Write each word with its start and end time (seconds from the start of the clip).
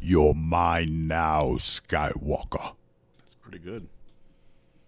You're 0.00 0.34
mine 0.34 1.06
now, 1.08 1.56
Skywalker. 1.58 2.74
That's 3.18 3.34
pretty 3.40 3.58
good. 3.58 3.88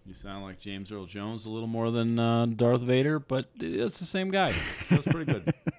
You 0.05 0.13
sound 0.13 0.43
like 0.43 0.59
James 0.59 0.91
Earl 0.91 1.05
Jones 1.05 1.45
a 1.45 1.49
little 1.49 1.67
more 1.67 1.91
than 1.91 2.17
uh, 2.17 2.45
Darth 2.47 2.81
Vader, 2.81 3.19
but 3.19 3.49
it's 3.59 3.99
the 3.99 4.05
same 4.05 4.31
guy. 4.31 4.51
So 4.51 4.95
that's 4.95 5.07
pretty 5.07 5.31
good. 5.31 5.53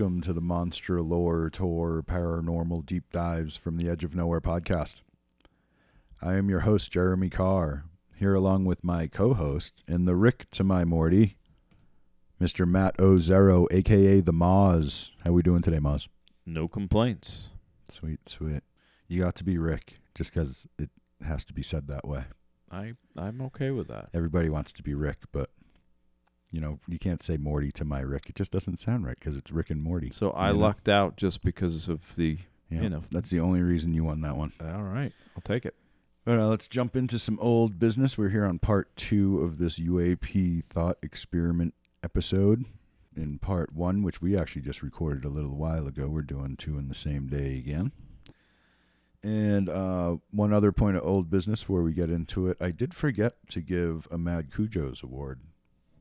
welcome 0.00 0.22
to 0.22 0.32
the 0.32 0.40
Monster 0.40 1.02
Lore 1.02 1.50
Tour 1.50 2.02
Paranormal 2.02 2.86
Deep 2.86 3.12
Dives 3.12 3.58
from 3.58 3.76
the 3.76 3.90
Edge 3.90 4.02
of 4.02 4.14
Nowhere 4.14 4.40
podcast. 4.40 5.02
I 6.22 6.36
am 6.36 6.48
your 6.48 6.60
host, 6.60 6.90
Jeremy 6.90 7.28
Carr, 7.28 7.84
here 8.16 8.34
along 8.34 8.64
with 8.64 8.82
my 8.82 9.08
co 9.08 9.34
host 9.34 9.84
and 9.86 10.08
the 10.08 10.16
Rick 10.16 10.46
to 10.52 10.64
my 10.64 10.86
Morty, 10.86 11.36
Mr. 12.40 12.66
Matt 12.66 12.96
Ozero, 12.96 13.66
aka 13.70 14.22
the 14.22 14.32
Moz. 14.32 15.16
How 15.22 15.28
are 15.28 15.34
we 15.34 15.42
doing 15.42 15.60
today, 15.60 15.80
Moz? 15.80 16.08
No 16.46 16.66
complaints. 16.66 17.50
Sweet, 17.90 18.26
sweet. 18.26 18.62
You 19.06 19.20
got 19.20 19.34
to 19.34 19.44
be 19.44 19.58
Rick 19.58 19.98
just 20.14 20.32
because 20.32 20.66
it 20.78 20.88
has 21.22 21.44
to 21.44 21.52
be 21.52 21.62
said 21.62 21.88
that 21.88 22.08
way. 22.08 22.24
I 22.70 22.94
I'm 23.18 23.42
okay 23.42 23.70
with 23.70 23.88
that. 23.88 24.08
Everybody 24.14 24.48
wants 24.48 24.72
to 24.72 24.82
be 24.82 24.94
Rick, 24.94 25.18
but 25.30 25.50
you 26.52 26.60
know 26.60 26.78
you 26.88 26.98
can't 26.98 27.22
say 27.22 27.36
Morty 27.36 27.70
to 27.72 27.84
my 27.84 28.00
Rick. 28.00 28.28
It 28.28 28.34
just 28.36 28.52
doesn't 28.52 28.78
sound 28.78 29.06
right 29.06 29.18
because 29.18 29.36
it's 29.36 29.50
Rick 29.50 29.70
and 29.70 29.82
Morty. 29.82 30.10
So 30.10 30.30
I 30.30 30.48
You 30.48 30.54
know? 30.54 30.60
lucked 30.60 30.88
out 30.88 31.16
just 31.16 31.42
because 31.42 31.88
of 31.88 32.14
the. 32.16 32.38
Yeah, 32.70 32.82
you 32.82 32.88
know. 32.90 33.02
that's 33.10 33.30
the 33.30 33.40
only 33.40 33.62
reason 33.62 33.94
you 33.94 34.04
won 34.04 34.20
that 34.20 34.36
one. 34.36 34.52
All 34.60 34.82
right, 34.82 35.12
I'll 35.36 35.42
take 35.42 35.64
it. 35.66 35.74
But 36.24 36.38
uh, 36.38 36.46
let's 36.48 36.68
jump 36.68 36.94
into 36.94 37.18
some 37.18 37.38
old 37.40 37.78
business. 37.80 38.16
We're 38.16 38.28
here 38.28 38.44
on 38.44 38.58
part 38.60 38.94
two 38.94 39.40
of 39.40 39.58
this 39.58 39.78
UAP 39.78 40.64
thought 40.64 40.98
experiment 41.02 41.74
episode. 42.04 42.64
In 43.16 43.38
part 43.38 43.72
one, 43.74 44.02
which 44.04 44.22
we 44.22 44.36
actually 44.36 44.62
just 44.62 44.82
recorded 44.82 45.24
a 45.24 45.28
little 45.28 45.56
while 45.56 45.88
ago, 45.88 46.06
we're 46.06 46.22
doing 46.22 46.56
two 46.56 46.78
in 46.78 46.86
the 46.88 46.94
same 46.94 47.26
day 47.26 47.58
again. 47.58 47.90
And 49.22 49.68
uh, 49.68 50.16
one 50.30 50.52
other 50.52 50.72
point 50.72 50.96
of 50.96 51.04
old 51.04 51.28
business 51.28 51.60
before 51.62 51.82
we 51.82 51.92
get 51.92 52.08
into 52.08 52.48
it, 52.48 52.56
I 52.60 52.70
did 52.70 52.94
forget 52.94 53.34
to 53.48 53.60
give 53.60 54.06
a 54.10 54.16
Mad 54.16 54.50
Cujo's 54.50 55.02
award 55.02 55.40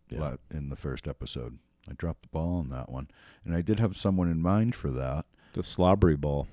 Yeah. 0.10 0.36
in 0.52 0.70
the 0.70 0.76
first 0.76 1.08
episode. 1.08 1.60
I 1.90 1.94
dropped 1.94 2.22
the 2.24 2.28
ball 2.30 2.60
on 2.60 2.70
that 2.70 2.90
one, 2.92 3.10
and 3.44 3.56
I 3.56 3.62
did 3.62 3.80
have 3.80 3.96
someone 3.96 4.30
in 4.30 4.42
mind 4.42 4.76
for 4.76 4.92
that. 4.92 5.26
The 5.54 5.64
slobbery 5.64 6.16
ball. 6.18 6.48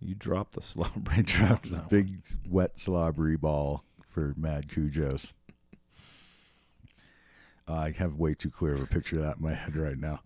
You 0.00 0.14
dropped 0.14 0.54
the 0.54 0.62
slobbery. 0.62 1.16
I 1.18 1.22
dropped 1.26 1.70
the 1.70 1.82
big 1.88 2.18
wet 2.48 2.78
slobbery 2.78 3.36
ball 3.36 3.84
for 4.08 4.34
Mad 4.36 4.68
Cujo's. 4.68 5.32
I 7.68 7.90
have 7.92 8.14
way 8.16 8.34
too 8.34 8.50
clear 8.50 8.74
of 8.74 8.82
a 8.82 8.86
picture 8.86 9.16
of 9.16 9.22
that 9.22 9.36
in 9.38 9.42
my 9.42 9.54
head 9.54 9.76
right 9.76 9.98
now. 9.98 10.20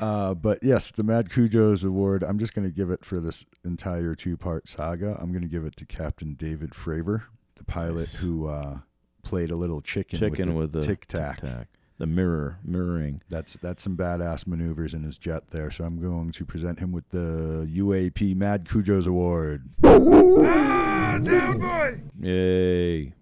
Uh, 0.00 0.34
but 0.34 0.58
yes, 0.62 0.90
the 0.90 1.02
Mad 1.02 1.28
Cujo's 1.30 1.84
award. 1.84 2.22
I'm 2.22 2.38
just 2.38 2.54
going 2.54 2.66
to 2.68 2.74
give 2.74 2.90
it 2.90 3.04
for 3.04 3.20
this 3.20 3.44
entire 3.64 4.14
two-part 4.14 4.66
saga. 4.66 5.16
I'm 5.20 5.30
going 5.30 5.42
to 5.42 5.48
give 5.48 5.64
it 5.66 5.76
to 5.76 5.86
Captain 5.86 6.34
David 6.34 6.70
Fravor, 6.70 7.24
the 7.56 7.64
pilot 7.64 7.96
Nice. 8.12 8.14
who 8.14 8.46
uh, 8.46 8.78
played 9.24 9.50
a 9.50 9.56
little 9.56 9.80
chicken, 9.80 10.18
Chicken 10.18 10.54
with 10.54 10.72
the 10.72 10.80
tic 10.82 11.06
tac. 11.06 11.40
tic-tac. 11.40 11.68
The 11.98 12.06
mirror 12.06 12.58
mirroring. 12.64 13.22
That's 13.28 13.54
that's 13.54 13.82
some 13.82 13.96
badass 13.96 14.46
maneuvers 14.48 14.94
in 14.94 15.04
his 15.04 15.16
jet 15.16 15.50
there. 15.50 15.70
So 15.70 15.84
I'm 15.84 16.00
going 16.00 16.32
to 16.32 16.44
present 16.44 16.80
him 16.80 16.90
with 16.92 17.08
the 17.10 17.68
UAP 17.72 18.34
Mad 18.34 18.64
Cujo's 18.66 19.06
award. 19.06 19.68
Ah, 19.84 21.20
down 21.22 21.58
boy! 21.58 22.00
Yay! 22.20 23.12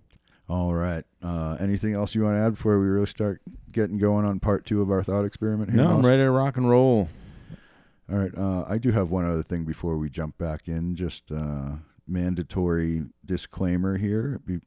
All 0.49 0.73
right. 0.75 1.05
Uh, 1.23 1.57
anything 1.61 1.95
else 1.95 2.15
you 2.15 2.23
want 2.23 2.37
to 2.37 2.41
add 2.41 2.55
before 2.55 2.79
we 2.81 2.87
really 2.87 3.07
start 3.07 3.41
getting 3.73 3.99
going 3.99 4.25
on 4.25 4.41
part 4.41 4.65
two 4.65 4.81
of 4.83 4.91
our 4.91 5.03
thought 5.03 5.25
experiment 5.25 5.71
here? 5.71 5.83
No, 5.83 5.91
I'm 5.91 6.05
ready 6.05 6.23
to 6.23 6.31
rock 6.31 6.57
and 6.57 6.69
roll. 6.69 7.09
All 8.11 8.19
right. 8.19 8.37
Uh, 8.37 8.65
I 8.69 8.79
do 8.79 8.91
have 8.91 9.11
one 9.11 9.25
other 9.31 9.43
thing 9.43 9.65
before 9.65 9.97
we 9.99 10.09
jump 10.11 10.37
back 10.39 10.67
in. 10.67 10.95
Just 10.95 11.31
uh, 11.31 11.73
mandatory 12.09 13.05
disclaimer 13.25 13.97
here. 13.99 14.41
Be- 14.47 14.61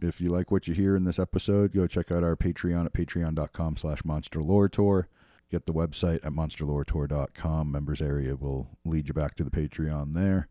if 0.00 0.20
you 0.20 0.30
like 0.30 0.50
what 0.50 0.68
you 0.68 0.74
hear 0.74 0.96
in 0.96 1.04
this 1.04 1.18
episode, 1.18 1.72
go 1.72 1.86
check 1.86 2.10
out 2.10 2.22
our 2.22 2.36
Patreon 2.36 2.86
at 2.86 2.92
patreon.com 2.92 3.76
slash 3.76 4.04
monster 4.04 4.40
lore 4.40 4.68
tour. 4.68 5.08
Get 5.50 5.66
the 5.66 5.72
website 5.72 6.24
at 6.24 6.32
monsterloretour.com. 6.32 7.70
Members 7.70 8.02
area 8.02 8.36
will 8.36 8.68
lead 8.84 9.08
you 9.08 9.14
back 9.14 9.34
to 9.36 9.44
the 9.44 9.50
Patreon 9.50 10.14
there. 10.14 10.46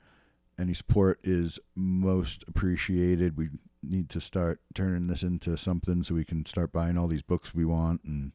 Any 0.60 0.74
support 0.74 1.20
is 1.24 1.60
most 1.76 2.44
appreciated. 2.48 3.38
We 3.38 3.50
need 3.84 4.10
to 4.10 4.20
start 4.20 4.60
turning 4.74 5.08
this 5.08 5.22
into 5.22 5.56
something 5.56 6.02
so 6.02 6.16
we 6.16 6.26
can 6.26 6.46
start 6.46 6.72
buying 6.72 6.98
all 6.98 7.08
these 7.08 7.22
books 7.22 7.54
we 7.54 7.64
want 7.64 8.04
and 8.04 8.32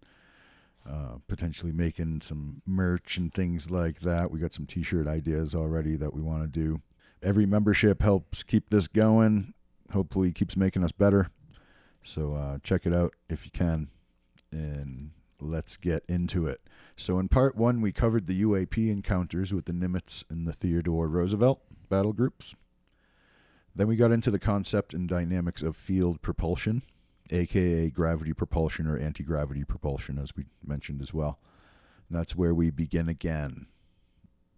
uh, 0.88 1.16
potentially 1.26 1.72
making 1.72 2.20
some 2.20 2.62
merch 2.64 3.16
and 3.16 3.34
things 3.34 3.70
like 3.70 4.00
that. 4.00 4.30
We 4.30 4.38
got 4.38 4.54
some 4.54 4.66
t-shirt 4.66 5.08
ideas 5.08 5.54
already 5.54 5.96
that 5.96 6.14
we 6.14 6.22
want 6.22 6.42
to 6.42 6.48
do. 6.48 6.80
Every 7.22 7.46
membership 7.46 8.02
helps 8.02 8.42
keep 8.42 8.70
this 8.70 8.88
going. 8.88 9.54
Hopefully, 9.92 10.32
keeps 10.32 10.56
making 10.56 10.84
us 10.84 10.92
better. 10.92 11.30
So 12.04 12.34
uh, 12.34 12.58
check 12.62 12.86
it 12.86 12.94
out 12.94 13.14
if 13.28 13.44
you 13.44 13.50
can, 13.52 13.88
and 14.50 15.12
let's 15.40 15.76
get 15.76 16.04
into 16.08 16.46
it. 16.46 16.60
So 16.96 17.18
in 17.18 17.28
part 17.28 17.56
one, 17.56 17.80
we 17.80 17.92
covered 17.92 18.26
the 18.26 18.42
UAP 18.42 18.90
encounters 18.90 19.52
with 19.52 19.66
the 19.66 19.72
Nimitz 19.72 20.24
and 20.30 20.46
the 20.46 20.52
Theodore 20.52 21.08
Roosevelt 21.08 21.60
battle 21.88 22.12
groups. 22.12 22.54
Then 23.74 23.86
we 23.86 23.96
got 23.96 24.12
into 24.12 24.30
the 24.30 24.38
concept 24.38 24.92
and 24.92 25.08
dynamics 25.08 25.62
of 25.62 25.76
field 25.76 26.20
propulsion, 26.20 26.82
aka 27.30 27.88
gravity 27.90 28.32
propulsion 28.32 28.86
or 28.86 28.98
anti 28.98 29.24
gravity 29.24 29.64
propulsion, 29.64 30.18
as 30.18 30.36
we 30.36 30.44
mentioned 30.64 31.00
as 31.00 31.14
well. 31.14 31.38
And 32.08 32.18
that's 32.18 32.36
where 32.36 32.54
we 32.54 32.70
begin 32.70 33.08
again. 33.08 33.66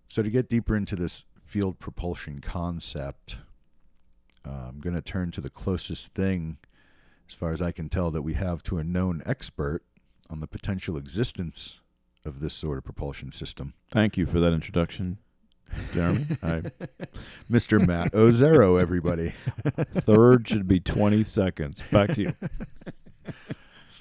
So, 0.09 0.22
to 0.22 0.31
get 0.31 0.49
deeper 0.49 0.77
into 0.77 0.97
this 0.97 1.27
field 1.45 1.78
propulsion 1.78 2.41
concept, 2.41 3.39
uh, 4.47 4.69
I'm 4.69 4.81
going 4.81 4.94
to 4.94 5.03
turn 5.03 5.31
to 5.32 5.41
the 5.41 5.50
closest 5.50 6.15
thing, 6.15 6.59
as 7.28 7.34
far 7.34 7.53
as 7.53 7.62
I 7.62 7.72
can 7.72 7.88
tell, 7.88 8.10
that 8.10 8.22
we 8.22 8.34
have 8.34 8.62
to 8.65 8.78
a 8.78 8.84
known 8.84 9.22
expert 9.27 9.82
on 10.31 10.41
the 10.41 10.47
potential 10.47 10.97
existence 10.97 11.81
of 12.25 12.41
this 12.41 12.54
sort 12.54 12.78
of 12.78 12.84
propulsion 12.84 13.31
system, 13.31 13.75
Thank 13.91 14.16
you 14.16 14.25
for 14.27 14.41
that 14.41 14.53
introduction, 14.53 15.19
Jeremy. 15.93 16.27
I, 16.43 16.62
Mr. 17.50 17.87
Matt 17.87 18.12
Ozero, 18.12 18.81
everybody. 18.81 19.34
third 19.92 20.48
should 20.48 20.66
be 20.66 20.80
20 20.80 21.22
seconds. 21.22 21.83
Back 21.91 22.15
to 22.15 22.22
you. 22.22 22.33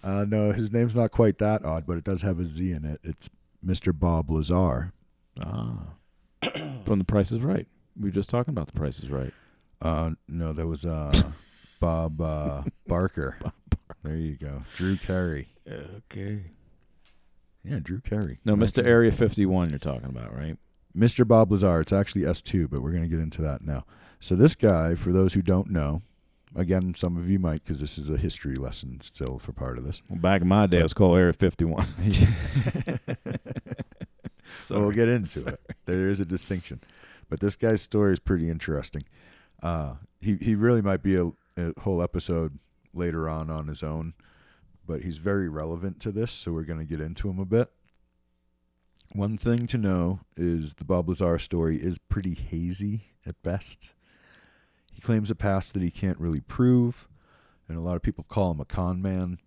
Uh, 0.03 0.25
no, 0.27 0.51
his 0.51 0.69
name's 0.69 0.97
not 0.97 1.11
quite 1.11 1.37
that 1.37 1.63
odd, 1.63 1.85
but 1.87 1.95
it 1.95 2.03
does 2.03 2.23
have 2.23 2.37
a 2.37 2.45
Z 2.45 2.73
in 2.73 2.83
it. 2.83 2.99
It's 3.05 3.29
Mr. 3.65 3.97
Bob 3.97 4.29
Lazar. 4.29 4.91
Ah, 5.41 5.93
from 6.85 6.99
The 6.99 7.05
Price 7.05 7.31
is 7.31 7.39
Right. 7.39 7.67
We 7.97 8.09
were 8.09 8.13
just 8.13 8.29
talking 8.29 8.51
about 8.51 8.67
The 8.67 8.73
Price 8.77 8.99
is 8.99 9.09
Right. 9.09 9.33
Uh, 9.83 10.11
no, 10.27 10.53
that 10.53 10.65
was 10.65 10.85
uh, 10.85 11.11
Bob 11.79 12.21
uh, 12.21 12.63
Barker. 12.87 13.37
There 14.03 14.15
you 14.15 14.35
go. 14.35 14.63
Drew 14.75 14.95
Carey. 14.97 15.49
Okay. 15.69 16.43
Yeah, 17.63 17.79
Drew 17.81 17.99
Carey. 17.99 18.39
No, 18.45 18.53
Mr. 18.55 18.79
Imagine- 18.79 18.85
Area 18.85 19.11
51 19.11 19.69
you're 19.69 19.79
talking 19.79 20.09
about, 20.09 20.35
right? 20.35 20.57
Mr. 20.97 21.27
Bob 21.27 21.51
Lazar. 21.51 21.81
It's 21.81 21.93
actually 21.93 22.21
S2, 22.21 22.69
but 22.69 22.81
we're 22.81 22.91
going 22.91 23.03
to 23.03 23.09
get 23.09 23.19
into 23.19 23.41
that 23.41 23.61
now. 23.61 23.83
So, 24.19 24.35
this 24.35 24.55
guy, 24.55 24.95
for 24.95 25.11
those 25.11 25.33
who 25.33 25.41
don't 25.41 25.69
know, 25.69 26.01
again, 26.55 26.93
some 26.95 27.17
of 27.17 27.29
you 27.29 27.39
might 27.39 27.63
because 27.63 27.79
this 27.79 27.97
is 27.97 28.09
a 28.09 28.17
history 28.17 28.55
lesson 28.55 29.01
still 29.01 29.37
for 29.39 29.51
part 29.53 29.77
of 29.77 29.83
this. 29.85 30.01
Well, 30.07 30.19
back 30.19 30.41
in 30.41 30.47
my 30.47 30.67
day, 30.67 30.79
it 30.79 30.83
was 30.83 30.93
called 30.93 31.17
Area 31.17 31.33
51. 31.33 31.85
So 34.61 34.79
we'll 34.79 34.91
get 34.91 35.07
into 35.09 35.45
it. 35.47 35.59
There 35.85 36.09
is 36.09 36.19
a 36.19 36.25
distinction, 36.25 36.81
but 37.29 37.39
this 37.39 37.55
guy's 37.55 37.81
story 37.81 38.13
is 38.13 38.19
pretty 38.19 38.49
interesting. 38.49 39.03
Uh, 39.63 39.95
he 40.21 40.37
he 40.41 40.53
really 40.53 40.81
might 40.81 41.01
be 41.01 41.15
a 41.15 41.31
a 41.57 41.79
whole 41.81 42.01
episode 42.01 42.59
later 42.93 43.29
on 43.29 43.49
on 43.49 43.67
his 43.67 43.83
own, 43.83 44.13
but 44.85 45.01
he's 45.01 45.17
very 45.17 45.49
relevant 45.49 45.99
to 46.01 46.11
this, 46.11 46.31
so 46.31 46.51
we're 46.51 46.63
going 46.63 46.79
to 46.79 46.85
get 46.85 47.01
into 47.01 47.29
him 47.29 47.39
a 47.39 47.45
bit. 47.45 47.71
One 49.13 49.37
thing 49.37 49.67
to 49.67 49.77
know 49.77 50.21
is 50.35 50.75
the 50.75 50.85
Bob 50.85 51.07
Lazar 51.07 51.37
story 51.37 51.77
is 51.77 51.97
pretty 51.97 52.33
hazy 52.33 53.13
at 53.25 53.41
best. 53.43 53.93
He 54.91 55.01
claims 55.01 55.29
a 55.29 55.35
past 55.35 55.73
that 55.73 55.83
he 55.83 55.91
can't 55.91 56.19
really 56.19 56.41
prove, 56.41 57.07
and 57.67 57.77
a 57.77 57.81
lot 57.81 57.95
of 57.95 58.01
people 58.01 58.25
call 58.27 58.51
him 58.51 58.59
a 58.59 58.65
con 58.65 59.01
man. 59.01 59.37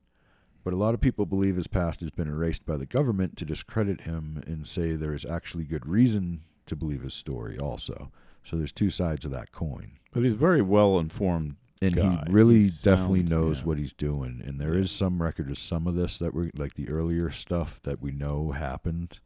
But 0.64 0.72
a 0.72 0.76
lot 0.76 0.94
of 0.94 1.00
people 1.00 1.26
believe 1.26 1.54
his 1.54 1.68
past 1.68 2.00
has 2.00 2.10
been 2.10 2.26
erased 2.26 2.66
by 2.66 2.76
the 2.76 2.86
government 2.86 3.36
to 3.36 3.44
discredit 3.44 4.00
him 4.00 4.42
and 4.48 4.66
say 4.66 4.96
there 4.96 5.14
is 5.14 5.24
actually 5.24 5.64
good 5.64 5.86
reason 5.86 6.42
to 6.66 6.74
believe 6.74 7.02
his 7.02 7.14
story 7.14 7.56
also. 7.56 8.10
So 8.48 8.56
there's 8.56 8.72
two 8.72 8.90
sides 8.90 9.24
of 9.24 9.30
that 9.32 9.50
coin. 9.52 9.92
But 10.12 10.22
he's 10.22 10.34
very 10.34 10.62
well 10.62 10.98
informed. 10.98 11.56
And 11.82 11.94
guy. 11.94 12.24
he 12.26 12.32
really 12.32 12.60
He's 12.60 12.80
definitely 12.80 13.20
sound, 13.20 13.30
knows 13.30 13.60
yeah. 13.60 13.66
what 13.66 13.78
he's 13.78 13.92
doing. 13.92 14.40
And 14.44 14.58
there 14.60 14.72
is 14.74 14.90
Yeah. 14.92 14.98
some 15.06 15.20
record 15.20 15.50
of 15.50 15.58
some 15.58 15.86
of 15.86 15.94
this 15.94 16.18
that 16.18 16.32
we're 16.32 16.50
like 16.54 16.74
the 16.74 16.88
earlier 16.88 17.28
stuff 17.30 17.82
that 17.82 18.00
we 18.00 18.12
know 18.12 18.52
happened. 18.52 19.20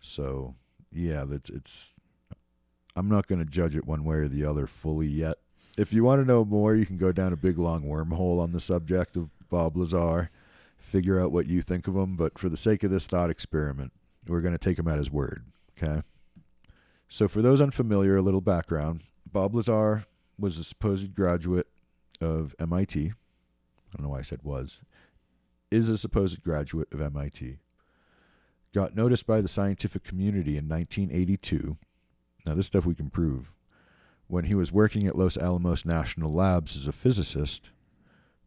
So 0.00 0.56
yeah, 0.90 1.24
that's 1.24 1.48
it's 1.48 2.00
I'm 2.96 3.08
not 3.08 3.26
gonna 3.28 3.44
judge 3.44 3.76
it 3.76 3.86
one 3.86 4.02
way 4.04 4.16
or 4.16 4.28
the 4.28 4.44
other 4.44 4.66
fully 4.66 5.06
yet. 5.06 5.36
If 5.78 5.92
you 5.92 6.02
want 6.04 6.20
to 6.20 6.26
know 6.26 6.44
more, 6.44 6.74
you 6.74 6.84
can 6.84 6.98
go 6.98 7.12
down 7.12 7.32
a 7.32 7.36
big 7.36 7.56
long 7.58 7.84
wormhole 7.84 8.40
on 8.42 8.52
the 8.52 8.60
subject 8.60 9.16
of 9.16 9.30
Bob 9.48 9.76
Lazar, 9.76 10.28
figure 10.76 11.20
out 11.20 11.32
what 11.32 11.46
you 11.46 11.62
think 11.62 11.86
of 11.88 11.94
him, 11.96 12.16
but 12.16 12.38
for 12.38 12.48
the 12.48 12.56
sake 12.56 12.82
of 12.82 12.90
this 12.90 13.06
thought 13.06 13.30
experiment, 13.30 13.92
we're 14.26 14.40
gonna 14.40 14.58
take 14.58 14.78
him 14.78 14.88
at 14.88 14.98
his 14.98 15.10
word. 15.10 15.44
Okay. 15.78 16.02
So 17.12 17.28
for 17.28 17.42
those 17.42 17.60
unfamiliar, 17.60 18.16
a 18.16 18.22
little 18.22 18.40
background. 18.40 19.02
Bob 19.30 19.54
Lazar 19.54 20.06
was 20.38 20.56
a 20.56 20.64
supposed 20.64 21.14
graduate 21.14 21.66
of 22.22 22.54
MIT. 22.58 23.08
I 23.08 23.12
don't 23.94 24.04
know 24.04 24.08
why 24.08 24.20
I 24.20 24.22
said 24.22 24.42
was. 24.42 24.80
Is 25.70 25.90
a 25.90 25.98
supposed 25.98 26.42
graduate 26.42 26.88
of 26.90 27.02
MIT. 27.02 27.58
Got 28.72 28.96
noticed 28.96 29.26
by 29.26 29.42
the 29.42 29.46
scientific 29.46 30.04
community 30.04 30.56
in 30.56 30.70
1982. 30.70 31.76
Now, 32.46 32.54
this 32.54 32.68
stuff 32.68 32.86
we 32.86 32.94
can 32.94 33.10
prove. 33.10 33.52
When 34.26 34.44
he 34.44 34.54
was 34.54 34.72
working 34.72 35.06
at 35.06 35.14
Los 35.14 35.36
Alamos 35.36 35.84
National 35.84 36.32
Labs 36.32 36.76
as 36.76 36.86
a 36.86 36.92
physicist, 36.92 37.72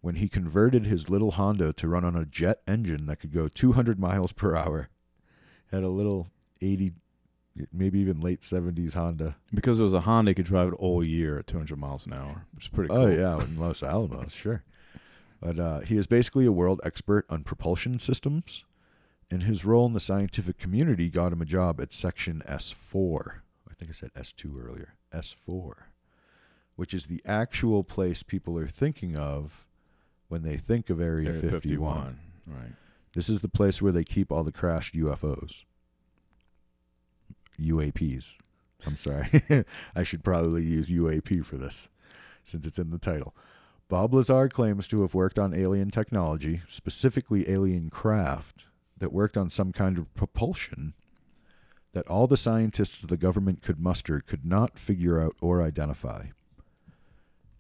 when 0.02 0.16
he 0.16 0.28
converted 0.28 0.88
his 0.88 1.08
little 1.08 1.34
Honda 1.34 1.72
to 1.74 1.88
run 1.88 2.04
on 2.04 2.16
a 2.16 2.26
jet 2.26 2.62
engine 2.68 3.06
that 3.06 3.18
could 3.18 3.32
go 3.32 3.48
200 3.48 4.00
miles 4.00 4.32
per 4.32 4.56
hour, 4.56 4.90
had 5.72 5.84
a 5.84 5.90
little 5.90 6.32
80, 6.64 6.94
maybe 7.72 8.00
even 8.00 8.20
late 8.20 8.42
70s 8.42 8.94
Honda. 8.94 9.38
Because 9.54 9.80
it 9.80 9.84
was 9.84 9.94
a 9.94 10.02
Honda, 10.02 10.32
he 10.32 10.36
could 10.36 10.46
drive 10.46 10.70
it 10.70 10.76
all 10.76 11.04
year 11.04 11.40
at 11.40 11.48
200 11.48 11.78
miles 11.78 12.06
an 12.06 12.14
hour, 12.14 12.46
which 12.54 12.66
is 12.66 12.70
pretty 12.70 12.90
cool. 12.90 12.98
Oh 12.98 13.08
yeah, 13.08 13.42
in 13.44 13.58
Los 13.60 13.82
Alamos, 13.84 14.34
sure. 14.34 14.64
But 15.42 15.60
uh, 15.60 15.80
he 15.82 15.98
is 15.98 16.08
basically 16.08 16.46
a 16.46 16.52
world 16.52 16.82
expert 16.84 17.26
on 17.30 17.44
propulsion 17.44 18.00
systems, 18.00 18.66
and 19.30 19.44
his 19.44 19.66
role 19.66 19.86
in 19.86 19.94
the 19.94 20.00
scientific 20.00 20.58
community 20.58 21.10
got 21.10 21.34
him 21.34 21.42
a 21.42 21.46
job 21.46 21.80
at 21.82 21.94
Section 21.94 22.42
S4. 22.48 23.42
I 23.70 23.74
think 23.74 23.92
I 23.92 23.94
said 23.94 24.14
S2 24.14 24.66
earlier. 24.66 24.96
S4, 25.14 25.74
which 26.76 26.94
is 26.94 27.08
the 27.08 27.22
actual 27.26 27.84
place 27.84 28.24
people 28.24 28.58
are 28.58 28.68
thinking 28.68 29.16
of 29.16 29.66
when 30.28 30.44
they 30.44 30.58
think 30.58 30.90
of 30.90 31.00
Area, 31.00 31.30
Area 31.30 31.42
51. 31.42 31.52
51. 31.62 32.20
Right. 32.48 32.74
This 33.14 33.30
is 33.30 33.42
the 33.42 33.48
place 33.48 33.82
where 33.82 33.92
they 33.92 34.04
keep 34.04 34.32
all 34.32 34.44
the 34.44 34.52
crashed 34.52 34.96
UFOs. 34.96 35.66
UAPs. 37.58 38.34
I'm 38.86 38.98
sorry. 38.98 39.44
I 39.96 40.04
should 40.04 40.24
probably 40.24 40.64
use 40.64 40.90
UAP 40.90 41.46
for 41.46 41.58
this 41.58 41.90
since 42.44 42.66
it's 42.66 42.80
in 42.80 42.92
the 42.92 43.00
title. 43.00 43.36
Bob 43.88 44.14
Lazar 44.14 44.50
claims 44.50 44.88
to 44.88 45.02
have 45.02 45.14
worked 45.14 45.38
on 45.38 45.54
alien 45.54 45.90
technology, 45.92 46.62
specifically 46.68 47.50
alien 47.50 47.90
craft, 47.90 48.68
that 48.98 49.14
worked 49.14 49.38
on 49.38 49.50
some 49.50 49.72
kind 49.72 49.98
of 49.98 50.14
propulsion 50.16 50.94
that 51.94 52.08
all 52.08 52.28
the 52.28 52.38
scientists 52.38 53.06
the 53.06 53.18
government 53.18 53.62
could 53.62 53.80
muster 53.80 54.20
could 54.20 54.46
not 54.46 54.78
figure 54.78 55.22
out 55.22 55.36
or 55.40 55.62
identify. 55.62 56.26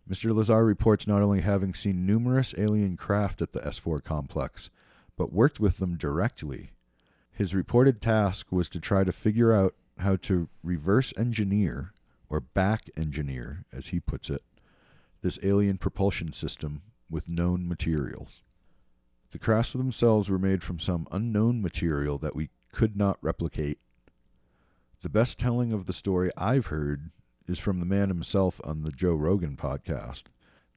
Mr. 0.09 0.35
Lazar 0.35 0.63
reports 0.63 1.07
not 1.07 1.21
only 1.21 1.41
having 1.41 1.73
seen 1.73 2.05
numerous 2.05 2.53
alien 2.57 2.95
craft 2.97 3.41
at 3.41 3.53
the 3.53 3.59
S4 3.61 4.03
complex, 4.03 4.69
but 5.17 5.33
worked 5.33 5.59
with 5.59 5.77
them 5.77 5.97
directly. 5.97 6.71
His 7.31 7.55
reported 7.55 8.01
task 8.01 8.51
was 8.51 8.69
to 8.69 8.79
try 8.79 9.03
to 9.03 9.11
figure 9.11 9.53
out 9.53 9.73
how 9.99 10.15
to 10.17 10.49
reverse 10.63 11.13
engineer, 11.17 11.93
or 12.29 12.39
back 12.39 12.89
engineer, 12.97 13.65
as 13.71 13.87
he 13.87 13.99
puts 13.99 14.29
it, 14.29 14.43
this 15.21 15.39
alien 15.43 15.77
propulsion 15.77 16.31
system 16.31 16.81
with 17.09 17.29
known 17.29 17.67
materials. 17.67 18.43
The 19.31 19.39
crafts 19.39 19.73
themselves 19.73 20.29
were 20.29 20.39
made 20.39 20.63
from 20.63 20.79
some 20.79 21.07
unknown 21.11 21.61
material 21.61 22.17
that 22.19 22.35
we 22.35 22.49
could 22.71 22.95
not 22.95 23.17
replicate. 23.21 23.79
The 25.01 25.09
best 25.09 25.39
telling 25.39 25.71
of 25.71 25.85
the 25.85 25.93
story 25.93 26.31
I've 26.37 26.67
heard 26.67 27.11
is 27.47 27.59
from 27.59 27.79
the 27.79 27.85
man 27.85 28.09
himself 28.09 28.59
on 28.63 28.83
the 28.83 28.91
Joe 28.91 29.13
Rogan 29.13 29.55
podcast. 29.55 30.25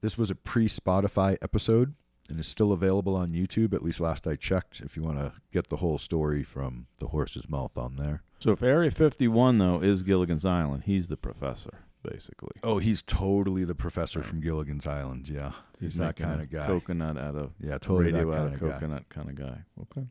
This 0.01 0.17
was 0.17 0.29
a 0.29 0.35
pre 0.35 0.67
Spotify 0.67 1.37
episode 1.41 1.95
and 2.29 2.39
is 2.39 2.47
still 2.47 2.71
available 2.71 3.15
on 3.15 3.29
YouTube, 3.29 3.73
at 3.73 3.81
least 3.81 3.99
last 3.99 4.27
I 4.27 4.35
checked, 4.35 4.81
if 4.81 4.95
you 4.95 5.03
want 5.03 5.17
to 5.17 5.33
get 5.51 5.69
the 5.69 5.77
whole 5.77 5.97
story 5.97 6.43
from 6.43 6.87
the 6.99 7.07
horse's 7.07 7.49
mouth 7.49 7.77
on 7.77 7.95
there. 7.95 8.23
So 8.39 8.51
if 8.51 8.63
Area 8.63 8.89
51, 8.89 9.57
though, 9.57 9.81
is 9.81 10.01
Gilligan's 10.03 10.45
Island, 10.45 10.83
he's 10.85 11.09
the 11.09 11.17
professor, 11.17 11.79
basically. 12.09 12.51
Oh, 12.63 12.77
he's 12.77 13.01
totally 13.01 13.65
the 13.65 13.75
professor 13.75 14.23
from 14.23 14.39
Gilligan's 14.39 14.87
Island. 14.87 15.27
Yeah. 15.27 15.51
He's, 15.79 15.95
that 15.97 16.15
kind 16.15 16.41
of 16.41 16.49
guy. 16.49 16.65
Coconut 16.67 17.17
out 17.17 17.35
of 17.35 17.51
Yeah, 17.59 17.77
totally 17.77 18.11
that 18.11 18.25
radio 18.25 18.31
kind 18.31 18.41
out 18.41 18.47
of 18.47 18.53
of 18.53 18.59
guy. 18.59 18.67
coconut 18.79 19.09
kind 19.09 19.29
of 19.29 19.35
guy. 19.35 19.57
Okay. 19.81 20.07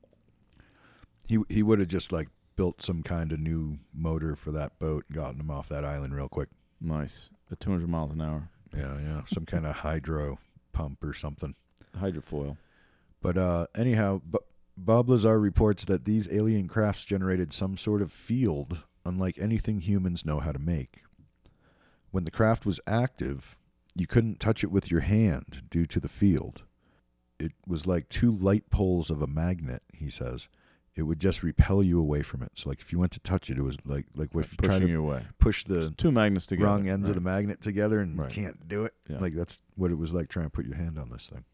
He 1.27 1.39
he 1.49 1.63
would 1.63 1.79
have 1.79 1.89
just 1.89 2.11
like 2.13 2.29
built 2.57 2.81
some 2.83 3.03
kind 3.03 3.33
of 3.33 3.39
new 3.41 3.79
motor 3.95 4.35
for 4.35 4.51
that 4.53 4.79
boat 4.79 5.05
and 5.09 5.17
gotten 5.17 5.41
him 5.41 5.51
off 5.51 5.69
that 5.69 5.85
island 5.85 6.15
real 6.15 6.29
quick. 6.29 6.49
Nice. 6.81 7.31
At 7.53 7.61
200 7.61 7.89
miles 7.89 8.13
an 8.13 8.21
hour. 8.21 8.49
Yeah, 8.77 8.99
yeah, 9.01 9.23
some 9.27 9.45
kind 9.47 9.67
of 9.67 9.77
hydro 9.77 10.39
pump 10.73 11.03
or 11.05 11.13
something. 11.15 11.55
Hydrofoil. 11.97 12.57
But 13.21 13.37
uh, 13.39 13.67
anyhow, 13.75 14.21
B- 14.31 14.39
Bob 14.85 15.09
Lazar 15.09 15.39
reports 15.41 15.85
that 15.87 16.05
these 16.05 16.31
alien 16.33 16.69
crafts 16.69 17.05
generated 17.05 17.53
some 17.53 17.77
sort 17.77 18.01
of 18.03 18.13
field 18.13 18.85
unlike 19.05 19.39
anything 19.39 19.81
humans 19.81 20.25
know 20.25 20.41
how 20.41 20.53
to 20.53 20.59
make. 20.59 21.03
When 22.11 22.25
the 22.25 22.31
craft 22.31 22.65
was 22.67 22.81
active, 22.87 23.57
you 23.95 24.07
couldn't 24.07 24.41
touch 24.41 24.63
it 24.63 24.71
with 24.71 24.91
your 24.91 25.01
hand 25.01 25.63
due 25.71 25.87
to 25.87 26.01
the 26.01 26.09
field. 26.09 26.63
It 27.39 27.53
was 27.67 27.87
like 27.87 28.09
two 28.09 28.31
light 28.33 28.71
poles 28.71 29.11
of 29.11 29.23
a 29.23 29.27
magnet, 29.27 29.83
he 29.93 30.09
says. 30.11 30.49
It 30.95 31.03
would 31.03 31.21
just 31.21 31.43
repel 31.45 31.83
you 31.83 32.01
away 32.01 32.23
from 32.23 32.43
it. 32.43 32.53
So 32.55 32.69
like 32.69 32.81
if 32.81 32.93
you 32.93 32.99
went 32.99 33.13
to 33.13 33.21
touch 33.21 33.51
it, 33.51 33.59
it 33.59 33.63
was 33.63 33.79
like 33.85 34.07
like 34.17 34.31
if 34.35 34.51
you 34.53 34.57
try 34.59 34.75
Pushing 34.75 34.81
to 34.89 34.93
you 34.93 35.01
away. 35.01 35.23
push 35.39 35.65
the 35.65 35.91
Two 35.97 36.11
magnets 36.11 36.47
together. 36.47 36.67
wrong 36.67 36.89
ends 36.89 37.09
of 37.09 37.15
the 37.15 37.21
magnet 37.21 37.61
together 37.61 38.01
and 38.01 38.19
Right. 38.19 38.37
you 38.37 38.43
can't 38.43 38.67
do 38.69 38.85
it. 38.85 38.95
Yeah. 39.09 39.19
Like 39.19 39.35
that's 39.35 39.63
what 39.77 39.91
it 39.93 39.99
was 39.99 40.13
like 40.13 40.29
trying 40.29 40.47
to 40.47 40.51
put 40.51 40.67
your 40.67 40.75
hand 40.77 40.99
on 40.99 41.11
this 41.11 41.29
thing. 41.33 41.45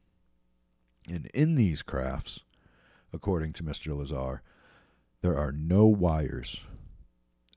And 1.08 1.26
in 1.34 1.56
these 1.56 1.82
crafts, 1.82 2.40
according 3.14 3.52
to 3.54 3.62
Mr. 3.62 3.96
Lazar, 3.96 4.42
there 5.22 5.38
are 5.38 5.52
no 5.52 5.86
wires. 5.86 6.60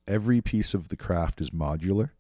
Every 0.08 0.40
piece 0.40 0.74
of 0.74 0.90
the 0.90 0.96
craft 0.96 1.42
is 1.42 1.50
modular, 1.50 2.12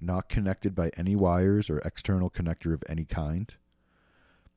not 0.00 0.28
connected 0.28 0.74
by 0.74 0.90
any 0.96 1.14
wires 1.14 1.70
or 1.70 1.78
external 1.78 2.30
connector 2.30 2.72
of 2.72 2.82
any 2.88 3.04
kind. 3.04 3.54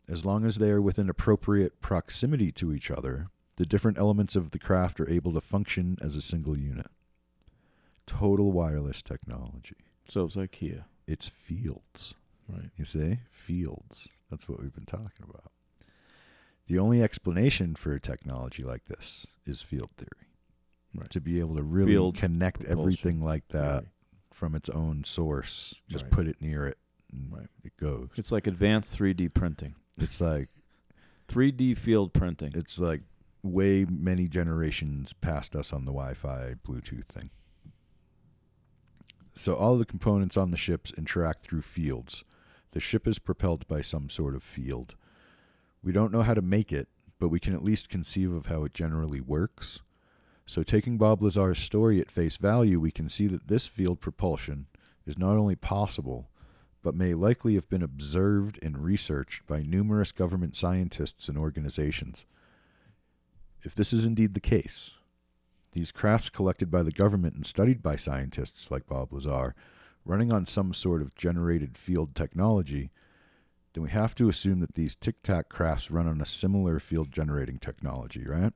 As 0.08 0.26
long 0.26 0.46
as 0.46 0.58
they 0.58 0.72
are 0.72 0.82
within 0.82 1.10
appropriate 1.10 1.82
proximity 1.82 2.52
to 2.54 2.74
each 2.74 2.90
other, 2.90 3.28
the 3.58 3.66
different 3.66 4.00
elements 4.00 4.36
of 4.36 4.52
the 4.52 4.60
craft 4.60 5.00
are 5.00 5.10
able 5.10 5.34
to 5.34 5.42
function 5.42 5.98
as 6.02 6.16
a 6.16 6.22
single 6.22 6.58
unit. 6.58 6.88
Total 8.08 8.52
wireless 8.52 9.02
technology. 9.02 9.76
So 10.08 10.26
it's 10.26 10.36
IKEA. 10.36 10.86
It's 11.06 11.28
fields. 11.28 12.16
Right. 12.50 12.72
You 12.78 12.86
see? 12.86 13.20
Fields. 13.30 14.10
That's 14.30 14.50
what 14.50 14.62
we've 14.62 14.74
been 14.74 14.86
talking 14.86 15.26
about. 15.30 15.52
The 16.68 16.80
only 16.80 17.02
explanation 17.04 17.76
for 17.76 17.92
a 17.94 18.00
technology 18.00 18.64
like 18.64 18.86
this 18.86 19.28
is 19.46 19.62
field 19.62 19.90
theory. 19.98 20.30
Right. 20.94 21.10
To 21.10 21.22
be 21.22 21.40
able 21.40 21.56
to 21.56 21.64
really 21.64 21.92
Field 21.94 22.16
connect 22.18 22.64
everything 22.66 23.22
like 23.22 23.48
that 23.50 23.86
from 24.34 24.56
its 24.56 24.70
own 24.70 25.04
source, 25.04 25.82
just 25.88 26.04
Right. 26.06 26.12
put 26.12 26.28
it 26.28 26.42
near 26.42 26.66
it 26.68 26.78
and 27.12 27.32
Right. 27.32 27.48
it 27.64 27.76
goes. 27.78 28.10
It's 28.16 28.32
like 28.32 28.48
advanced 28.48 28.94
3D 28.98 29.30
printing. 29.30 29.76
It's 29.98 30.20
like 30.22 30.50
3D 31.28 31.74
field 31.76 32.14
printing. 32.14 32.52
it's 32.56 32.78
like 32.80 33.04
way 33.44 33.86
many 33.86 34.28
generations 34.28 35.14
past 35.14 35.56
us 35.56 35.72
on 35.74 35.86
the 35.86 35.92
Wi-Fi 35.92 36.56
Bluetooth 36.64 37.06
thing. 37.06 37.30
So 39.34 39.56
all 39.56 39.78
the 39.78 39.86
components 39.86 40.36
on 40.38 40.52
the 40.52 40.58
ships 40.58 40.92
interact 40.98 41.42
through 41.44 41.62
fields. 41.62 42.24
The 42.72 42.80
ship 42.80 43.08
is 43.08 43.18
propelled 43.20 43.68
by 43.68 43.82
some 43.82 44.10
sort 44.10 44.36
of 44.36 44.44
field. 44.44 44.96
We 45.84 45.92
don't 45.92 46.12
know 46.12 46.22
how 46.22 46.34
to 46.34 46.42
make 46.42 46.72
it, 46.72 46.88
but 47.20 47.30
we 47.30 47.40
can 47.40 47.54
at 47.54 47.64
least 47.64 47.90
conceive 47.90 48.32
of 48.32 48.48
how 48.48 48.64
it 48.64 48.74
generally 48.74 49.22
works. 49.22 49.82
So 50.46 50.64
taking 50.64 50.98
Bob 50.98 51.22
Lazar's 51.22 51.60
story 51.60 52.00
at 52.02 52.12
face 52.12 52.38
value, 52.38 52.80
we 52.80 52.92
can 52.92 53.10
see 53.10 53.28
that 53.28 53.48
this 53.48 53.68
field 53.68 54.02
propulsion 54.02 54.68
is 55.06 55.18
not 55.18 55.38
only 55.38 55.56
possible, 55.56 56.30
but 56.84 56.96
may 56.96 57.14
likely 57.14 57.56
have 57.56 57.70
been 57.70 57.84
observed 57.84 58.60
and 58.62 58.84
researched 58.84 59.46
by 59.48 59.62
numerous 59.62 60.12
government 60.12 60.56
scientists 60.56 61.30
and 61.30 61.38
organizations. 61.38 62.26
If 63.64 63.76
this 63.76 63.94
is 63.94 64.06
indeed 64.06 64.34
the 64.34 64.40
case, 64.40 64.98
these 65.74 65.92
crafts 65.92 66.30
collected 66.30 66.70
by 66.70 66.84
the 66.84 66.92
government 66.92 67.36
and 67.36 67.46
studied 67.46 67.82
by 67.82 67.96
scientists 67.96 68.72
like 68.72 68.88
Bob 68.88 69.14
Lazar, 69.14 69.56
running 70.04 70.34
on 70.34 70.46
some 70.46 70.74
sort 70.74 71.02
of 71.02 71.16
generated 71.16 71.78
field 71.78 72.16
technology, 72.16 72.92
then 73.74 73.84
we 73.84 73.90
have 73.90 74.14
to 74.16 74.28
assume 74.28 74.60
that 74.60 74.76
these 74.76 74.96
tic 74.96 75.22
tac 75.24 75.50
crafts 75.50 75.90
run 75.90 76.08
on 76.08 76.22
a 76.22 76.26
similar 76.26 76.80
field 76.80 77.12
generating 77.12 77.58
technology, 77.58 78.26
right? 78.26 78.54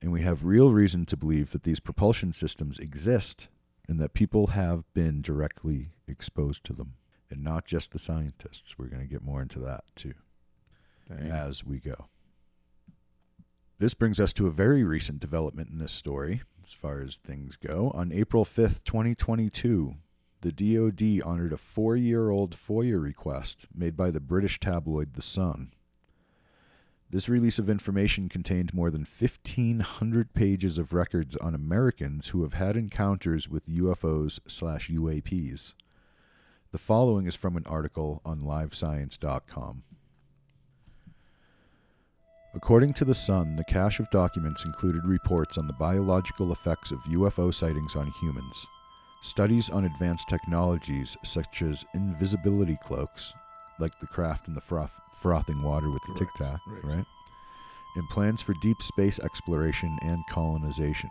And 0.00 0.10
we 0.10 0.22
have 0.22 0.44
real 0.44 0.72
reason 0.72 1.06
to 1.06 1.16
believe 1.16 1.52
that 1.52 1.62
these 1.62 1.80
propulsion 1.80 2.32
systems 2.32 2.78
exist 2.78 3.48
and 3.88 4.00
that 4.00 4.14
people 4.14 4.48
have 4.48 4.84
been 4.94 5.22
directly 5.22 5.90
exposed 6.08 6.64
to 6.64 6.72
them, 6.72 6.94
and 7.30 7.42
not 7.42 7.66
just 7.66 7.92
the 7.92 7.98
scientists. 7.98 8.76
We're 8.78 8.86
going 8.86 9.02
to 9.02 9.08
get 9.08 9.22
more 9.22 9.42
into 9.42 9.58
that 9.60 9.84
too 9.94 10.14
Dang. 11.08 11.30
as 11.30 11.64
we 11.64 11.78
go. 11.78 12.06
This 13.78 13.94
brings 13.94 14.20
us 14.20 14.32
to 14.34 14.46
a 14.46 14.50
very 14.50 14.84
recent 14.84 15.18
development 15.18 15.70
in 15.70 15.78
this 15.78 15.92
story, 15.92 16.42
as 16.64 16.72
far 16.72 17.00
as 17.00 17.16
things 17.16 17.56
go. 17.56 17.90
On 17.94 18.12
April 18.12 18.44
5th, 18.44 18.84
2022, 18.84 19.96
the 20.42 20.52
DoD 20.52 21.22
honored 21.24 21.52
a 21.52 21.56
four 21.56 21.96
year 21.96 22.30
old 22.30 22.56
FOIA 22.56 23.00
request 23.00 23.68
made 23.74 23.96
by 23.96 24.10
the 24.10 24.20
British 24.20 24.60
tabloid 24.60 25.14
The 25.14 25.22
Sun. 25.22 25.72
This 27.10 27.28
release 27.28 27.58
of 27.58 27.68
information 27.70 28.28
contained 28.28 28.74
more 28.74 28.90
than 28.90 29.06
1,500 29.06 30.34
pages 30.34 30.78
of 30.78 30.92
records 30.92 31.36
on 31.36 31.54
Americans 31.54 32.28
who 32.28 32.42
have 32.42 32.54
had 32.54 32.76
encounters 32.76 33.48
with 33.48 33.66
UFOs 33.66 34.40
slash 34.48 34.88
UAPs. 34.88 35.74
The 36.72 36.78
following 36.78 37.26
is 37.26 37.36
from 37.36 37.56
an 37.56 37.66
article 37.66 38.20
on 38.24 38.38
livescience.com. 38.38 39.82
According 42.54 42.94
to 42.94 43.04
The 43.04 43.14
Sun, 43.14 43.56
the 43.56 43.64
cache 43.64 44.00
of 44.00 44.10
documents 44.10 44.64
included 44.64 45.04
reports 45.04 45.56
on 45.56 45.66
the 45.66 45.72
biological 45.74 46.50
effects 46.50 46.90
of 46.90 46.98
UFO 47.00 47.54
sightings 47.54 47.94
on 47.94 48.10
humans, 48.20 48.66
studies 49.22 49.70
on 49.70 49.84
advanced 49.84 50.28
technologies 50.28 51.16
such 51.24 51.62
as 51.62 51.84
invisibility 51.94 52.76
cloaks, 52.82 53.32
like 53.78 53.98
the 54.00 54.06
craft 54.06 54.48
in 54.48 54.54
the 54.54 54.60
froth- 54.60 55.00
frothing 55.20 55.62
water 55.62 55.90
with 55.90 56.02
the 56.08 56.14
tic 56.14 56.28
tac, 56.34 56.60
right. 56.66 56.84
right? 56.84 57.06
And 57.96 58.08
plans 58.10 58.42
for 58.42 58.54
deep 58.60 58.82
space 58.82 59.18
exploration 59.20 59.96
and 60.02 60.26
colonization. 60.28 61.10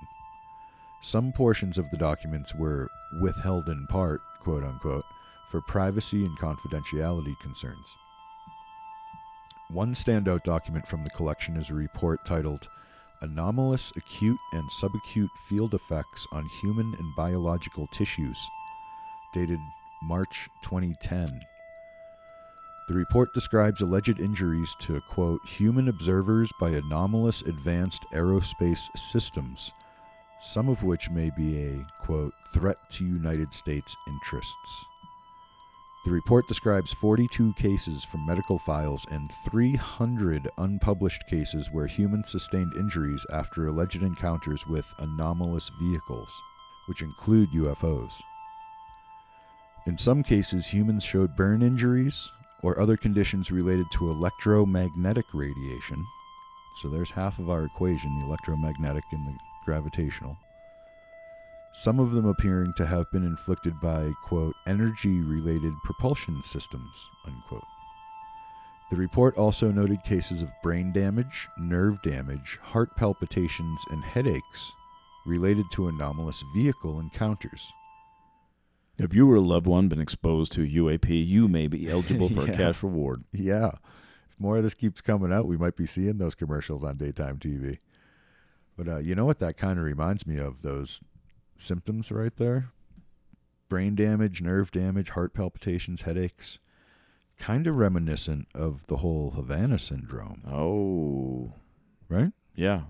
Some 1.02 1.32
portions 1.32 1.78
of 1.78 1.90
the 1.90 1.98
documents 1.98 2.54
were 2.54 2.88
withheld 3.22 3.70
in 3.70 3.88
part, 3.88 4.20
quote 4.42 4.64
unquote, 4.64 5.06
for 5.50 5.62
privacy 5.62 6.26
and 6.26 6.38
confidentiality 6.38 7.40
concerns. 7.40 7.96
One 9.70 9.94
standout 9.94 10.44
document 10.44 10.86
from 10.86 11.04
the 11.04 11.10
collection 11.12 11.56
is 11.56 11.70
a 11.70 11.74
report 11.74 12.26
titled 12.26 12.68
Anomalous 13.22 13.94
Acute 13.96 14.40
and 14.52 14.68
Subacute 14.70 15.30
Field 15.48 15.76
Effects 15.76 16.26
on 16.32 16.50
Human 16.62 16.96
and 16.98 17.16
Biological 17.16 17.86
Tissues, 17.88 18.50
dated 19.32 19.60
March 20.02 20.50
2010. 20.64 21.40
The 22.88 22.96
report 22.96 23.32
describes 23.36 23.82
alleged 23.82 24.20
injuries 24.20 24.76
to, 24.80 25.02
quote, 25.02 25.46
human 25.46 25.88
observers 25.88 26.52
by 26.60 26.72
anomalous 26.72 27.44
advanced 27.44 28.08
aerospace 28.12 28.90
systems, 28.98 29.72
some 30.42 30.68
of 30.68 30.84
which 30.84 31.12
may 31.12 31.30
be 31.30 31.64
a, 31.64 31.86
quote, 32.04 32.34
threat 32.56 32.78
to 32.90 33.06
United 33.06 33.54
States 33.54 33.96
interests. 34.08 34.86
The 36.04 36.12
report 36.12 36.48
describes 36.48 36.92
42 36.92 37.54
cases 37.54 38.04
from 38.04 38.26
medical 38.26 38.58
files 38.58 39.06
and 39.12 39.32
300 39.46 40.50
unpublished 40.58 41.28
cases 41.28 41.70
where 41.72 41.86
humans 41.86 42.32
sustained 42.32 42.74
injuries 42.76 43.24
after 43.32 43.68
alleged 43.68 44.02
encounters 44.02 44.66
with 44.66 44.92
anomalous 44.98 45.70
vehicles, 45.80 46.30
which 46.88 47.04
include 47.04 47.52
UFOs. 47.52 48.14
In 49.86 49.96
some 49.96 50.24
cases, 50.24 50.66
humans 50.66 51.04
showed 51.04 51.36
burn 51.36 51.62
injuries 51.62 52.32
or 52.64 52.80
other 52.80 52.98
conditions 52.98 53.52
related 53.52 53.86
to 53.92 54.10
electromagnetic 54.10 55.26
radiation. 55.36 56.04
So 56.82 56.90
there's 56.90 57.12
half 57.12 57.38
of 57.38 57.52
our 57.52 57.66
equation 57.66 58.18
the 58.20 58.26
electromagnetic 58.26 59.04
and 59.12 59.28
the 59.28 59.38
gravitational 59.66 60.36
some 61.74 62.00
of 62.00 62.12
them 62.12 62.26
appearing 62.26 62.74
to 62.78 62.86
have 62.86 63.10
been 63.12 63.26
inflicted 63.26 63.80
by, 63.82 64.12
quote, 64.24 64.56
energy 64.68 65.22
related 65.22 65.74
propulsion 65.84 66.42
systems, 66.44 67.08
unquote. 67.26 67.64
The 68.90 68.98
report 68.98 69.38
also 69.38 69.72
noted 69.72 70.04
cases 70.04 70.42
of 70.42 70.52
brain 70.62 70.92
damage, 70.92 71.48
nerve 71.58 72.02
damage, 72.04 72.60
heart 72.62 72.90
palpitations, 72.98 73.82
and 73.90 74.04
headaches 74.04 74.72
related 75.26 75.66
to 75.74 75.88
anomalous 75.88 76.44
vehicle 76.54 77.00
encounters. 77.00 77.72
If 78.98 79.14
you 79.16 79.32
or 79.32 79.36
a 79.36 79.42
loved 79.42 79.66
one 79.66 79.88
been 79.88 80.02
exposed 80.02 80.52
to 80.54 80.68
UAP, 80.68 81.26
you 81.26 81.48
may 81.48 81.68
be 81.68 81.90
eligible 81.90 82.28
for 82.28 82.42
Yeah. 82.46 82.52
a 82.52 82.58
cash 82.58 82.84
reward. 82.84 83.24
Yeah. 83.32 83.72
If 84.30 84.38
more 84.40 84.58
of 84.58 84.64
this 84.64 84.74
keeps 84.74 85.00
coming 85.00 85.32
out, 85.32 85.48
we 85.48 85.58
might 85.58 85.78
be 85.78 85.86
seeing 85.86 86.18
those 86.18 86.36
commercials 86.36 86.84
on 86.84 86.98
daytime 86.98 87.38
TV. 87.38 87.80
But 88.78 88.88
uh, 88.90 88.98
you 88.98 89.16
know 89.16 89.26
what 89.26 89.40
that 89.40 89.56
kind 89.58 89.80
of 89.80 89.86
reminds 89.86 90.28
me 90.28 90.38
of? 90.38 90.62
Those 90.64 91.00
symptoms 91.62 92.12
right 92.12 92.36
there 92.38 92.70
brain 93.70 93.96
damage, 93.96 94.42
nerve 94.42 94.70
damage, 94.70 95.12
heart 95.12 95.34
palpitations, 95.34 96.02
headaches. 96.02 96.60
Kind 97.38 97.66
of 97.68 97.78
reminiscent 97.78 98.50
of 98.54 98.86
the 98.88 98.98
whole 98.98 99.32
Havana 99.32 99.80
syndrome, 99.80 100.42
Oh, 100.46 101.54
right? 102.10 102.34
yeah. 102.54 102.82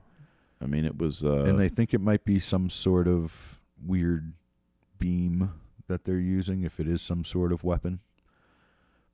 I 0.59 0.65
mean, 0.65 0.83
it 0.85 0.97
was. 0.97 1.23
Uh, 1.23 1.43
and 1.43 1.59
they 1.59 1.69
think 1.69 1.93
it 1.93 2.01
might 2.01 2.25
be 2.25 2.39
some 2.39 2.67
sort 2.69 3.07
of 3.07 3.59
weird 3.85 4.33
beam 4.97 5.51
that 5.87 6.03
they're 6.05 6.17
using, 6.19 6.63
if 6.63 6.79
it 6.79 6.87
is 6.87 7.01
some 7.03 7.23
sort 7.23 7.51
of 7.51 7.63
weapon. 7.63 7.99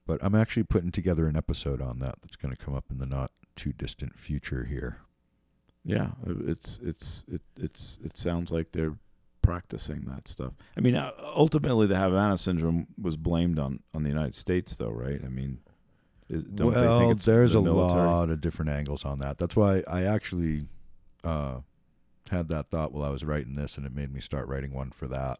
But 0.05 0.19
I'm 0.23 0.35
actually 0.35 0.63
putting 0.63 0.91
together 0.91 1.27
an 1.27 1.35
episode 1.35 1.81
on 1.81 1.99
that 1.99 2.15
that's 2.21 2.37
going 2.37 2.55
to 2.55 2.63
come 2.65 2.73
up 2.73 2.85
in 2.89 2.97
the 2.97 3.05
not 3.05 3.31
too 3.57 3.73
distant 3.73 4.17
future 4.17 4.63
here. 4.63 4.99
Yeah, 5.83 6.11
it's 6.25 6.79
it's 6.81 7.25
it 7.29 7.41
it's 7.59 7.99
it 8.03 8.17
sounds 8.17 8.51
like 8.51 8.71
they're 8.71 8.95
practicing 9.47 10.01
that 10.01 10.27
stuff. 10.27 10.51
I 10.75 10.81
mean, 10.81 10.95
uh, 10.95 11.11
ultimately, 11.21 11.87
the 11.87 11.97
Havana 11.97 12.35
syndrome 12.35 12.87
was 13.01 13.15
blamed 13.15 13.59
on 13.59 13.79
on 13.93 14.03
the 14.03 14.09
United 14.09 14.35
States, 14.35 14.75
though, 14.75 14.89
right? 14.89 15.21
I 15.23 15.29
mean, 15.29 15.59
is, 16.29 16.43
don't 16.43 16.73
they 16.73 16.81
well, 16.81 16.99
think 16.99 17.13
it's 17.13 17.23
there's 17.23 17.53
the 17.53 17.59
a 17.59 17.61
lot 17.61 18.29
of 18.29 18.41
different 18.41 18.71
angles 18.71 19.05
on 19.05 19.19
that. 19.19 19.37
That's 19.37 19.55
why 19.55 19.83
I 19.87 20.03
actually 20.03 20.65
uh, 21.23 21.59
had 22.29 22.49
that 22.49 22.69
thought 22.69 22.91
while 22.91 23.05
I 23.05 23.09
was 23.09 23.23
writing 23.23 23.55
this, 23.55 23.77
and 23.77 23.85
it 23.85 23.95
made 23.95 24.13
me 24.13 24.19
start 24.19 24.49
writing 24.49 24.73
one 24.73 24.91
for 24.91 25.07
that. 25.07 25.39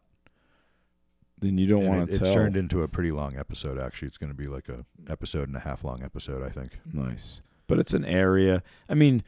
Then 1.38 1.58
you 1.58 1.66
don't 1.66 1.86
want 1.86 2.08
it, 2.08 2.14
to 2.14 2.20
it's 2.24 2.32
turned 2.32 2.56
into 2.56 2.82
a 2.82 2.88
pretty 2.88 3.10
long 3.10 3.36
episode. 3.36 3.78
Actually, 3.78 4.08
it's 4.08 4.18
going 4.18 4.32
to 4.32 4.36
be 4.36 4.46
like 4.46 4.70
a 4.70 4.86
episode 5.08 5.48
and 5.48 5.56
a 5.56 5.60
half 5.60 5.84
long 5.84 6.02
episode. 6.02 6.42
I 6.42 6.48
think. 6.48 6.78
Nice, 6.90 7.42
but 7.66 7.78
it's 7.78 7.92
an 7.92 8.06
area. 8.06 8.62
I 8.88 8.94
mean, 8.94 9.22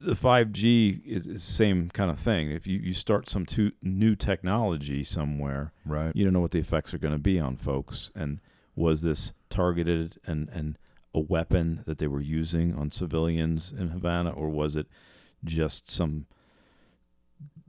the 0.00 0.14
five 0.14 0.52
G 0.52 1.00
is, 1.06 1.26
is 1.26 1.46
the 1.46 1.52
same 1.52 1.88
kind 1.90 2.10
of 2.10 2.18
thing. 2.18 2.50
If 2.50 2.66
you 2.66 2.78
you 2.78 2.92
start 2.94 3.28
some 3.28 3.46
two, 3.46 3.72
new 3.82 4.14
technology 4.14 5.02
somewhere, 5.04 5.72
Right. 5.84 6.14
you 6.14 6.24
don't 6.24 6.32
know 6.34 6.40
what 6.40 6.50
the 6.52 6.58
effects 6.58 6.92
are 6.94 6.98
going 6.98 7.14
to 7.14 7.18
be 7.18 7.38
on 7.40 7.56
folks. 7.56 8.10
And 8.14 8.40
was 8.74 9.02
this 9.02 9.32
targeted 9.50 10.18
and 10.26 10.48
and 10.50 10.78
a 11.14 11.20
weapon 11.20 11.82
that 11.86 11.96
they 11.98 12.06
were 12.06 12.20
using 12.20 12.74
on 12.74 12.90
civilians 12.90 13.72
in 13.72 13.88
Havana, 13.88 14.30
or 14.30 14.48
was 14.50 14.76
it 14.76 14.86
just 15.44 15.88
some 15.90 16.26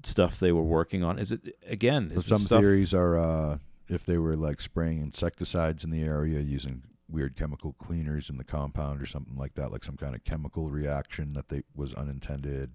stuff 0.04 0.40
they 0.40 0.52
were 0.52 0.64
working 0.64 1.04
on? 1.04 1.18
Is 1.18 1.32
it 1.32 1.56
again? 1.66 2.12
Is 2.14 2.26
some 2.26 2.40
stuff, 2.40 2.60
theories 2.62 2.94
are 2.94 3.18
uh, 3.18 3.58
if 3.88 4.06
they 4.06 4.18
were 4.18 4.36
like 4.36 4.60
spraying 4.62 5.00
insecticides 5.02 5.84
in 5.84 5.90
the 5.92 6.04
area 6.04 6.40
using 6.42 6.84
weird 7.10 7.36
chemical 7.36 7.74
cleaners 7.74 8.30
in 8.30 8.38
the 8.38 8.44
compound 8.44 9.02
or 9.02 9.06
something 9.06 9.38
like 9.38 9.56
that, 9.56 9.72
like 9.72 9.84
some 9.84 9.98
kind 9.98 10.14
of 10.16 10.24
chemical 10.24 10.70
reaction 10.70 11.34
that 11.34 11.50
they 11.50 11.64
was 11.76 11.94
unintended. 11.94 12.72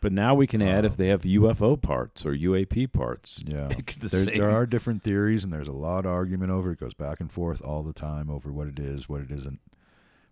But 0.00 0.12
now 0.12 0.34
we 0.34 0.46
can 0.46 0.60
add 0.60 0.84
Uh, 0.84 0.88
if 0.88 0.96
they 0.96 1.08
have 1.08 1.22
UFO 1.22 1.80
parts 1.80 2.26
or 2.26 2.32
UAP 2.34 2.86
parts. 2.92 3.42
Yeah. 3.46 3.68
The 3.68 4.08
There, 4.08 4.38
there 4.38 4.50
are 4.50 4.66
different 4.66 5.02
theories, 5.02 5.42
and 5.42 5.52
there's 5.52 5.68
a 5.68 5.72
lot 5.72 6.04
of 6.04 6.12
argument 6.12 6.50
over 6.52 6.70
it. 6.70 6.74
It 6.74 6.80
goes 6.80 6.94
back 6.94 7.18
and 7.18 7.32
forth 7.32 7.62
all 7.62 7.82
the 7.82 7.94
time 7.94 8.30
over 8.30 8.52
what 8.52 8.68
it 8.68 8.78
is, 8.78 9.08
what 9.08 9.22
it 9.22 9.30
isn't, 9.30 9.58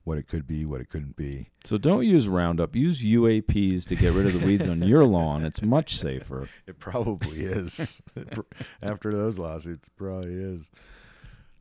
what 0.05 0.19
it 0.19 0.29
could 0.29 0.47
be, 0.47 0.67
what 0.67 0.83
it 0.83 0.91
couldn't 0.91 1.17
be. 1.17 1.49
So 1.65 1.79
don't 1.79 2.05
use 2.07 2.29
Roundup. 2.29 2.77
Use 2.77 3.03
UAPs 3.03 3.87
to 3.87 3.97
get 3.97 4.13
rid 4.13 4.27
of 4.27 4.39
the 4.39 4.47
weeds 4.47 4.69
on 4.69 4.83
your 4.83 5.07
lawn. 5.07 5.45
It's 5.47 5.63
much 5.63 5.97
safer. 5.97 6.47
It 6.67 6.79
probably 6.79 7.41
is. 7.47 8.03
After 8.83 9.13
those 9.13 9.39
lawsuits, 9.39 9.89
it 9.89 9.97
probably 9.97 10.35
is. 10.35 10.71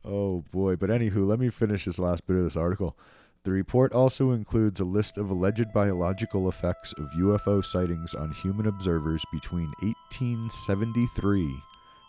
Oh 0.04 0.44
boy! 0.52 0.76
But 0.76 0.90
anywho, 0.90 1.26
let 1.26 1.38
me 1.38 1.48
finish 1.48 1.86
this 1.86 1.98
last 1.98 2.26
bit 2.26 2.36
of 2.36 2.44
this 2.44 2.56
article. 2.56 2.96
The 3.44 3.50
report 3.50 3.92
also 3.92 4.32
includes 4.32 4.80
a 4.80 4.84
list 4.84 5.18
of 5.18 5.28
alleged 5.30 5.72
biological 5.74 6.48
effects 6.48 6.94
of 6.94 7.10
UFO 7.18 7.62
sightings 7.62 8.14
on 8.14 8.32
human 8.32 8.66
observers 8.66 9.22
between 9.30 9.70
1873 9.82 11.40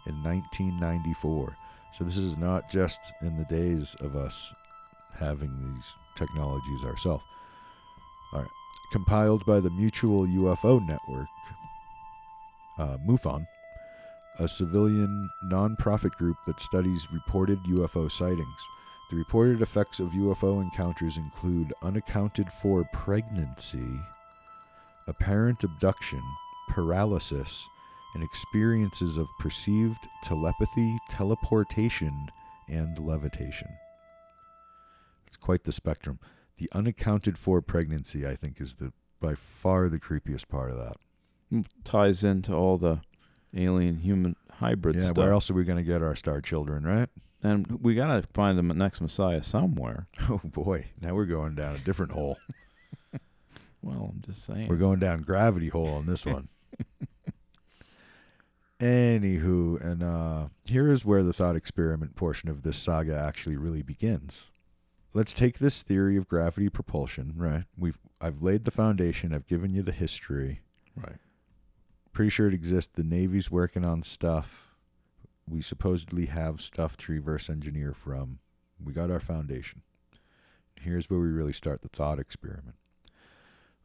and 0.05 0.23
1994. 0.23 1.57
So 1.97 2.03
this 2.03 2.17
is 2.17 2.37
not 2.37 2.69
just 2.69 2.99
in 3.21 3.37
the 3.37 3.45
days 3.45 3.95
of 3.99 4.15
us 4.15 4.53
having 5.17 5.51
these 5.61 5.97
technologies 6.15 6.83
ourselves. 6.85 7.23
All 8.33 8.39
right. 8.39 8.49
Compiled 8.91 9.45
by 9.45 9.59
the 9.59 9.69
Mutual 9.71 10.25
UFO 10.25 10.79
Network, 10.87 11.27
uh, 12.77 12.97
MUFON, 13.05 13.45
a 14.39 14.47
civilian 14.47 15.29
nonprofit 15.45 16.11
group 16.11 16.37
that 16.45 16.59
studies 16.59 17.07
reported 17.11 17.59
UFO 17.63 18.11
sightings. 18.11 18.67
The 19.09 19.15
reported 19.15 19.61
effects 19.61 19.99
of 19.99 20.09
UFO 20.09 20.61
encounters 20.61 21.17
include 21.17 21.73
unaccounted 21.83 22.49
for 22.49 22.83
pregnancy, 22.91 23.99
apparent 25.07 25.63
abduction, 25.63 26.21
paralysis, 26.69 27.67
and 28.15 28.23
experiences 28.23 29.17
of 29.17 29.27
perceived 29.39 30.07
telepathy, 30.23 30.97
teleportation, 31.09 32.29
and 32.67 32.97
levitation. 32.97 33.67
It's 35.27 35.37
quite 35.37 35.65
the 35.65 35.71
spectrum. 35.71 36.19
The 36.57 36.69
unaccounted 36.73 37.37
for 37.37 37.61
pregnancy, 37.61 38.25
I 38.25 38.35
think, 38.35 38.59
is 38.59 38.75
the 38.75 38.93
by 39.19 39.35
far 39.35 39.89
the 39.89 39.99
creepiest 39.99 40.47
part 40.47 40.71
of 40.71 40.77
that. 40.77 40.95
Mm, 41.51 41.65
Ties 41.83 42.23
into 42.23 42.53
all 42.53 42.77
the 42.77 43.01
alien 43.55 43.97
human 43.97 44.35
hybrid 44.51 44.95
yeah, 44.95 45.01
stuff. 45.03 45.17
where 45.17 45.31
else 45.31 45.49
are 45.49 45.53
we 45.53 45.63
going 45.63 45.77
to 45.77 45.83
get 45.83 46.01
our 46.01 46.15
star 46.15 46.41
children, 46.41 46.83
right? 46.83 47.09
And 47.43 47.79
we 47.81 47.93
gotta 47.93 48.23
find 48.33 48.57
the 48.57 48.63
next 48.63 49.01
Messiah 49.01 49.43
somewhere. 49.43 50.07
Oh 50.29 50.41
boy, 50.43 50.87
now 50.99 51.13
we're 51.13 51.25
going 51.25 51.53
down 51.53 51.75
a 51.75 51.79
different 51.79 52.13
hole. 52.13 52.37
Well, 53.85 54.11
I'm 54.15 54.21
just 54.25 54.43
saying. 54.43 54.67
We're 54.67 54.77
going 54.77 54.97
down 54.97 55.21
gravity 55.21 55.69
hole 55.69 55.89
on 55.89 56.07
this 56.07 56.25
one. 56.25 56.47
Anywho, 58.79 59.79
and 59.79 60.01
uh, 60.01 60.47
here 60.65 60.91
is 60.91 61.05
where 61.05 61.21
the 61.21 61.33
thought 61.33 61.55
experiment 61.55 62.15
portion 62.15 62.49
of 62.49 62.63
this 62.63 62.77
saga 62.77 63.15
actually 63.15 63.57
really 63.57 63.83
begins. 63.83 64.45
Let's 65.13 65.33
take 65.35 65.59
this 65.59 65.83
theory 65.83 66.17
of 66.17 66.27
gravity 66.27 66.67
propulsion, 66.67 67.33
right? 67.37 67.65
We've 67.77 67.99
I've 68.19 68.41
laid 68.41 68.65
the 68.65 68.71
foundation, 68.71 69.35
I've 69.35 69.45
given 69.45 69.75
you 69.75 69.83
the 69.83 69.91
history. 69.91 70.61
right. 70.95 71.17
Pretty 72.15 72.29
sure 72.29 72.47
it 72.47 72.53
exists. 72.53 72.93
The 72.95 73.03
Navy's 73.03 73.51
working 73.51 73.83
on 73.83 74.01
stuff. 74.01 74.73
We 75.45 75.61
supposedly 75.61 76.27
have 76.27 76.61
stuff 76.61 76.95
to 76.95 77.11
reverse 77.11 77.49
engineer 77.49 77.91
from. 77.91 78.39
We 78.81 78.93
got 78.93 79.11
our 79.11 79.19
foundation. 79.19 79.81
Here's 80.79 81.09
where 81.09 81.19
we 81.19 81.27
really 81.27 81.51
start 81.51 81.81
the 81.81 81.89
thought 81.89 82.17
experiment. 82.17 82.77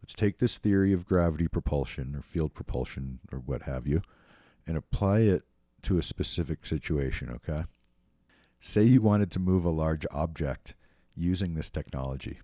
Let's 0.00 0.14
take 0.14 0.38
this 0.38 0.58
theory 0.58 0.92
of 0.92 1.06
gravity 1.06 1.49
propulsion 1.49 2.14
or 2.14 2.22
field 2.22 2.54
propulsion 2.54 3.18
or 3.32 3.40
what 3.40 3.62
have 3.62 3.88
you 3.88 4.00
and 4.64 4.76
apply 4.76 5.20
it 5.20 5.42
to 5.82 5.99
a 5.99 6.02
specific 6.02 6.64
situation, 6.64 7.30
okay? 7.30 7.64
Say 8.60 8.84
you 8.84 9.02
wanted 9.02 9.32
to 9.32 9.40
move 9.40 9.64
a 9.64 9.70
large 9.70 10.06
object 10.12 10.76
using 11.16 11.54
this 11.54 11.68
technology, 11.68 12.38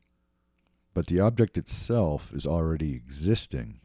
but 0.94 1.06
the 1.06 1.20
object 1.20 1.56
itself 1.56 2.32
is 2.34 2.44
already 2.44 2.92
existing 2.92 3.78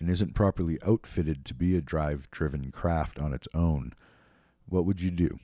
and 0.00 0.10
isn't 0.10 0.34
properly 0.34 0.78
outfitted 0.86 1.44
to 1.46 1.54
be 1.54 1.76
a 1.76 1.80
drive 1.80 2.30
driven 2.30 2.70
craft 2.70 3.18
on 3.18 3.32
its 3.32 3.48
own. 3.54 3.92
What 4.68 4.84
would 4.84 5.00
you 5.00 5.10
do? 5.10 5.38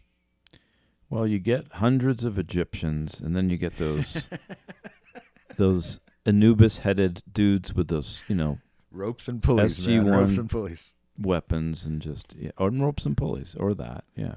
Well, 1.09 1.27
you 1.27 1.39
get 1.39 1.67
hundreds 1.75 2.25
of 2.25 2.39
Egyptians, 2.39 3.21
and 3.21 3.37
then 3.37 3.51
you 3.51 3.57
get 3.57 3.77
those 3.79 4.29
those 5.57 6.01
Anubis-headed 6.27 7.23
dudes 7.33 7.75
with 7.75 7.89
those, 7.89 8.23
you 8.29 8.35
know, 8.35 8.59
Ropes 8.91 9.27
and 9.29 9.43
pulleys. 9.43 9.79
SG-1. 9.81 10.11
Ropes 10.13 10.37
and 10.39 10.51
pulleys. 10.51 10.95
weapons 11.19 11.85
and 11.85 12.01
just 12.03 12.35
yeah, 12.39 12.51
or 12.59 12.71
ropes 12.71 13.07
and 13.07 13.17
pulleys 13.17 13.55
or 13.55 13.75
that. 13.75 14.05
Yeah. 14.17 14.37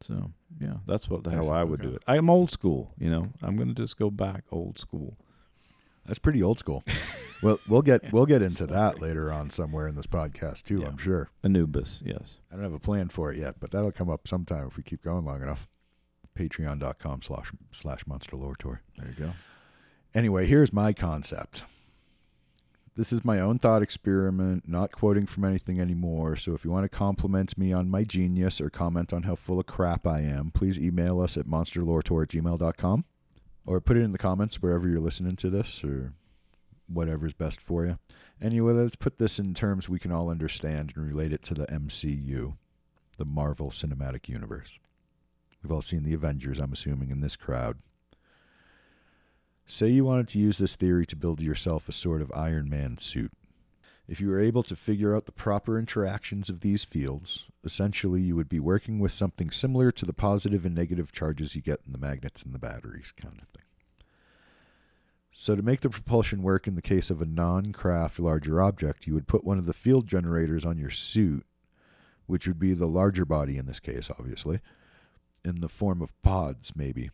So 0.00 0.30
yeah, 0.60 0.74
that's 0.86 1.08
what 1.10 1.26
how 1.26 1.32
Nice. 1.40 1.48
I 1.48 1.64
would 1.64 1.80
Okay. 1.80 1.90
do 1.90 1.94
it. 1.96 2.02
I'm 2.06 2.28
old 2.30 2.50
school, 2.50 2.92
you 2.98 3.10
know. 3.10 3.28
I'm 3.42 3.56
gonna 3.56 3.74
just 3.74 3.98
go 3.98 4.10
back 4.10 4.44
old 4.50 4.78
school. 4.78 5.16
That's 6.06 6.18
pretty 6.18 6.42
old 6.42 6.58
school. 6.58 6.82
well, 7.42 7.58
we'll 7.68 7.82
get 7.82 8.12
we'll 8.12 8.26
get 8.26 8.42
into 8.42 8.66
that 8.66 9.00
later 9.00 9.32
on 9.32 9.50
somewhere 9.50 9.86
in 9.86 9.96
this 9.96 10.06
podcast 10.06 10.64
too. 10.64 10.80
Yeah. 10.80 10.88
I'm 10.88 10.98
sure. 10.98 11.30
Anubis, 11.42 12.02
yes. 12.04 12.38
I 12.50 12.54
don't 12.54 12.64
have 12.64 12.72
a 12.72 12.78
plan 12.78 13.08
for 13.08 13.32
it 13.32 13.38
yet, 13.38 13.56
but 13.60 13.70
that'll 13.70 13.92
come 13.92 14.10
up 14.10 14.26
sometime 14.26 14.68
if 14.68 14.76
we 14.76 14.82
keep 14.82 15.02
going 15.02 15.24
long 15.24 15.42
enough. 15.42 15.68
Patreon.com 16.38 17.22
slash 17.22 17.52
slash 17.72 18.06
Monster 18.06 18.36
Lore 18.36 18.56
Tour. 18.56 18.82
There 18.98 19.08
you 19.08 19.14
go. 19.14 19.32
Anyway, 20.14 20.46
here's 20.46 20.72
my 20.72 20.92
concept. 20.92 21.64
This 22.94 23.12
is 23.12 23.24
my 23.24 23.40
own 23.40 23.58
thought 23.58 23.82
experiment, 23.82 24.66
not 24.66 24.90
quoting 24.90 25.26
from 25.26 25.44
anything 25.44 25.80
anymore. 25.80 26.36
So 26.36 26.54
if 26.54 26.64
you 26.64 26.70
want 26.70 26.84
to 26.84 26.88
compliment 26.88 27.58
me 27.58 27.72
on 27.72 27.90
my 27.90 28.02
genius 28.02 28.58
or 28.58 28.70
comment 28.70 29.12
on 29.12 29.24
how 29.24 29.34
full 29.34 29.60
of 29.60 29.66
crap 29.66 30.06
I 30.06 30.20
am, 30.20 30.50
please 30.50 30.78
email 30.78 31.20
us 31.20 31.36
at 31.36 31.46
monsterloretour 31.46 32.22
at 32.22 32.28
gmail.com 32.30 33.04
or 33.66 33.80
put 33.80 33.96
it 33.96 34.02
in 34.02 34.12
the 34.12 34.18
comments 34.18 34.62
wherever 34.62 34.88
you're 34.88 35.00
listening 35.00 35.36
to 35.36 35.50
this 35.50 35.82
or 35.82 36.12
whatever's 36.88 37.34
best 37.34 37.60
for 37.60 37.84
you. 37.84 37.98
Anyway, 38.40 38.72
let's 38.72 38.96
put 38.96 39.18
this 39.18 39.38
in 39.38 39.54
terms 39.54 39.88
we 39.88 39.98
can 39.98 40.12
all 40.12 40.30
understand 40.30 40.92
and 40.94 41.06
relate 41.06 41.32
it 41.32 41.42
to 41.42 41.54
the 41.54 41.66
MCU, 41.66 42.56
the 43.18 43.24
Marvel 43.24 43.70
Cinematic 43.70 44.28
Universe. 44.28 44.78
We've 45.62 45.72
all 45.72 45.82
seen 45.82 46.04
the 46.04 46.14
Avengers, 46.14 46.60
I'm 46.60 46.72
assuming, 46.72 47.10
in 47.10 47.20
this 47.20 47.36
crowd. 47.36 47.78
Say 49.66 49.88
you 49.88 50.04
wanted 50.04 50.28
to 50.28 50.38
use 50.38 50.58
this 50.58 50.76
theory 50.76 51.06
to 51.06 51.16
build 51.16 51.40
yourself 51.40 51.88
a 51.88 51.92
sort 51.92 52.22
of 52.22 52.30
Iron 52.32 52.70
Man 52.70 52.98
suit. 52.98 53.32
If 54.08 54.20
you 54.20 54.28
were 54.28 54.40
able 54.40 54.62
to 54.64 54.76
figure 54.76 55.16
out 55.16 55.26
the 55.26 55.32
proper 55.32 55.78
interactions 55.78 56.48
of 56.48 56.60
these 56.60 56.84
fields, 56.84 57.48
essentially 57.64 58.20
you 58.20 58.36
would 58.36 58.48
be 58.48 58.60
working 58.60 59.00
with 59.00 59.10
something 59.10 59.50
similar 59.50 59.90
to 59.90 60.04
the 60.06 60.12
positive 60.12 60.64
and 60.64 60.74
negative 60.74 61.12
charges 61.12 61.56
you 61.56 61.62
get 61.62 61.80
in 61.84 61.92
the 61.92 61.98
magnets 61.98 62.44
and 62.44 62.54
the 62.54 62.60
batteries 62.60 63.12
kind 63.12 63.40
of 63.42 63.48
thing. 63.48 63.64
So, 65.38 65.54
to 65.54 65.62
make 65.62 65.80
the 65.80 65.90
propulsion 65.90 66.42
work 66.42 66.66
in 66.66 66.76
the 66.76 66.82
case 66.82 67.10
of 67.10 67.20
a 67.20 67.26
non 67.26 67.72
craft 67.72 68.18
larger 68.18 68.62
object, 68.62 69.06
you 69.06 69.12
would 69.14 69.26
put 69.26 69.44
one 69.44 69.58
of 69.58 69.66
the 69.66 69.74
field 69.74 70.06
generators 70.06 70.64
on 70.64 70.78
your 70.78 70.88
suit, 70.88 71.44
which 72.26 72.46
would 72.46 72.58
be 72.58 72.72
the 72.72 72.86
larger 72.86 73.26
body 73.26 73.58
in 73.58 73.66
this 73.66 73.80
case, 73.80 74.08
obviously, 74.18 74.60
in 75.44 75.60
the 75.60 75.68
form 75.68 76.00
of 76.00 76.20
pods, 76.22 76.72
maybe, 76.74 77.10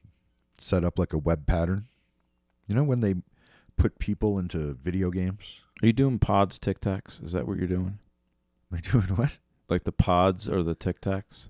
set 0.56 0.84
up 0.84 1.00
like 1.00 1.12
a 1.12 1.18
web 1.18 1.46
pattern. 1.46 1.88
You 2.68 2.76
know, 2.76 2.84
when 2.84 3.00
they 3.00 3.16
put 3.76 3.98
people 3.98 4.38
into 4.38 4.74
video 4.74 5.10
games? 5.10 5.61
Are 5.82 5.86
you 5.86 5.92
doing 5.92 6.18
pods 6.18 6.58
tic 6.58 6.80
tacs? 6.80 7.22
Is 7.24 7.32
that 7.32 7.46
what 7.46 7.58
you're 7.58 7.66
doing? 7.66 7.98
Am 8.70 8.78
I 8.78 8.78
doing 8.78 9.16
what? 9.16 9.38
Like 9.68 9.84
the 9.84 9.92
pods 9.92 10.48
or 10.48 10.62
the 10.62 10.74
tic 10.74 11.00
tacs? 11.00 11.48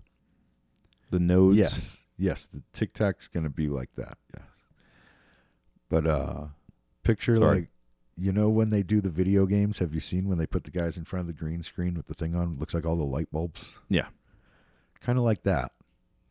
The 1.10 1.20
nodes? 1.20 1.56
Yes. 1.56 2.02
Yes, 2.22 2.46
the 2.46 2.62
Tic 2.72 2.92
Tac's 2.92 3.26
going 3.26 3.44
to 3.44 3.50
be 3.50 3.68
like 3.68 3.94
that. 3.96 4.16
Yeah. 4.34 4.44
But 5.88 6.06
uh 6.06 6.44
picture 7.02 7.34
Sorry. 7.34 7.60
like 7.60 7.68
you 8.16 8.32
know 8.32 8.48
when 8.48 8.70
they 8.70 8.82
do 8.82 9.00
the 9.00 9.10
video 9.10 9.44
games, 9.44 9.78
have 9.78 9.92
you 9.92 10.00
seen 10.00 10.28
when 10.28 10.38
they 10.38 10.46
put 10.46 10.64
the 10.64 10.70
guys 10.70 10.96
in 10.96 11.04
front 11.04 11.22
of 11.22 11.26
the 11.26 11.32
green 11.32 11.62
screen 11.62 11.94
with 11.94 12.06
the 12.06 12.14
thing 12.14 12.36
on? 12.36 12.52
It 12.52 12.58
looks 12.60 12.74
like 12.74 12.86
all 12.86 12.96
the 12.96 13.04
light 13.04 13.30
bulbs. 13.32 13.74
Yeah. 13.88 14.06
Kind 15.00 15.18
of 15.18 15.24
like 15.24 15.42
that. 15.42 15.72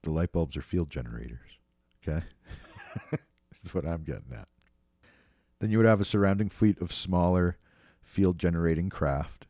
The 0.03 0.11
light 0.11 0.31
bulbs 0.31 0.55
are 0.55 0.61
field 0.61 0.89
generators. 0.89 1.59
Okay? 2.01 2.25
this 3.11 3.63
is 3.65 3.73
what 3.73 3.85
I'm 3.85 4.03
getting 4.03 4.31
at. 4.33 4.47
Then 5.59 5.71
you 5.71 5.77
would 5.77 5.87
have 5.87 6.01
a 6.01 6.05
surrounding 6.05 6.49
fleet 6.49 6.81
of 6.81 6.93
smaller 6.93 7.57
field 8.11 8.37
generating 8.37 8.89
craft. 8.89 9.47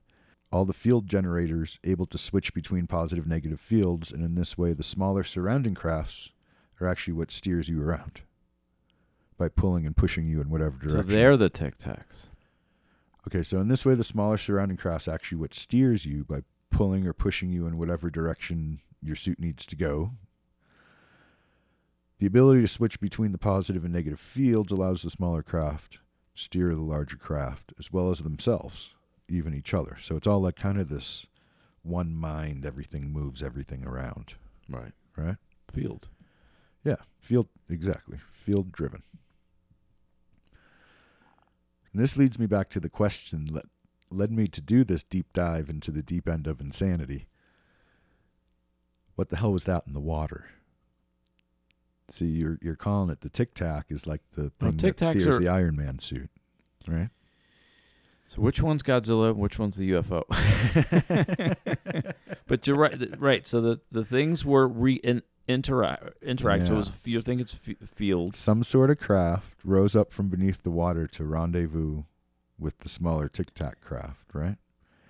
All 0.52 0.66
the 0.66 0.74
field 0.74 1.08
generators 1.08 1.80
able 1.84 2.06
to 2.06 2.18
switch 2.18 2.54
between 2.54 2.86
positive 2.86 3.26
negative 3.26 3.60
fields, 3.60 4.12
and 4.12 4.24
in 4.24 4.36
this 4.36 4.58
way, 4.58 4.74
the 4.74 4.84
smaller 4.84 5.24
surrounding 5.24 5.74
crafts 5.74 6.32
are 6.80 6.88
actually 6.88 7.14
what 7.14 7.32
steers 7.32 7.70
you 7.70 7.82
around 7.82 8.22
by 9.38 9.50
pulling 9.50 9.86
and 9.86 9.98
pushing 9.98 10.28
you 10.28 10.42
in 10.42 10.50
whatever 10.50 10.78
direction. 10.78 11.08
So 11.08 11.16
they're 11.16 11.38
the 11.38 11.50
tic 11.50 11.78
tacs. 11.78 12.30
Okay, 13.28 13.44
so 13.44 13.60
in 13.60 13.68
this 13.68 13.86
way, 13.86 13.96
the 13.96 14.04
smaller 14.04 14.38
surrounding 14.38 14.78
craft's 14.78 15.08
actually 15.08 15.38
what 15.38 15.54
steers 15.54 16.06
you 16.06 16.24
by 16.26 16.42
pulling 16.70 17.08
or 17.08 17.14
pushing 17.14 17.52
you 17.52 17.66
in 17.66 17.78
whatever 17.78 18.10
direction 18.10 18.80
your 19.02 19.16
suit 19.16 19.40
needs 19.40 19.66
to 19.68 19.76
go. 19.76 20.12
The 22.20 22.28
ability 22.28 22.62
to 22.62 22.68
switch 22.68 23.00
between 23.00 23.32
the 23.32 23.38
positive 23.38 23.84
and 23.84 23.94
negative 23.94 24.20
fields 24.20 24.72
allows 24.72 25.02
the 25.02 25.10
smaller 25.10 25.42
craft 25.42 26.00
steer 26.42 26.74
the 26.76 26.82
larger 26.82 27.18
craft, 27.18 27.74
as 27.80 27.92
well 27.92 28.10
as 28.12 28.20
themselves, 28.20 28.94
even 29.28 29.54
each 29.54 29.74
other. 29.74 29.98
So 30.00 30.16
it's 30.16 30.28
all 30.28 30.42
like 30.42 30.56
kind 30.56 30.80
of 30.80 30.90
this 30.90 31.28
one 31.84 32.14
mind, 32.16 32.66
everything 32.66 33.12
moves 33.12 33.42
everything 33.42 33.86
around, 33.86 34.36
Right. 34.70 34.94
right? 35.16 35.38
Field. 35.72 36.10
Yeah, 36.84 36.98
field 37.20 37.48
exactly, 37.70 38.20
field 38.34 38.72
driven. 38.72 39.04
And 41.92 42.02
this 42.02 42.18
leads 42.18 42.40
me 42.40 42.46
back 42.46 42.70
to 42.70 42.80
the 42.80 42.90
question 42.90 43.54
that 43.54 43.66
led 44.10 44.32
me 44.32 44.48
to 44.48 44.62
do 44.62 44.84
this 44.84 45.04
deep 45.04 45.34
dive 45.34 45.70
into 45.70 45.92
the 45.92 46.04
deep 46.04 46.28
end 46.28 46.48
of 46.48 46.62
insanity. 46.62 47.28
What 49.16 49.30
the 49.30 49.38
hell 49.38 49.52
was 49.54 49.66
that 49.66 49.84
in 49.88 49.94
the 49.94 50.00
water? 50.00 50.46
See, 52.12 52.26
you're 52.26 52.58
you're 52.62 52.76
calling 52.76 53.10
it 53.10 53.22
the 53.22 53.30
Tic 53.30 53.54
Tac 53.54 53.86
is 53.90 54.06
like 54.06 54.22
the 54.34 54.50
thing 54.60 54.78
Tic 54.78 54.98
that 54.98 55.14
steers 55.14 55.38
are- 55.38 55.40
the 55.40 55.48
Iron 55.48 55.76
Man 55.76 56.00
suit, 56.00 56.30
right? 56.88 57.10
So 58.28 58.42
which 58.42 58.62
one's 58.62 58.82
Godzilla? 58.82 59.36
Which 59.36 59.60
one's 59.60 59.76
the 59.76 59.92
UFO? 59.92 60.24
but 62.48 62.66
you're 62.68 62.78
right. 62.78 63.20
Right. 63.20 63.46
So 63.48 63.62
the 63.62 63.82
the 63.92 64.06
things 64.06 64.46
were 64.46 64.68
re 64.68 64.94
in 64.96 65.22
interact 65.48 66.24
interact. 66.24 66.68
So 66.68 66.74
it 66.74 66.78
was, 66.78 66.92
you 67.06 67.22
think 67.22 67.42
it's 67.42 67.56
f- 67.68 67.76
field. 67.90 68.36
Some 68.36 68.64
sort 68.64 68.90
of 68.90 69.00
craft 69.00 69.56
rose 69.66 69.96
up 69.96 70.14
from 70.14 70.30
beneath 70.30 70.64
the 70.64 70.72
water 70.72 71.08
to 71.08 71.24
rendezvous 71.26 72.04
with 72.58 72.78
the 72.80 72.90
smaller 72.90 73.28
Tic 73.28 73.54
Tac 73.54 73.82
craft, 73.82 74.34
right? 74.34 74.58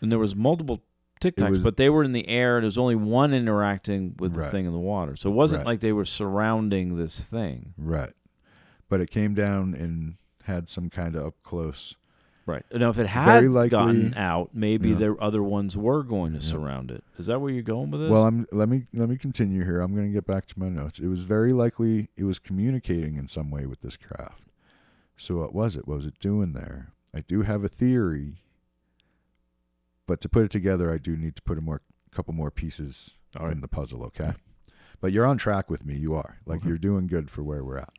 and 0.02 0.12
there 0.12 0.18
was 0.18 0.36
multiple 0.36 0.82
tic 1.22 1.36
tacs, 1.38 1.50
was- 1.52 1.64
but 1.64 1.78
they 1.78 1.90
were 1.90 2.04
in 2.04 2.12
the 2.12 2.28
air. 2.28 2.58
and 2.58 2.64
There 2.64 2.68
was 2.68 2.78
only 2.78 2.96
one 2.96 3.34
interacting 3.34 4.16
with 4.20 4.34
the 4.34 4.50
thing 4.50 4.66
in 4.66 4.74
the 4.74 4.80
water, 4.80 5.16
so 5.16 5.30
it 5.30 5.34
wasn't 5.34 5.60
Right. 5.62 5.68
like 5.68 5.80
they 5.80 5.94
were 5.94 6.04
surrounding 6.06 6.98
this 6.98 7.26
thing. 7.26 7.74
Right. 7.78 8.12
But 8.90 9.00
it 9.00 9.10
came 9.10 9.34
down 9.34 9.74
and 9.74 10.16
had 10.44 10.68
some 10.68 10.90
kind 10.90 11.16
of 11.16 11.26
up 11.28 11.36
close. 11.44 11.96
Right 12.48 12.66
now, 12.74 12.90
if 12.90 12.98
it 12.98 13.06
had 13.06 13.46
likely- 13.46 13.70
gotten 13.70 14.14
out, 14.16 14.50
maybe 14.54 14.90
Yeah. 14.90 14.96
there 14.98 15.24
other 15.24 15.44
ones 15.44 15.78
were 15.78 16.04
going 16.04 16.34
to 16.34 16.40
Yeah. 16.40 16.44
surround 16.52 16.90
it. 16.90 17.04
Is 17.20 17.28
that 17.28 17.40
where 17.40 17.52
you're 17.54 17.62
going 17.62 17.92
with 17.92 18.02
this? 18.02 18.10
Well, 18.10 18.26
I'm 18.26 18.48
let 18.52 18.68
me 18.68 18.86
let 18.94 19.08
me 19.10 19.16
continue 19.16 19.64
here. 19.64 19.80
I'm 19.80 19.94
going 19.94 20.08
to 20.08 20.12
get 20.14 20.26
back 20.26 20.48
to 20.48 20.60
my 20.60 20.68
notes. 20.68 20.98
It 21.00 21.08
was 21.08 21.24
very 21.24 21.54
likely 21.54 22.10
it 22.18 22.24
was 22.24 22.40
communicating 22.40 23.16
in 23.16 23.28
some 23.28 23.52
way 23.52 23.68
with 23.68 23.82
this 23.82 23.96
craft. 23.96 24.48
So 25.16 25.38
what 25.38 25.54
was 25.54 25.76
it? 25.76 25.88
What 25.88 25.98
was 25.98 26.08
it 26.08 26.18
doing 26.20 26.54
there? 26.54 26.94
I 27.14 27.22
do 27.22 27.44
have 27.44 27.64
a 27.64 27.68
theory, 27.68 28.42
but 30.12 30.20
to 30.22 30.28
put 30.30 30.44
it 30.44 30.52
together, 30.52 30.92
I 30.92 30.98
do 30.98 31.16
need 31.16 31.38
to 31.38 31.42
put 31.42 31.58
a 31.58 31.62
more 31.62 31.82
couple 32.12 32.34
more 32.34 32.52
pieces 32.52 33.12
All 33.40 33.46
right. 33.46 33.54
in 33.56 33.62
the 33.62 33.70
puzzle. 33.70 34.04
Okay, 34.04 34.34
but 35.00 35.14
you're 35.14 35.26
on 35.26 35.38
track 35.38 35.70
with 35.70 35.86
me. 35.86 35.96
You 35.96 36.14
are 36.16 36.38
like 36.46 36.58
Okay. 36.62 36.68
you're 36.70 36.78
doing 36.78 37.08
good 37.08 37.30
for 37.30 37.44
where 37.44 37.64
we're 37.64 37.78
at. 37.78 37.94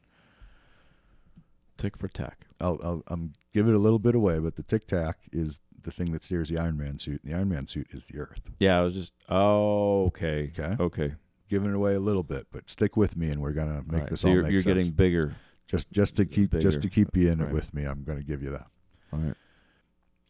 tick 1.79 1.97
for 1.97 2.09
tack. 2.09 2.47
I'll, 2.61 2.79
I'll 2.85 3.03
I'm 3.09 3.33
give 3.53 3.67
it 3.69 3.75
a 3.75 3.79
little 3.79 3.99
bit 3.99 4.15
away, 4.15 4.39
but 4.39 4.57
the 4.57 4.63
Tic 4.63 4.87
Tac 4.87 5.19
is 5.33 5.61
the 5.81 5.91
thing 5.91 6.13
that 6.13 6.23
steers 6.23 6.49
the 6.49 6.59
Iron 6.59 6.77
Man 6.77 6.99
suit. 6.99 7.23
And 7.25 7.33
the 7.33 7.37
Iron 7.37 7.49
Man 7.49 7.67
suit 7.67 7.89
is 7.91 8.07
the 8.07 8.19
Earth. 8.21 8.43
Yeah, 8.59 8.79
I 8.79 8.83
was 8.83 8.95
just. 8.95 9.13
Oh, 9.29 10.05
okay. 10.07 10.53
Okay, 10.57 10.77
Okay. 10.83 11.15
giving 11.49 11.71
it 11.71 11.75
away 11.75 11.95
a 11.95 12.01
little 12.01 12.23
bit, 12.23 12.47
but 12.53 12.69
stick 12.71 12.97
with 12.97 13.17
me, 13.17 13.31
and 13.31 13.41
we're 13.41 13.53
gonna 13.53 13.83
make 13.87 13.93
all 13.95 13.99
right. 14.01 14.11
this 14.11 14.21
so 14.21 14.29
all 14.29 14.35
you're, 14.35 14.43
make 14.45 14.53
you're 14.53 14.61
sense. 14.61 14.77
getting 14.77 14.93
bigger. 14.93 15.35
just 15.67 15.91
just 15.91 16.15
to 16.17 16.25
keep 16.27 16.51
just 16.59 16.83
to 16.83 16.89
keep 16.91 17.17
you 17.17 17.31
in 17.31 17.39
Right. 17.39 17.49
it 17.49 17.53
with 17.55 17.73
me. 17.75 17.85
I'm 17.85 18.05
gonna 18.05 18.23
give 18.23 18.43
you 18.43 18.51
that. 18.51 18.67
All 19.13 19.19
right. 19.19 19.35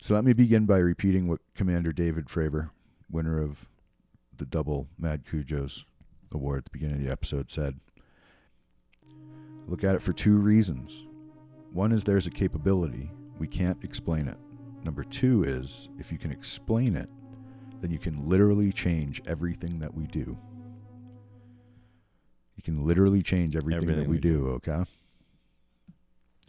So 0.02 0.16
let 0.16 0.24
me 0.24 0.32
begin 0.32 0.66
by 0.66 0.78
repeating 0.78 1.28
what 1.28 1.38
Commander 1.54 1.92
David 1.92 2.26
Fravor, 2.26 2.70
winner 3.08 3.40
of 3.40 3.68
the 4.36 4.44
double 4.44 4.88
Mad 4.98 5.22
Cujo's 5.24 5.86
award 6.32 6.58
at 6.58 6.64
the 6.64 6.70
beginning 6.72 6.96
of 6.96 7.04
the 7.04 7.12
episode, 7.12 7.52
said. 7.52 7.78
Look 9.68 9.84
at 9.84 9.94
it 9.94 10.02
for 10.02 10.12
two 10.12 10.38
reasons. 10.38 11.06
One 11.72 11.92
is 11.92 12.02
there's 12.02 12.26
a 12.26 12.32
capability, 12.32 13.12
we 13.38 13.46
can't 13.46 13.78
explain 13.84 14.26
it. 14.26 14.38
Number 14.82 15.04
two 15.04 15.44
is 15.44 15.88
if 16.00 16.10
you 16.10 16.18
can 16.18 16.32
explain 16.32 16.96
it, 16.96 17.08
then 17.80 17.92
you 17.92 18.00
can 18.00 18.28
literally 18.28 18.72
change 18.72 19.22
everything 19.24 19.78
that 19.78 19.94
we 19.94 20.08
do. 20.08 20.36
You 22.56 22.62
can 22.64 22.84
literally 22.84 23.22
change 23.22 23.54
everything, 23.54 23.84
Everything 23.84 24.02
that 24.02 24.08
we, 24.08 24.16
we 24.16 24.20
do, 24.20 24.48
okay? 24.48 24.82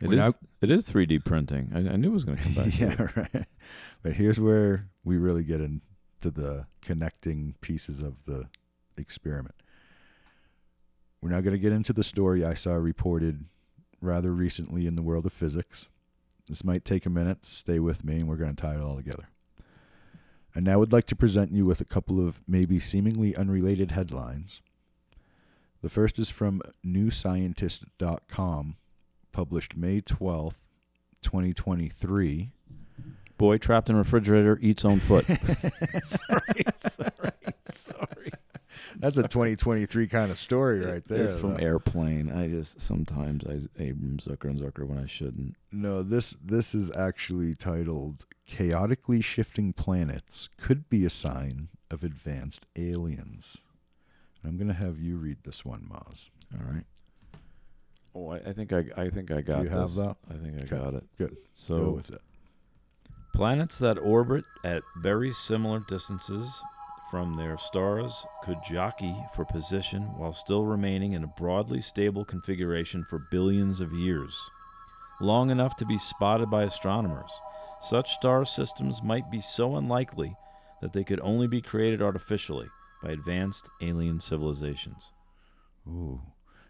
It 0.04 0.08
We're 0.10 0.14
is. 0.16 0.20
now- 0.20 0.34
It 0.62 0.70
is 0.70 0.90
3D 0.90 1.24
printing. 1.24 1.72
I, 1.74 1.94
I 1.94 1.96
knew 1.96 2.10
it 2.10 2.14
was 2.14 2.26
going 2.26 2.38
to 2.38 2.44
come 2.44 2.54
back. 2.54 2.80
yeah, 2.80 3.08
right. 3.16 3.46
But 4.02 4.14
here's 4.14 4.40
where 4.40 4.90
we 5.04 5.18
really 5.18 5.44
get 5.44 5.62
into 5.62 5.82
the 6.24 6.66
connecting 6.82 7.56
pieces 7.62 8.02
of 8.02 8.26
the 8.26 8.48
experiment. 8.98 9.56
We're 11.22 11.30
now 11.30 11.40
going 11.42 11.54
to 11.54 11.60
get 11.60 11.72
into 11.72 11.94
the 11.94 12.04
story 12.04 12.44
I 12.44 12.54
saw 12.54 12.74
reported 12.74 13.46
rather 14.02 14.34
recently 14.34 14.86
in 14.88 14.96
the 14.98 15.02
world 15.02 15.26
of 15.26 15.32
physics. 15.32 15.88
This 16.50 16.66
might 16.66 16.84
take 16.84 17.06
a 17.06 17.10
minute. 17.10 17.46
Stay 17.46 17.80
with 17.80 18.04
me, 18.04 18.18
and 18.18 18.28
we're 18.28 18.36
going 18.36 18.54
to 18.54 18.62
tie 18.62 18.76
it 18.76 18.82
all 18.82 18.98
together. 18.98 19.30
I 20.54 20.60
now 20.60 20.80
would 20.80 20.92
like 20.92 21.06
to 21.06 21.16
present 21.16 21.54
you 21.54 21.66
with 21.66 21.80
a 21.80 21.86
couple 21.86 22.20
of 22.26 22.42
maybe 22.48 22.78
seemingly 22.80 23.34
unrelated 23.36 23.92
headlines. 23.92 24.62
The 25.82 25.90
first 25.90 26.20
is 26.20 26.30
from 26.30 26.62
NewScientist.com, 26.86 28.76
published 29.34 29.76
May 29.76 30.00
12th, 30.00 30.62
2023. 31.22 32.52
Boy 33.38 33.58
trapped 33.58 33.90
in 33.90 33.98
refrigerator 33.98 34.58
eats 34.62 34.86
own 34.86 35.02
foot. 35.02 35.26
sorry, 36.04 36.64
sorry, 36.76 37.32
sorry. 37.70 38.32
That's 38.98 39.18
a 39.18 39.24
2023 39.24 40.08
kind 40.08 40.32
of 40.32 40.38
story 40.38 40.80
right 40.80 41.04
there. 41.06 41.24
It's 41.26 41.38
from 41.38 41.56
though. 41.58 41.64
Airplane. 41.64 42.32
I 42.32 42.48
just 42.48 42.80
sometimes 42.80 43.44
I 43.46 43.62
aim 43.82 44.18
Zucker 44.22 44.46
and 44.46 44.60
Zucker 44.60 44.88
when 44.88 44.98
I 44.98 45.06
shouldn't. 45.06 45.56
No, 45.72 46.04
this 46.04 46.36
this 46.44 46.74
is 46.74 46.92
actually 46.92 47.54
titled 47.56 48.26
"Chaotically 48.46 49.22
Shifting 49.22 49.74
Planets 49.74 50.50
Could 50.58 50.90
Be 50.90 51.06
a 51.06 51.10
Sign 51.10 51.70
of 51.92 52.04
Advanced 52.04 52.68
Aliens." 52.76 53.62
I'm 54.46 54.58
gonna 54.58 54.74
have 54.74 55.00
you 55.00 55.18
read 55.18 55.38
this 55.44 55.64
one, 55.66 55.88
Maz. 55.92 56.30
All 56.54 56.66
right. 56.72 56.86
Oh, 58.16 58.30
I, 58.30 58.38
I 58.38 58.54
think 58.54 58.72
I 58.74 58.86
I 58.96 59.10
think 59.10 59.32
I 59.32 59.42
got 59.42 59.64
you 59.64 59.70
have 59.70 59.94
this. 59.96 60.06
that? 60.06 60.16
I 60.30 60.34
think 60.34 60.56
I 60.58 60.62
Okay, 60.64 60.78
got 60.78 60.94
it. 60.94 61.04
good. 61.18 61.36
So 61.54 61.78
Go 61.78 61.92
with 61.92 62.12
it. 62.12 62.22
Planets 63.34 63.80
that 63.80 63.98
orbit 63.98 64.46
at 64.64 64.84
very 65.02 65.34
similar 65.34 65.80
distances 65.80 66.62
from 67.10 67.36
their 67.36 67.58
stars 67.58 68.26
could 68.44 68.58
jockey 68.64 69.16
for 69.34 69.44
position 69.46 70.04
while 70.18 70.34
still 70.34 70.66
remaining 70.66 71.14
in 71.14 71.24
a 71.24 71.28
broadly 71.28 71.82
stable 71.82 72.26
configuration 72.26 73.04
for 73.10 73.20
billions 73.32 73.82
of 73.82 73.92
years, 73.94 74.40
long 75.20 75.50
enough 75.50 75.76
to 75.78 75.86
be 75.86 75.98
spotted 75.98 76.50
by 76.52 76.64
astronomers. 76.64 77.32
Such 77.82 78.14
star 78.14 78.46
systems 78.46 79.02
might 79.04 79.30
be 79.32 79.42
so 79.42 79.76
unlikely 79.76 80.36
that 80.82 80.94
they 80.94 81.04
could 81.04 81.20
only 81.22 81.48
be 81.48 81.62
created 81.62 82.02
artificially 82.02 82.68
by 83.02 83.12
advanced 83.12 83.70
alien 83.82 84.20
civilizations. 84.22 85.12
Ooh. 85.88 86.22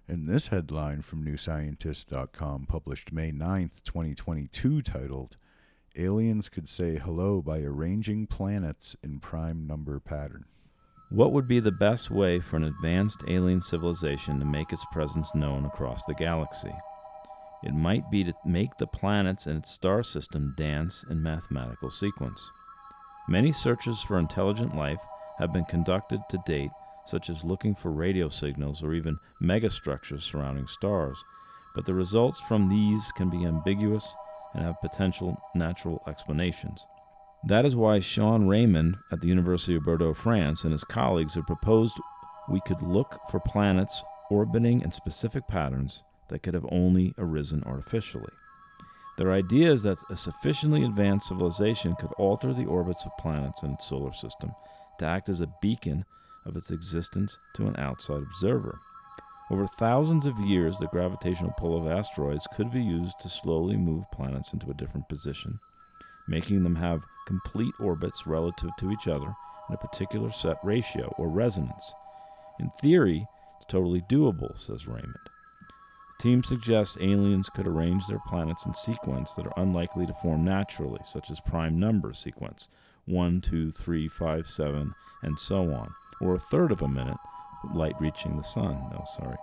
And 0.07 0.27
this 0.27 0.47
headline 0.47 1.01
from 1.01 1.23
NewScientist.com, 1.23 2.65
published 2.65 3.13
May 3.13 3.31
9th, 3.31 3.83
2022, 3.83 4.81
titled 4.81 5.37
Aliens 5.95 6.49
Could 6.49 6.67
Say 6.67 6.97
Hello 6.97 7.41
by 7.41 7.61
Arranging 7.61 8.27
Planets 8.27 8.97
in 9.01 9.19
Prime 9.19 9.65
Number 9.65 9.99
Pattern. 10.01 10.43
What 11.09 11.31
would 11.31 11.47
be 11.47 11.61
the 11.61 11.71
best 11.71 12.11
way 12.11 12.39
for 12.39 12.57
an 12.57 12.63
advanced 12.63 13.23
alien 13.29 13.61
civilization 13.61 14.39
to 14.39 14.45
make 14.45 14.73
its 14.73 14.85
presence 14.91 15.33
known 15.35 15.65
across 15.65 16.03
the 16.03 16.15
galaxy? 16.15 16.73
It 17.63 17.73
might 17.73 18.11
be 18.11 18.25
to 18.25 18.33
make 18.43 18.75
the 18.77 18.87
planets 18.87 19.47
in 19.47 19.57
its 19.57 19.71
star 19.71 20.03
system 20.03 20.53
dance 20.57 21.05
in 21.09 21.23
mathematical 21.23 21.89
sequence. 21.89 22.51
Many 23.29 23.53
searches 23.53 24.01
for 24.01 24.19
intelligent 24.19 24.75
life 24.75 24.99
have 25.39 25.53
been 25.53 25.65
conducted 25.65 26.19
to 26.29 26.43
date, 26.45 26.71
such 27.05 27.29
as 27.29 27.43
looking 27.43 27.75
for 27.75 27.91
radio 27.91 28.29
signals 28.29 28.83
or 28.83 28.93
even 28.93 29.17
megastructures 29.41 30.21
surrounding 30.21 30.67
stars, 30.67 31.17
but 31.75 31.85
the 31.85 31.93
results 31.93 32.39
from 32.41 32.69
these 32.69 33.11
can 33.13 33.29
be 33.29 33.45
ambiguous 33.45 34.15
and 34.53 34.63
have 34.63 34.81
potential 34.81 35.41
natural 35.55 36.03
explanations. 36.07 36.85
That 37.45 37.65
is 37.65 37.75
why 37.75 37.99
Sean 37.99 38.47
Raymond 38.47 38.97
at 39.11 39.21
the 39.21 39.27
University 39.27 39.75
of 39.75 39.83
Bordeaux, 39.83 40.13
France, 40.13 40.63
and 40.63 40.71
his 40.71 40.83
colleagues 40.83 41.35
have 41.35 41.47
proposed 41.47 41.99
we 42.49 42.61
could 42.61 42.81
look 42.81 43.19
for 43.29 43.39
planets 43.39 44.03
orbiting 44.29 44.81
in 44.81 44.91
specific 44.91 45.47
patterns 45.47 46.03
that 46.29 46.41
could 46.41 46.53
have 46.53 46.65
only 46.71 47.13
arisen 47.17 47.63
artificially. 47.65 48.31
Their 49.17 49.31
idea 49.31 49.71
is 49.71 49.83
that 49.83 49.99
a 50.09 50.15
sufficiently 50.15 50.83
advanced 50.83 51.27
civilization 51.27 51.95
could 51.95 52.11
alter 52.13 52.53
the 52.53 52.65
orbits 52.65 53.05
of 53.05 53.15
planets 53.19 53.61
in 53.61 53.73
its 53.73 53.85
solar 53.85 54.13
system 54.13 54.53
to 54.99 55.05
act 55.05 55.29
as 55.29 55.41
a 55.41 55.53
beacon 55.61 56.05
of 56.45 56.55
its 56.55 56.71
existence 56.71 57.37
to 57.55 57.67
an 57.67 57.75
outside 57.77 58.23
observer. 58.23 58.79
Over 59.51 59.67
thousands 59.67 60.25
of 60.25 60.39
years, 60.39 60.77
the 60.77 60.87
gravitational 60.87 61.53
pull 61.57 61.77
of 61.77 61.91
asteroids 61.91 62.47
could 62.55 62.71
be 62.71 62.81
used 62.81 63.19
to 63.19 63.29
slowly 63.29 63.75
move 63.75 64.09
planets 64.11 64.53
into 64.53 64.71
a 64.71 64.73
different 64.73 65.09
position, 65.09 65.59
making 66.27 66.63
them 66.63 66.75
have 66.75 67.03
complete 67.27 67.73
orbits 67.79 68.25
relative 68.25 68.71
to 68.79 68.91
each 68.91 69.07
other 69.07 69.35
in 69.69 69.75
a 69.75 69.77
particular 69.77 70.31
set 70.31 70.57
ratio 70.63 71.13
or 71.17 71.27
resonance. 71.27 71.93
In 72.59 72.69
theory, 72.81 73.27
it's 73.57 73.65
totally 73.67 74.01
doable, 74.01 74.57
says 74.59 74.87
Raymond. 74.87 75.13
The 76.17 76.23
team 76.23 76.43
suggests 76.43 76.97
aliens 77.01 77.49
could 77.49 77.67
arrange 77.67 78.07
their 78.07 78.21
planets 78.27 78.65
in 78.65 78.73
sequence 78.73 79.33
that 79.33 79.45
are 79.45 79.61
unlikely 79.61 80.05
to 80.05 80.13
form 80.13 80.45
naturally, 80.45 81.01
such 81.05 81.29
as 81.29 81.41
prime 81.41 81.79
number 81.79 82.13
sequence 82.13 82.69
1, 83.05 83.41
2, 83.41 83.71
3, 83.71 84.07
5, 84.07 84.47
7, 84.47 84.95
and 85.21 85.37
so 85.37 85.73
on, 85.73 85.93
or 86.23 86.35
a 86.35 86.39
third 86.39 86.71
of 86.71 86.81
a 86.81 86.87
minute, 86.87 87.17
light 87.73 87.95
reaching 87.99 88.37
the 88.37 88.43
sun. 88.43 88.77
No, 88.91 89.03
sorry. 89.15 89.37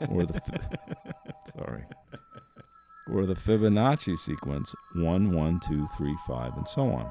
or 0.08 0.24
the 0.24 0.40
sorry. 1.56 1.84
Or 3.12 3.26
the 3.26 3.34
Fibonacci 3.34 4.18
sequence 4.18 4.74
1, 4.94 5.32
1, 5.32 5.60
2, 5.60 5.86
3, 5.86 6.16
5, 6.26 6.56
and 6.56 6.68
so 6.68 6.90
on. 6.90 7.10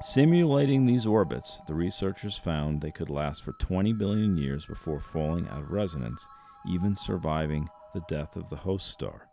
Simulating 0.00 0.86
these 0.86 1.06
orbits, 1.06 1.60
the 1.66 1.74
researchers 1.74 2.36
found 2.36 2.80
they 2.80 2.92
could 2.92 3.10
last 3.10 3.42
for 3.42 3.52
20 3.52 3.92
billion 3.94 4.36
years 4.36 4.64
before 4.64 5.00
falling 5.00 5.48
out 5.48 5.62
of 5.62 5.70
resonance, 5.72 6.24
even 6.68 6.94
surviving 6.94 7.68
the 7.92 8.02
death 8.08 8.36
of 8.36 8.48
the 8.48 8.56
host 8.56 8.86
star. 8.86 9.28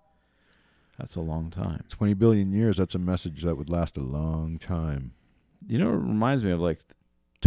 That's 0.98 1.16
a 1.16 1.22
long 1.22 1.52
time. 1.52 1.84
20 1.90 2.16
billion 2.16 2.52
years, 2.52 2.78
that's 2.78 2.96
a 2.96 3.00
message 3.00 3.44
that 3.44 3.58
would 3.58 3.70
last 3.70 3.96
a 3.98 4.02
long 4.02 4.58
time. 4.58 5.14
You 5.68 5.78
know, 5.78 5.90
it 5.90 5.98
reminds 5.98 6.44
me 6.44 6.52
of 6.52 6.62
like 6.62 6.80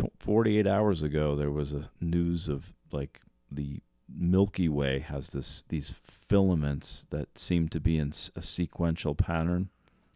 tw 0.03 0.11
48 0.19 0.67
hours 0.67 1.03
ago, 1.03 1.35
there 1.37 1.51
was 1.51 1.73
a 1.73 1.91
news 2.01 2.49
of 2.49 2.73
like 2.93 3.21
the 3.51 3.81
Milky 4.09 4.69
Way 4.69 5.01
has 5.01 5.29
this 5.29 5.65
these 5.69 5.91
filaments 5.91 7.07
that 7.11 7.37
seem 7.39 7.69
to 7.69 7.81
be 7.81 7.99
in 7.99 8.13
a 8.35 8.43
sequential 8.43 9.15
pattern 9.15 9.69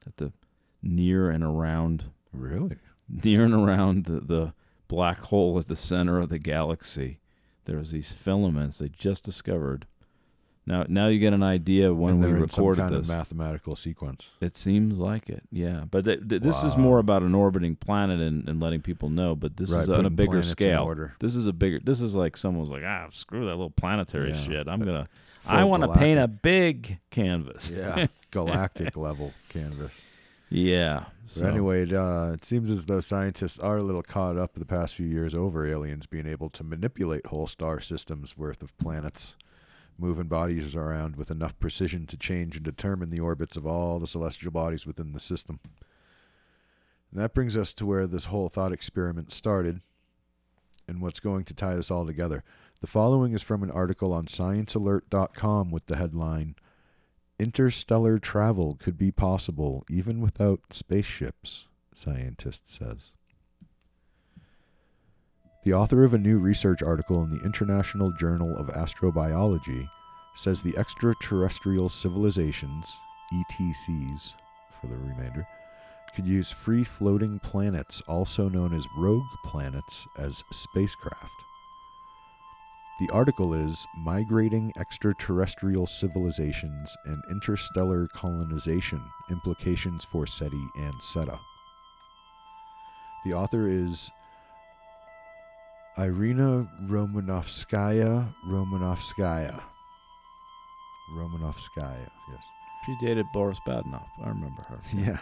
at 0.06 0.16
the 0.16 0.32
near 0.82 1.30
and 1.30 1.44
around 1.44 2.04
Really? 2.32 2.76
near 3.08 3.44
and 3.44 3.54
around 3.54 4.04
the, 4.04 4.20
the 4.20 4.54
black 4.88 5.18
hole 5.18 5.58
at 5.58 5.66
the 5.68 5.76
center 5.76 6.18
of 6.18 6.28
the 6.30 6.38
galaxy. 6.38 7.18
There's 7.64 7.90
these 7.92 8.12
filaments 8.12 8.78
they 8.78 8.88
just 8.88 9.24
discovered. 9.24 9.86
Now, 10.64 10.84
now 10.88 11.08
you 11.08 11.18
get 11.18 11.32
an 11.32 11.42
idea 11.42 11.90
of 11.90 11.98
when 11.98 12.20
we 12.20 12.26
they're 12.26 12.36
in 12.36 12.48
some 12.48 12.64
recorded 12.64 12.82
kind 12.82 12.94
this. 12.94 13.08
of 13.08 13.16
mathematical 13.16 13.74
sequence. 13.74 14.30
It 14.40 14.56
seems 14.56 14.98
like 14.98 15.28
it, 15.28 15.42
yeah. 15.50 15.84
But 15.90 16.04
th- 16.04 16.28
th- 16.28 16.40
this 16.40 16.62
is 16.62 16.76
more 16.76 17.00
about 17.00 17.22
an 17.22 17.34
orbiting 17.34 17.74
planet 17.74 18.20
and, 18.20 18.48
and 18.48 18.60
letting 18.60 18.80
people 18.80 19.08
know. 19.10 19.34
But 19.34 19.56
this 19.56 19.70
right, 19.70 19.82
is 19.82 19.90
on 19.90 20.06
a 20.06 20.10
bigger 20.10 20.42
scale. 20.44 20.94
This 21.18 21.34
is 21.34 21.48
a 21.48 21.52
bigger. 21.52 21.80
This 21.82 22.00
is 22.00 22.14
like 22.14 22.36
someone's 22.36 22.70
like, 22.70 22.84
ah, 22.86 23.08
screw 23.10 23.40
that 23.46 23.52
little 23.56 23.70
planetary 23.70 24.30
Yeah. 24.30 24.36
shit. 24.36 24.68
I'm 24.68 24.78
gonna. 24.80 25.06
Full 25.42 25.56
I 25.56 25.64
want 25.64 25.82
to 25.82 25.92
paint 25.94 26.20
a 26.20 26.28
big 26.28 27.00
canvas. 27.10 27.68
yeah 27.68 28.06
galactic 28.30 28.96
level 28.96 29.32
canvas. 29.48 29.90
yeah. 30.48 31.06
But 31.24 31.30
So 31.32 31.46
anyway, 31.48 31.82
it, 31.82 31.92
uh, 31.92 32.30
it 32.34 32.44
seems 32.44 32.70
as 32.70 32.86
though 32.86 33.00
scientists 33.00 33.58
are 33.58 33.78
a 33.78 33.82
little 33.82 34.02
caught 34.04 34.36
up 34.36 34.54
the 34.54 34.64
past 34.64 34.94
few 34.94 35.06
years 35.06 35.34
over 35.34 35.66
aliens 35.66 36.06
being 36.06 36.26
able 36.28 36.48
to 36.50 36.62
manipulate 36.62 37.26
whole 37.26 37.48
star 37.48 37.80
systems 37.80 38.36
worth 38.38 38.62
of 38.62 38.76
planets, 38.78 39.34
moving 39.98 40.26
bodies 40.26 40.74
around 40.74 41.16
with 41.16 41.30
enough 41.30 41.58
precision 41.58 42.06
to 42.06 42.16
change 42.16 42.56
and 42.56 42.64
determine 42.64 43.10
the 43.10 43.20
orbits 43.20 43.56
of 43.56 43.66
all 43.66 43.98
the 43.98 44.06
celestial 44.06 44.50
bodies 44.50 44.86
within 44.86 45.12
the 45.12 45.20
system. 45.20 45.60
And 47.10 47.20
that 47.20 47.34
brings 47.34 47.56
us 47.56 47.72
to 47.74 47.86
where 47.86 48.06
this 48.06 48.26
whole 48.26 48.48
thought 48.48 48.72
experiment 48.72 49.30
started 49.30 49.80
and 50.88 51.00
what's 51.00 51.20
going 51.20 51.44
to 51.44 51.54
tie 51.54 51.74
this 51.74 51.90
all 51.90 52.06
together. 52.06 52.42
The 52.80 52.86
following 52.86 53.32
is 53.32 53.42
from 53.42 53.62
an 53.62 53.70
article 53.70 54.12
on 54.12 54.24
sciencealert.com 54.24 55.70
with 55.70 55.86
the 55.86 55.96
headline 55.96 56.56
Interstellar 57.38 58.18
travel 58.18 58.76
could 58.80 58.96
be 58.96 59.10
possible 59.10 59.84
even 59.90 60.20
without 60.20 60.72
spaceships, 60.72 61.66
scientist 61.92 62.70
says. 62.70 63.16
The 65.64 65.74
author 65.74 66.02
of 66.02 66.12
a 66.12 66.18
new 66.18 66.38
research 66.38 66.82
article 66.82 67.22
in 67.22 67.30
the 67.30 67.44
International 67.44 68.10
Journal 68.10 68.56
of 68.58 68.66
Astrobiology 68.66 69.88
says 70.34 70.60
the 70.60 70.76
extraterrestrial 70.76 71.88
civilizations, 71.88 72.96
ETCs 73.32 74.34
for 74.80 74.88
the 74.88 74.96
remainder, 74.96 75.46
could 76.16 76.26
use 76.26 76.50
free 76.50 76.82
floating 76.82 77.38
planets, 77.44 78.02
also 78.08 78.48
known 78.48 78.74
as 78.74 78.88
rogue 78.98 79.22
planets, 79.44 80.04
as 80.18 80.42
spacecraft. 80.50 81.30
The 82.98 83.10
article 83.10 83.54
is 83.54 83.86
Migrating 83.98 84.72
Extraterrestrial 84.76 85.86
Civilizations 85.86 86.96
and 87.04 87.22
Interstellar 87.30 88.08
Colonization 88.08 89.00
Implications 89.30 90.04
for 90.04 90.26
SETI 90.26 90.68
and 90.76 90.94
SETA. 91.00 91.38
The 93.24 93.34
author 93.34 93.68
is 93.68 94.10
Irina 95.98 96.66
Romanovskaya. 96.88 98.26
Romanovskaya. 98.46 99.60
Romanovskaya, 101.14 102.08
yes. 102.30 102.42
she 102.86 102.96
dated 103.00 103.26
Boris 103.34 103.58
Badenov. 103.66 104.06
I 104.24 104.28
remember 104.28 104.62
her. 104.68 104.80
Yeah. 104.94 105.18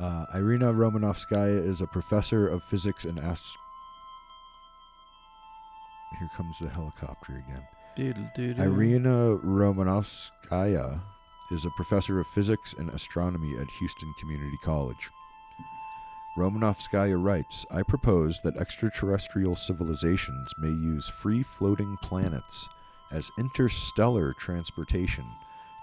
Uh, 0.00 0.26
Irina 0.34 0.72
Romanovskaya 0.72 1.64
is 1.68 1.80
a 1.80 1.86
professor 1.86 2.48
of 2.48 2.62
physics 2.64 3.04
and 3.04 3.20
ast. 3.20 3.56
Here 6.18 6.28
comes 6.36 6.58
the 6.58 6.68
helicopter 6.68 7.34
again. 7.46 7.62
Irina 8.58 9.36
Romanovskaya 9.44 11.00
is 11.52 11.64
a 11.64 11.70
professor 11.70 12.18
of 12.18 12.26
physics 12.28 12.74
and 12.78 12.88
astronomy 12.90 13.56
at 13.58 13.68
Houston 13.78 14.12
Community 14.18 14.56
College. 14.64 15.10
Romanovskaya 16.36 17.22
writes 17.22 17.66
I 17.70 17.82
propose 17.82 18.40
that 18.40 18.56
extraterrestrial 18.56 19.54
civilizations 19.54 20.54
may 20.58 20.70
use 20.70 21.08
free 21.08 21.42
floating 21.42 21.98
planets 22.02 22.68
as 23.10 23.30
interstellar 23.38 24.32
transportation 24.32 25.26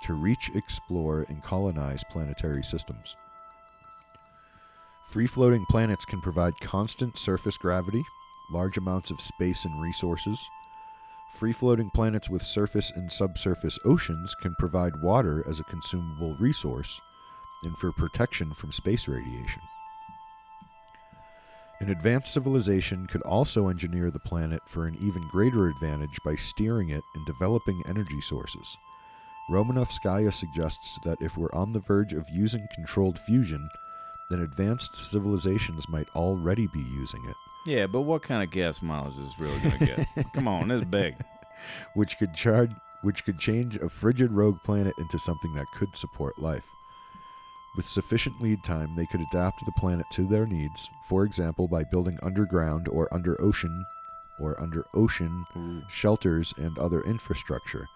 to 0.03 0.13
reach, 0.13 0.49
explore, 0.55 1.25
and 1.29 1.43
colonize 1.43 2.03
planetary 2.09 2.63
systems. 2.63 3.15
Free 5.05 5.27
floating 5.27 5.65
planets 5.69 6.05
can 6.05 6.19
provide 6.19 6.59
constant 6.61 7.17
surface 7.17 7.57
gravity, 7.57 8.03
large 8.51 8.77
amounts 8.77 9.11
of 9.11 9.21
space 9.21 9.65
and 9.65 9.81
resources. 9.81 10.39
Free 11.35 11.53
floating 11.53 11.91
planets 11.91 12.27
with 12.27 12.41
surface 12.41 12.91
and 12.95 13.11
subsurface 13.11 13.77
oceans 13.85 14.33
can 14.41 14.55
provide 14.57 14.99
water 15.03 15.43
as 15.47 15.59
a 15.59 15.63
consumable 15.65 16.35
resource 16.39 16.99
and 17.61 17.77
for 17.77 17.91
protection 17.91 18.51
from 18.53 18.71
space 18.71 19.07
radiation. 19.07 19.61
An 21.81 21.89
advanced 21.89 22.33
civilization 22.33 23.07
could 23.07 23.21
also 23.21 23.69
engineer 23.69 24.11
the 24.11 24.19
planet 24.19 24.61
for 24.67 24.85
an 24.85 24.97
even 25.01 25.25
greater 25.29 25.67
advantage 25.69 26.19
by 26.25 26.35
steering 26.35 26.89
it 26.89 27.03
and 27.15 27.25
developing 27.25 27.81
energy 27.87 28.19
sources. 28.19 28.77
Romanovskaya 29.49 30.33
suggests 30.33 30.99
that 31.05 31.21
if 31.21 31.37
we're 31.37 31.53
on 31.53 31.71
the 31.73 31.79
verge 31.79 32.13
of 32.13 32.29
using 32.29 32.67
controlled 32.75 33.17
fusion, 33.17 33.69
then 34.29 34.41
advanced 34.41 34.93
civilizations 34.95 35.87
might 35.89 36.07
already 36.15 36.67
be 36.67 36.81
using 36.81 37.23
it, 37.27 37.35
Yeah, 37.65 37.87
but 37.87 38.01
what 38.01 38.21
kind 38.21 38.43
of 38.43 38.51
gas 38.51 38.81
mileage 38.81 39.17
is 39.17 39.29
this 39.31 39.39
really 39.39 39.59
gonna 39.61 39.85
get? 40.15 40.33
Come 40.33 40.47
on, 40.47 40.69
it's 40.69 40.85
big. 40.85 41.15
which 41.95 42.17
could 42.19 42.33
charge 42.35 42.71
which 43.01 43.23
could 43.23 43.39
change 43.39 43.77
a 43.77 43.87
frigid 43.87 44.29
rogue 44.31 44.59
planet 44.65 44.93
into 44.99 45.17
something 45.17 45.53
that 45.55 45.65
could 45.73 45.95
support 45.95 46.37
life. 46.37 46.65
With 47.79 47.87
sufficient 47.87 48.41
lead 48.41 48.61
time, 48.61 48.93
they 48.97 49.05
could 49.05 49.21
adapt 49.21 49.65
the 49.65 49.71
planet 49.71 50.05
to 50.11 50.25
their 50.27 50.45
needs, 50.45 50.89
for 51.07 51.23
example, 51.23 51.65
by 51.65 51.85
building 51.85 52.19
underground 52.21 52.89
or 52.89 53.07
under 53.13 53.41
ocean 53.41 53.85
or 54.37 54.59
under 54.59 54.83
ocean 54.93 55.45
Ooh. 55.55 55.81
shelters 55.89 56.53
and 56.57 56.77
other 56.77 57.01
infrastructure. 57.03 57.87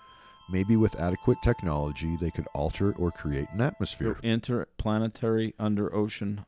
Maybe 0.50 0.78
with 0.78 0.98
adequate 0.98 1.40
technology, 1.44 2.16
they 2.16 2.32
could 2.32 2.48
alter 2.56 2.94
or 2.94 3.12
create 3.12 3.50
an 3.52 3.60
atmosphere. 3.60 4.18
Interplanetary, 4.24 5.54
under 5.60 5.94
ocean, 5.94 6.46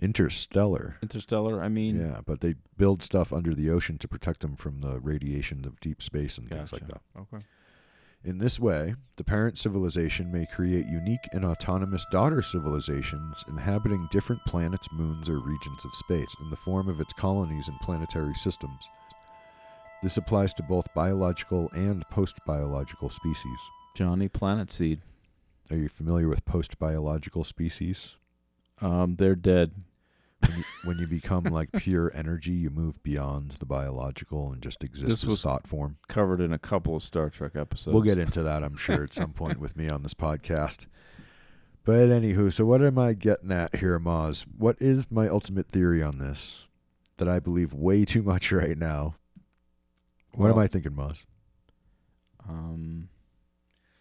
Interstellar. 0.00 0.96
interstellar. 1.02 1.62
I 1.62 1.68
mean, 1.68 2.00
Yeah, 2.00 2.22
but 2.24 2.40
they 2.40 2.54
build 2.78 3.02
stuff 3.02 3.34
under 3.34 3.54
the 3.54 3.68
ocean 3.68 3.98
to 3.98 4.08
protect 4.08 4.40
them 4.40 4.56
from 4.56 4.80
the 4.80 4.98
radiation 4.98 5.66
of 5.66 5.78
deep 5.78 6.00
space 6.02 6.38
and 6.38 6.48
things 6.48 6.72
like 6.72 6.86
that. 6.88 7.02
Okay. 7.18 7.44
In 8.24 8.38
this 8.38 8.60
way, 8.60 8.94
the 9.16 9.24
parent 9.24 9.58
civilization 9.58 10.30
may 10.30 10.46
create 10.46 10.86
unique 10.86 11.28
and 11.32 11.44
autonomous 11.44 12.06
daughter 12.12 12.40
civilizations 12.40 13.44
inhabiting 13.48 14.06
different 14.12 14.44
planets, 14.46 14.86
moons, 14.92 15.28
or 15.28 15.38
regions 15.38 15.84
of 15.84 15.94
space 15.94 16.32
in 16.40 16.48
the 16.48 16.56
form 16.56 16.88
of 16.88 17.00
its 17.00 17.12
colonies 17.12 17.66
and 17.66 17.80
planetary 17.80 18.34
systems. 18.34 18.88
This 20.04 20.16
applies 20.16 20.54
to 20.54 20.62
both 20.62 20.94
biological 20.94 21.68
and 21.72 22.04
post 22.12 22.36
biological 22.46 23.08
species. 23.08 23.58
Johnny 23.96 24.28
Planet 24.28 24.70
Seed. 24.70 25.00
Are 25.70 25.76
you 25.76 25.88
familiar 25.88 26.28
with 26.28 26.44
post 26.44 26.78
biological 26.78 27.42
species? 27.42 28.16
Um, 28.80 29.16
they're 29.16 29.34
dead. 29.34 29.72
When 30.46 30.56
you, 30.58 30.64
when 30.84 30.98
you 30.98 31.06
become 31.06 31.44
like 31.44 31.70
pure 31.72 32.10
energy, 32.14 32.52
you 32.52 32.70
move 32.70 33.02
beyond 33.02 33.52
the 33.52 33.66
biological 33.66 34.52
and 34.52 34.60
just 34.60 34.82
exist 34.82 35.06
This 35.08 35.22
as 35.22 35.28
was- 35.28 35.42
thought 35.42 35.66
form. 35.66 35.96
Covered 36.08 36.40
in 36.40 36.52
a 36.52 36.58
couple 36.58 36.96
of 36.96 37.02
Star 37.02 37.30
Trek 37.30 37.52
episodes. 37.54 37.92
We'll 37.94 38.02
get 38.02 38.18
into 38.18 38.42
that, 38.42 38.62
I'm 38.64 38.76
sure, 38.76 39.04
at 39.04 39.12
some 39.12 39.32
point 39.32 39.60
with 39.60 39.76
me 39.76 39.88
on 39.88 40.02
this 40.02 40.14
podcast. 40.14 40.86
But 41.84 42.08
anywho, 42.08 42.52
so 42.52 42.64
what 42.64 42.82
am 42.82 42.98
I 42.98 43.12
getting 43.12 43.50
at 43.52 43.76
here, 43.76 43.98
Moz? 43.98 44.44
What 44.56 44.76
is 44.80 45.10
my 45.10 45.28
ultimate 45.28 45.68
theory 45.68 46.02
on 46.02 46.18
this 46.18 46.66
that 47.16 47.28
I 47.28 47.38
believe 47.40 47.72
way 47.72 48.04
too 48.04 48.22
much 48.22 48.52
right 48.52 48.78
now? 48.78 49.16
What 50.34 50.48
am 50.50 50.56
Well, 50.56 50.64
I 50.64 50.68
thinking, 50.68 50.92
Moz? 50.92 51.24
Um, 52.48 53.08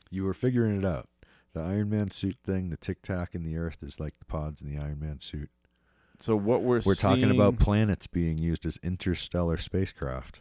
You 0.10 0.24
were 0.24 0.34
figuring 0.34 0.78
it 0.78 0.86
out. 0.86 1.08
The 1.54 1.62
Iron 1.62 1.90
Man 1.90 2.12
suit 2.12 2.38
thing, 2.46 2.70
the 2.70 2.78
tic 2.78 3.02
tac 3.02 3.36
in 3.36 3.44
the 3.44 3.58
Earth 3.58 3.80
is 3.82 4.00
like 4.00 4.18
the 4.20 4.26
pods 4.26 4.62
in 4.62 4.70
the 4.74 4.82
Iron 4.82 5.00
Man 5.00 5.20
suit. 5.20 5.50
So 6.22 6.36
what 6.36 6.62
we're 6.64 6.82
We're 6.86 6.96
talking 6.96 7.32
about 7.32 7.60
planets 7.60 8.08
being 8.08 8.38
used 8.38 8.66
as 8.66 8.78
interstellar 8.84 9.58
spacecraft, 9.58 10.40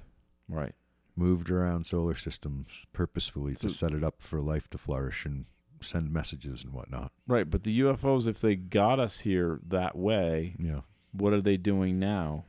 right. 0.48 0.74
moved 1.16 1.50
around 1.50 1.86
solar 1.86 2.14
systems 2.14 2.86
purposefully 2.92 3.54
to 3.56 3.68
set 3.68 3.92
it 3.92 4.04
up 4.04 4.16
for 4.22 4.40
life 4.40 4.68
to 4.70 4.78
flourish 4.78 5.24
and 5.24 5.46
send 5.80 6.12
messages 6.12 6.62
and 6.64 6.72
whatnot. 6.72 7.10
Right, 7.26 7.48
but 7.50 7.62
the 7.64 7.80
UFOs, 7.80 8.26
if 8.26 8.40
they 8.40 8.54
got 8.54 9.00
us 9.00 9.20
here 9.20 9.60
that 9.68 9.96
way, 9.96 10.54
Yeah. 10.58 10.80
what 11.12 11.32
are 11.32 11.40
they 11.40 11.56
doing 11.56 11.98
now? 11.98 12.44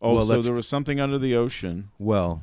Oh, 0.00 0.14
Well, 0.14 0.26
so 0.26 0.40
there 0.42 0.54
was 0.54 0.66
something 0.68 1.00
under 1.00 1.18
the 1.18 1.34
ocean. 1.36 1.90
Well, 1.98 2.42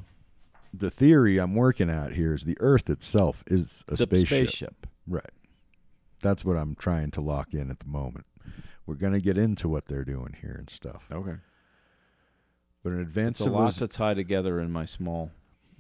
the 0.73 0.89
theory 0.89 1.37
I'm 1.39 1.55
working 1.55 1.89
at 1.89 2.13
here 2.13 2.33
is 2.33 2.43
the 2.43 2.57
Earth 2.59 2.89
itself 2.89 3.43
is 3.47 3.83
a 3.87 3.91
the 3.91 3.97
spaceship. 3.97 4.27
spaceship. 4.47 4.87
Right. 5.07 5.31
That's 6.21 6.43
what 6.45 6.57
I'm 6.57 6.75
trying 6.75 7.11
to 7.11 7.21
lock 7.21 7.53
in 7.53 7.69
at 7.71 7.79
the 7.79 7.87
moment. 7.87 8.25
We're 8.89 8.95
going 8.95 9.13
to 9.13 9.21
get 9.21 9.37
into 9.37 9.69
what 9.69 9.85
they're 9.85 10.03
doing 10.03 10.35
here 10.41 10.55
and 10.57 10.67
stuff. 10.67 11.05
Okay. 11.11 11.35
But 12.83 12.93
an 12.93 13.01
advance 13.01 13.39
It's 13.39 13.47
a 13.47 13.51
lot 13.51 13.71
to 13.73 13.87
tie 13.87 14.15
together 14.15 14.59
in 14.59 14.71
my 14.71 14.85
small 14.85 15.29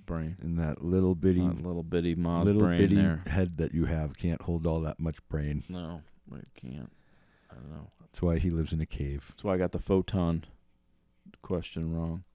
brain. 0.05 0.37
in 0.43 0.57
that 0.57 0.83
little 0.83 1.15
bitty, 1.15 1.39
That 1.41 1.63
little 1.65 1.81
bitty 1.81 2.13
moth 2.13 2.45
little 2.45 2.61
brain 2.61 2.77
bitty 2.81 2.95
there. 2.97 3.23
head 3.25 3.57
that 3.57 3.73
you 3.73 3.85
have 3.85 4.15
can't 4.15 4.43
hold 4.43 4.67
all 4.67 4.81
that 4.81 4.99
much 4.99 5.17
brain. 5.27 5.63
No, 5.69 6.03
it 6.35 6.49
can't. 6.53 6.91
I 7.49 7.55
don't 7.55 7.71
know. 7.71 7.89
That's 7.99 8.21
why 8.21 8.37
he 8.37 8.51
lives 8.51 8.73
in 8.73 8.79
a 8.79 8.85
cave. 8.85 9.25
That's 9.29 9.43
why 9.43 9.55
I 9.55 9.57
got 9.57 9.71
the 9.71 9.79
photon 9.79 10.43
question 11.41 11.91
wrong. 11.91 12.25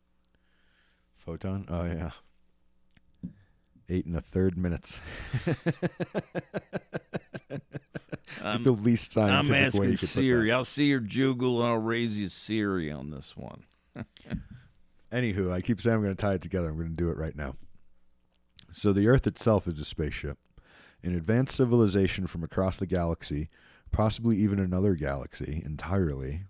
Photon? 1.16 1.66
Oh 1.68 1.84
yeah. 1.84 2.10
Eight 3.88 4.06
and 4.06 4.16
a 4.16 4.20
third 4.20 4.58
minutes. 4.58 5.00
Um, 8.44 8.56
I'm, 8.56 8.62
the 8.62 8.72
least 8.72 9.16
I'm 9.16 9.46
scientific 9.46 9.80
way 9.80 9.86
you 9.86 9.92
asking 9.94 10.08
Siri. 10.08 10.52
I'll 10.52 10.64
see 10.64 10.84
your 10.84 11.00
Google 11.00 11.60
and 11.60 11.68
I'll 11.70 11.78
raise 11.78 12.20
you 12.20 12.28
Siri 12.28 12.92
on 12.92 13.10
this 13.10 13.34
one. 13.34 13.64
Anywho, 15.12 15.50
I 15.50 15.62
keep 15.62 15.80
saying 15.80 15.96
I'm 15.96 16.02
going 16.02 16.14
to 16.14 16.20
tie 16.20 16.34
it 16.34 16.42
together. 16.42 16.68
I'm 16.68 16.76
going 16.76 16.90
to 16.90 16.94
do 16.94 17.08
it 17.08 17.16
right 17.16 17.34
now. 17.34 17.54
So 18.70 18.92
the 18.92 19.08
Earth 19.08 19.26
itself 19.26 19.66
is 19.66 19.80
a 19.80 19.84
spaceship. 19.84 20.36
An 21.02 21.14
advanced 21.14 21.56
civilization 21.56 22.26
from 22.26 22.44
across 22.44 22.76
the 22.76 22.86
galaxy, 22.86 23.48
possibly 23.92 24.36
even 24.36 24.58
another 24.58 24.94
galaxy 24.94 25.62
entirely, 25.64 26.42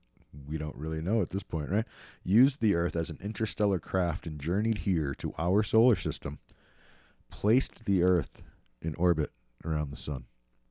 we 0.48 0.58
don't 0.58 0.76
really 0.76 1.00
know 1.00 1.22
at 1.22 1.30
this 1.30 1.44
point, 1.44 1.70
right? 1.70 1.84
Used 2.24 2.60
the 2.60 2.74
Earth 2.74 2.96
as 2.96 3.08
an 3.08 3.18
interstellar 3.22 3.78
craft 3.78 4.26
and 4.26 4.40
journeyed 4.40 4.78
here 4.78 5.14
to 5.16 5.32
our 5.38 5.62
solar 5.62 5.94
system, 5.94 6.40
placed 7.30 7.84
the 7.84 8.02
Earth 8.02 8.42
in 8.82 8.96
orbit 8.96 9.30
around 9.64 9.90
the 9.90 9.96
sun. 9.96 10.24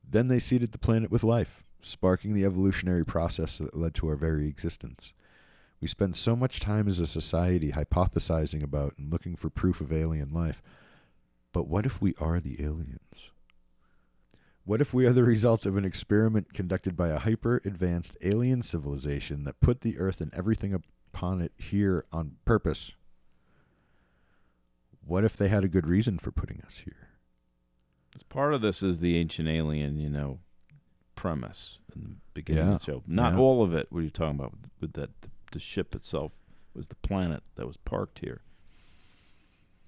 Then 0.08 0.28
they 0.28 0.38
seeded 0.38 0.72
the 0.72 0.78
planet 0.78 1.10
with 1.10 1.24
life, 1.24 1.64
sparking 1.80 2.34
the 2.34 2.44
evolutionary 2.44 3.04
process 3.04 3.58
that 3.58 3.76
led 3.76 3.94
to 3.94 4.08
our 4.08 4.16
very 4.16 4.48
existence. 4.48 5.12
We 5.80 5.88
spend 5.88 6.16
so 6.16 6.34
much 6.34 6.60
time 6.60 6.88
as 6.88 6.98
a 6.98 7.06
society 7.06 7.72
hypothesizing 7.72 8.62
about 8.62 8.94
and 8.96 9.12
looking 9.12 9.36
for 9.36 9.50
proof 9.50 9.80
of 9.80 9.92
alien 9.92 10.32
life. 10.32 10.62
But 11.52 11.68
what 11.68 11.84
if 11.84 12.00
we 12.00 12.14
are 12.18 12.40
the 12.40 12.62
aliens? 12.62 13.30
What 14.64 14.80
if 14.80 14.94
we 14.94 15.04
are 15.04 15.12
the 15.12 15.24
result 15.24 15.66
of 15.66 15.76
an 15.76 15.84
experiment 15.84 16.54
conducted 16.54 16.96
by 16.96 17.08
a 17.08 17.18
hyper 17.18 17.60
advanced 17.66 18.16
alien 18.22 18.62
civilization 18.62 19.44
that 19.44 19.60
put 19.60 19.82
the 19.82 19.98
Earth 19.98 20.22
and 20.22 20.32
everything 20.32 20.72
upon 20.72 21.42
it 21.42 21.52
here 21.58 22.06
on 22.10 22.36
purpose? 22.46 22.96
What 25.06 25.22
if 25.22 25.36
they 25.36 25.48
had 25.48 25.64
a 25.64 25.68
good 25.68 25.86
reason 25.86 26.18
for 26.18 26.30
putting 26.30 26.62
us 26.62 26.78
here? 26.78 27.13
Part 28.28 28.54
of 28.54 28.60
this 28.62 28.82
is 28.82 29.00
the 29.00 29.16
ancient 29.16 29.48
alien, 29.48 29.98
you 29.98 30.08
know, 30.10 30.38
premise 31.14 31.78
in 31.94 32.02
the 32.02 32.16
beginning 32.34 32.66
Yeah, 32.66 32.74
of 32.74 32.78
the 32.80 32.84
show. 32.84 33.02
Not 33.06 33.34
yeah. 33.34 33.38
all 33.38 33.62
of 33.62 33.74
it. 33.74 33.86
What 33.90 34.00
are 34.00 34.02
you 34.02 34.10
talking 34.10 34.38
about? 34.38 34.54
With 34.80 34.92
that, 34.94 35.20
the, 35.22 35.28
the 35.52 35.58
ship 35.60 35.94
itself 35.94 36.32
was 36.74 36.88
the 36.88 36.96
planet 36.96 37.42
that 37.56 37.66
was 37.66 37.76
parked 37.76 38.20
here. 38.20 38.42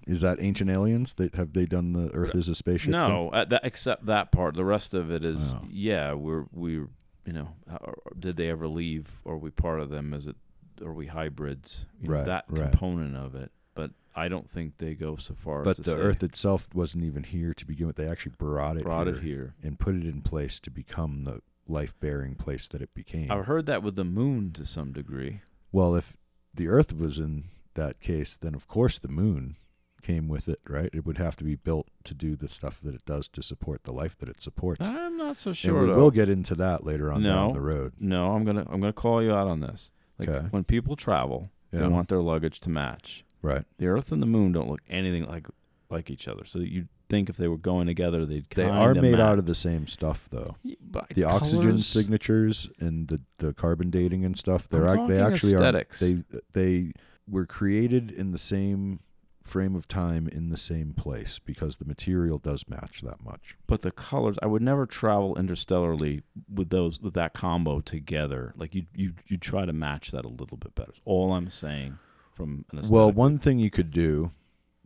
Is 0.05 0.21
that 0.21 0.37
ancient 0.39 0.69
aliens? 0.69 1.13
That 1.15 1.35
have 1.35 1.51
they 1.53 1.65
done 1.65 1.91
the 1.91 2.09
Earth 2.13 2.33
as 2.35 2.47
a 2.47 2.55
spaceship? 2.55 2.91
No, 2.91 3.29
uh, 3.29 3.43
that, 3.45 3.61
except 3.65 4.05
that 4.05 4.31
part. 4.31 4.55
The 4.55 4.63
rest 4.63 4.93
of 4.93 5.11
it 5.11 5.25
is, 5.25 5.53
Oh. 5.53 5.65
yeah, 5.69 6.13
we're 6.13 6.45
we, 6.53 6.71
you 6.75 6.87
know, 7.33 7.49
how, 7.69 7.93
did 8.17 8.37
they 8.37 8.49
ever 8.49 8.69
leave? 8.69 9.19
Are 9.25 9.35
we 9.37 9.49
part 9.49 9.81
of 9.81 9.89
them? 9.89 10.13
Is 10.13 10.27
it? 10.27 10.37
Are 10.81 10.93
we 10.93 11.07
hybrids? 11.07 11.87
You 12.01 12.09
know, 12.09 12.23
that 12.23 12.45
right. 12.47 12.71
component 12.71 13.17
of 13.17 13.35
it. 13.35 13.51
But 13.77 13.91
I 14.15 14.27
don't 14.27 14.49
think 14.49 14.77
they 14.79 14.93
go 14.95 15.15
so 15.15 15.35
far 15.35 15.63
But 15.63 15.71
as 15.71 15.75
to 15.77 15.81
the 15.83 15.91
say 15.91 15.97
Earth 15.99 16.23
itself 16.23 16.69
wasn't 16.73 17.03
even 17.03 17.23
here 17.23 17.53
to 17.53 17.65
begin 17.65 17.87
with. 17.87 17.95
They 17.95 18.07
actually 18.09 18.33
brought 18.37 18.77
it 18.77 18.83
brought 18.83 19.07
here. 19.07 19.15
it 19.15 19.21
here. 19.23 19.53
and 19.63 19.79
put 19.79 19.95
it 19.95 20.05
in 20.05 20.21
place 20.21 20.59
to 20.61 20.69
become 20.71 21.23
the 21.23 21.41
life 21.67 21.97
bearing 21.99 22.35
place 22.35 22.67
that 22.69 22.81
it 22.81 22.93
became. 22.93 23.31
I've 23.31 23.45
heard 23.45 23.65
that 23.67 23.83
with 23.83 23.95
the 23.95 24.03
moon 24.05 24.51
to 24.53 24.65
some 24.65 24.91
degree. 24.91 25.41
well, 25.71 25.95
if 25.95 26.17
the 26.53 26.67
Earth 26.67 26.91
was 26.93 27.17
in 27.19 27.45
that 27.75 27.99
case, 27.99 28.35
then 28.35 28.55
of 28.55 28.67
course 28.67 28.97
the 28.97 29.07
moon 29.07 29.55
came 30.01 30.27
with 30.27 30.47
it, 30.47 30.59
right? 30.67 30.89
It 30.93 31.05
would 31.05 31.17
have 31.17 31.35
to 31.35 31.43
be 31.43 31.55
built 31.55 31.89
to 32.05 32.13
do 32.13 32.35
the 32.35 32.47
stuff 32.47 32.79
that 32.81 32.95
it 32.95 33.03
does 33.05 33.27
to 33.29 33.43
support 33.43 33.83
the 33.83 33.91
life 33.91 34.17
that 34.19 34.29
it 34.29 34.41
supports. 34.41 34.85
I'm 34.87 35.17
not 35.17 35.37
so 35.37 35.49
and 35.49 35.57
sure. 35.57 35.81
we 35.81 35.87
though. 35.87 35.95
will 35.95 36.11
get 36.11 36.29
into 36.29 36.55
that 36.55 36.83
later 36.83 37.11
on 37.11 37.21
No. 37.21 37.35
down 37.47 37.53
the 37.53 37.61
road. 37.61 37.93
No, 37.99 38.31
I'm 38.33 38.43
gonna 38.45 38.65
I'm 38.69 38.79
gonna 38.79 38.93
call 38.93 39.21
you 39.21 39.33
out 39.33 39.47
on 39.47 39.59
this. 39.59 39.91
Like 40.17 40.29
Okay. 40.29 40.47
when 40.49 40.63
people 40.63 40.95
travel, 40.95 41.49
Yeah. 41.71 41.81
they 41.81 41.87
want 41.89 42.07
their 42.09 42.21
luggage 42.21 42.59
to 42.61 42.69
match. 42.69 43.23
Right. 43.41 43.63
The 43.77 43.87
Earth 43.87 44.11
and 44.11 44.21
the 44.21 44.27
Moon 44.27 44.51
don't 44.51 44.69
look 44.69 44.81
anything 44.89 45.25
like 45.25 45.47
like 45.89 46.09
each 46.09 46.27
other. 46.27 46.43
So 46.45 46.59
you'd 46.59 46.89
think 47.09 47.29
if 47.29 47.37
they 47.37 47.47
were 47.47 47.57
going 47.57 47.87
together, 47.87 48.25
they'd 48.25 48.49
They 48.49 48.65
are 48.69 48.93
made 48.93 49.11
match. 49.13 49.19
out 49.21 49.39
of 49.39 49.45
the 49.45 49.55
same 49.55 49.87
stuff 49.87 50.27
though. 50.29 50.55
By 50.81 51.05
The 51.15 51.23
oxygen 51.23 51.77
signatures 51.77 52.69
and 52.79 53.07
the, 53.07 53.21
the 53.37 53.53
carbon 53.53 53.89
dating 53.89 54.25
and 54.25 54.37
stuff, 54.37 54.67
they're 54.67 54.85
I'm 54.87 54.99
ac- 54.99 55.07
they 55.13 55.19
talking 55.19 55.33
actually 55.33 55.53
aesthetics. 55.53 56.01
are 56.01 56.05
they 56.05 56.23
they 56.53 56.91
were 57.29 57.45
created 57.45 58.11
in 58.11 58.31
the 58.31 58.37
same 58.37 58.99
frame 59.43 59.75
of 59.77 59.87
time 59.87 60.27
in 60.27 60.49
the 60.49 60.57
same 60.57 60.93
place 60.93 61.39
because 61.39 61.77
the 61.77 61.85
material 61.85 62.37
does 62.37 62.67
match 62.67 62.99
that 62.99 63.23
much. 63.23 63.55
But 63.65 63.79
the 63.81 63.91
colors, 63.91 64.35
I 64.43 64.45
would 64.47 64.61
never 64.61 64.85
travel 64.85 65.37
interstellarly 65.37 66.23
with 66.53 66.69
those 66.69 66.99
with 66.99 67.13
that 67.13 67.33
combo 67.33 67.79
together. 67.79 68.53
Like 68.57 68.75
you 68.75 68.87
you 68.93 69.13
you 69.27 69.37
try 69.37 69.65
to 69.65 69.71
match 69.71 70.11
that 70.11 70.25
a 70.25 70.29
little 70.29 70.57
bit 70.57 70.75
better. 70.75 70.91
All 71.05 71.31
I'm 71.31 71.49
saying 71.49 71.97
from 72.37 72.65
an 72.71 72.79
aesthetic. 72.79 72.93
Well, 72.93 73.11
one 73.11 73.39
thing 73.39 73.57
you 73.57 73.71
could 73.71 73.91
do 73.91 74.31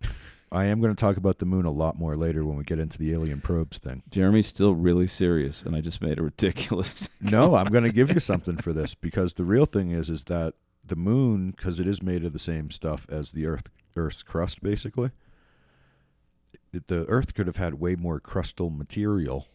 I 0.52 0.66
am 0.66 0.80
going 0.82 0.96
to 0.96 1.00
talk 1.00 1.18
about 1.18 1.38
the 1.38 1.46
moon 1.46 1.66
a 1.66 1.72
lot 1.72 2.00
more 2.00 2.16
later 2.16 2.44
when 2.44 2.58
we 2.58 2.64
get 2.64 2.80
into 2.80 2.98
the 2.98 3.12
alien 3.12 3.42
probes 3.42 3.78
thing. 3.78 4.04
Jeremy's 4.10 4.48
still 4.48 4.74
really 4.74 5.08
serious, 5.08 5.62
and 5.62 5.76
I 5.76 5.82
just 5.82 6.02
made 6.02 6.18
a 6.18 6.24
ridiculous. 6.24 7.10
No, 7.22 7.54
I'm 7.54 7.68
going 7.68 7.84
to 7.84 7.92
give 7.92 8.12
you 8.12 8.20
something 8.32 8.58
for 8.58 8.74
this 8.74 8.96
because 8.96 9.36
the 9.36 9.44
real 9.44 9.66
thing 9.66 9.92
is 9.92 10.10
is 10.10 10.24
that 10.24 10.56
the 10.84 10.96
moon 10.96 11.54
cuz 11.54 11.80
it 11.80 11.86
is 11.86 12.02
made 12.02 12.26
of 12.26 12.34
the 12.34 12.40
same 12.40 12.72
stuff 12.72 13.06
as 13.10 13.32
the 13.32 13.46
earth 13.46 13.70
earth's 13.96 14.24
crust 14.24 14.64
basically. 14.64 15.12
It, 16.74 16.88
the 16.88 17.06
earth 17.08 17.34
could 17.36 17.48
have 17.48 17.58
had 17.58 17.76
way 17.76 17.96
more 17.96 18.20
crustal 18.20 18.76
material. 18.76 19.46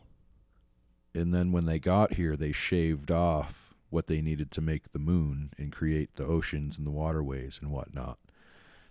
And 1.14 1.34
then 1.34 1.50
when 1.50 1.64
they 1.64 1.78
got 1.78 2.14
here, 2.14 2.36
they 2.36 2.52
shaved 2.52 3.10
off 3.10 3.65
what 3.90 4.06
they 4.06 4.20
needed 4.20 4.50
to 4.52 4.60
make 4.60 4.92
the 4.92 4.98
moon 4.98 5.50
and 5.58 5.72
create 5.72 6.16
the 6.16 6.24
oceans 6.24 6.78
and 6.78 6.86
the 6.86 6.90
waterways 6.90 7.58
and 7.62 7.70
whatnot. 7.70 8.18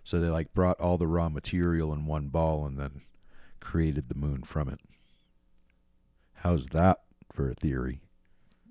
So 0.04 0.20
they 0.20 0.28
like 0.28 0.54
brought 0.54 0.80
all 0.80 0.98
the 0.98 1.06
raw 1.06 1.28
material 1.28 1.92
in 1.92 2.06
one 2.06 2.28
ball 2.28 2.64
and 2.64 2.78
then 2.78 3.00
created 3.60 4.08
the 4.08 4.14
moon 4.14 4.42
from 4.42 4.68
it. 4.68 4.80
How's 6.34 6.68
that 6.68 7.00
for 7.32 7.50
a 7.50 7.54
theory? 7.54 8.00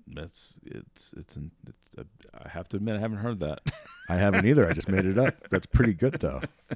That's 0.06 0.54
it's 0.64 1.12
it's, 1.16 1.36
an, 1.36 1.50
it's 1.66 1.94
a, 1.98 2.06
I 2.44 2.48
have 2.48 2.68
to 2.68 2.76
admit 2.76 2.96
I 2.96 3.00
haven't 3.00 3.18
heard 3.18 3.40
that. 3.40 3.60
I 4.08 4.16
haven't 4.16 4.46
either. 4.46 4.68
I 4.68 4.72
just 4.72 4.88
made 4.88 5.04
it 5.04 5.18
up. 5.18 5.34
That's 5.50 5.66
pretty 5.66 5.94
good 5.94 6.20
though. 6.20 6.42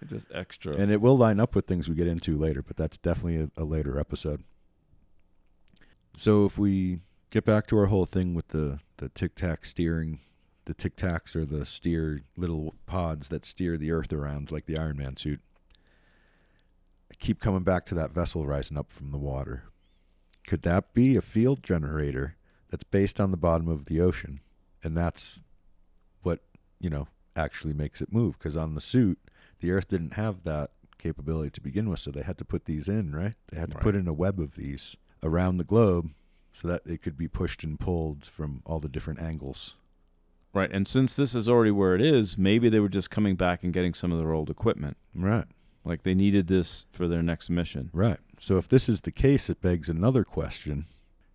it's 0.00 0.12
just 0.12 0.28
extra. 0.34 0.74
And 0.74 0.90
it 0.90 1.00
will 1.00 1.16
line 1.16 1.38
up 1.38 1.54
with 1.54 1.66
things 1.66 1.88
we 1.88 1.94
get 1.94 2.06
into 2.06 2.38
later, 2.38 2.62
but 2.62 2.76
that's 2.76 2.96
definitely 2.96 3.50
a, 3.56 3.62
a 3.62 3.64
later 3.64 3.98
episode. 3.98 4.42
So 6.14 6.46
if 6.46 6.58
we 6.58 7.00
get 7.30 7.44
back 7.44 7.66
to 7.68 7.78
our 7.78 7.86
whole 7.86 8.04
thing 8.04 8.34
with 8.34 8.48
the 8.48 8.80
the 8.98 9.08
tic 9.08 9.34
tac 9.34 9.64
steering, 9.64 10.20
the 10.66 10.74
tic 10.74 10.96
tacs 10.96 11.34
are 11.34 11.46
the 11.46 11.64
steer 11.64 12.22
little 12.36 12.74
pods 12.86 13.28
that 13.28 13.44
steer 13.44 13.78
the 13.78 13.92
Earth 13.92 14.12
around 14.12 14.50
like 14.50 14.66
the 14.66 14.76
Iron 14.76 14.98
Man 14.98 15.16
suit. 15.16 15.40
I 17.10 17.14
keep 17.14 17.40
coming 17.40 17.62
back 17.62 17.86
to 17.86 17.94
that 17.94 18.12
vessel 18.12 18.46
rising 18.46 18.76
up 18.76 18.90
from 18.90 19.10
the 19.10 19.18
water. 19.18 19.64
Could 20.46 20.62
that 20.62 20.92
be 20.92 21.16
a 21.16 21.22
field 21.22 21.62
generator 21.62 22.36
that's 22.68 22.84
based 22.84 23.20
on 23.20 23.30
the 23.30 23.36
bottom 23.36 23.68
of 23.68 23.86
the 23.86 24.00
ocean, 24.00 24.40
and 24.82 24.96
that's 24.96 25.42
what 26.22 26.40
you 26.80 26.90
know 26.90 27.08
actually 27.36 27.74
makes 27.74 28.00
it 28.00 28.12
move? 28.12 28.38
Because 28.38 28.56
on 28.56 28.74
the 28.74 28.80
suit, 28.80 29.18
the 29.60 29.70
Earth 29.70 29.88
didn't 29.88 30.14
have 30.14 30.42
that 30.44 30.70
capability 30.98 31.50
to 31.50 31.60
begin 31.60 31.88
with, 31.88 32.00
so 32.00 32.10
they 32.10 32.22
had 32.22 32.38
to 32.38 32.44
put 32.44 32.66
these 32.66 32.88
in, 32.88 33.14
right? 33.14 33.34
They 33.50 33.58
had 33.58 33.70
to 33.70 33.78
put 33.78 33.94
in 33.94 34.06
a 34.06 34.12
web 34.12 34.38
of 34.38 34.56
these 34.56 34.96
around 35.22 35.56
the 35.56 35.64
globe 35.64 36.10
so 36.52 36.68
that 36.68 36.82
it 36.86 37.02
could 37.02 37.16
be 37.16 37.28
pushed 37.28 37.62
and 37.64 37.78
pulled 37.78 38.24
from 38.24 38.62
all 38.66 38.80
the 38.80 38.88
different 38.88 39.20
angles. 39.20 39.74
right, 40.52 40.70
and 40.72 40.86
since 40.88 41.14
this 41.14 41.34
is 41.34 41.48
already 41.48 41.70
where 41.70 41.94
it 41.94 42.00
is, 42.00 42.36
maybe 42.36 42.68
they 42.68 42.80
were 42.80 42.88
just 42.88 43.10
coming 43.10 43.36
back 43.36 43.62
and 43.62 43.72
getting 43.72 43.94
some 43.94 44.10
of 44.12 44.18
their 44.18 44.32
old 44.32 44.50
equipment. 44.50 44.96
Right, 45.14 45.46
Like 45.84 46.02
they 46.02 46.14
needed 46.14 46.46
this 46.48 46.86
for 46.90 47.06
their 47.08 47.22
next 47.22 47.50
mission. 47.50 47.90
right. 47.92 48.18
So 48.38 48.56
if 48.56 48.68
this 48.68 48.88
is 48.88 49.02
the 49.02 49.12
case, 49.12 49.50
it 49.50 49.60
begs 49.60 49.88
another 49.88 50.24
question. 50.24 50.86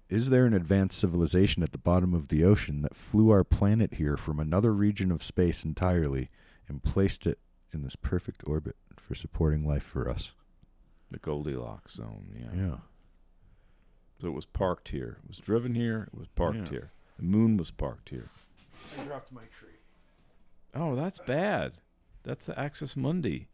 Is 0.10 0.30
there 0.32 0.46
an 0.46 0.54
advanced 0.54 1.00
civilization 1.00 1.64
at 1.64 1.72
the 1.72 1.78
bottom 1.78 2.14
of 2.14 2.28
the 2.28 2.44
ocean 2.44 2.82
that 2.82 2.96
flew 2.96 3.30
our 3.32 3.44
planet 3.44 3.96
here 3.96 4.18
from 4.18 4.40
another 4.40 4.74
region 4.74 5.12
of 5.12 5.24
space 5.24 5.64
entirely 5.64 6.30
and 6.68 6.84
placed 6.84 7.26
it 7.28 7.40
in 7.74 7.82
this 7.84 7.96
perfect 7.96 8.44
orbit 8.48 8.76
for 8.98 9.14
supporting 9.16 9.68
life 9.68 9.84
for 9.84 10.10
us? 10.10 10.34
The 11.12 11.20
Goldilocks 11.20 11.94
zone. 11.94 12.36
Yeah. 12.36 12.60
Yeah. 12.68 12.76
So 14.22 14.28
it 14.28 14.34
was 14.34 14.46
parked 14.46 14.90
here. 14.90 15.18
It 15.24 15.28
was 15.28 15.38
driven 15.40 15.76
here. 15.76 16.08
It 16.14 16.18
was 16.18 16.28
parked 16.30 16.58
Yeah. 16.66 16.70
here. 16.70 16.92
The 17.18 17.24
moon 17.24 17.58
was 17.58 17.72
parked 17.72 18.10
here. 18.10 18.30
I 19.00 19.04
dropped 19.04 19.32
my 19.32 19.44
tree. 19.58 19.70
Oh, 20.74 20.96
that's 20.96 21.20
bad. 21.20 21.74
That's 22.24 22.46
the 22.46 22.58
Axis 22.60 22.96
Mundi. 22.96 23.48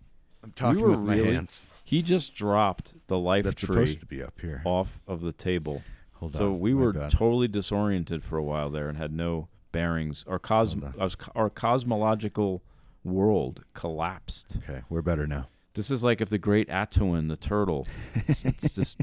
I'm 0.43 0.51
talking 0.51 0.81
were 0.81 0.91
with 0.91 0.99
my 1.01 1.17
really- 1.17 1.33
hands. 1.33 1.63
He 1.83 2.01
just 2.01 2.33
dropped 2.33 2.95
the 3.07 3.17
life 3.17 3.43
That's 3.43 3.61
tree 3.61 3.67
supposed 3.75 3.99
to 3.99 4.05
be 4.05 4.23
up 4.23 4.39
here. 4.39 4.61
off 4.65 4.99
of 5.07 5.21
the 5.21 5.31
table. 5.33 5.83
Hold 6.13 6.33
so 6.35 6.53
on. 6.53 6.59
we 6.59 6.73
my 6.73 6.81
were 6.81 6.93
bad. 6.93 7.11
totally 7.11 7.47
disoriented 7.47 8.23
for 8.23 8.37
a 8.37 8.43
while 8.43 8.69
there 8.69 8.87
and 8.87 8.97
had 8.97 9.11
no 9.11 9.49
bearings. 9.71 10.23
Our 10.27 10.39
cosm- 10.39 10.81
Hold 10.83 10.95
on. 10.95 11.01
our, 11.35 11.43
our 11.43 11.49
cosmological 11.49 12.63
world 13.03 13.63
collapsed. 13.73 14.57
Okay, 14.57 14.81
we're 14.89 15.01
better 15.01 15.25
now. 15.27 15.47
This 15.73 15.89
is 15.91 16.03
like 16.03 16.21
if 16.21 16.29
the 16.29 16.37
great 16.37 16.67
A'Tuin, 16.69 17.27
the 17.29 17.37
turtle, 17.37 17.87
s- 18.27 18.45
s- 18.45 18.73
just 18.75 18.97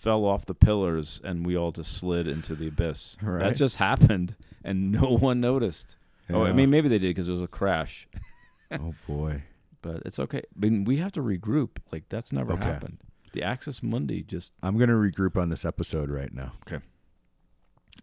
fell 0.00 0.24
off 0.24 0.46
the 0.46 0.54
pillars 0.54 1.20
and 1.22 1.44
we 1.46 1.56
all 1.56 1.72
just 1.72 1.92
slid 1.96 2.26
into 2.26 2.54
the 2.54 2.68
abyss. 2.68 3.16
That 3.22 3.56
just 3.56 3.76
happened 3.76 4.34
and 4.64 4.90
no 4.92 5.16
one 5.28 5.40
noticed. 5.40 5.96
Oh, 6.30 6.44
I 6.44 6.52
mean, 6.52 6.70
maybe 6.70 6.88
they 6.88 6.98
did 6.98 7.08
because 7.08 7.28
it 7.28 7.32
was 7.32 7.42
a 7.42 7.48
crash, 7.48 8.06
oh 8.70 8.94
boy. 9.08 9.42
but 9.82 10.02
it's 10.06 10.18
okay. 10.20 10.38
I 10.38 10.58
mean, 10.66 10.84
we 10.84 10.98
have 10.98 11.10
to 11.12 11.20
regroup. 11.22 11.78
Like 11.90 12.08
that's 12.08 12.32
never 12.32 12.52
Okay. 12.52 12.64
happened. 12.64 12.98
The 13.32 13.42
Axis 13.42 13.82
Mundi 13.82 14.22
just 14.22 14.52
I'm 14.62 14.76
going 14.78 14.88
to 14.90 14.94
regroup 14.94 15.36
on 15.40 15.48
this 15.50 15.64
episode 15.64 16.08
right 16.10 16.32
now. 16.32 16.52
Okay. 16.68 16.82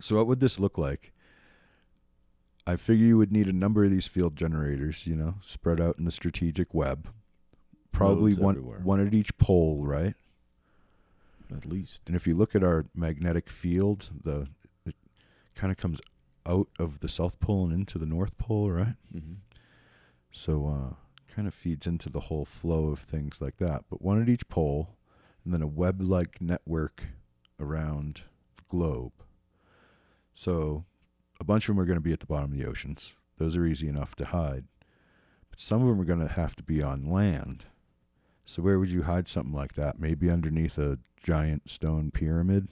So, 0.02 0.18
what 0.18 0.28
would 0.28 0.40
this 0.42 0.60
look 0.60 0.78
like? 0.78 1.14
I 2.66 2.76
figure 2.76 3.06
you 3.06 3.18
would 3.18 3.32
need 3.32 3.48
a 3.48 3.54
number 3.54 3.86
of 3.86 3.92
these 3.92 4.08
field 4.08 4.36
generators, 4.36 5.08
you 5.08 5.16
know, 5.16 5.36
spread 5.42 5.80
out 5.80 5.98
in 5.98 6.04
the 6.06 6.12
strategic 6.12 6.74
web. 6.74 7.08
Probably 7.94 8.34
one 8.36 8.56
everywhere. 8.58 8.80
one 8.84 9.06
at 9.08 9.14
each 9.14 9.38
pole, 9.38 9.86
right? 9.86 10.16
At 11.56 11.66
least. 11.66 12.02
And 12.08 12.16
if 12.16 12.28
you 12.28 12.36
look 12.36 12.56
at 12.56 12.64
our 12.64 12.86
magnetic 12.96 13.50
field, 13.50 14.10
the 14.24 14.48
it 14.86 14.96
kind 15.56 15.72
of 15.72 15.78
comes 15.78 16.02
out 16.46 16.68
of 16.80 17.00
the 17.00 17.10
south 17.10 17.40
pole 17.40 17.66
and 17.66 17.74
into 17.74 17.98
the 17.98 18.06
north 18.06 18.38
pole, 18.38 18.72
right? 18.72 18.96
hmm 19.12 19.36
So 20.32 20.68
uh, 20.68 20.96
kind 21.34 21.48
of 21.48 21.54
feeds 21.54 21.86
into 21.86 22.10
the 22.10 22.22
whole 22.22 22.46
flow 22.46 22.88
of 22.88 23.00
things 23.00 23.42
like 23.42 23.58
that. 23.58 23.84
But 23.90 24.02
one 24.02 24.22
at 24.22 24.30
each 24.30 24.48
pole, 24.50 24.96
and 25.44 25.54
then 25.54 25.62
a 25.62 25.68
web-like 25.68 26.42
network 26.42 27.06
around 27.60 28.24
the 28.56 28.64
globe. 28.68 29.14
So 30.34 30.86
a 31.40 31.44
bunch 31.44 31.68
of 31.68 31.76
them 31.76 31.82
are 31.82 31.86
going 31.86 31.98
to 31.98 32.02
be 32.02 32.14
at 32.14 32.20
the 32.20 32.26
bottom 32.26 32.52
of 32.52 32.58
the 32.58 32.66
oceans. 32.66 33.16
Those 33.38 33.56
are 33.56 33.66
easy 33.66 33.88
enough 33.88 34.16
to 34.16 34.26
hide. 34.26 34.66
But 35.50 35.60
some 35.60 35.82
of 35.82 35.88
them 35.88 36.02
are 36.02 36.06
going 36.06 36.28
to 36.28 36.34
have 36.34 36.56
to 36.56 36.64
be 36.64 36.82
on 36.82 37.10
land. 37.10 37.66
So 38.50 38.62
where 38.64 38.80
would 38.80 38.90
you 38.90 39.04
hide 39.04 39.28
something 39.28 39.54
like 39.54 39.74
that? 39.74 40.00
Maybe 40.00 40.30
underneath 40.32 40.78
a 40.78 40.98
giant 41.22 41.70
stone 41.70 42.12
pyramid, 42.12 42.70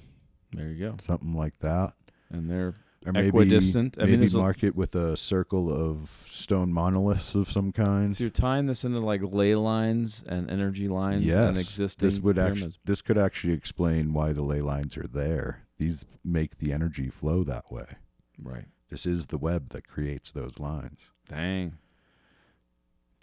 There 0.54 0.70
you 0.70 0.80
go. 0.80 0.96
something 1.02 1.34
like 1.34 1.60
that. 1.60 1.94
And 2.30 2.50
they're 2.50 2.76
Or 3.06 3.12
maybe, 3.12 3.28
Equidistant. 3.28 3.98
I 4.02 4.06
mean, 4.06 4.22
maybe 4.22 4.32
a- 4.34 4.38
mark 4.38 4.64
it 4.64 4.76
with 4.76 4.96
a 4.96 5.16
circle 5.18 5.72
of 5.72 6.24
stone 6.26 6.72
monoliths 6.74 7.36
of 7.36 7.52
some 7.52 7.72
kind. 7.74 8.16
so 8.16 8.24
you're 8.24 8.32
tying 8.32 8.66
this 8.68 8.84
into 8.86 9.00
like 9.00 9.22
ley 9.22 9.54
lines 9.54 10.24
and 10.26 10.50
energy 10.50 10.88
lines 10.88 11.18
and 11.18 11.56
yes, 11.56 11.60
existing 11.60 12.08
this 12.08 12.20
would 12.20 12.40
actually 12.40 12.74
this 12.86 13.02
could 13.04 13.18
actually 13.18 13.54
explain 13.54 14.14
why 14.14 14.32
the 14.34 14.42
ley 14.42 14.62
lines 14.62 14.98
are 14.98 15.06
there. 15.08 15.68
These 15.78 16.06
make 16.24 16.58
the 16.58 16.72
energy 16.74 17.10
flow 17.10 17.44
that 17.44 17.70
way. 17.72 17.98
right. 18.42 18.66
This 18.90 19.06
is 19.06 19.28
the 19.28 19.38
web 19.38 19.70
that 19.70 19.88
creates 19.88 20.32
those 20.32 20.58
lines. 20.58 21.00
Dang. 21.28 21.78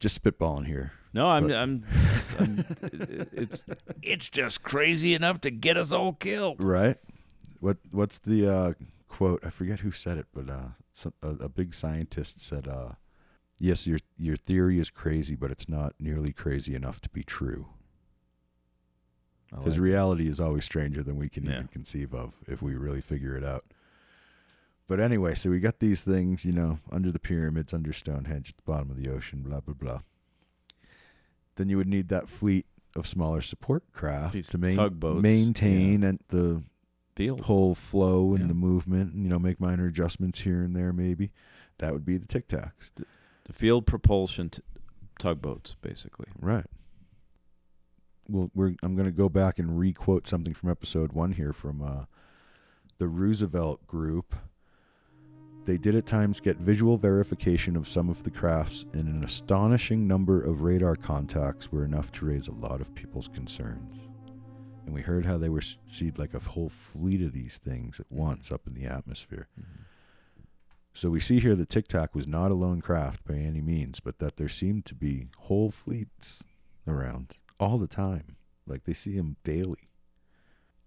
Just 0.03 0.21
spitballing 0.23 0.67
here. 0.67 0.93
No, 1.15 1.29
I'm, 1.29 1.47
But- 1.47 1.57
I'm, 1.57 1.85
I'm 2.41 2.65
it's 3.33 3.65
it's 4.03 4.29
just 4.29 4.63
crazy 4.65 5.15
enough 5.15 5.41
to 5.43 5.51
get 5.51 5.77
us 5.77 5.93
all 5.93 6.13
killed. 6.15 6.63
Right? 6.65 6.97
What 7.61 7.77
what's 7.93 8.19
the 8.19 8.49
uh, 8.53 8.73
quote? 9.09 9.41
I 9.47 9.51
forget 9.51 9.81
who 9.81 9.93
said 9.93 10.19
it, 10.19 10.27
but 10.35 10.51
uh, 10.51 10.71
some, 10.91 11.13
a, 11.23 11.29
a 11.45 11.49
big 11.49 11.73
scientist 11.73 12.41
said, 12.41 12.67
uh, 12.67 12.95
"Yes, 13.61 13.87
your 13.87 14.01
your 14.19 14.35
theory 14.35 14.81
is 14.81 14.91
crazy, 14.91 15.37
but 15.37 15.53
it's 15.53 15.69
not 15.69 15.95
nearly 16.01 16.33
crazy 16.33 16.75
enough 16.75 17.01
to 17.03 17.09
be 17.09 17.23
true." 17.23 17.69
Because 19.51 19.77
like 19.77 19.83
reality 19.85 20.27
is 20.29 20.41
always 20.41 20.65
stranger 20.65 21.03
than 21.05 21.17
we 21.17 21.29
can 21.29 21.45
Yeah. 21.45 21.57
even 21.57 21.69
conceive 21.69 22.13
of 22.13 22.35
if 22.49 22.61
we 22.63 22.75
really 22.75 23.03
figure 23.03 23.37
it 23.37 23.45
out. 23.45 23.65
But 24.93 25.01
anyway, 25.01 25.35
so 25.35 25.49
we 25.49 25.59
got 25.59 25.79
these 25.79 26.03
things, 26.03 26.45
you 26.45 26.53
know, 26.53 26.79
under 26.91 27.11
the 27.11 27.19
pyramids, 27.19 27.73
under 27.73 27.95
Stonehenge, 27.95 28.51
at 28.51 28.57
the 28.59 28.63
bottom 28.71 28.91
of 28.91 28.99
the 29.03 29.09
ocean, 29.09 29.41
blah 29.41 29.61
blah 29.61 29.73
blah. 29.73 30.01
Then 31.57 31.71
you 31.71 31.79
would 31.79 31.89
need 31.89 32.09
that 32.11 32.29
fleet 32.29 32.67
of 32.95 33.07
smaller 33.07 33.41
support 33.41 33.85
craft 33.95 34.35
These 34.35 34.49
to 34.49 34.59
main, 34.59 34.77
tugboats, 34.77 35.23
maintain 35.23 36.03
and 36.05 36.19
the 36.29 36.63
field. 37.17 37.41
whole 37.47 37.75
flow 37.75 38.33
and 38.35 38.41
Yeah. 38.43 38.49
the 38.49 38.55
movement, 38.55 39.15
and, 39.15 39.23
you 39.23 39.31
know, 39.31 39.39
make 39.39 39.59
minor 39.59 39.87
adjustments 39.87 40.41
here 40.43 40.63
and 40.63 40.77
there, 40.77 40.93
maybe. 40.93 41.33
That 41.79 41.95
would 41.95 42.05
be 42.05 42.19
the 42.19 42.27
Tic 42.27 42.47
Tacs, 42.47 42.91
The 43.45 43.53
field 43.55 43.87
propulsion 43.87 44.51
t- 44.51 44.61
tugboats, 45.19 45.75
basically. 45.81 46.27
right? 46.39 46.67
Well, 48.29 48.51
we're 48.55 48.75
I'm 48.83 48.95
going 48.95 49.07
to 49.07 49.11
go 49.11 49.31
back 49.31 49.59
and 49.59 49.79
re-quote 49.79 50.27
something 50.27 50.53
from 50.53 50.69
episode 50.69 51.13
one 51.15 51.33
here 51.33 51.55
from 51.55 51.81
uh, 51.81 52.05
the 52.99 53.09
Roosevelt 53.09 53.87
Group. 53.87 54.35
They 55.65 55.79
did 55.79 55.95
at 55.95 56.07
times 56.07 56.41
get 56.41 56.57
visual 56.57 56.97
verification 56.97 57.77
of 57.77 57.87
some 57.87 58.09
of 58.09 58.25
the 58.25 58.31
crafts, 58.31 58.85
and 58.93 59.07
an 59.07 59.23
astonishing 59.23 60.09
number 60.09 60.43
of 60.43 60.63
radar 60.63 60.97
contacts 60.97 61.71
were 61.71 61.85
enough 61.85 62.11
to 62.13 62.27
raise 62.27 62.49
a 62.49 62.53
lot 62.53 62.81
of 62.81 62.95
people's 62.95 63.29
concerns. 63.29 64.09
And 64.85 64.93
we 64.93 65.03
heard 65.03 65.25
how 65.25 65.39
they 65.39 65.49
were 65.49 65.61
s- 65.61 65.79
see 65.87 66.11
like 66.17 66.35
a 66.35 66.41
whole 66.41 66.69
fleet 66.69 67.23
of 67.23 67.33
these 67.33 67.59
things 67.59 68.01
at 68.01 68.11
once 68.11 68.51
up 68.51 68.67
in 68.67 68.75
the 68.75 68.87
atmosphere. 68.87 69.47
Mm-hmm. 69.59 69.83
So 70.95 71.09
we 71.09 71.21
see 71.21 71.39
here 71.39 71.55
that 71.55 71.69
Tic 71.69 71.87
Tac 71.89 72.15
was 72.15 72.27
not 72.27 72.51
a 72.51 72.55
lone 72.55 72.81
craft 72.81 73.25
by 73.25 73.35
any 73.35 73.61
means, 73.61 74.01
but 74.01 74.19
that 74.19 74.37
there 74.37 74.49
seemed 74.49 74.85
to 74.87 74.95
be 74.95 75.29
whole 75.39 75.71
fleets 75.71 76.45
around 76.87 77.39
all 77.61 77.79
the 77.79 77.87
time. 77.87 78.37
Like 78.67 78.85
they 78.85 78.93
see 78.93 79.17
them 79.17 79.37
daily. 79.45 79.89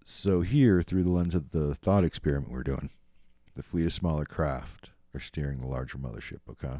So 0.03 0.41
here, 0.41 0.83
through 0.83 1.03
the 1.03 1.11
lens 1.11 1.33
of 1.33 1.51
the 1.51 1.73
thought 1.73 2.03
experiment 2.03 2.51
we're 2.51 2.61
doing, 2.61 2.91
the 3.55 3.63
fleet 3.63 3.85
of 3.85 3.93
smaller 3.93 4.25
craft 4.25 4.91
are 5.13 5.19
steering 5.19 5.59
the 5.59 5.67
larger 5.67 5.97
mothership, 5.97 6.39
okay? 6.49 6.79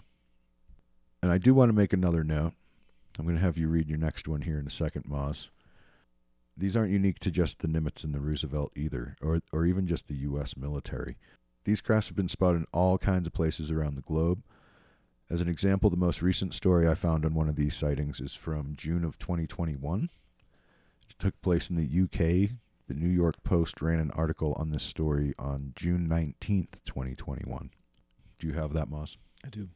And 1.24 1.32
I 1.32 1.38
do 1.38 1.54
want 1.54 1.70
to 1.70 1.76
make 1.76 1.94
another 1.94 2.24
note. 2.24 2.54
I'm 3.18 3.26
going 3.26 3.38
to 3.38 3.42
have 3.42 3.58
you 3.58 3.68
read 3.70 3.90
your 3.90 3.98
next 3.98 4.28
one 4.28 4.42
here 4.42 4.60
in 4.60 4.68
a 4.68 4.72
second, 4.72 5.06
Moz. 5.06 5.50
These 6.58 6.76
aren't 6.76 6.92
unique 6.92 7.20
to 7.20 7.32
just 7.32 7.60
the 7.60 7.68
Nimitz 7.68 8.04
and 8.04 8.14
the 8.14 8.20
Roosevelt 8.20 8.74
either, 8.76 9.16
or, 9.22 9.42
or 9.52 9.66
even 9.66 9.88
just 9.88 10.08
the 10.08 10.16
U.S. 10.16 10.56
military. 10.56 11.18
These 11.64 11.82
crafts 11.82 12.10
have 12.10 12.16
been 12.16 12.30
spotted 12.30 12.60
in 12.60 12.68
all 12.72 12.98
kinds 12.98 13.26
of 13.26 13.34
places 13.34 13.72
around 13.72 13.96
the 13.96 14.02
globe. 14.02 14.44
As 15.30 15.42
an 15.42 15.50
example, 15.50 15.90
the 15.90 15.98
most 15.98 16.22
recent 16.22 16.54
story 16.54 16.88
I 16.88 16.94
found 16.94 17.26
on 17.26 17.34
one 17.34 17.50
of 17.50 17.56
these 17.56 17.76
sightings 17.76 18.20
is 18.20 18.36
from 18.36 18.76
June 18.76 19.04
of 19.04 19.18
2021. 19.18 20.10
It 21.10 21.16
took 21.20 21.42
place 21.42 21.70
in 21.70 21.76
the 21.76 22.04
UK. 22.04 22.52
The 22.88 22.94
New 22.94 23.10
York 23.10 23.44
Post 23.44 23.82
ran 23.82 24.00
an 24.00 24.12
article 24.12 24.54
on 24.58 24.70
this 24.70 24.84
story 24.84 25.34
on 25.40 25.74
June 25.76 26.08
19th, 26.08 26.84
2021. 26.86 27.72
Do 28.38 28.48
you 28.48 28.54
have 28.54 28.74
that, 28.74 28.90
Moss? 28.90 29.18
I 29.44 29.50
do. 29.50 29.70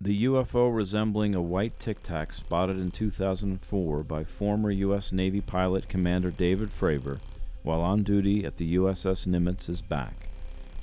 The 0.00 0.24
UFO 0.24 0.74
resembling 0.74 1.34
a 1.34 1.40
white 1.40 1.78
tic 1.78 2.02
tac 2.02 2.32
spotted 2.34 2.78
in 2.78 2.90
2004 2.90 4.02
by 4.02 4.24
former 4.24 4.70
U.S. 4.70 5.12
Navy 5.12 5.40
pilot 5.40 5.88
Commander 5.88 6.30
David 6.30 6.70
Fravor 6.70 7.20
while 7.64 7.80
on 7.80 8.02
duty 8.02 8.44
at 8.44 8.58
the 8.58 8.76
USS 8.76 9.26
Nimitz 9.26 9.68
is 9.70 9.80
back, 9.80 10.28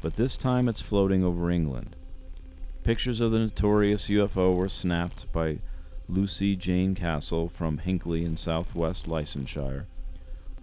but 0.01 0.15
this 0.15 0.35
time 0.35 0.67
it's 0.67 0.81
floating 0.81 1.23
over 1.23 1.49
England. 1.51 1.95
Pictures 2.83 3.21
of 3.21 3.29
the 3.31 3.37
notorious 3.37 4.07
UFO 4.07 4.55
were 4.55 4.67
snapped 4.67 5.31
by 5.31 5.59
Lucy 6.09 6.55
Jane 6.55 6.95
Castle 6.95 7.47
from 7.47 7.77
Hinckley 7.77 8.25
in 8.25 8.35
southwest 8.35 9.07
Leicestershire, 9.07 9.85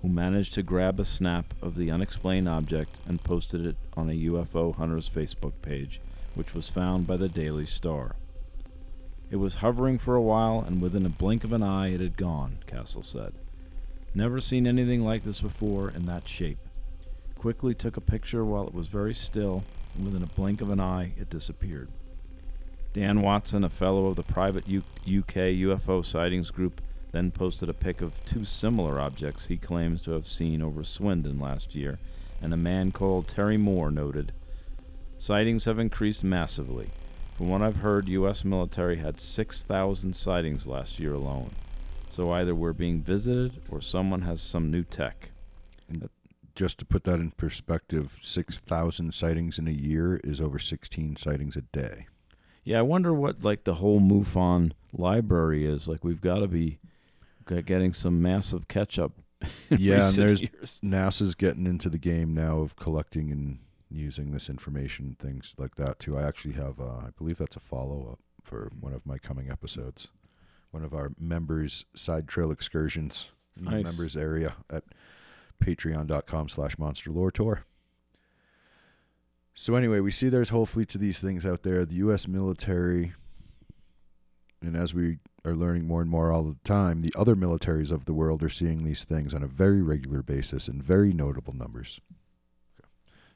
who 0.03 0.09
managed 0.09 0.55
to 0.55 0.62
grab 0.62 1.01
a 1.01 1.05
snap 1.05 1.55
of 1.61 1.76
the 1.76 1.90
unexplained 1.90 2.49
object 2.49 3.01
and 3.07 3.22
posted 3.24 3.66
it 3.66 3.76
on 3.96 4.09
a 4.09 4.12
UFO 4.12 4.74
Hunters 4.74 5.09
Facebook 5.09 5.55
page, 5.62 6.01
which 6.34 6.55
was 6.55 6.68
found 6.68 7.07
by 7.07 7.16
the 7.16 7.28
Daily 7.28 7.66
Star. 7.66 8.14
It 9.30 9.36
was 9.36 9.57
hovering 9.57 9.99
for 9.99 10.14
a 10.14 10.22
while, 10.22 10.64
and 10.66 10.80
within 10.80 11.05
a 11.05 11.11
blink 11.11 11.44
of 11.44 11.53
an 11.53 11.62
eye 11.62 11.88
it 11.88 12.01
had 12.01 12.16
gone, 12.16 12.59
Castle 12.66 13.03
said. 13.03 13.34
Never 14.14 14.40
seen 14.40 14.66
anything 14.66 15.05
like 15.05 15.24
this 15.24 15.40
before 15.40 15.90
in 15.90 16.07
that 16.07 16.28
shape. 16.28 16.59
Quickly 17.36 17.74
took 17.74 17.96
a 17.96 18.01
picture 18.01 18.44
while 18.44 18.66
it 18.66 18.74
was 18.74 18.86
very 18.86 19.12
still, 19.12 19.64
and 19.94 20.05
within 20.05 20.22
a 20.22 20.26
blink 20.26 20.61
of 20.61 20.70
an 20.70 20.80
eye 20.80 21.12
it 21.18 21.28
disappeared. 21.28 21.88
Dan 22.94 23.20
Watson, 23.20 23.64
a 23.64 23.70
fellow 23.70 24.07
of 24.07 24.16
the 24.16 24.22
private 24.22 24.66
U- 24.66 24.82
UK 25.07 25.53
UFO 25.61 26.05
sightings 26.05 26.51
group, 26.51 26.80
then 27.13 27.31
posted 27.31 27.69
a 27.69 27.75
pic 27.75 28.01
of 28.01 28.25
two 28.25 28.45
similar 28.45 29.01
objects 29.01 29.47
he 29.47 29.57
claims 29.57 30.03
to 30.03 30.13
have 30.13 30.27
seen 30.27 30.63
over 30.63 30.85
Swindon 30.85 31.39
last 31.39 31.75
year, 31.75 31.99
and 32.41 32.53
a 32.53 32.57
man 32.57 32.93
called 32.93 33.29
Terry 33.29 33.57
Moore 33.57 33.91
noted, 33.91 34.33
Sightings 35.19 35.65
have 35.65 35.81
increased 35.81 36.23
massively. 36.23 36.91
From 37.37 37.49
what 37.49 37.63
I've 37.63 37.79
heard, 37.79 38.09
U.S. 38.09 38.45
military 38.45 38.99
had 38.99 39.19
6,000 39.19 40.15
sightings 40.15 40.67
last 40.67 41.01
year 41.01 41.15
alone. 41.15 41.51
So 42.09 42.31
either 42.33 42.55
we're 42.55 42.73
being 42.73 43.03
visited 43.03 43.63
or 43.71 43.81
someone 43.81 44.23
has 44.23 44.41
some 44.41 44.71
new 44.71 44.85
tech. 44.85 45.31
Just 46.55 46.79
to 46.79 46.85
put 46.85 47.05
that 47.05 47.21
in 47.21 47.33
perspective, 47.33 48.17
6,000 48.19 49.13
sightings 49.13 49.59
in 49.59 49.67
a 49.67 49.73
year 49.73 50.21
is 50.23 50.41
over 50.41 50.59
16 50.59 51.17
sightings 51.17 51.57
a 51.57 51.63
day. 51.63 52.07
Yeah, 52.65 52.81
I 52.81 52.83
wonder 52.83 53.13
what 53.13 53.43
like 53.43 53.65
the 53.65 53.75
whole 53.75 54.01
MUFON 54.01 54.73
library 54.93 55.65
is. 55.65 55.89
Like 55.89 56.05
we've 56.05 56.21
got 56.21 56.41
to 56.41 56.49
be 56.49 56.79
getting 57.66 57.92
some 57.92 58.20
massive 58.22 58.68
catch 58.68 58.99
up. 58.99 59.12
Yeah, 59.70 60.07
and 60.07 60.14
there's- 60.16 60.40
years. 60.40 60.80
NASA's 60.84 61.34
getting 61.34 61.66
into 61.66 61.88
the 61.88 61.99
game 61.99 62.34
now 62.34 62.59
of 62.61 62.74
collecting 62.76 63.30
and 63.30 63.59
using 63.90 64.32
this 64.32 64.49
information, 64.49 65.16
things 65.18 65.55
like 65.59 65.76
that 65.76 65.99
too. 66.01 66.18
I 66.18 66.22
actually 66.24 66.55
have, 66.55 66.80
uh, 66.80 66.84
I 67.07 67.11
believe 67.16 67.38
that's 67.38 67.55
a 67.57 67.61
follow 67.61 68.09
up 68.11 68.18
for 68.42 68.70
one 68.80 68.92
of 68.94 69.07
my 69.07 69.18
coming 69.18 69.51
episodes 69.51 70.09
one 70.70 70.84
of 70.84 70.92
our 70.92 71.12
members' 71.18 71.86
side 71.94 72.28
trail 72.28 72.51
excursions 72.51 73.28
in 73.57 73.64
the 73.64 73.70
members 73.82 74.16
area 74.16 74.55
at 74.70 74.84
patreon.com 75.64 76.49
slash 76.49 76.78
monster 76.78 77.11
lore 77.11 77.30
tour. 77.30 77.64
So 79.55 79.74
anyway, 79.74 80.01
we 80.01 80.11
see 80.11 80.28
there's 80.28 80.51
whole 80.51 80.66
fleets 80.66 80.94
of 80.94 81.01
these 81.01 81.20
things 81.20 81.44
out 81.44 81.62
there. 81.62 81.84
The 81.84 81.96
U.S. 81.96 82.28
military, 82.28 83.14
and 84.62 84.76
as 84.76 84.94
we 84.94 85.18
are 85.45 85.55
learning 85.55 85.86
more 85.86 86.01
and 86.01 86.11
more 86.11 86.32
all 86.32 86.43
the 86.43 86.59
time, 86.64 87.03
the 87.03 87.14
other 87.16 87.36
militaries 87.36 87.93
of 87.93 88.05
the 88.05 88.12
world 88.12 88.43
are 88.43 88.49
seeing 88.49 88.84
these 88.84 89.05
things 89.05 89.32
on 89.32 89.43
a 89.43 89.49
very 89.49 89.82
regular 89.82 90.22
basis 90.22 90.68
in 90.68 90.82
very 90.82 91.12
notable 91.12 91.55
numbers. 91.55 92.01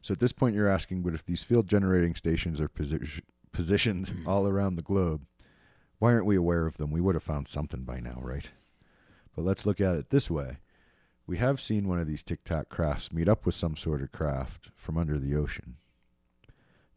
So 0.02 0.12
at 0.12 0.18
this 0.18 0.32
point, 0.32 0.56
you're 0.56 0.68
asking, 0.68 1.02
but 1.02 1.14
if 1.14 1.24
these 1.24 1.44
field 1.44 1.68
generating 1.68 2.14
stations 2.14 2.60
are 2.60 2.68
posi- 2.68 3.20
positioned 3.52 4.08
hmm. 4.08 4.28
all 4.28 4.48
around 4.48 4.76
the 4.76 4.82
globe, 4.82 5.24
why 5.98 6.12
aren't 6.12 6.26
we 6.26 6.36
aware 6.36 6.66
of 6.66 6.76
them? 6.76 6.90
We 6.90 7.00
would 7.00 7.14
have 7.14 7.22
found 7.22 7.46
something 7.46 7.84
by 7.84 8.00
now, 8.00 8.18
right? 8.20 8.50
But 9.36 9.44
let's 9.44 9.64
look 9.64 9.80
at 9.80 9.94
it 9.94 10.10
this 10.10 10.28
way. 10.28 10.58
We 11.26 11.36
have 11.36 11.60
seen 11.60 11.86
one 11.86 12.00
of 12.00 12.08
these 12.08 12.24
tic 12.24 12.42
tac 12.42 12.68
crafts 12.68 13.12
meet 13.12 13.28
up 13.28 13.46
with 13.46 13.54
some 13.54 13.76
sort 13.76 14.02
of 14.02 14.10
craft 14.10 14.70
from 14.74 14.98
under 14.98 15.18
the 15.18 15.36
ocean. 15.36 15.76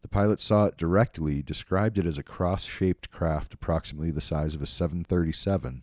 The 0.06 0.10
pilot 0.10 0.38
saw 0.38 0.66
it 0.66 0.76
directly, 0.76 1.42
described 1.42 1.98
it 1.98 2.06
as 2.06 2.16
a 2.16 2.22
cross 2.22 2.62
shaped 2.62 3.10
craft 3.10 3.52
approximately 3.52 4.12
the 4.12 4.20
size 4.20 4.54
of 4.54 4.62
a 4.62 4.66
737 4.66 5.82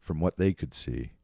from 0.00 0.20
what 0.20 0.38
they 0.38 0.52
could 0.52 0.72
see. 0.72 1.14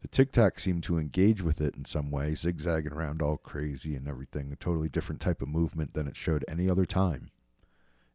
The 0.00 0.06
tic 0.06 0.30
tac 0.30 0.60
seemed 0.60 0.84
to 0.84 0.96
engage 0.96 1.42
with 1.42 1.60
it 1.60 1.74
in 1.74 1.84
some 1.84 2.12
way, 2.12 2.34
zigzagging 2.34 2.92
around 2.92 3.20
all 3.20 3.36
crazy 3.36 3.96
and 3.96 4.06
everything, 4.06 4.52
a 4.52 4.54
totally 4.56 4.88
different 4.88 5.20
type 5.20 5.42
of 5.42 5.48
movement 5.48 5.94
than 5.94 6.06
it 6.06 6.14
showed 6.14 6.44
any 6.46 6.70
other 6.70 6.86
time, 6.86 7.32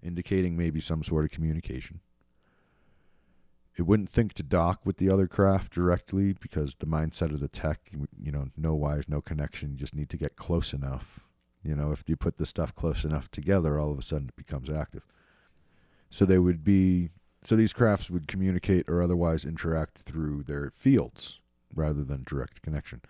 indicating 0.02 0.56
maybe 0.56 0.80
some 0.80 1.04
sort 1.04 1.26
of 1.26 1.32
communication. 1.32 2.00
It 3.76 3.82
wouldn't 3.82 4.10
think 4.10 4.32
to 4.36 4.44
dock 4.44 4.86
with 4.86 4.96
the 4.96 5.10
other 5.10 5.28
craft 5.28 5.74
directly 5.74 6.32
because 6.32 6.76
the 6.76 6.88
mindset 6.88 7.34
of 7.34 7.42
the 7.42 7.50
tech, 7.50 7.92
you 8.18 8.32
know, 8.32 8.48
no 8.56 8.76
wires, 8.76 9.10
no 9.10 9.20
connection, 9.20 9.72
you 9.72 9.78
just 9.78 9.94
need 9.94 10.10
to 10.12 10.18
get 10.18 10.38
close 10.38 10.72
enough. 10.72 11.26
You 11.64 11.76
know, 11.76 11.92
if 11.92 12.04
you 12.08 12.16
put 12.16 12.38
the 12.38 12.46
stuff 12.46 12.74
close 12.74 13.04
enough 13.04 13.30
together, 13.30 13.80
all 13.80 13.92
of 13.92 14.00
a 14.00 14.02
sudden 14.02 14.30
it 14.30 14.36
becomes 14.36 14.70
active. 14.70 15.06
So 16.10 16.26
they 16.26 16.40
would 16.40 16.64
be, 16.64 17.10
so 17.44 17.56
these 17.56 17.74
crafts 17.74 18.10
would 18.10 18.28
communicate 18.28 18.90
or 18.90 19.02
otherwise 19.02 19.46
interact 19.46 20.00
through 20.00 20.44
their 20.44 20.72
fields 20.76 21.40
rather 21.74 22.04
than 22.04 22.24
direct 22.26 22.62
connection. 22.62 23.02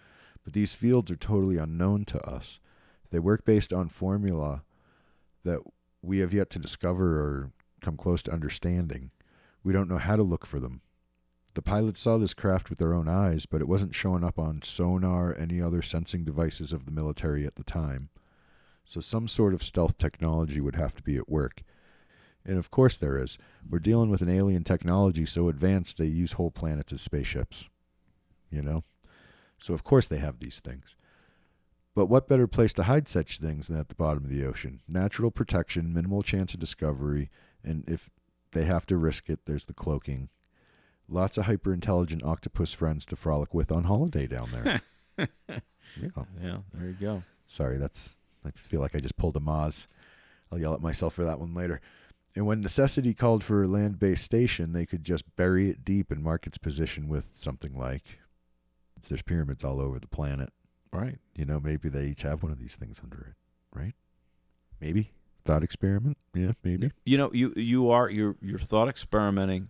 But 0.43 0.53
these 0.53 0.75
fields 0.75 1.11
are 1.11 1.15
totally 1.15 1.57
unknown 1.57 2.05
to 2.05 2.21
us. 2.27 2.59
They 3.09 3.19
work 3.19 3.45
based 3.45 3.73
on 3.73 3.89
formula 3.89 4.63
that 5.43 5.59
we 6.01 6.19
have 6.19 6.33
yet 6.33 6.49
to 6.51 6.59
discover 6.59 7.19
or 7.19 7.51
come 7.81 7.97
close 7.97 8.23
to 8.23 8.33
understanding. 8.33 9.11
We 9.63 9.73
don't 9.73 9.89
know 9.89 9.97
how 9.97 10.15
to 10.15 10.23
look 10.23 10.45
for 10.45 10.59
them. 10.59 10.81
The 11.53 11.61
pilots 11.61 11.99
saw 11.99 12.17
this 12.17 12.33
craft 12.33 12.69
with 12.69 12.79
their 12.79 12.93
own 12.93 13.07
eyes, 13.07 13.45
but 13.45 13.61
it 13.61 13.67
wasn't 13.67 13.93
showing 13.93 14.23
up 14.23 14.39
on 14.39 14.61
sonar 14.61 15.31
or 15.31 15.35
any 15.35 15.61
other 15.61 15.81
sensing 15.81 16.23
devices 16.23 16.71
of 16.71 16.85
the 16.85 16.91
military 16.91 17.45
at 17.45 17.55
the 17.55 17.63
time. 17.63 18.09
So 18.85 18.99
some 18.99 19.27
sort 19.27 19.53
of 19.53 19.63
stealth 19.63 19.97
technology 19.97 20.59
would 20.59 20.75
have 20.75 20.95
to 20.95 21.03
be 21.03 21.15
at 21.15 21.29
work. 21.29 21.61
And 22.45 22.57
of 22.57 22.71
course 22.71 22.97
there 22.97 23.17
is. 23.17 23.37
We're 23.69 23.79
dealing 23.79 24.09
with 24.09 24.21
an 24.21 24.29
alien 24.29 24.63
technology 24.63 25.25
so 25.25 25.47
advanced 25.47 25.97
they 25.97 26.05
use 26.05 26.33
whole 26.33 26.51
planets 26.51 26.91
as 26.91 27.01
spaceships. 27.01 27.69
You 28.49 28.61
know? 28.61 28.83
So 29.57 29.73
of 29.73 29.83
course 29.83 30.07
they 30.07 30.17
have 30.17 30.39
these 30.39 30.59
things. 30.59 30.95
But 31.93 32.07
what 32.07 32.27
better 32.27 32.47
place 32.47 32.73
to 32.73 32.83
hide 32.83 33.07
such 33.07 33.39
things 33.39 33.67
than 33.67 33.77
at 33.77 33.89
the 33.89 33.95
bottom 33.95 34.23
of 34.23 34.29
the 34.29 34.45
ocean? 34.45 34.81
Natural 34.87 35.29
protection, 35.29 35.93
minimal 35.93 36.21
chance 36.21 36.53
of 36.53 36.59
discovery, 36.59 37.29
and 37.63 37.83
if 37.87 38.09
they 38.53 38.63
have 38.65 38.85
to 38.87 38.97
risk 38.97 39.29
it, 39.29 39.41
there's 39.45 39.65
the 39.65 39.73
cloaking. 39.73 40.29
Lots 41.09 41.37
of 41.37 41.45
hyper 41.45 41.73
intelligent 41.73 42.23
octopus 42.23 42.73
friends 42.73 43.05
to 43.07 43.17
frolic 43.17 43.53
with 43.53 43.71
on 43.71 43.83
holiday 43.83 44.27
down 44.27 44.51
there. 44.51 44.81
yeah. 45.97 46.07
Yeah, 46.41 46.57
there 46.73 46.87
you 46.87 46.95
go. 46.99 47.23
Sorry, 47.47 47.77
that's 47.77 48.17
I 48.45 48.49
just 48.49 48.69
feel 48.69 48.81
like 48.81 48.95
I 48.95 48.99
just 48.99 49.17
pulled 49.17 49.37
a 49.37 49.39
Moz. 49.39 49.87
I'll 50.51 50.59
yell 50.59 50.73
at 50.73 50.81
myself 50.81 51.13
for 51.13 51.23
that 51.23 51.39
one 51.39 51.53
later. 51.53 51.79
And 52.35 52.45
when 52.45 52.61
necessity 52.61 53.13
called 53.13 53.43
for 53.43 53.63
a 53.63 53.67
land 53.67 53.99
based 53.99 54.23
station, 54.23 54.73
they 54.73 54.85
could 54.85 55.03
just 55.03 55.35
bury 55.35 55.69
it 55.69 55.83
deep 55.83 56.11
and 56.11 56.23
mark 56.23 56.47
its 56.47 56.57
position 56.57 57.07
with 57.07 57.31
something 57.33 57.77
like 57.77 58.19
there's 59.09 59.21
pyramids 59.21 59.63
all 59.63 59.81
over 59.81 59.99
the 59.99 60.07
planet. 60.07 60.51
Right. 60.93 61.19
You 61.35 61.45
know, 61.45 61.59
maybe 61.59 61.89
they 61.89 62.07
each 62.07 62.21
have 62.21 62.43
one 62.43 62.51
of 62.51 62.59
these 62.59 62.75
things 62.75 63.01
under 63.03 63.31
it, 63.31 63.77
right? 63.77 63.93
Maybe 64.79 65.11
thought 65.45 65.63
experiment. 65.63 66.17
Yeah, 66.33 66.51
maybe. 66.63 66.91
You 67.05 67.17
know, 67.17 67.31
you 67.33 67.53
you 67.55 67.89
are 67.89 68.09
you're 68.09 68.35
you're 68.41 68.59
thought 68.59 68.87
experimenting, 68.87 69.69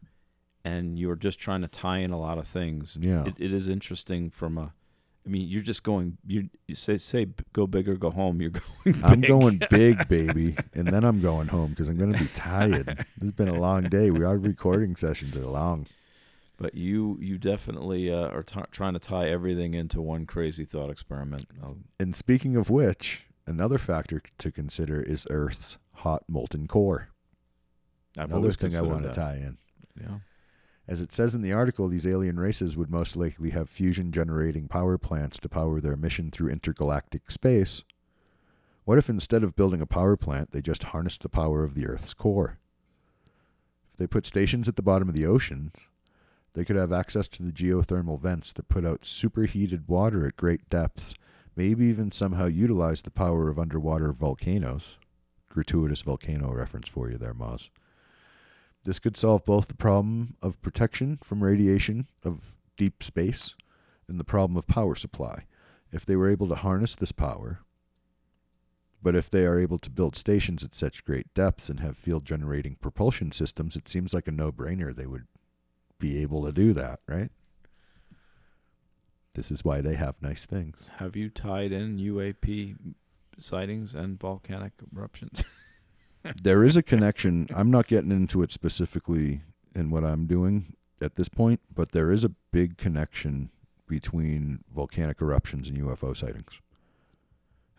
and 0.64 0.98
you're 0.98 1.16
just 1.16 1.40
trying 1.40 1.62
to 1.62 1.68
tie 1.68 2.00
in 2.00 2.12
a 2.12 2.20
lot 2.20 2.38
of 2.38 2.48
things. 2.48 2.98
Yeah. 3.00 3.26
It, 3.26 3.36
it 3.38 3.54
is 3.54 3.70
interesting 3.70 4.30
from 4.30 4.58
a. 4.58 4.74
I 5.26 5.30
mean, 5.30 5.48
you're 5.48 5.62
just 5.62 5.84
going. 5.84 6.18
You, 6.26 6.50
you 6.68 6.76
say 6.76 6.98
say 6.98 7.28
go 7.54 7.68
big 7.68 7.88
or 7.88 7.96
go 7.96 8.10
home. 8.10 8.42
You're 8.42 8.52
going. 8.86 9.04
I'm 9.04 9.22
going 9.22 9.62
big, 9.70 10.08
baby, 10.08 10.56
and 10.74 10.88
then 10.88 11.04
I'm 11.04 11.22
going 11.22 11.48
home 11.48 11.72
because 11.72 11.90
I'm 11.90 11.98
going 11.98 12.14
to 12.14 12.20
be 12.20 12.30
tired. 12.34 12.88
This 12.88 13.06
has 13.22 13.32
been 13.32 13.48
a 13.48 13.60
long 13.60 13.84
day. 13.84 14.10
We 14.10 14.24
our 14.26 14.38
recording 14.38 14.96
sessions 14.96 15.38
are 15.38 15.46
long. 15.46 15.86
But 16.58 16.76
you 16.76 17.18
you 17.22 17.38
definitely 17.38 18.12
uh, 18.12 18.30
are 18.30 18.44
t- 18.44 18.60
trying 18.72 18.94
to 18.94 19.00
tie 19.00 19.30
everything 19.30 19.74
into 19.74 20.02
one 20.02 20.26
crazy 20.26 20.66
thought 20.66 20.90
experiment. 20.90 21.46
Oh, 21.64 21.78
And 22.00 22.16
speaking 22.16 22.56
of 22.56 22.70
which, 22.70 23.24
another 23.48 23.78
factor 23.78 24.22
to 24.38 24.52
consider 24.52 25.02
is 25.02 25.26
Earth's 25.30 25.78
hot 25.96 26.24
molten 26.28 26.68
core. 26.68 27.10
I've 28.18 28.32
Another 28.32 28.52
thing 28.52 28.76
I 28.76 28.82
want 28.82 29.04
to 29.04 29.12
tie 29.12 29.36
in. 29.36 29.58
Yeah. 30.00 30.18
As 30.92 31.00
it 31.00 31.14
says 31.14 31.34
in 31.34 31.42
the 31.42 31.54
article, 31.54 31.88
these 31.88 32.06
alien 32.06 32.38
races 32.38 32.76
would 32.76 32.92
most 32.92 33.16
likely 33.16 33.52
have 33.52 33.70
fusion 33.70 34.12
generating 34.12 34.68
power 34.68 34.98
plants 34.98 35.40
to 35.40 35.48
power 35.48 35.80
their 35.80 35.96
mission 35.96 36.30
through 36.30 36.50
intergalactic 36.50 37.32
space. 37.32 37.86
What 38.84 38.98
if 38.98 39.10
instead 39.10 39.42
of 39.42 39.56
building 39.56 39.80
a 39.80 39.86
power 39.86 40.18
plant, 40.18 40.52
they 40.52 40.62
just 40.62 40.84
harnessed 40.84 41.22
the 41.22 41.30
power 41.30 41.64
of 41.64 41.76
the 41.76 41.88
Earth's 41.88 42.14
core? 42.14 42.60
If 43.90 44.00
they 44.00 44.06
put 44.06 44.26
stations 44.26 44.68
at 44.68 44.76
the 44.76 44.82
bottom 44.82 45.08
of 45.08 45.16
the 45.16 45.26
oceans, 45.26 45.88
they 46.56 46.66
could 46.66 46.76
have 46.76 46.92
access 46.92 47.30
to 47.30 47.44
the 47.44 47.54
geothermal 47.54 48.20
vents 48.20 48.52
that 48.52 48.68
put 48.68 48.86
out 48.86 49.06
superheated 49.06 49.88
water 49.88 50.28
at 50.28 50.36
great 50.36 50.70
depths, 50.70 51.14
maybe 51.56 51.86
even 51.86 52.12
somehow 52.12 52.48
utilize 52.48 53.02
the 53.02 53.12
power 53.12 53.48
of 53.48 53.58
underwater 53.58 54.12
volcanoes. 54.12 54.98
Gratuitous 55.48 56.02
volcano 56.02 56.52
reference 56.52 56.90
for 56.90 57.10
you 57.10 57.18
there, 57.18 57.34
Moz. 57.34 57.70
This 58.84 59.00
could 59.00 59.16
solve 59.16 59.46
both 59.46 59.68
the 59.68 59.76
problem 59.76 60.36
of 60.42 60.62
protection 60.62 61.20
from 61.24 61.44
radiation 61.44 62.08
of 62.24 62.56
deep 62.78 63.04
space 63.04 63.56
and 64.08 64.20
the 64.20 64.24
problem 64.24 64.58
of 64.58 64.68
power 64.68 64.96
supply. 64.96 65.46
If 65.92 66.06
they 66.06 66.16
were 66.16 66.30
able 66.30 66.48
to 66.48 66.56
harness 66.56 66.96
this 66.96 67.12
power, 67.12 67.60
but 69.04 69.16
if 69.16 69.30
they 69.30 69.46
are 69.46 69.60
able 69.60 69.80
to 69.80 69.90
build 69.90 70.16
stations 70.16 70.64
at 70.64 70.74
such 70.74 71.04
great 71.04 71.34
depths 71.34 71.70
and 71.70 71.80
have 71.80 71.98
field 71.98 72.26
generating 72.26 72.76
propulsion 72.76 73.32
systems, 73.32 73.76
it 73.76 73.88
seems 73.88 74.14
like 74.14 74.28
a 74.28 74.32
no 74.32 74.52
brainer 74.52 74.96
they 74.96 75.08
would 75.08 75.28
be 76.00 76.22
able 76.22 76.46
to 76.46 76.52
do 76.52 76.74
that, 76.74 77.00
right? 77.08 77.30
This 79.34 79.52
is 79.52 79.64
why 79.64 79.82
they 79.82 79.96
have 79.96 80.22
nice 80.22 80.46
things. 80.46 80.90
Have 80.98 81.16
you 81.16 81.30
tied 81.30 81.72
in 81.72 81.98
UAP 81.98 82.76
sightings 83.38 83.96
and 83.96 84.20
volcanic 84.20 84.74
eruptions? 84.96 85.44
there 86.44 86.64
is 86.64 86.78
a 86.78 86.84
connection. 86.84 87.48
I'm 87.56 87.72
not 87.72 87.88
getting 87.88 88.12
into 88.12 88.42
it 88.42 88.52
specifically 88.52 89.42
in 89.76 89.90
what 89.90 90.04
I'm 90.04 90.26
doing 90.28 90.76
at 91.02 91.16
this 91.16 91.30
point, 91.30 91.60
but 91.74 91.92
there 91.92 92.12
is 92.12 92.24
a 92.24 92.30
big 92.52 92.78
connection 92.78 93.50
between 93.88 94.64
volcanic 94.74 95.22
eruptions 95.22 95.68
and 95.68 95.78
UFO 95.78 96.16
sightings. 96.16 96.62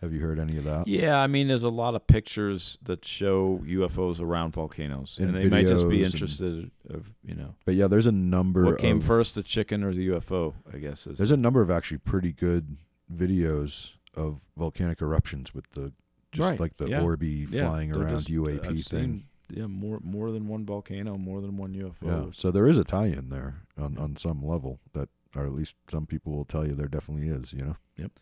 Have 0.00 0.12
you 0.12 0.18
heard 0.18 0.40
any 0.40 0.56
of 0.56 0.64
that? 0.64 0.88
yeah, 0.88 1.16
I 1.20 1.28
mean, 1.28 1.46
there's 1.46 1.62
a 1.62 1.68
lot 1.68 1.94
of 1.94 2.08
pictures 2.08 2.76
that 2.82 3.04
show 3.04 3.60
UFOs 3.64 4.20
around 4.20 4.50
volcanoes, 4.52 5.16
And 5.20 5.28
and, 5.28 5.36
they 5.36 5.48
might 5.48 5.68
just 5.68 5.88
be 5.88 5.98
videos 5.98 6.04
and- 6.06 6.14
interested 6.14 6.70
of 6.90 7.12
you 7.24 7.36
know 7.36 7.54
But 7.64 7.76
yeah, 7.76 7.86
there's 7.86 8.08
a 8.08 8.12
number 8.12 8.64
what 8.64 8.78
came 8.78 8.96
of, 8.96 9.04
first, 9.04 9.36
the 9.36 9.44
chicken 9.44 9.84
or 9.84 9.92
the 9.94 10.08
UFO. 10.08 10.54
I 10.74 10.78
guess 10.78 11.06
is 11.06 11.18
There's 11.18 11.30
a 11.30 11.36
number 11.36 11.62
of 11.62 11.70
actually 11.70 11.98
pretty 11.98 12.32
good 12.32 12.78
videos 13.14 13.92
of 14.16 14.40
volcanic 14.56 15.00
eruptions 15.00 15.54
with 15.54 15.70
the 15.70 15.92
just 16.32 16.50
Right, 16.50 16.58
like 16.60 16.76
the 16.76 16.88
yeah. 16.88 17.00
Orby 17.00 17.46
Yeah, 17.50 17.68
flying 17.68 17.90
they're 17.92 18.02
around 18.02 18.18
just- 18.18 18.28
UAP 18.30 18.64
I've 18.64 18.68
thing. 18.68 18.78
seen, 18.82 19.24
yeah, 19.50 19.66
more 19.66 20.00
more 20.02 20.30
than 20.32 20.48
one 20.48 20.64
volcano, 20.64 21.16
more 21.18 21.40
than 21.40 21.56
one 21.56 21.74
UFO. 21.74 21.94
Yeah, 22.06 22.30
so 22.32 22.50
there 22.50 22.66
is 22.66 22.78
a 22.78 22.84
tie-in 22.84 23.28
there 23.28 23.62
on 23.78 23.98
on 23.98 24.16
some 24.16 24.42
level 24.44 24.80
that, 24.94 25.08
or 25.36 25.44
at 25.46 25.52
least 25.52 25.76
some 25.88 26.06
people 26.06 26.32
will 26.32 26.44
tell 26.44 26.66
you 26.66 26.74
there 26.74 26.88
definitely 26.88 27.28
is. 27.28 27.52
You 27.52 27.62
know. 27.64 27.76
Yep. 27.96 28.12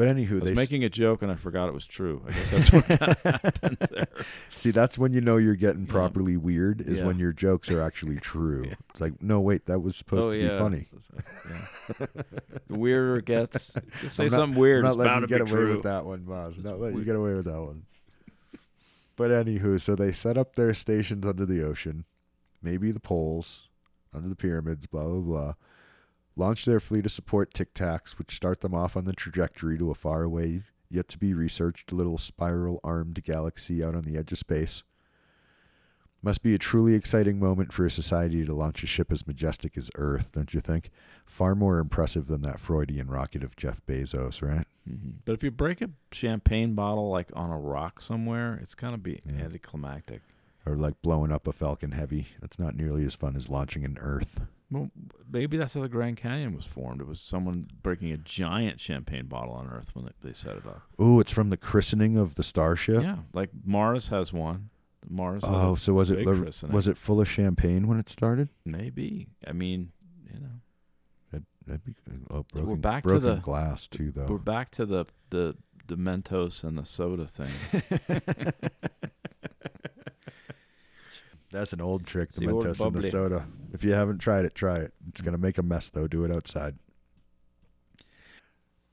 But 0.00 0.08
I 0.08 0.12
anywho, 0.14 0.40
was 0.40 0.42
they 0.44 0.54
making 0.54 0.82
a 0.82 0.88
joke 0.88 1.20
and 1.20 1.30
I 1.30 1.34
forgot 1.34 1.68
it 1.68 1.74
was 1.74 1.86
true. 1.86 2.22
I 2.26 2.32
guess 2.32 2.50
that's 2.52 2.72
what 2.72 2.84
happened 3.32 3.76
there. 3.90 4.06
see 4.54 4.70
that's 4.70 4.96
when 4.96 5.12
you 5.12 5.20
know 5.20 5.36
you're 5.36 5.56
getting 5.56 5.84
Yeah. 5.84 5.92
properly 5.92 6.38
weird 6.38 6.80
is 6.80 7.00
Yeah. 7.00 7.06
when 7.08 7.18
your 7.18 7.34
jokes 7.34 7.70
are 7.70 7.82
actually 7.82 8.16
true. 8.16 8.64
Yeah. 8.68 8.74
It's 8.88 9.02
like 9.02 9.20
no 9.22 9.40
wait, 9.40 9.66
that 9.66 9.80
was 9.80 9.96
supposed 9.96 10.28
oh 10.28 10.30
to 10.32 10.38
yeah, 10.38 10.48
be 10.52 10.56
funny. 10.58 10.86
The 11.98 12.78
weirder 12.78 13.16
it 13.18 13.26
gets, 13.26 13.74
say 14.08 14.24
not- 14.24 14.32
something 14.32 14.58
weird. 14.58 14.86
I'm 14.86 14.96
not 14.96 14.98
letting 14.98 15.20
you 15.20 15.26
get 15.26 15.40
away 15.42 15.50
true. 15.50 15.74
with 15.74 15.82
that 15.84 16.06
one, 16.06 16.20
Boz. 16.22 16.56
I'm 16.56 16.62
not 16.64 16.80
letting 16.80 16.98
you 16.98 17.04
get 17.04 17.16
away 17.16 17.34
with 17.34 17.44
that 17.44 17.60
one. 17.60 17.82
But 19.16 19.30
anywho, 19.30 19.78
so 19.78 19.94
they 19.94 20.12
set 20.12 20.38
up 20.38 20.54
their 20.54 20.72
stations 20.72 21.26
under 21.26 21.44
the 21.44 21.62
ocean. 21.62 22.06
maybe 22.62 22.90
the 22.90 23.00
poles 23.00 23.68
under 24.14 24.28
the 24.30 24.34
pyramids, 24.36 24.86
blah, 24.86 25.04
blah, 25.04 25.20
blah, 25.20 25.54
launch 26.36 26.64
their 26.64 26.80
fleet 26.80 27.06
of 27.06 27.12
support 27.12 27.52
tic 27.54 27.74
tacs, 27.74 28.12
which 28.18 28.34
start 28.36 28.60
them 28.60 28.74
off 28.74 28.96
on 28.96 29.04
the 29.04 29.12
trajectory 29.12 29.76
to 29.78 29.90
a 29.90 29.94
faraway, 29.94 30.62
yet 30.88 31.08
to 31.08 31.18
be 31.18 31.34
researched 31.34 31.92
little 31.92 32.18
spiral 32.18 32.80
armed 32.82 33.22
galaxy 33.24 33.82
out 33.84 33.94
on 33.94 34.02
the 34.02 34.16
edge 34.16 34.32
of 34.32 34.38
space. 34.38 34.82
Must 36.22 36.42
be 36.42 36.52
a 36.54 36.58
truly 36.58 36.92
exciting 36.94 37.38
moment 37.38 37.72
for 37.72 37.86
a 37.86 37.90
society 37.90 38.44
to 38.44 38.52
launch 38.52 38.82
a 38.82 38.86
ship 38.86 39.10
as 39.10 39.26
majestic 39.26 39.78
as 39.78 39.90
Earth, 39.94 40.32
don't 40.32 40.52
you 40.52 40.60
think? 40.60 40.90
Far 41.24 41.54
more 41.54 41.78
impressive 41.78 42.26
than 42.26 42.42
that 42.42 42.60
Freudian 42.60 43.08
rocket 43.08 43.42
of 43.42 43.56
Jeff 43.56 43.80
Bezos, 43.86 44.42
right? 44.46 44.66
hmm 44.86 45.12
But 45.24 45.32
if 45.32 45.42
you 45.42 45.50
break 45.50 45.80
a 45.80 45.88
champagne 46.12 46.74
bottle 46.74 47.08
like 47.10 47.30
on 47.34 47.48
a 47.50 47.58
rock 47.58 48.02
somewhere, 48.02 48.58
it's 48.62 48.74
kind 48.74 48.94
of 48.94 49.02
be 49.02 49.18
Yeah. 49.24 49.44
anticlimactic. 49.44 50.20
Or 50.66 50.76
like 50.76 51.00
blowing 51.00 51.32
up 51.32 51.46
a 51.46 51.52
Falcon 51.52 51.92
Heavy. 51.92 52.28
That's 52.42 52.58
not 52.58 52.76
nearly 52.76 53.06
as 53.06 53.14
fun 53.14 53.34
as 53.34 53.48
launching 53.48 53.82
an 53.86 53.96
Earth. 53.98 54.42
Well, 54.70 54.90
maybe 55.30 55.56
that's 55.56 55.74
how 55.74 55.80
the 55.80 55.88
Grand 55.88 56.16
Canyon 56.16 56.54
was 56.54 56.64
formed. 56.64 57.00
It 57.00 57.06
was 57.08 57.20
someone 57.20 57.66
breaking 57.82 58.12
a 58.12 58.16
giant 58.16 58.80
champagne 58.80 59.26
bottle 59.26 59.52
on 59.54 59.68
Earth 59.68 59.94
when 59.94 60.04
they, 60.04 60.12
they 60.28 60.32
set 60.32 60.56
it 60.56 60.66
off. 60.66 60.82
Ooh, 61.00 61.18
it's 61.18 61.32
from 61.32 61.50
the 61.50 61.56
christening 61.56 62.16
of 62.16 62.36
the 62.36 62.44
starship. 62.44 63.02
Yeah, 63.02 63.16
like 63.32 63.50
Mars 63.64 64.10
has 64.10 64.32
one. 64.32 64.70
Mars. 65.08 65.42
Oh, 65.44 65.74
so 65.74 65.94
was 65.94 66.10
it 66.10 66.24
the- 66.24 66.68
was 66.70 66.86
it 66.86 66.96
full 66.98 67.20
of 67.20 67.28
champagne 67.28 67.88
when 67.88 67.98
it 67.98 68.08
started? 68.08 68.48
maybe. 68.64 69.26
I 69.46 69.52
mean, 69.52 69.90
you 70.32 70.38
know, 70.38 70.48
That'd, 71.32 71.46
that'd 71.66 71.84
be 71.84 71.94
uh, 72.08 72.34
oh, 72.38 72.46
We're 72.54 72.62
broken, 72.62 72.80
back 72.80 73.04
to 73.04 73.18
the- 73.18 73.36
glass 73.36 73.88
too, 73.88 74.12
though. 74.12 74.26
we're 74.28 74.38
back 74.38 74.70
to 74.72 74.86
the 74.86 75.06
the 75.30 75.56
the 75.88 75.96
Mentos 75.96 76.62
and 76.62 76.78
the 76.78 76.84
soda 76.84 77.26
thing. 77.26 77.50
That's 81.52 81.72
an 81.72 81.80
old 81.80 82.06
trick, 82.06 82.32
the 82.32 82.40
The 82.40 82.46
Mentos 82.46 82.84
and 82.84 82.94
the 82.94 83.02
soda. 83.02 83.46
If 83.72 83.82
you 83.82 83.92
haven't 83.92 84.18
tried 84.18 84.44
it, 84.44 84.54
try 84.54 84.78
it. 84.78 84.92
It's 85.08 85.20
gonna 85.20 85.38
make 85.38 85.58
a 85.58 85.62
mess 85.62 85.88
though. 85.88 86.06
Do 86.06 86.24
it 86.24 86.30
outside. 86.30 86.78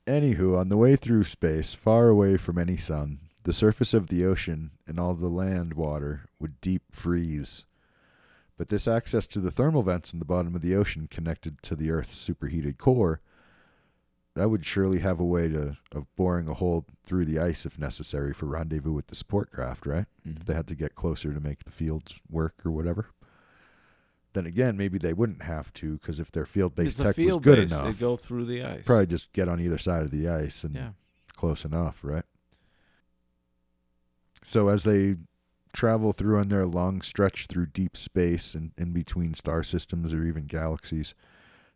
Anywho, 0.06 0.58
on 0.58 0.68
the 0.68 0.76
way 0.76 0.96
through 0.96 1.24
space, 1.24 1.74
far 1.74 2.08
away 2.08 2.36
from 2.36 2.56
any 2.58 2.76
sun, 2.76 3.18
the 3.44 3.52
surface 3.52 3.92
of 3.94 4.08
the 4.08 4.24
ocean 4.24 4.70
and 4.86 4.98
all 4.98 5.14
the 5.14 5.28
land 5.28 5.74
water 5.74 6.24
would 6.40 6.60
deep 6.60 6.82
freeze. 6.92 7.66
But 8.56 8.70
this 8.70 8.88
access 8.88 9.26
to 9.28 9.38
the 9.40 9.50
thermal 9.50 9.82
vents 9.82 10.12
in 10.12 10.18
the 10.18 10.24
bottom 10.24 10.54
of 10.54 10.62
the 10.62 10.74
ocean 10.74 11.08
connected 11.08 11.62
to 11.62 11.76
the 11.76 11.90
Earth's 11.90 12.16
superheated 12.16 12.78
core, 12.78 13.20
that 14.38 14.48
would 14.50 14.64
surely 14.64 15.00
have 15.00 15.18
a 15.20 15.24
way 15.24 15.48
to 15.48 15.76
of 15.92 16.06
boring 16.16 16.48
a 16.48 16.54
hole 16.54 16.86
through 17.04 17.24
the 17.24 17.38
ice 17.38 17.66
if 17.66 17.78
necessary 17.78 18.32
for 18.32 18.46
rendezvous 18.46 18.92
with 18.92 19.08
the 19.08 19.14
support 19.14 19.50
craft, 19.50 19.84
right? 19.86 20.06
Mhm. 20.26 20.36
if 20.40 20.46
they 20.46 20.54
had 20.54 20.66
to 20.68 20.74
get 20.74 20.94
closer 20.94 21.32
to 21.34 21.40
make 21.40 21.64
the 21.64 21.70
fields 21.70 22.20
work 22.30 22.54
or 22.64 22.70
whatever. 22.70 23.06
Then 24.34 24.46
again, 24.46 24.76
maybe 24.76 24.98
they 24.98 25.12
wouldn't 25.14 25.42
have 25.42 25.72
to 25.74 25.94
because 25.98 26.20
if 26.20 26.30
their 26.30 26.44
field-based 26.46 26.98
tech 26.98 27.16
was 27.16 27.36
good 27.38 27.56
base. 27.56 27.72
enough, 27.72 27.84
They 27.86 28.00
go 28.00 28.16
through 28.16 28.44
the 28.44 28.62
ice. 28.62 28.84
probably 28.84 29.06
just 29.06 29.32
get 29.32 29.48
on 29.48 29.58
either 29.60 29.78
side 29.78 30.02
of 30.02 30.10
the 30.10 30.28
ice 30.28 30.62
and 30.64 30.74
Yeah. 30.74 30.92
close 31.34 31.64
enough, 31.64 32.04
right? 32.04 32.24
So 34.44 34.68
as 34.68 34.84
they 34.84 35.16
travel 35.72 36.12
through 36.12 36.38
on 36.38 36.48
their 36.48 36.66
long 36.66 37.02
stretch 37.02 37.46
through 37.46 37.66
deep 37.66 37.96
space 37.96 38.54
and 38.54 38.72
in 38.76 38.92
between 38.92 39.34
star 39.34 39.62
systems 39.62 40.12
or 40.14 40.24
even 40.24 40.44
galaxies, 40.46 41.14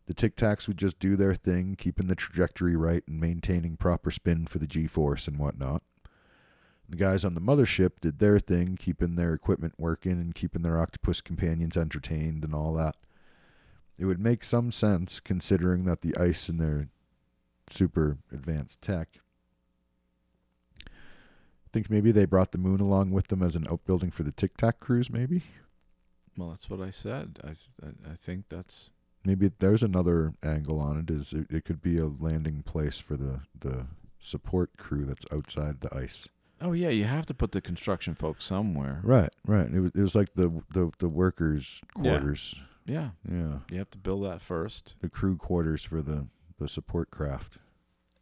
the 0.05 0.13
Tic 0.13 0.35
Tacs 0.35 0.67
would 0.67 0.77
just 0.77 0.99
do 0.99 1.15
their 1.15 1.33
thing, 1.33 1.75
keeping 1.77 2.07
the 2.07 2.15
trajectory 2.15 2.75
right 2.75 3.03
and 3.07 3.19
maintaining 3.19 3.77
proper 3.77 4.11
spin 4.11 4.45
for 4.47 4.59
the 4.59 4.67
G 4.67 4.87
force 4.87 5.27
and 5.27 5.37
whatnot. 5.37 5.81
The 6.89 6.97
guys 6.97 7.23
on 7.23 7.33
the 7.33 7.41
mothership 7.41 8.01
did 8.01 8.19
their 8.19 8.39
thing, 8.39 8.75
keeping 8.75 9.15
their 9.15 9.33
equipment 9.33 9.75
working 9.77 10.13
and 10.13 10.35
keeping 10.35 10.61
their 10.61 10.79
octopus 10.79 11.21
companions 11.21 11.77
entertained 11.77 12.43
and 12.43 12.53
all 12.53 12.73
that. 12.73 12.97
It 13.97 14.05
would 14.05 14.19
make 14.19 14.43
some 14.43 14.71
sense 14.71 15.19
considering 15.19 15.85
that 15.85 16.01
the 16.01 16.17
ice 16.17 16.49
in 16.49 16.57
their 16.57 16.89
super 17.67 18.17
advanced 18.31 18.81
tech. 18.81 19.19
Think 21.71 21.89
maybe 21.89 22.11
they 22.11 22.25
brought 22.25 22.51
the 22.51 22.59
moon 22.59 22.79
along 22.79 23.11
with 23.11 23.29
them 23.29 23.41
as 23.41 23.55
an 23.55 23.65
outbuilding 23.67 24.11
for 24.11 24.21
the 24.21 24.31
Tic 24.31 24.57
Tac 24.57 24.79
cruise, 24.79 25.09
maybe? 25.09 25.43
Well, 26.37 26.49
that's 26.49 26.69
what 26.69 26.81
I 26.81 26.91
said. 26.91 27.39
I 27.43 27.49
I, 27.83 28.11
I 28.11 28.15
think 28.15 28.45
that's 28.49 28.91
Maybe 29.25 29.51
there's 29.59 29.83
another 29.83 30.33
angle 30.43 30.79
on 30.79 30.99
it. 30.99 31.09
Is 31.09 31.31
it, 31.33 31.47
it 31.49 31.65
could 31.65 31.81
be 31.81 31.97
a 31.97 32.07
landing 32.07 32.61
place 32.63 32.97
for 32.99 33.15
the, 33.15 33.41
the 33.57 33.85
support 34.19 34.71
crew 34.77 35.05
that's 35.05 35.25
outside 35.31 35.81
the 35.81 35.95
ice. 35.95 36.27
Oh 36.61 36.71
yeah, 36.73 36.89
you 36.89 37.05
have 37.05 37.25
to 37.27 37.33
put 37.33 37.51
the 37.51 37.61
construction 37.61 38.15
folks 38.15 38.45
somewhere. 38.45 39.01
Right, 39.03 39.29
right. 39.45 39.69
It 39.69 39.79
was 39.79 39.91
it 39.95 40.01
was 40.01 40.15
like 40.15 40.33
the 40.35 40.61
the, 40.73 40.91
the 40.99 41.09
workers' 41.09 41.81
quarters. 41.93 42.55
Yeah, 42.85 43.09
Yeah. 43.29 43.59
you 43.71 43.77
have 43.77 43.89
to 43.91 43.97
build 43.97 44.25
that 44.25 44.41
first. 44.41 44.95
The 45.01 45.07
crew 45.09 45.37
quarters 45.37 45.85
for 45.85 46.01
the, 46.01 46.27
the 46.59 46.67
support 46.67 47.09
craft. 47.11 47.57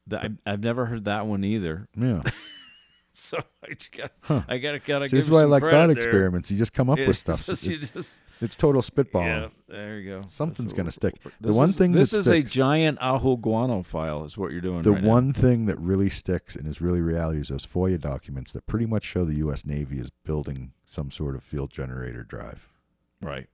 The, 0.05 0.19
I, 0.23 0.29
I've 0.45 0.63
never 0.63 0.85
heard 0.85 1.05
that 1.05 1.25
one 1.25 1.43
either. 1.43 1.87
Yeah. 1.97 2.21
So 3.13 3.37
I 3.61 3.73
just 3.73 3.91
got, 3.91 4.11
Huh. 4.21 4.43
I 4.47 4.57
gotta 4.57 4.79
gotta. 4.79 5.09
See, 5.09 5.17
this 5.17 5.25
is 5.25 5.29
why 5.31 5.41
I 5.41 5.43
like 5.43 5.63
thought 5.63 5.89
experiments. 5.89 6.49
You 6.49 6.57
just 6.57 6.71
come 6.71 6.89
up 6.89 6.97
Yeah, 6.97 7.07
with 7.07 7.17
stuff. 7.17 7.47
It- 7.49 7.63
you 7.65 7.77
just- 7.79 8.17
it's 8.41 8.55
total 8.55 8.81
spitball. 8.81 9.23
yeah, 9.23 9.47
there 9.69 9.99
you 9.99 10.09
go. 10.09 10.27
Something's 10.27 10.73
gonna 10.73 10.91
stick. 10.91 11.15
The 11.39 11.53
one 11.53 11.69
is- 11.69 11.77
thing 11.77 11.91
this 11.93 12.11
that 12.11 12.17
is 12.19 12.25
sticks- 12.25 12.51
a 12.51 12.53
giant 12.53 12.97
aho 13.01 13.37
guano 13.37 13.83
file, 13.83 14.23
is 14.25 14.37
what 14.37 14.51
you're 14.51 14.61
doing. 14.61 14.81
The 14.81 14.91
right 14.91 15.03
now. 15.03 15.09
one 15.09 15.31
thing 15.33 15.65
that 15.67 15.79
really 15.79 16.09
sticks 16.09 16.55
and 16.55 16.67
is 16.67 16.81
really 16.81 16.99
reality 17.01 17.39
is 17.39 17.47
those 17.49 17.65
FOIA 17.65 17.99
documents 17.99 18.51
that 18.53 18.65
pretty 18.67 18.85
much 18.85 19.03
show 19.03 19.23
the 19.25 19.35
U.S. 19.35 19.65
Navy 19.65 19.99
is 19.99 20.09
building 20.25 20.73
some 20.85 21.11
sort 21.11 21.35
of 21.35 21.43
field 21.43 21.71
generator 21.71 22.23
drive, 22.23 22.67
right? 23.21 23.47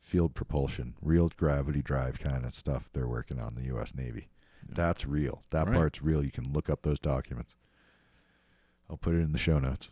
field 0.00 0.34
propulsion, 0.34 0.94
real 1.00 1.28
gravity 1.36 1.82
drive 1.82 2.18
kind 2.18 2.44
of 2.44 2.52
stuff 2.52 2.88
they're 2.92 3.06
working 3.06 3.38
on 3.38 3.54
the 3.54 3.64
U.S. 3.66 3.94
Navy. 3.94 4.28
Yeah. 4.68 4.74
That's 4.76 5.06
real. 5.06 5.44
That 5.50 5.66
Right. 5.68 5.76
part's 5.76 6.02
real. 6.02 6.24
You 6.24 6.32
can 6.32 6.52
look 6.52 6.68
up 6.68 6.82
those 6.82 6.98
documents. 6.98 7.54
I'll 8.88 8.96
put 8.96 9.14
it 9.14 9.18
in 9.20 9.32
the 9.32 9.38
show 9.38 9.58
notes. 9.60 9.88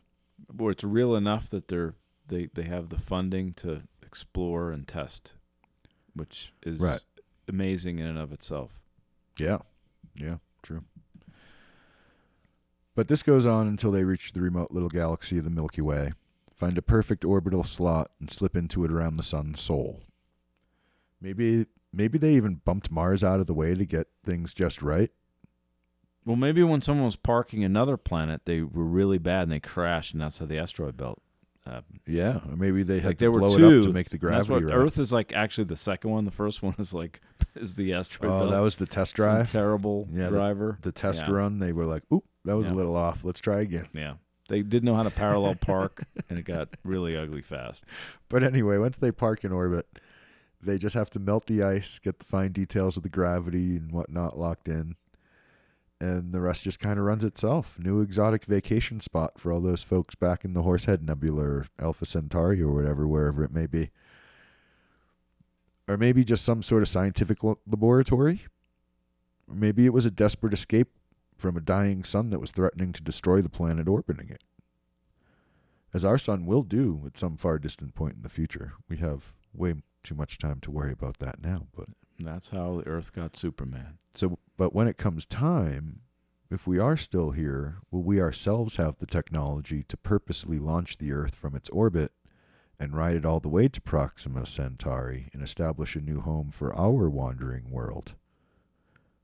where 0.57 0.70
it's 0.72 0.82
real 0.84 1.14
enough 1.16 1.51
that 1.51 1.68
they're 1.68 1.95
they 2.26 2.47
they 2.55 2.62
have 2.62 2.89
the 2.91 2.99
funding 2.99 3.53
to 3.55 3.82
explore 4.09 4.73
and 4.73 4.89
test, 4.89 5.35
which 6.15 6.53
is 6.63 6.81
Right. 6.81 7.01
amazing 7.47 7.99
in 7.99 8.07
and 8.07 8.19
of 8.19 8.33
itself. 8.33 8.81
Yeah. 9.39 9.59
Yeah, 10.17 10.39
true. 10.63 10.83
But 12.95 13.09
this 13.09 13.23
goes 13.23 13.47
on 13.47 13.69
until 13.69 13.93
they 13.93 14.03
reach 14.03 14.33
the 14.33 14.41
remote 14.41 14.73
little 14.73 14.89
galaxy 14.89 15.39
of 15.39 15.45
the 15.45 15.51
Milky 15.51 15.81
Way, 15.83 16.13
find 16.53 16.77
a 16.77 16.83
perfect 16.83 17.25
orbital 17.25 17.63
slot, 17.63 18.11
and 18.19 18.29
slip 18.31 18.57
into 18.57 18.85
it 18.85 18.91
around 18.91 19.15
the 19.17 19.23
sun's 19.23 19.61
soul. 19.61 20.01
Maybe 21.21 21.67
maybe 21.93 22.19
they 22.19 22.35
even 22.35 22.57
bumped 22.65 22.91
Mars 22.91 23.23
out 23.23 23.41
of 23.41 23.47
the 23.47 23.55
way 23.55 23.75
to 23.75 23.85
get 23.85 24.09
things 24.25 24.53
just 24.55 24.83
right. 24.83 25.11
Well, 26.25 26.37
maybe 26.37 26.63
when 26.63 26.83
someone 26.83 27.07
was 27.07 27.17
parking 27.17 27.63
another 27.65 27.97
planet, 27.97 28.45
they 28.45 28.61
were 28.63 28.85
really 28.85 29.19
bad 29.19 29.45
and 29.45 29.53
they 29.53 29.61
crashed, 29.61 30.13
and 30.13 30.21
that's 30.21 30.39
how 30.41 30.47
the 30.47 30.59
asteroid 30.59 30.97
belt 30.97 31.23
happened. 31.69 32.01
Yeah, 32.07 32.41
or 32.49 32.57
maybe 32.57 32.83
they 32.83 32.97
had 33.01 33.05
Like 33.07 33.19
to 33.19 33.31
blow 33.31 33.55
it 33.55 33.57
two. 33.59 33.79
up 33.79 33.85
to 33.85 33.93
make 33.93 34.09
the 34.11 34.19
gravity 34.19 34.53
what 34.53 34.64
right. 34.64 34.75
Earth 34.75 34.99
is 34.99 35.12
like. 35.12 35.33
Actually, 35.33 35.64
the 35.64 35.77
second 35.77 36.11
one. 36.11 36.25
The 36.25 36.31
first 36.31 36.62
one 36.62 36.75
is 36.79 36.93
like 36.95 37.21
is 37.55 37.77
the 37.77 37.93
asteroid 37.95 38.31
oh, 38.33 38.39
belt. 38.41 38.51
that 38.51 38.61
was 38.61 38.77
the 38.77 38.87
test 38.87 39.16
Some 39.16 39.25
drive. 39.27 39.51
terrible 39.53 40.07
Yeah, 40.11 40.25
the- 40.29 40.37
driver. 40.37 40.79
The 40.83 40.93
test 40.93 41.25
Yeah. 41.27 41.35
run, 41.35 41.59
they 41.59 41.73
were 41.73 41.85
like, 41.87 42.03
"Oop, 42.12 42.25
that 42.45 42.57
was 42.57 42.66
Yeah. 42.69 42.75
a 42.75 42.77
little 42.77 42.97
off. 42.97 43.25
Let's 43.25 43.41
try 43.41 43.61
again." 43.61 43.89
yeah, 43.93 44.14
they 44.49 44.62
didn't 44.62 44.85
know 44.85 44.95
how 44.97 45.03
to 45.05 45.11
parallel 45.11 45.55
park, 45.61 46.05
and 46.29 46.39
it 46.39 46.45
got 46.45 46.69
really 46.85 47.16
ugly 47.16 47.43
fast. 47.43 47.85
But 48.29 48.43
anyway, 48.43 48.79
once 48.79 48.99
they 48.99 49.12
park 49.12 49.45
in 49.45 49.53
orbit, 49.53 49.87
they 50.61 50.79
just 50.79 50.95
have 50.97 51.11
to 51.11 51.21
melt 51.21 51.47
the 51.47 51.62
ice, 51.62 51.99
get 51.99 52.19
the 52.19 52.25
fine 52.25 52.53
details 52.53 52.97
of 52.97 53.03
the 53.03 53.09
gravity 53.09 53.77
and 53.77 53.93
whatnot 53.93 54.39
locked 54.39 54.69
in, 54.69 54.95
and 56.01 56.32
the 56.32 56.40
rest 56.40 56.64
just 56.64 56.78
kind 56.78 56.99
of 56.99 57.05
runs 57.05 57.24
itself. 57.24 57.78
New 57.78 58.01
exotic 58.01 58.44
vacation 58.44 59.01
spot 59.01 59.38
for 59.38 59.53
all 59.53 59.61
those 59.61 59.82
folks 59.82 60.14
back 60.14 60.44
in 60.44 60.55
the 60.55 60.62
Horsehead 60.62 61.03
Nebula 61.03 61.42
or 61.42 61.66
Alpha 61.78 62.07
Centauri 62.07 62.62
or 62.62 62.72
whatever, 62.72 63.07
wherever 63.07 63.44
it 63.44 63.53
may 63.53 63.66
be. 63.66 63.90
Or 65.88 65.96
maybe 65.96 66.24
just 66.24 66.44
some 66.44 66.62
sort 66.62 66.82
of 66.82 66.88
scientific 66.88 67.38
laboratory. 67.42 68.46
Or 69.49 69.55
maybe 69.55 69.86
it 69.86 69.92
was 69.92 70.07
a 70.07 70.11
desperate 70.11 70.53
escape 70.53 70.88
from 71.36 71.57
a 71.57 71.61
dying 71.61 72.05
sun 72.05 72.30
that 72.30 72.40
was 72.40 72.51
threatening 72.51 72.92
to 72.92 73.03
destroy 73.03 73.40
the 73.40 73.49
planet 73.49 73.88
orbiting 73.88 74.28
it 74.28 74.42
as 75.94 76.05
our 76.05 76.18
sun 76.18 76.46
will 76.46 76.62
do 76.62 77.03
at 77.07 77.16
some 77.16 77.36
far 77.36 77.59
distant 77.59 77.94
point 77.94 78.16
in 78.16 78.22
the 78.22 78.28
future. 78.28 78.74
We 78.88 78.99
have 78.99 79.32
way 79.55 79.74
too 80.03 80.14
much 80.14 80.38
time 80.38 80.61
to 80.61 80.70
worry 80.70 80.92
about 80.92 81.18
that 81.18 81.42
now, 81.42 81.66
but 81.74 81.88
that's 82.27 82.51
how 82.51 82.81
the 82.81 82.89
Earth 82.89 83.12
got 83.12 83.37
Superman. 83.37 83.99
so 84.14 84.39
but 84.57 84.75
when 84.75 84.89
it 84.89 84.97
comes 84.97 85.25
time, 85.27 86.01
if 86.51 86.66
we 86.66 86.79
are 86.79 86.97
still 86.97 87.31
here, 87.31 87.79
will 87.91 88.03
we 88.03 88.21
ourselves 88.21 88.77
have 88.77 88.99
the 88.99 89.07
technology 89.07 89.83
to 89.85 89.97
purposely 89.97 90.59
launch 90.59 90.99
the 90.99 91.12
Earth 91.12 91.35
from 91.35 91.55
its 91.55 91.69
orbit 91.71 92.12
and 92.81 92.97
ride 92.97 93.14
it 93.14 93.25
all 93.25 93.41
the 93.41 93.49
way 93.49 93.69
to 93.69 93.81
Proxima 93.81 94.47
Centauri 94.47 95.29
and 95.33 95.43
establish 95.43 95.97
a 95.97 96.01
new 96.01 96.21
home 96.21 96.51
for 96.51 96.75
our 96.75 97.11
wandering 97.11 97.71
world? 97.71 98.14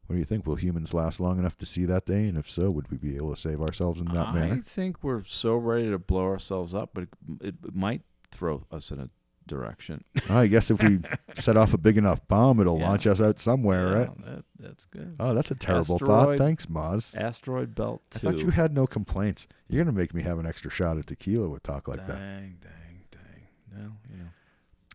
What 0.07 0.15
do 0.15 0.19
you 0.19 0.25
think? 0.25 0.47
Will 0.47 0.57
humans 0.57 0.93
last 0.93 1.19
long 1.19 1.39
enough 1.39 1.57
to 1.59 1.67
see 1.67 1.87
that 1.87 2.05
day? 2.05 2.27
And 2.29 2.37
if 2.37 2.51
so, 2.51 2.71
would 2.71 2.91
we 2.91 2.99
be 2.99 3.17
able 3.17 3.35
to 3.35 3.41
save 3.41 3.63
ourselves 3.63 4.01
in 4.01 4.09
that 4.09 4.29
I 4.29 4.33
manner? 4.33 4.55
I 4.57 4.61
think 4.61 5.03
we're 5.03 5.25
so 5.25 5.57
ready 5.57 5.91
to 5.91 5.99
blow 5.99 6.25
ourselves 6.25 6.75
up, 6.75 6.91
but 6.93 7.05
it, 7.41 7.55
it 7.65 7.75
might 7.75 8.03
throw 8.31 8.67
us 8.71 8.91
in 8.91 9.01
a 9.01 9.09
direction. 9.47 10.05
I 10.29 10.47
guess 10.47 10.71
if 10.71 10.83
we 10.83 11.01
set 11.35 11.57
off 11.57 11.75
a 11.75 11.79
big 11.79 11.97
enough 11.97 12.27
bomb, 12.29 12.61
it'll 12.61 12.79
Yeah. 12.79 12.89
launch 12.89 13.07
us 13.07 13.21
out 13.21 13.39
somewhere, 13.39 13.89
Yeah, 13.91 13.99
right? 13.99 14.19
That, 14.25 14.45
that's 14.59 14.85
good. 14.87 15.17
Oh, 15.21 15.35
that's 15.35 15.51
a 15.51 15.55
terrible 15.55 15.99
thought. 15.99 16.39
Thanks, 16.39 16.67
Moz. 16.67 17.17
Asteroid 17.21 17.75
belt 17.75 18.03
I 18.15 18.19
thought 18.19 18.39
you 18.41 18.51
had 18.51 18.73
no 18.75 18.87
complaints. 18.87 19.47
You're 19.69 19.85
gonna 19.85 19.97
make 19.97 20.15
me 20.15 20.23
have 20.23 20.39
an 20.39 20.47
extra 20.47 20.71
shot 20.71 20.97
of 20.97 21.07
tequila 21.07 21.49
with 21.49 21.63
talk 21.63 21.89
like 21.89 22.07
that. 22.07 22.17
dang, 22.19 22.59
dang, 22.61 23.05
dang. 23.11 23.77
Well, 23.77 23.97
you 24.11 24.17
know. 24.19 24.29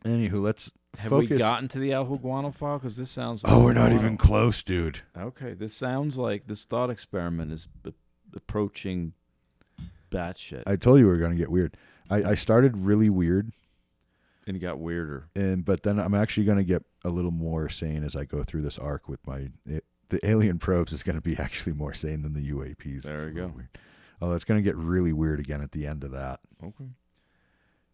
Anywho, 0.05 0.41
let's 0.41 0.71
Have 0.97 1.09
focus. 1.09 1.29
we 1.31 1.37
gotten 1.37 1.67
to 1.69 1.79
the 1.79 1.91
El 1.91 2.05
Guano 2.05 2.51
file? 2.51 2.77
Because 2.77 2.95
this 2.97 3.09
sounds. 3.11 3.43
oh, 3.45 3.63
we're 3.63 3.73
not 3.73 3.89
Guano. 3.89 3.95
even 3.99 4.17
close, 4.17 4.63
dude. 4.63 5.01
Okay, 5.17 5.53
this 5.53 5.73
sounds 5.73 6.17
like 6.17 6.47
this 6.47 6.63
thought 6.65 6.89
experiment 6.89 7.51
is 7.51 7.67
b- 7.67 7.93
approaching 8.35 9.13
batshit, 10.11 10.63
I 10.65 10.75
told 10.75 10.99
you 10.99 11.05
we 11.05 11.11
were 11.11 11.17
gonna 11.17 11.35
get 11.35 11.51
weird. 11.51 11.77
I, 12.09 12.31
I 12.31 12.33
started 12.33 12.75
really 12.77 13.09
weird, 13.09 13.51
and 14.49 14.57
it 14.57 14.59
got 14.59 14.79
weirder. 14.79 15.29
and 15.35 15.63
but 15.63 15.83
then 15.83 15.99
I'm 15.99 16.13
actually 16.15 16.45
gonna 16.45 16.63
get 16.65 16.83
a 17.05 17.09
little 17.09 17.31
more 17.31 17.69
sane 17.69 18.03
as 18.03 18.15
I 18.15 18.25
go 18.25 18.43
through 18.43 18.63
this 18.63 18.77
arc 18.77 19.07
with 19.07 19.25
my. 19.25 19.49
It, 19.65 19.85
the 20.09 20.19
alien 20.27 20.57
probes 20.57 20.91
is 20.91 21.03
gonna 21.03 21.21
be 21.21 21.37
actually 21.39 21.73
more 21.73 21.93
sane 21.93 22.23
than 22.23 22.33
the 22.33 22.51
UAPs. 22.51 23.03
There 23.03 23.15
It's 23.15 23.25
we 23.25 23.31
go. 23.31 23.47
Weird. 23.55 23.69
Oh, 24.21 24.33
it's 24.33 24.43
gonna 24.43 24.61
get 24.61 24.75
really 24.75 25.13
weird 25.13 25.39
again 25.39 25.61
at 25.61 25.71
the 25.71 25.87
end 25.87 26.03
of 26.03 26.11
that. 26.11 26.41
Okay. 26.61 26.89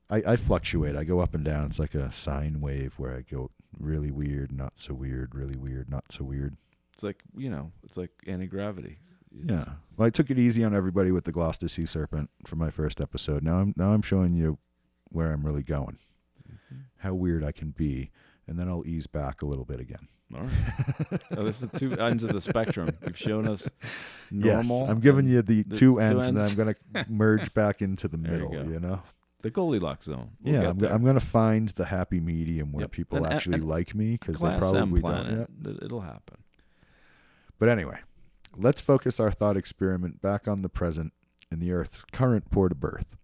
I, 0.10 0.34
I 0.34 0.36
fluctuate. 0.36 0.96
I 0.96 1.04
go 1.04 1.20
up 1.20 1.34
and 1.36 1.44
down. 1.44 1.66
It's 1.66 1.80
like 1.80 1.94
a 1.96 2.12
sine 2.12 2.62
wave 2.62 2.94
where 2.98 3.16
I 3.18 3.22
go 3.22 3.50
really 3.78 4.12
weird, 4.12 4.52
not 4.52 4.78
so 4.80 4.94
weird, 4.94 5.36
really 5.36 5.58
weird, 5.58 5.90
not 5.90 6.12
so 6.12 6.24
weird. 6.24 6.56
It's 6.94 7.04
like 7.04 7.22
you 7.36 7.50
know, 7.50 7.72
it's 7.84 7.98
like 7.98 8.12
anti 8.26 8.48
gravity. 8.48 9.00
Yeah. 9.34 9.66
Well, 9.98 10.08
I 10.08 10.10
took 10.12 10.32
it 10.32 10.40
easy 10.40 10.64
on 10.64 10.74
everybody 10.74 11.12
with 11.12 11.26
the 11.26 11.32
Gloucester 11.34 11.68
Sea 11.68 11.86
Serpent 11.86 12.30
for 12.46 12.56
my 12.56 12.70
first 12.70 13.02
episode. 13.02 13.44
Now 13.44 13.58
I'm 13.58 13.74
now 13.76 13.92
I'm 13.92 14.02
showing 14.02 14.34
you 14.34 14.58
where 15.10 15.34
I'm 15.34 15.46
really 15.46 15.64
going, 15.64 15.98
how 17.06 17.14
weird 17.14 17.44
I 17.44 17.52
can 17.52 17.70
be, 17.72 18.10
and 18.48 18.60
then 18.60 18.68
I'll 18.68 18.86
ease 18.86 19.08
back 19.08 19.42
a 19.42 19.46
little 19.46 19.64
bit 19.66 19.80
again. 19.80 20.08
All 20.36 20.42
right. 20.42 21.22
oh, 21.38 21.44
this 21.44 21.62
is 21.62 21.70
two 21.78 21.94
ends 21.94 22.24
of 22.24 22.34
the 22.34 22.42
spectrum. 22.42 22.90
You've 23.06 23.18
shown 23.18 23.48
us 23.48 23.70
normal. 24.32 24.80
yes. 24.82 24.90
I'm 24.90 25.00
giving 25.00 25.28
you 25.28 25.42
the, 25.44 25.62
the 25.64 25.76
two 25.76 25.80
two 25.96 26.00
ends, 26.00 26.28
and 26.28 26.36
then. 26.36 26.50
I'm 26.50 26.56
gonna 26.56 27.06
merge 27.10 27.54
back 27.54 27.82
into 27.82 28.08
the 28.08 28.18
There 28.18 28.42
you 28.42 28.50
middle. 28.50 28.72
You, 28.72 28.80
know. 28.80 29.02
the 29.42 29.52
Goldilocks 29.52 30.08
zone. 30.08 30.32
We'll 30.42 30.54
yeah, 30.56 30.70
I'm. 30.70 30.84
I'm 30.84 31.06
gonna 31.06 31.20
find 31.20 31.70
the 31.70 31.86
happy 31.86 32.20
medium 32.20 32.72
where 32.72 32.84
Yep. 32.84 32.92
people 32.92 33.18
An- 33.20 33.26
an- 33.28 33.32
actually 33.34 33.60
like 33.60 33.94
me 33.94 34.14
because 34.14 34.40
they 34.40 34.58
probably 34.58 35.02
don't 35.02 35.48
yet. 35.64 35.76
It'll 35.84 36.02
happen. 36.02 36.38
But 37.60 37.70
anyway, 37.70 38.00
let's 38.58 38.82
focus 38.82 39.20
our 39.20 39.32
thought 39.32 39.56
experiment 39.58 40.22
back 40.22 40.48
on 40.48 40.62
the 40.64 40.70
present 40.70 41.14
and 41.52 41.62
the 41.62 41.72
Earth's 41.72 42.04
current 42.04 42.50
port 42.52 42.72
of 42.72 42.80
birth. 42.80 43.16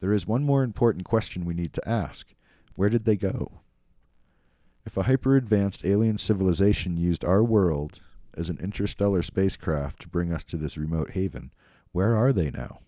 There 0.00 0.12
is 0.12 0.26
one 0.26 0.44
more 0.44 0.62
important 0.62 1.04
question 1.06 1.46
we 1.46 1.54
need 1.54 1.72
to 1.72 1.88
ask 1.88 2.34
Where 2.76 2.88
did 2.88 3.04
they 3.04 3.16
go? 3.16 3.60
If 4.84 4.96
a 4.96 5.02
hyper 5.04 5.34
advanced 5.36 5.84
alien 5.84 6.18
civilization 6.18 6.96
used 6.96 7.24
our 7.24 7.42
world 7.42 8.00
as 8.34 8.48
an 8.48 8.58
interstellar 8.60 9.22
spacecraft 9.22 10.00
to 10.02 10.08
bring 10.08 10.32
us 10.32 10.44
to 10.44 10.56
this 10.56 10.76
remote 10.76 11.10
haven, 11.12 11.52
where 11.92 12.14
are 12.14 12.32
they 12.32 12.50
now? 12.50 12.80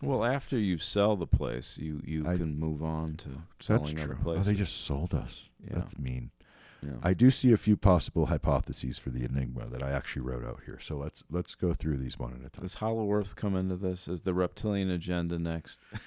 Well, 0.00 0.24
after 0.24 0.56
you 0.58 0.78
sell 0.78 1.16
the 1.16 1.26
place, 1.26 1.76
you 1.76 2.00
you 2.06 2.26
I- 2.26 2.38
can 2.38 2.58
move 2.58 2.82
on 2.82 3.16
to 3.18 3.28
That's 3.28 3.66
selling 3.66 3.96
true. 3.96 4.04
other 4.04 4.16
Oh, 4.20 4.22
places. 4.22 4.46
they 4.46 4.54
just 4.54 4.76
sold 4.86 5.12
us. 5.14 5.52
Yeah. 5.62 5.74
That's 5.74 5.98
mean. 5.98 6.30
yeah. 6.82 6.92
I 7.02 7.12
do 7.12 7.30
see 7.30 7.52
a 7.52 7.58
few 7.58 7.76
possible 7.76 8.26
hypotheses 8.26 8.98
for 8.98 9.10
the 9.10 9.24
enigma 9.24 9.66
that 9.68 9.82
I 9.82 9.90
actually 9.90 10.22
wrote 10.22 10.46
out 10.46 10.60
here. 10.64 10.78
So 10.80 10.96
let's 10.96 11.22
let's 11.28 11.54
go 11.54 11.74
through 11.74 11.98
these 11.98 12.18
one 12.18 12.32
at 12.32 12.46
a 12.46 12.48
time. 12.48 12.62
Does 12.62 12.74
Hollow 12.76 13.12
Earth 13.12 13.36
come 13.36 13.54
into 13.54 13.76
this? 13.76 14.08
Is 14.08 14.22
the 14.22 14.32
reptilian 14.32 14.88
agenda 14.90 15.38
next? 15.38 15.80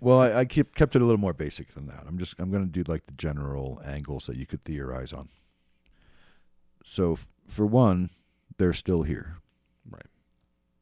well, 0.00 0.20
I, 0.20 0.40
I 0.40 0.44
keep 0.44 0.74
kept 0.74 0.96
it 0.96 1.02
a 1.02 1.04
little 1.04 1.20
more 1.20 1.32
basic 1.32 1.74
than 1.74 1.86
that. 1.86 2.04
I'm 2.06 2.18
just 2.18 2.34
I'm 2.38 2.50
going 2.50 2.64
to 2.64 2.70
do 2.70 2.90
like 2.90 3.06
the 3.06 3.12
general 3.12 3.80
angles 3.84 4.26
that 4.26 4.36
you 4.36 4.46
could 4.46 4.64
theorize 4.64 5.12
on. 5.12 5.28
So, 6.84 7.12
f- 7.12 7.28
for 7.46 7.66
one, 7.66 8.10
they're 8.58 8.72
still 8.72 9.02
here. 9.02 9.36
Right. 9.88 10.06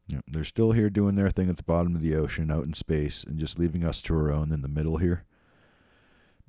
Yeah, 0.06 0.20
they're 0.26 0.44
still 0.44 0.72
here 0.72 0.90
doing 0.90 1.16
their 1.16 1.30
thing 1.30 1.50
at 1.50 1.56
the 1.56 1.62
bottom 1.62 1.94
of 1.94 2.02
the 2.02 2.14
ocean, 2.14 2.50
out 2.50 2.66
in 2.66 2.72
space, 2.72 3.24
and 3.24 3.38
just 3.38 3.58
leaving 3.58 3.84
us 3.84 4.00
to 4.02 4.14
our 4.14 4.32
own 4.32 4.52
in 4.52 4.62
the 4.62 4.68
middle 4.68 4.98
here. 4.98 5.24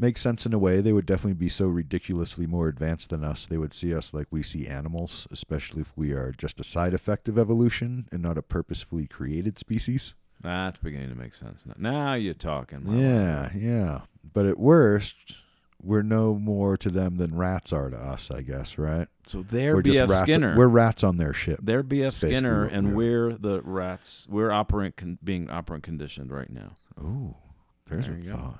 Makes 0.02 0.22
sense 0.22 0.46
in 0.46 0.54
a 0.54 0.60
way. 0.60 0.80
They 0.80 0.94
would 0.94 1.06
definitely 1.06 1.34
be 1.34 1.50
so 1.50 1.68
ridiculously 1.68 2.48
more 2.48 2.70
advanced 2.70 3.10
than 3.10 3.22
us. 3.22 3.46
They 3.46 3.58
would 3.58 3.74
see 3.74 3.94
us 3.94 4.14
like 4.14 4.28
we 4.32 4.44
see 4.44 4.66
animals, 4.66 5.28
especially 5.30 5.82
if 5.82 5.92
we 5.98 6.14
are 6.14 6.32
just 6.32 6.62
a 6.62 6.64
side 6.64 6.94
effect 6.94 7.28
of 7.28 7.38
evolution 7.38 8.08
and 8.10 8.22
not 8.22 8.38
a 8.38 8.42
purposefully 8.42 9.08
created 9.08 9.58
species. 9.60 10.14
That's 10.42 10.78
beginning 10.78 11.10
to 11.10 11.16
make 11.16 11.34
sense 11.34 11.66
now. 11.66 11.74
Now 11.78 12.14
you're 12.14 12.34
talking. 12.34 12.86
my 12.86 12.96
Yeah, 12.96 13.50
yeah. 13.56 14.02
But 14.34 14.46
at 14.46 14.58
worst, 14.60 15.36
we're 15.82 16.02
no 16.02 16.36
more 16.36 16.78
to 16.78 16.90
them 16.90 17.18
than 17.18 17.36
rats 17.36 17.74
are 17.74 17.90
to 17.90 17.98
us, 17.98 18.32
I 18.32 18.42
guess, 18.42 18.78
right? 18.78 19.08
So 19.28 19.42
they're 19.44 19.76
we're 19.76 19.82
BF 19.84 20.08
rats. 20.10 20.22
Skinner. 20.24 20.56
We're 20.58 20.68
rats 20.68 21.04
on 21.04 21.18
their 21.18 21.34
ship. 21.34 21.60
they're 21.62 21.84
BF 21.84 22.14
Skinner, 22.14 22.64
and 22.66 22.96
we're- 22.96 23.30
we're 23.32 23.38
the 23.38 23.62
rats. 23.64 24.28
We're 24.30 24.52
operant 24.52 24.96
con- 24.98 25.20
being 25.24 25.50
operant 25.50 25.84
conditioned 25.84 26.32
right 26.32 26.50
now. 26.50 26.74
Ooh, 27.02 27.36
there's 27.86 28.08
There 28.08 28.16
a 28.16 28.20
you 28.20 28.30
go. 28.32 28.38
thought. 28.38 28.60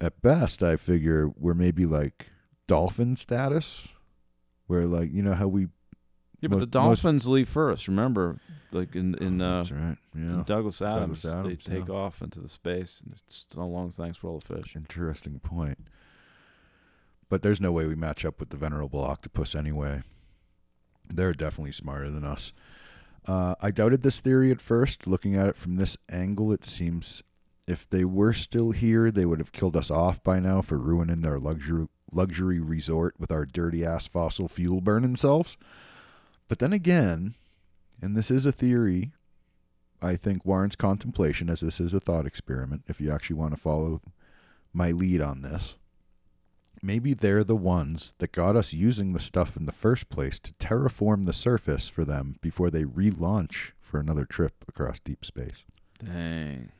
At 0.00 0.20
best, 0.22 0.62
I 0.62 0.76
figure 0.76 1.28
we're 1.38 1.54
maybe 1.54 1.86
like 1.86 2.30
dolphin 2.66 3.16
status, 3.16 3.88
where 4.66 4.86
like 4.86 5.12
you 5.12 5.22
know 5.22 5.34
how 5.34 5.46
we. 5.48 5.68
Yeah, 6.40 6.48
but 6.48 6.56
the 6.56 6.60
most- 6.60 6.70
Dolphins 7.02 7.26
leave 7.26 7.48
first. 7.48 7.88
Remember, 7.88 8.38
like 8.72 8.94
in 8.94 9.14
in, 9.16 9.40
Oh, 9.40 9.44
uh, 9.46 9.54
that's 9.56 9.72
right. 9.72 9.96
in 10.14 10.36
Yeah. 10.38 10.42
Douglas 10.44 10.82
Adams, 10.82 11.22
Douglas 11.22 11.24
Adams, 11.24 11.64
they 11.64 11.76
take 11.78 11.88
yeah. 11.88 11.94
off 11.94 12.20
into 12.22 12.40
the 12.40 12.48
space. 12.48 13.00
And 13.04 13.14
it's 13.14 13.46
so 13.48 13.66
long, 13.66 13.90
thanks 13.90 14.18
for 14.18 14.28
all 14.28 14.40
the 14.40 14.56
fish. 14.56 14.76
Interesting 14.76 15.38
point. 15.40 15.78
But 17.28 17.42
there's 17.42 17.60
no 17.60 17.72
way 17.72 17.86
we 17.86 17.94
match 17.94 18.24
up 18.24 18.38
with 18.38 18.50
the 18.50 18.56
venerable 18.56 19.00
octopus 19.02 19.54
anyway. 19.54 20.02
They're 21.08 21.32
definitely 21.32 21.72
smarter 21.72 22.10
than 22.10 22.24
us. 22.24 22.52
Uh, 23.26 23.54
I 23.60 23.70
doubted 23.70 24.02
this 24.02 24.20
theory 24.20 24.50
at 24.50 24.60
first. 24.60 25.06
Looking 25.06 25.34
at 25.34 25.48
it 25.48 25.56
from 25.56 25.76
this 25.76 25.96
angle, 26.10 26.52
it 26.52 26.64
seems 26.64 27.22
if 27.66 27.88
they 27.88 28.04
were 28.04 28.34
still 28.34 28.72
here, 28.72 29.10
they 29.10 29.24
would 29.24 29.38
have 29.38 29.52
killed 29.52 29.76
us 29.76 29.90
off 29.90 30.22
by 30.22 30.40
now 30.40 30.60
for 30.60 30.78
ruining 30.78 31.22
their 31.22 31.38
luxury 31.38 31.86
luxury 32.12 32.60
resort 32.60 33.14
with 33.18 33.32
our 33.32 33.44
dirty 33.44 33.84
ass 33.84 34.06
fossil 34.06 34.46
fuel 34.46 34.80
burning 34.80 35.16
selves. 35.16 35.56
But 36.48 36.58
then 36.58 36.72
again, 36.72 37.34
and 38.00 38.16
this 38.16 38.30
is 38.30 38.46
a 38.46 38.52
theory, 38.52 39.12
I 40.02 40.16
think 40.16 40.44
warrants 40.44 40.76
contemplation 40.76 41.48
as 41.48 41.60
this 41.60 41.80
is 41.80 41.94
a 41.94 42.00
thought 42.00 42.26
experiment. 42.26 42.82
If 42.86 43.00
you 43.00 43.10
actually 43.10 43.36
want 43.36 43.54
to 43.54 43.60
follow 43.60 44.02
my 44.72 44.90
lead 44.90 45.20
on 45.20 45.42
this. 45.42 45.76
Maybe 46.82 47.14
they're 47.14 47.44
the 47.44 47.56
ones 47.56 48.12
that 48.18 48.32
got 48.32 48.56
us 48.56 48.74
using 48.74 49.12
the 49.12 49.20
stuff 49.20 49.56
in 49.56 49.64
the 49.64 49.72
first 49.72 50.10
place 50.10 50.38
to 50.40 50.52
terraform 50.54 51.24
the 51.24 51.32
surface 51.32 51.88
for 51.88 52.04
them 52.04 52.36
before 52.42 52.70
they 52.70 52.84
relaunch 52.84 53.70
for 53.80 53.98
another 53.98 54.26
trip 54.26 54.64
across 54.68 55.00
deep 55.00 55.24
space. 55.24 55.64
Dang. 55.98 56.72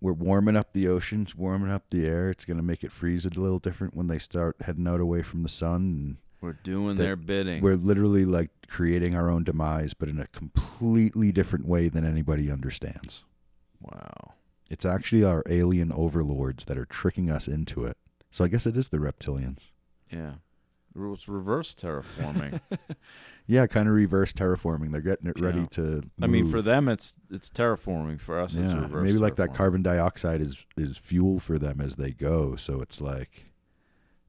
We're 0.00 0.12
warming 0.12 0.56
up 0.56 0.72
the 0.72 0.88
oceans, 0.88 1.34
warming 1.34 1.70
up 1.70 1.88
the 1.88 2.06
air. 2.06 2.28
It's 2.28 2.44
going 2.44 2.58
to 2.58 2.62
make 2.62 2.84
it 2.84 2.92
freeze 2.92 3.24
a 3.24 3.30
little 3.30 3.58
different 3.58 3.94
when 3.96 4.08
they 4.08 4.18
start 4.18 4.56
heading 4.60 4.86
out 4.86 5.00
away 5.00 5.22
from 5.22 5.42
the 5.42 5.48
sun. 5.48 6.18
We're 6.40 6.52
doing 6.52 6.96
their 6.96 7.16
bidding. 7.16 7.62
We're 7.62 7.74
literally 7.76 8.24
like 8.24 8.50
creating 8.68 9.16
our 9.16 9.28
own 9.28 9.44
demise, 9.44 9.94
but 9.94 10.08
in 10.08 10.20
a 10.20 10.26
completely 10.28 11.32
different 11.32 11.66
way 11.66 11.88
than 11.88 12.04
anybody 12.04 12.50
understands. 12.50 13.24
wow. 13.80 14.34
It's 14.70 14.84
actually 14.84 15.24
our 15.24 15.42
alien 15.48 15.90
overlords 15.92 16.66
that 16.66 16.76
are 16.76 16.84
tricking 16.84 17.30
us 17.30 17.48
into 17.48 17.84
it. 17.86 17.96
So 18.30 18.44
I 18.44 18.48
guess 18.48 18.66
it 18.66 18.76
is 18.76 18.90
the 18.90 18.98
reptilians. 18.98 19.70
Yeah. 20.12 20.34
It's 20.94 21.28
reverse 21.28 21.74
terraforming. 21.74 22.60
Yeah, 23.50 23.66
kind 23.66 23.88
of 23.88 23.94
reverse 23.94 24.34
terraforming. 24.34 24.92
They're 24.92 25.00
getting 25.00 25.26
it 25.30 25.40
ready 25.40 25.66
to. 25.68 26.02
I 26.20 26.26
mean, 26.26 26.50
for 26.50 26.60
them, 26.60 26.86
it's 26.86 27.14
it's 27.30 27.48
terraforming. 27.48 28.20
For 28.20 28.38
us, 28.38 28.54
it's 28.54 28.70
yeah, 28.70 28.82
reverse. 28.82 29.02
maybe 29.06 29.16
like 29.16 29.36
that 29.36 29.54
carbon 29.54 29.82
dioxide 29.82 30.42
is 30.42 30.66
is 30.76 30.98
fuel 30.98 31.40
for 31.40 31.58
them 31.58 31.80
as 31.80 31.96
they 31.96 32.10
go. 32.10 32.56
So 32.56 32.82
it's 32.82 33.00
like, 33.00 33.46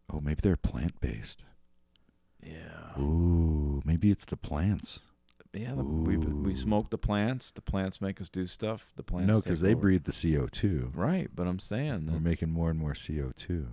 oh, 0.10 0.22
maybe 0.22 0.40
they're 0.42 0.56
plant 0.56 1.02
based. 1.02 1.44
Yeah. 2.44 3.00
Ooh, 3.02 3.82
maybe 3.86 4.12
it's 4.12 4.26
the 4.26 4.38
plants. 4.38 5.02
Yeah. 5.54 5.74
The, 5.76 5.84
we 5.84 6.18
we 6.18 6.54
smoke 6.54 6.90
the 6.90 6.98
plants. 6.98 7.52
The 7.52 7.62
plants 7.62 8.02
make 8.02 8.22
us 8.22 8.30
do 8.30 8.46
stuff. 8.46 8.92
The 8.96 9.04
plants. 9.04 9.28
no, 9.34 9.42
because 9.42 9.62
they 9.62 9.72
over. 9.72 9.82
breathe 9.82 10.04
the 10.04 10.12
CO 10.38 10.48
two. 10.48 10.92
Right, 10.94 11.30
but 11.34 11.48
I'm 11.48 11.60
saying 11.60 12.08
We're 12.12 12.20
making 12.20 12.52
more 12.52 12.70
and 12.70 12.80
more 12.80 12.94
CO 12.94 13.32
two. 13.36 13.68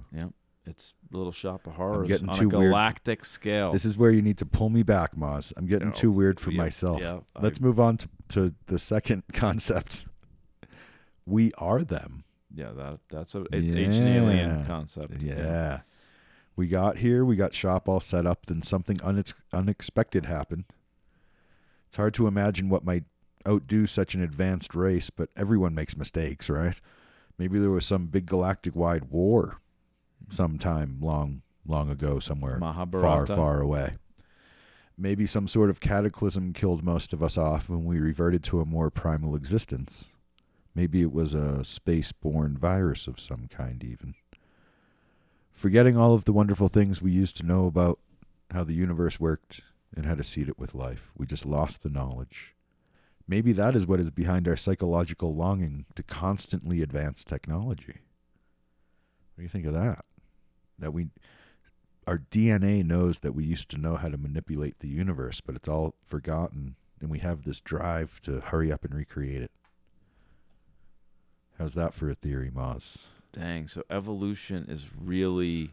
it's 0.65 0.95
a 1.13 1.17
little 1.17 1.33
shop 1.33 1.67
of 1.67 1.75
horrors 1.75 1.99
I'm 2.03 2.07
getting 2.09 2.29
on 2.31 2.35
too 2.39 2.51
a 2.51 2.59
weird. 2.59 2.71
galactic 2.73 3.25
scale. 3.25 3.73
This 3.73 3.85
is 3.85 3.97
where 3.99 4.11
you 4.11 4.23
need 4.23 4.39
to 4.39 4.47
pull 4.47 4.71
me 4.71 4.83
back, 4.83 5.15
Moz. 5.15 5.53
I'm 5.57 5.67
getting 5.67 5.93
too 5.93 6.11
weird 6.11 6.41
for 6.41 6.51
Yeah, 6.51 6.57
myself. 6.63 7.01
Yeah, 7.03 7.21
Let's 7.41 7.61
move 7.61 7.79
on 7.79 7.99
to, 7.99 8.09
to 8.31 8.55
the 8.67 8.79
second 8.79 9.25
concept. 9.33 10.07
We 11.27 11.53
are 11.59 11.85
them. 11.85 12.25
yeah, 12.55 12.73
that 12.73 13.01
that's 13.11 13.35
a, 13.35 13.41
a 13.43 13.47
ancient 13.53 14.09
alien 14.09 14.61
Yeah. 14.61 14.65
concept. 14.67 15.21
Yeah. 15.23 15.81
We 16.57 16.67
got 16.67 16.99
here, 16.99 17.25
we 17.25 17.37
got 17.37 17.53
shop 17.55 17.89
all 17.89 18.01
set 18.01 18.27
up, 18.27 18.47
then 18.47 18.63
something 18.63 18.97
unex- 18.99 19.43
unexpected 19.53 20.25
happened. 20.25 20.65
It's 21.87 21.97
hard 21.99 22.15
to 22.15 22.27
imagine 22.27 22.69
what 22.71 22.85
might 22.85 23.05
outdo 23.47 23.87
such 23.87 24.15
an 24.15 24.23
advanced 24.23 24.75
race, 24.75 25.11
but 25.11 25.29
everyone 25.37 25.75
makes 25.75 25.97
mistakes, 25.97 26.49
right? 26.49 26.75
Maybe 27.39 27.59
there 27.59 27.71
was 27.71 27.85
some 27.85 28.07
big 28.07 28.27
galactic 28.27 28.75
wide 28.75 29.05
war 29.11 29.59
sometime 30.31 30.97
long, 31.01 31.43
long 31.67 31.91
ago 31.91 32.19
somewhere 32.19 32.59
far, 33.03 33.27
far 33.37 33.61
away. 33.61 33.97
Maybe 34.99 35.27
some 35.27 35.47
sort 35.47 35.69
of 35.69 35.79
cataclysm 35.79 36.55
killed 36.55 36.83
most 36.83 37.13
of 37.13 37.23
us 37.23 37.37
off 37.37 37.69
and 37.69 37.85
we 37.85 38.01
reverted 38.01 38.43
to 38.45 38.61
a 38.61 38.65
more 38.65 38.91
primal 38.91 39.37
existence. 39.37 40.09
Maybe 40.75 41.03
it 41.03 41.13
was 41.13 41.35
a 41.35 41.63
space 41.65 42.13
borne 42.13 42.57
virus 42.57 43.07
of 43.07 43.21
some 43.21 43.47
kind, 43.49 43.85
even. 43.85 44.15
Forgetting 45.57 45.97
all 45.97 46.13
of 46.13 46.27
the 46.27 46.35
wonderful 46.35 46.69
things 46.69 47.01
we 47.01 47.11
used 47.11 47.39
to 47.39 47.47
know 47.47 47.65
about 47.67 47.99
how 48.51 48.63
the 48.63 48.75
universe 48.75 49.19
worked 49.19 49.63
and 49.97 50.05
how 50.05 50.15
to 50.15 50.23
seed 50.23 50.51
it 50.51 50.59
with 50.59 50.75
life, 50.75 51.11
we 51.17 51.25
just 51.25 51.47
lost 51.47 51.83
the 51.83 51.89
knowledge. 51.89 52.55
Maybe 53.27 53.53
that 53.53 53.75
is 53.75 53.87
what 53.87 53.99
is 53.99 54.11
behind 54.11 54.47
our 54.47 54.55
psychological 54.55 55.35
longing 55.35 55.87
to 55.95 56.03
constantly 56.03 56.83
advance 56.83 57.25
technology. 57.25 58.03
What 59.35 59.39
do 59.39 59.43
you 59.45 59.49
think 59.49 59.65
of 59.65 59.73
that? 59.73 60.05
That 60.79 60.93
we 60.93 61.09
our 62.07 62.19
DNA 62.19 62.85
knows 62.85 63.21
that 63.21 63.33
we 63.33 63.43
used 63.43 63.71
to 63.71 63.79
know 63.79 63.97
how 63.97 64.09
to 64.09 64.19
manipulate 64.19 64.81
the 64.81 64.89
universe, 64.89 65.41
but 65.41 65.57
it's 65.57 65.69
all 65.69 65.95
forgotten 66.05 66.77
and 67.01 67.11
we 67.11 67.21
have 67.21 67.45
this 67.45 67.61
drive 67.61 68.21
to 68.21 68.41
hurry 68.41 68.71
up 68.71 68.85
and 68.85 68.95
recreate 68.95 69.41
it. 69.41 69.51
How's 71.59 71.73
that 71.75 71.95
for 71.95 72.11
a 72.11 72.15
theory, 72.15 72.51
Moz? 72.55 73.07
Dang. 73.39 73.69
So 73.69 73.83
evolution 73.91 74.67
is 74.69 74.87
really 74.99 75.73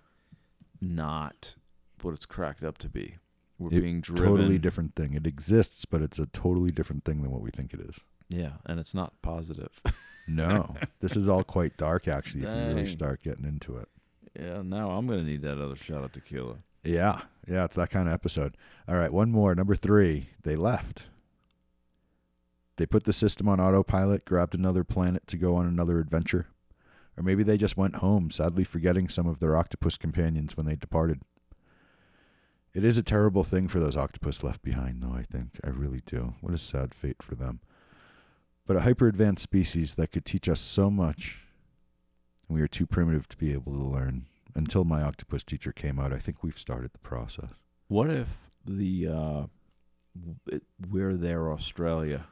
not 0.81 1.55
what 2.01 2.13
it's 2.13 2.25
cracked 2.25 2.63
up 2.63 2.77
to 2.79 2.89
be. 2.89 3.15
We're 3.57 3.69
It- 3.77 3.81
being 3.81 4.01
driven. 4.01 4.25
Totally 4.27 4.57
different 4.59 4.95
thing. 4.95 5.13
It 5.13 5.25
exists, 5.25 5.85
but 5.85 6.01
it's 6.01 6.19
a 6.19 6.25
totally 6.27 6.71
different 6.71 7.05
thing 7.05 7.21
than 7.21 7.31
what 7.31 7.41
we 7.41 7.51
think 7.51 7.73
it 7.73 7.79
is. 7.79 7.99
Yeah, 8.29 8.53
and 8.65 8.79
it's 8.79 8.93
not 8.93 9.21
positive. 9.21 9.81
No, 10.25 10.77
this 11.01 11.17
is 11.17 11.27
all 11.27 11.43
quite 11.43 11.75
dark, 11.75 12.07
actually, 12.07 12.43
if 12.45 12.49
you 12.49 12.55
really 12.55 12.85
start 12.85 13.21
getting 13.23 13.43
into 13.43 13.75
it. 13.75 13.89
yeah. 14.39 14.61
Now 14.61 14.91
I'm 14.91 15.05
gonna 15.05 15.21
need 15.21 15.41
that 15.41 15.61
other 15.61 15.75
shot 15.75 16.01
of 16.05 16.13
tequila. 16.13 16.59
Yeah, 16.81 17.23
yeah, 17.45 17.65
it's 17.65 17.75
that 17.75 17.89
kind 17.89 18.07
of 18.07 18.13
episode. 18.13 18.55
All 18.87 18.95
right, 18.95 19.11
one 19.11 19.31
more. 19.31 19.53
Number 19.53 19.75
three, 19.75 20.29
they 20.43 20.55
left. 20.55 21.09
They 22.77 22.85
put 22.85 23.03
the 23.03 23.11
system 23.11 23.49
on 23.49 23.59
autopilot, 23.59 24.23
grabbed 24.23 24.55
another 24.55 24.85
planet 24.85 25.27
to 25.27 25.35
go 25.35 25.55
on 25.57 25.65
another 25.67 25.99
adventure. 25.99 26.47
Or 27.17 27.23
maybe 27.23 27.43
they 27.43 27.57
just 27.57 27.77
went 27.77 27.97
home, 27.97 28.31
sadly 28.31 28.63
forgetting 28.63 29.07
some 29.07 29.27
of 29.27 29.39
their 29.39 29.55
octopus 29.55 29.97
companions 29.97 30.57
when 30.57 30.65
they 30.65 30.75
departed. 30.75 31.21
It 32.73 32.83
is 32.83 32.97
a 32.97 33.03
terrible 33.03 33.43
thing 33.43 33.67
for 33.67 33.79
those 33.79 33.95
octopus 33.95 34.43
left 34.43 34.63
behind, 34.63 35.03
though, 35.03 35.13
I 35.13 35.21
think. 35.21 35.59
I 35.63 35.69
really 35.69 36.01
do. 36.05 36.33
What 36.41 36.53
a 36.53 36.57
sad 36.57 36.95
fate 36.95 37.21
for 37.21 37.35
them. 37.35 37.59
But 38.65 38.77
a 38.77 38.81
hyper 38.81 39.07
advanced 39.07 39.43
species 39.43 39.95
that 39.95 40.11
could 40.11 40.25
teach 40.25 40.49
us 40.49 40.59
so 40.59 40.89
much, 40.89 41.41
and 42.47 42.55
we 42.55 42.61
are 42.61 42.67
too 42.67 42.87
primitive 42.87 43.27
to 43.29 43.37
be 43.37 43.53
able 43.53 43.73
to 43.73 43.85
learn 43.85 44.25
until 44.55 44.83
my 44.83 45.01
octopus 45.01 45.43
teacher 45.43 45.71
came 45.71 45.99
out, 45.99 46.13
I 46.13 46.19
think 46.19 46.43
we've 46.43 46.57
started 46.57 46.93
the 46.93 46.99
process. 46.99 47.51
What 47.87 48.09
if 48.09 48.37
the 48.65 49.07
uh, 49.07 49.43
we're 50.89 51.15
there, 51.15 51.51
Australia, 51.51 52.27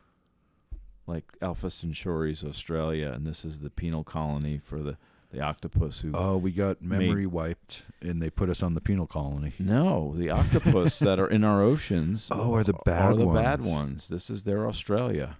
like 1.11 1.25
Alpha 1.41 1.69
Centauri's 1.69 2.43
Australia, 2.43 3.11
and 3.13 3.25
this 3.27 3.43
is 3.45 3.61
the 3.61 3.69
penal 3.69 4.03
colony 4.03 4.57
for 4.57 4.79
the 4.81 4.97
the 5.31 5.39
octopus 5.41 6.01
who. 6.01 6.11
Oh, 6.13 6.35
we 6.37 6.51
got 6.51 6.81
memory 6.81 7.25
wiped, 7.25 7.83
and 8.01 8.21
they 8.21 8.29
put 8.29 8.49
us 8.49 8.61
on 8.61 8.73
the 8.73 8.81
penal 8.81 9.07
colony. 9.07 9.53
no, 9.59 10.13
the 10.17 10.29
octopus 10.29 10.99
that 10.99 11.19
are 11.19 11.27
in 11.27 11.43
our 11.43 11.61
oceans. 11.61 12.27
Oh, 12.33 12.53
are 12.55 12.63
the 12.63 12.73
bad 12.85 13.13
are 13.13 13.15
the 13.15 13.25
ones? 13.25 13.39
bad 13.39 13.63
ones. 13.63 14.07
This 14.09 14.29
is 14.29 14.43
their 14.43 14.67
Australia, 14.67 15.37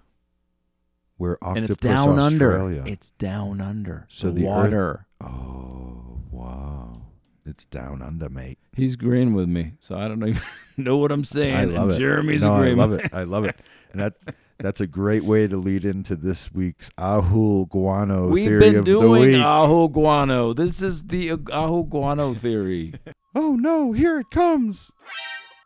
We're 1.18 1.34
octopus 1.42 1.56
and 1.56 1.70
it's 1.70 1.76
down 1.78 2.18
Australia. 2.18 2.78
under. 2.80 2.90
It's 2.92 3.10
down 3.12 3.60
under. 3.60 4.06
So 4.08 4.28
the, 4.28 4.42
the 4.42 4.46
Earth- 4.46 4.72
water. 4.72 5.06
oh, 5.20 6.20
wow. 6.30 7.02
It's 7.44 7.64
down 7.66 8.00
under, 8.02 8.28
mate. 8.30 8.58
He's 8.74 8.94
agreeing 8.94 9.34
with 9.34 9.48
me, 9.48 9.72
so 9.80 9.96
I 9.98 10.06
don't 10.08 10.26
even 10.26 10.40
know 10.78 10.96
what 10.96 11.10
I'm 11.12 11.24
saying. 11.24 11.54
I 11.56 11.64
love 11.64 11.88
and 11.90 11.96
it. 11.96 11.98
Jeremy's 11.98 12.42
no, 12.42 12.54
I 12.54 12.68
love 12.70 12.92
it. 12.92 13.12
I 13.12 13.24
love 13.24 13.44
it. 13.44 13.56
And 13.92 14.00
that 14.00 14.14
that's 14.62 14.80
a 14.80 14.86
great 14.86 15.24
way 15.24 15.46
to 15.48 15.56
lead 15.56 15.84
into 15.84 16.16
this 16.16 16.52
week's 16.52 16.90
Ahul 16.98 17.68
Guano 17.68 18.28
theory. 18.28 18.30
We've 18.32 18.44
theory 18.48 18.60
been 18.60 18.76
of 18.76 18.84
the 18.84 18.90
doing 18.92 19.22
week. 19.22 19.42
ahu 19.42 19.88
guano. 19.88 20.52
This 20.54 20.80
is 20.80 21.02
the 21.04 21.32
uh, 21.32 21.36
ahu 21.52 21.84
guano 21.84 22.32
theory. 22.34 22.94
oh 23.34 23.56
no, 23.56 23.92
here 23.92 24.18
it 24.20 24.30
comes. 24.30 24.90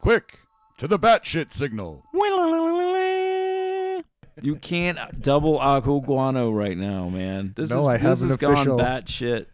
Quick, 0.01 0.41
to 0.79 0.89
the 0.89 0.99
batshit 0.99 1.53
signal. 1.53 2.05
You 4.43 4.57
can't 4.57 4.99
double 5.23 5.59
ahu 5.59 6.03
guano 6.03 6.51
right 6.51 6.77
now, 6.77 7.09
man. 7.09 7.55
This 7.57 7.71
No, 7.71 7.81
is 7.81 7.87
I 7.87 7.93
this 7.97 8.03
have 8.03 8.23
an 8.23 8.29
has 8.29 8.37
official- 8.37 8.77
gone 8.77 8.87
batshit 8.87 9.47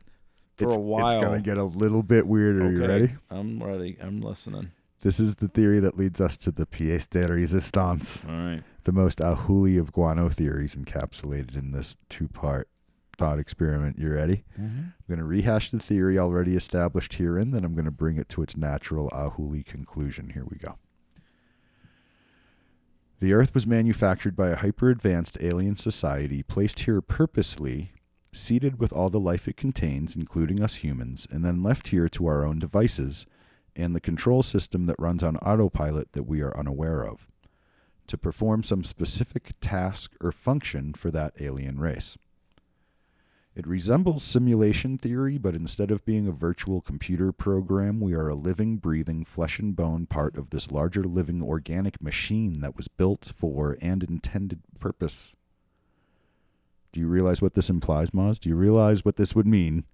for 0.57 0.65
It's, 0.65 0.77
a 0.77 0.81
while. 0.81 1.07
it's 1.07 1.15
gonna 1.23 1.41
get 1.41 1.57
a 1.57 1.65
little 1.65 2.03
bit 2.03 2.27
weirder. 2.27 2.65
okay, 2.65 2.75
You 2.75 2.87
ready? 2.87 3.15
I'm 3.31 3.63
ready. 3.63 3.97
I'm 4.03 4.21
listening. 4.21 4.73
This 5.03 5.19
is 5.21 5.37
the 5.37 5.49
theory 5.49 5.79
that 5.81 5.97
leads 5.97 6.21
us 6.21 6.37
to 6.39 6.51
the 6.51 6.67
pièce 6.67 7.09
de 7.09 7.27
résistance. 7.27 8.29
All 8.29 8.35
right. 8.35 8.63
The 8.85 8.93
most 8.93 9.19
ahuli 9.19 9.79
of 9.79 9.93
guano 9.93 10.29
theories 10.29 10.75
encapsulated 10.75 11.57
in 11.57 11.73
this 11.73 11.97
two 12.09 12.29
part 12.29 12.69
thought 13.17 13.39
experiment. 13.39 13.99
You 13.99 14.13
ready? 14.13 14.45
Mm-hmm. 14.61 14.79
I'm 14.79 14.95
going 15.09 15.19
to 15.19 15.25
rehash 15.25 15.71
the 15.71 15.79
theory 15.79 16.19
already 16.19 16.57
established 16.57 17.15
herein, 17.15 17.51
then 17.51 17.65
I'm 17.65 17.75
going 17.75 17.85
to 17.85 17.91
bring 17.91 18.17
it 18.17 18.29
to 18.31 18.43
its 18.43 18.57
natural 18.57 19.11
ahuli 19.11 19.65
conclusion. 19.65 20.31
Here 20.31 20.45
we 20.49 20.57
go. 20.57 20.79
The 23.21 23.33
Earth 23.33 23.55
was 23.55 23.67
manufactured 23.67 24.35
by 24.35 24.49
a 24.49 24.57
hyper 24.57 24.91
advanced 24.91 25.39
alien 25.41 25.77
society 25.77 26.43
placed 26.43 26.81
here 26.81 27.01
purposely, 27.01 27.93
seeded 28.33 28.81
with 28.81 28.93
all 28.93 29.11
the 29.11 29.21
life 29.21 29.47
it 29.47 29.57
contains, 29.57 30.17
including 30.17 30.61
us 30.61 30.77
humans, 30.77 31.29
and 31.31 31.45
then 31.45 31.63
left 31.63 31.89
here 31.89 32.09
to 32.09 32.27
our 32.27 32.45
own 32.45 32.59
devices 32.59 33.27
and 33.77 33.95
the 33.95 34.01
control 34.01 34.43
system 34.43 34.87
that 34.87 34.97
runs 34.99 35.23
on 35.23 35.37
autopilot 35.37 36.13
that 36.13 36.25
we 36.25 36.41
are 36.41 36.57
unaware 36.59 37.03
of 37.07 37.29
to 38.07 38.19
perform 38.19 38.63
some 38.63 38.85
specific 38.85 39.53
task 39.61 40.13
or 40.21 40.33
function 40.33 40.93
for 40.95 41.11
that 41.11 41.33
alien 41.41 41.79
race. 41.79 42.19
It 43.55 43.67
resembles 43.67 44.23
simulation 44.23 44.97
theory, 44.97 45.37
but 45.37 45.55
instead 45.55 45.91
of 45.91 46.07
being 46.07 46.27
a 46.27 46.33
virtual 46.33 46.81
computer 46.81 47.33
program, 47.33 48.01
we 48.01 48.15
are 48.15 48.29
a 48.29 48.35
living, 48.35 48.79
breathing, 48.79 49.27
flesh 49.27 49.59
and 49.59 49.77
bone 49.77 50.07
part 50.07 50.39
of 50.39 50.51
this 50.51 50.71
larger 50.71 51.05
living 51.05 51.43
organic 51.43 52.01
machine 52.01 52.61
that 52.63 52.77
was 52.77 52.89
built 52.89 53.31
for 53.37 53.77
and 53.83 54.03
intended 54.03 54.61
purpose. 54.81 55.35
Do 56.93 57.01
you 57.01 57.09
realize 57.09 57.43
what 57.43 57.53
this 57.53 57.69
implies, 57.69 58.11
Moz? 58.11 58.41
Do 58.41 58.49
you 58.49 58.57
realize 58.57 59.05
what 59.05 59.17
this 59.17 59.35
would 59.35 59.47
mean 59.47 59.85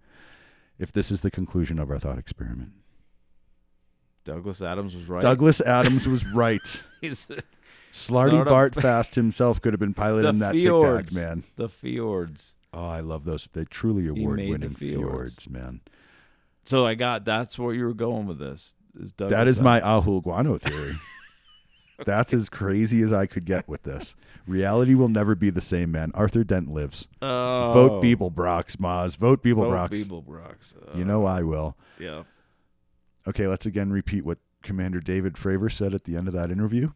if 0.79 0.93
this 0.93 1.11
is 1.11 1.23
the 1.23 1.31
conclusion 1.31 1.81
of 1.81 1.91
our 1.91 1.99
thought 1.99 2.19
experiment? 2.19 2.73
Douglas 4.25 4.63
Adams 4.63 4.95
was 4.95 5.09
right. 5.09 5.23
Douglas 5.23 5.61
Adams 5.63 6.07
was 6.07 6.25
right. 6.27 6.83
He's 7.01 7.27
Slarty 7.93 8.41
up- 8.41 8.49
Bart 8.49 8.75
Fast 8.75 9.15
himself 9.15 9.61
could 9.61 9.73
have 9.73 9.81
been 9.81 9.95
piloting 9.95 10.39
that 10.41 10.53
Tic 10.53 10.63
Tac, 10.63 10.71
fjords. 10.71 11.17
man. 11.17 11.45
the 11.57 11.69
fjords. 11.69 12.55
Oh, 12.73 12.87
I 12.87 13.01
love 13.01 13.25
those. 13.25 13.49
They're 13.53 13.65
truly 13.65 14.07
award 14.09 14.39
winning 14.41 14.71
fjords. 14.75 15.37
fjords, 15.47 15.51
man. 15.51 15.81
So 16.65 16.85
I 16.87 16.95
got 16.95 17.25
that's 17.25 17.59
where 17.59 17.75
you 17.75 17.85
were 17.85 17.95
going 17.95 18.27
with 18.27 18.39
this. 18.39 18.77
Is 19.01 19.13
That 19.17 19.49
is 19.49 19.59
Adams. 19.59 19.61
my 19.61 19.81
Ahul 19.81 20.23
Guano 20.23 20.59
theory. 20.59 20.97
That's 22.07 22.33
as 22.33 22.49
crazy 22.49 23.03
as 23.03 23.13
I 23.13 23.27
could 23.27 23.45
get 23.45 23.67
with 23.69 23.83
this. 23.83 24.15
Reality 24.47 24.95
will 24.95 25.09
never 25.09 25.35
be 25.35 25.51
the 25.51 25.61
same, 25.61 25.91
man. 25.91 26.13
Arthur 26.15 26.45
Dent 26.45 26.69
lives. 26.69 27.09
oh, 27.23 27.73
Vote 27.73 28.03
Beeblebrox, 28.03 28.77
Maz. 28.77 29.17
Vote 29.17 29.43
Vote 29.43 29.43
Beeblebrox. 29.43 29.91
Beeblebrox. 30.07 30.75
you 30.97 31.03
Uh, 31.03 31.07
know 31.07 31.25
I 31.25 31.43
will. 31.43 31.77
Yeah. 31.99 32.23
Okay, 33.27 33.49
let's 33.49 33.67
again 33.67 33.91
repeat 33.91 34.25
what 34.25 34.39
Commander 34.63 35.01
David 35.01 35.35
Fravor 35.35 35.71
said 35.73 35.93
at 35.93 36.05
the 36.05 36.17
end 36.17 36.29
of 36.29 36.35
that 36.35 36.51
interview. 36.53 36.91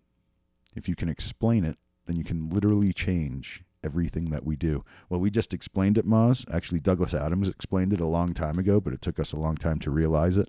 If 0.74 0.88
you 0.88 0.96
can 0.96 1.08
explain 1.08 1.64
it, 1.64 1.76
then 2.06 2.16
you 2.16 2.24
can 2.24 2.50
literally 2.50 2.92
change 2.92 3.62
everything 3.84 4.26
that 4.26 4.44
we 4.44 4.56
do. 4.56 4.84
Well, 5.08 5.20
we 5.20 5.30
just 5.30 5.52
explained 5.52 5.98
it, 5.98 6.06
Maz. 6.06 6.44
Actually, 6.52 6.80
Douglas 6.80 7.14
Adams 7.14 7.48
explained 7.48 7.92
it 7.92 8.00
a 8.00 8.06
long 8.06 8.32
time 8.32 8.58
ago, 8.58 8.80
but 8.80 8.92
it 8.92 9.02
took 9.02 9.18
us 9.18 9.32
a 9.32 9.38
long 9.38 9.56
time 9.56 9.78
to 9.80 9.90
realize 9.90 10.36
it. 10.36 10.48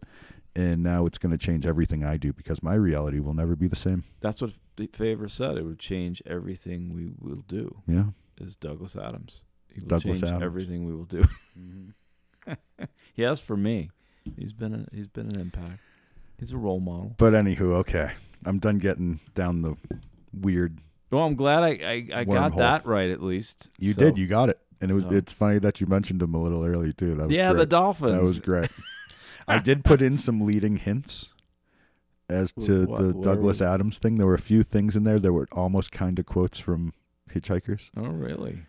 And 0.56 0.84
now 0.84 1.08
it's 1.08 1.18
going 1.18 1.32
to 1.32 1.38
change 1.38 1.66
everything 1.66 2.04
I 2.04 2.18
do 2.18 2.32
because 2.32 2.62
my 2.62 2.76
reality 2.76 3.20
will 3.20 3.34
never 3.34 3.56
be 3.56 3.68
the 3.68 3.76
same. 3.76 4.04
That's 4.20 4.40
what 4.40 4.52
F- 4.80 4.92
Fravor 4.92 5.30
said. 5.30 5.58
It 5.58 5.66
would 5.66 5.80
change 5.80 6.22
everything 6.28 6.94
we 6.94 7.10
will 7.20 7.44
do. 7.48 7.82
Yeah. 7.88 8.06
Is 8.40 8.56
Douglas 8.56 8.96
Adams? 8.96 9.44
He 9.70 9.80
will 9.82 9.88
Douglas 9.88 10.22
change 10.22 10.30
Adams. 10.30 10.44
everything 10.44 10.86
we 10.86 10.94
will 10.96 11.06
do. 11.06 11.24
he 13.14 13.24
has 13.24 13.40
for 13.40 13.58
me. 13.58 13.90
He's 14.38 14.54
been 14.54 14.74
a, 14.74 14.96
he's 14.96 15.08
been 15.08 15.28
an 15.34 15.40
impact. 15.40 15.80
He's 16.40 16.52
a 16.52 16.58
role 16.58 16.80
model. 16.80 17.16
But 17.18 17.34
anywho, 17.34 17.74
okay. 17.78 18.12
I'm 18.46 18.60
done 18.60 18.78
getting 18.78 19.20
down 19.34 19.62
the 19.62 19.76
weird. 20.34 20.80
Well, 21.12 21.24
I'm 21.24 21.36
glad 21.36 21.64
I 21.64 21.68
I, 21.70 22.08
I 22.20 22.24
got 22.24 22.54
Wormhole. 22.54 22.58
that 22.58 22.86
right 22.86 23.10
at 23.10 23.22
least. 23.22 23.70
You 23.80 23.94
So- 23.94 24.00
did. 24.00 24.18
You 24.18 24.28
got 24.28 24.50
it. 24.50 24.60
And 24.82 24.92
it 24.92 24.94
was. 24.96 25.06
It's 25.06 25.32
funny 25.32 25.60
that 25.60 25.80
you 25.80 25.88
mentioned 25.88 26.22
him 26.22 26.34
a 26.34 26.42
little 26.42 26.66
early 26.66 26.92
too. 26.92 27.16
That 27.16 27.28
was 27.28 27.32
yeah, 27.36 27.50
the 27.54 27.60
great. 27.60 27.70
Dolphins. 27.70 28.12
That 28.12 28.22
was 28.22 28.40
great. 28.40 28.70
I 29.48 29.60
did 29.60 29.86
put 29.86 30.02
in 30.02 30.18
some 30.18 30.42
leading 30.42 30.78
hints 30.78 31.30
as 32.30 32.52
to 32.54 32.86
What- 32.86 33.00
the 33.02 33.14
Douglas 33.14 33.62
Adams 33.62 33.98
thing. 33.98 34.16
There 34.16 34.28
were 34.28 34.34
a 34.34 34.40
few 34.40 34.64
things 34.64 34.96
in 34.96 35.04
there 35.04 35.20
that 35.20 35.32
were 35.32 35.48
almost 35.54 35.92
kind 35.92 36.18
of 36.20 36.26
quotes 36.26 36.60
from 36.60 36.94
Hitchhikers. 37.32 37.92
oh, 37.96 38.08
really? 38.08 38.64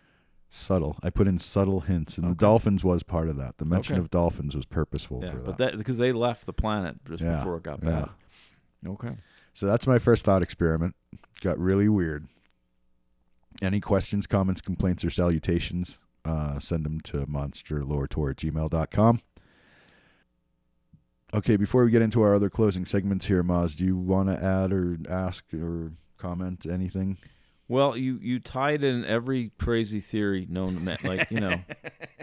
subtle. 0.47 0.95
I 1.03 1.09
put 1.09 1.27
in 1.27 1.37
subtle 1.37 1.81
hints, 1.81 2.17
and 2.17 2.29
the 2.31 2.35
dolphins 2.35 2.81
was 2.81 3.03
part 3.03 3.27
of 3.27 3.35
that. 3.35 3.57
The 3.57 3.65
mention 3.65 3.95
Okay. 3.95 4.01
of 4.01 4.09
dolphins 4.09 4.55
was 4.55 4.65
purposeful 4.65 5.19
Yeah, 5.21 5.31
for 5.31 5.37
but 5.39 5.57
that. 5.57 5.71
that 5.71 5.77
because 5.77 5.97
they 5.97 6.13
left 6.13 6.45
the 6.45 6.53
planet 6.53 6.95
just 7.09 7.21
Yeah, 7.23 7.35
before 7.37 7.57
it 7.57 7.63
got 7.63 7.83
yeah. 7.83 7.89
bad. 7.89 8.09
Okay. 8.91 9.15
So 9.55 9.65
that's 9.65 9.87
my 9.87 9.99
first 9.99 10.25
thought 10.25 10.43
experiment. 10.43 10.95
Got 11.39 11.57
really 11.57 11.87
weird. 11.87 12.27
Any 13.61 13.79
questions, 13.79 14.27
comments, 14.27 14.59
complaints, 14.59 15.05
or 15.05 15.09
salutations, 15.09 16.01
uh, 16.25 16.59
send 16.59 16.85
them 16.85 16.99
to 17.01 17.19
monsterloretour 17.19 18.31
at 18.31 18.35
gmail.com. 18.35 19.21
Okay, 21.33 21.55
before 21.55 21.85
we 21.85 21.91
get 21.91 22.01
into 22.01 22.21
our 22.21 22.35
other 22.35 22.49
closing 22.49 22.83
segments 22.83 23.27
here, 23.27 23.43
Maz, 23.43 23.77
do 23.77 23.85
you 23.85 23.95
want 23.95 24.27
to 24.27 24.43
add 24.43 24.73
or 24.73 24.97
ask 25.09 25.45
or 25.53 25.93
comment 26.17 26.65
anything? 26.69 27.17
Well, 27.69 27.95
you 27.95 28.19
you 28.21 28.39
tied 28.39 28.83
in 28.83 29.05
every 29.05 29.51
crazy 29.57 30.01
theory 30.01 30.45
known 30.49 30.75
to 30.75 30.79
man, 30.81 30.97
like 31.03 31.31
you 31.31 31.39
know, 31.39 31.55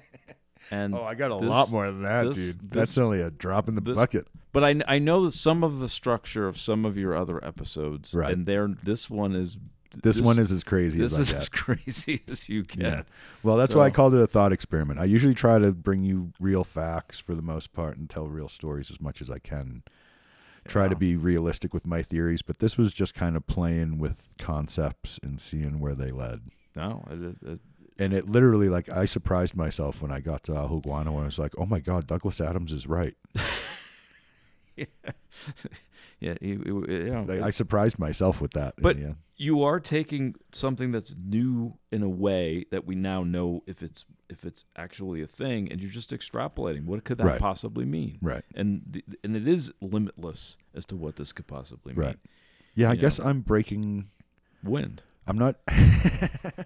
and 0.70 0.94
Oh, 0.94 1.02
I 1.04 1.14
got 1.14 1.30
a 1.36 1.40
this- 1.40 1.48
lot 1.50 1.70
more 1.70 1.86
than 1.86 2.02
that, 2.02 2.24
this- 2.26 2.36
dude. 2.36 2.70
this- 2.70 2.78
That's 2.78 2.98
only 2.98 3.20
a 3.20 3.30
drop 3.30 3.68
in 3.68 3.74
the 3.74 3.80
this- 3.80 3.96
bucket. 3.96 4.26
but 4.52 4.62
I 4.64 4.80
I 4.86 4.98
know 4.98 5.24
that 5.24 5.32
some 5.32 5.62
of 5.64 5.78
the 5.80 5.88
structure 5.88 6.46
of 6.46 6.58
some 6.58 6.84
of 6.84 6.96
your 6.96 7.14
other 7.16 7.44
episodes, 7.44 8.14
Right. 8.14 8.32
And 8.32 8.46
there, 8.46 8.68
this 8.68 9.08
one 9.10 9.34
is 9.34 9.58
This, 10.02 10.22
one 10.22 10.38
is 10.38 10.50
as 10.50 10.64
crazy 10.64 10.98
this 10.98 11.12
as 11.18 11.28
is 11.28 11.34
I 11.34 11.36
as 11.38 11.48
crazy 11.50 12.22
as 12.26 12.48
you 12.48 12.62
get. 12.62 12.80
Yeah. 12.80 13.02
Well, 13.42 13.58
that's 13.58 13.74
why 13.74 13.84
I 13.86 13.90
called 13.90 14.14
it 14.14 14.22
a 14.22 14.26
thought 14.26 14.50
experiment. 14.50 14.98
I 14.98 15.04
usually 15.04 15.34
try 15.34 15.58
to 15.58 15.70
bring 15.72 16.00
you 16.02 16.32
real 16.40 16.64
facts 16.64 17.20
for 17.20 17.34
the 17.34 17.42
most 17.42 17.74
part 17.74 17.98
and 17.98 18.08
tell 18.08 18.26
real 18.26 18.48
stories 18.48 18.90
as 18.90 19.02
much 19.02 19.20
as 19.20 19.30
I 19.30 19.38
can. 19.38 19.82
Try 20.64 20.86
to 20.88 20.94
be 20.96 21.14
realistic 21.16 21.74
with 21.74 21.86
my 21.86 22.02
theories, 22.02 22.40
but 22.40 22.58
this 22.60 22.78
was 22.78 22.94
just 22.94 23.14
kind 23.14 23.36
of 23.36 23.46
playing 23.48 23.98
with 23.98 24.28
concepts 24.38 25.18
and 25.22 25.38
seeing 25.40 25.78
where 25.80 25.94
they 25.96 26.08
led. 26.10 26.40
No, 26.76 27.04
it, 27.10 27.20
it, 27.22 27.36
it- 27.42 27.60
And 27.98 28.12
it 28.12 28.28
literally, 28.28 28.68
like, 28.68 28.88
I 28.88 29.04
surprised 29.04 29.54
myself 29.56 30.00
when 30.02 30.10
I 30.10 30.20
got 30.20 30.42
to 30.44 30.52
Ahuguano 30.52 31.08
and 31.08 31.20
I 31.20 31.24
was 31.26 31.38
like, 31.38 31.52
oh 31.58 31.66
my 31.66 31.78
God, 31.80 32.06
Douglas 32.06 32.40
Adams 32.40 32.72
is 32.72 32.86
right. 32.86 33.14
yeah, 34.76 36.34
he, 36.40 36.48
he- 36.48 36.54
you 36.54 37.10
know, 37.10 37.24
Like, 37.28 37.40
I 37.42 37.50
surprised 37.50 37.98
myself 37.98 38.40
with 38.40 38.52
that. 38.52 38.74
But- 38.78 38.96
you 39.36 39.62
are 39.64 39.80
taking 39.80 40.36
something 40.52 40.92
that's 40.92 41.16
new 41.20 41.74
in 41.90 42.02
a 42.04 42.08
way 42.08 42.64
that 42.70 42.86
we 42.86 42.94
now 42.94 43.24
know 43.24 43.64
if 43.66 43.82
it's 43.82 44.04
if 44.28 44.44
it's 44.46 44.64
actually 44.76 45.20
a 45.20 45.26
thing, 45.26 45.70
and 45.70 45.82
you're 45.82 45.90
just 45.90 46.10
extrapolating. 46.12 46.84
What 46.84 47.02
could 47.04 47.18
that 47.18 47.26
Right. 47.26 47.40
possibly 47.40 47.84
mean? 47.84 48.18
Right. 48.22 48.44
And 48.54 48.82
the, 48.88 49.04
and 49.24 49.36
it 49.36 49.48
is 49.48 49.72
limitless 49.80 50.58
as 50.74 50.86
to 50.86 50.96
what 50.96 51.16
this 51.16 51.32
could 51.32 51.48
possibly 51.48 51.92
mean. 51.92 52.06
Right. 52.06 52.16
Yeah, 52.76 52.90
I 52.90 52.92
You 52.92 53.00
guess 53.00 53.18
know. 53.18 53.24
I'm 53.26 53.40
breaking 53.40 54.10
Wind. 54.62 55.02
I'm 55.26 55.36
not 55.38 55.56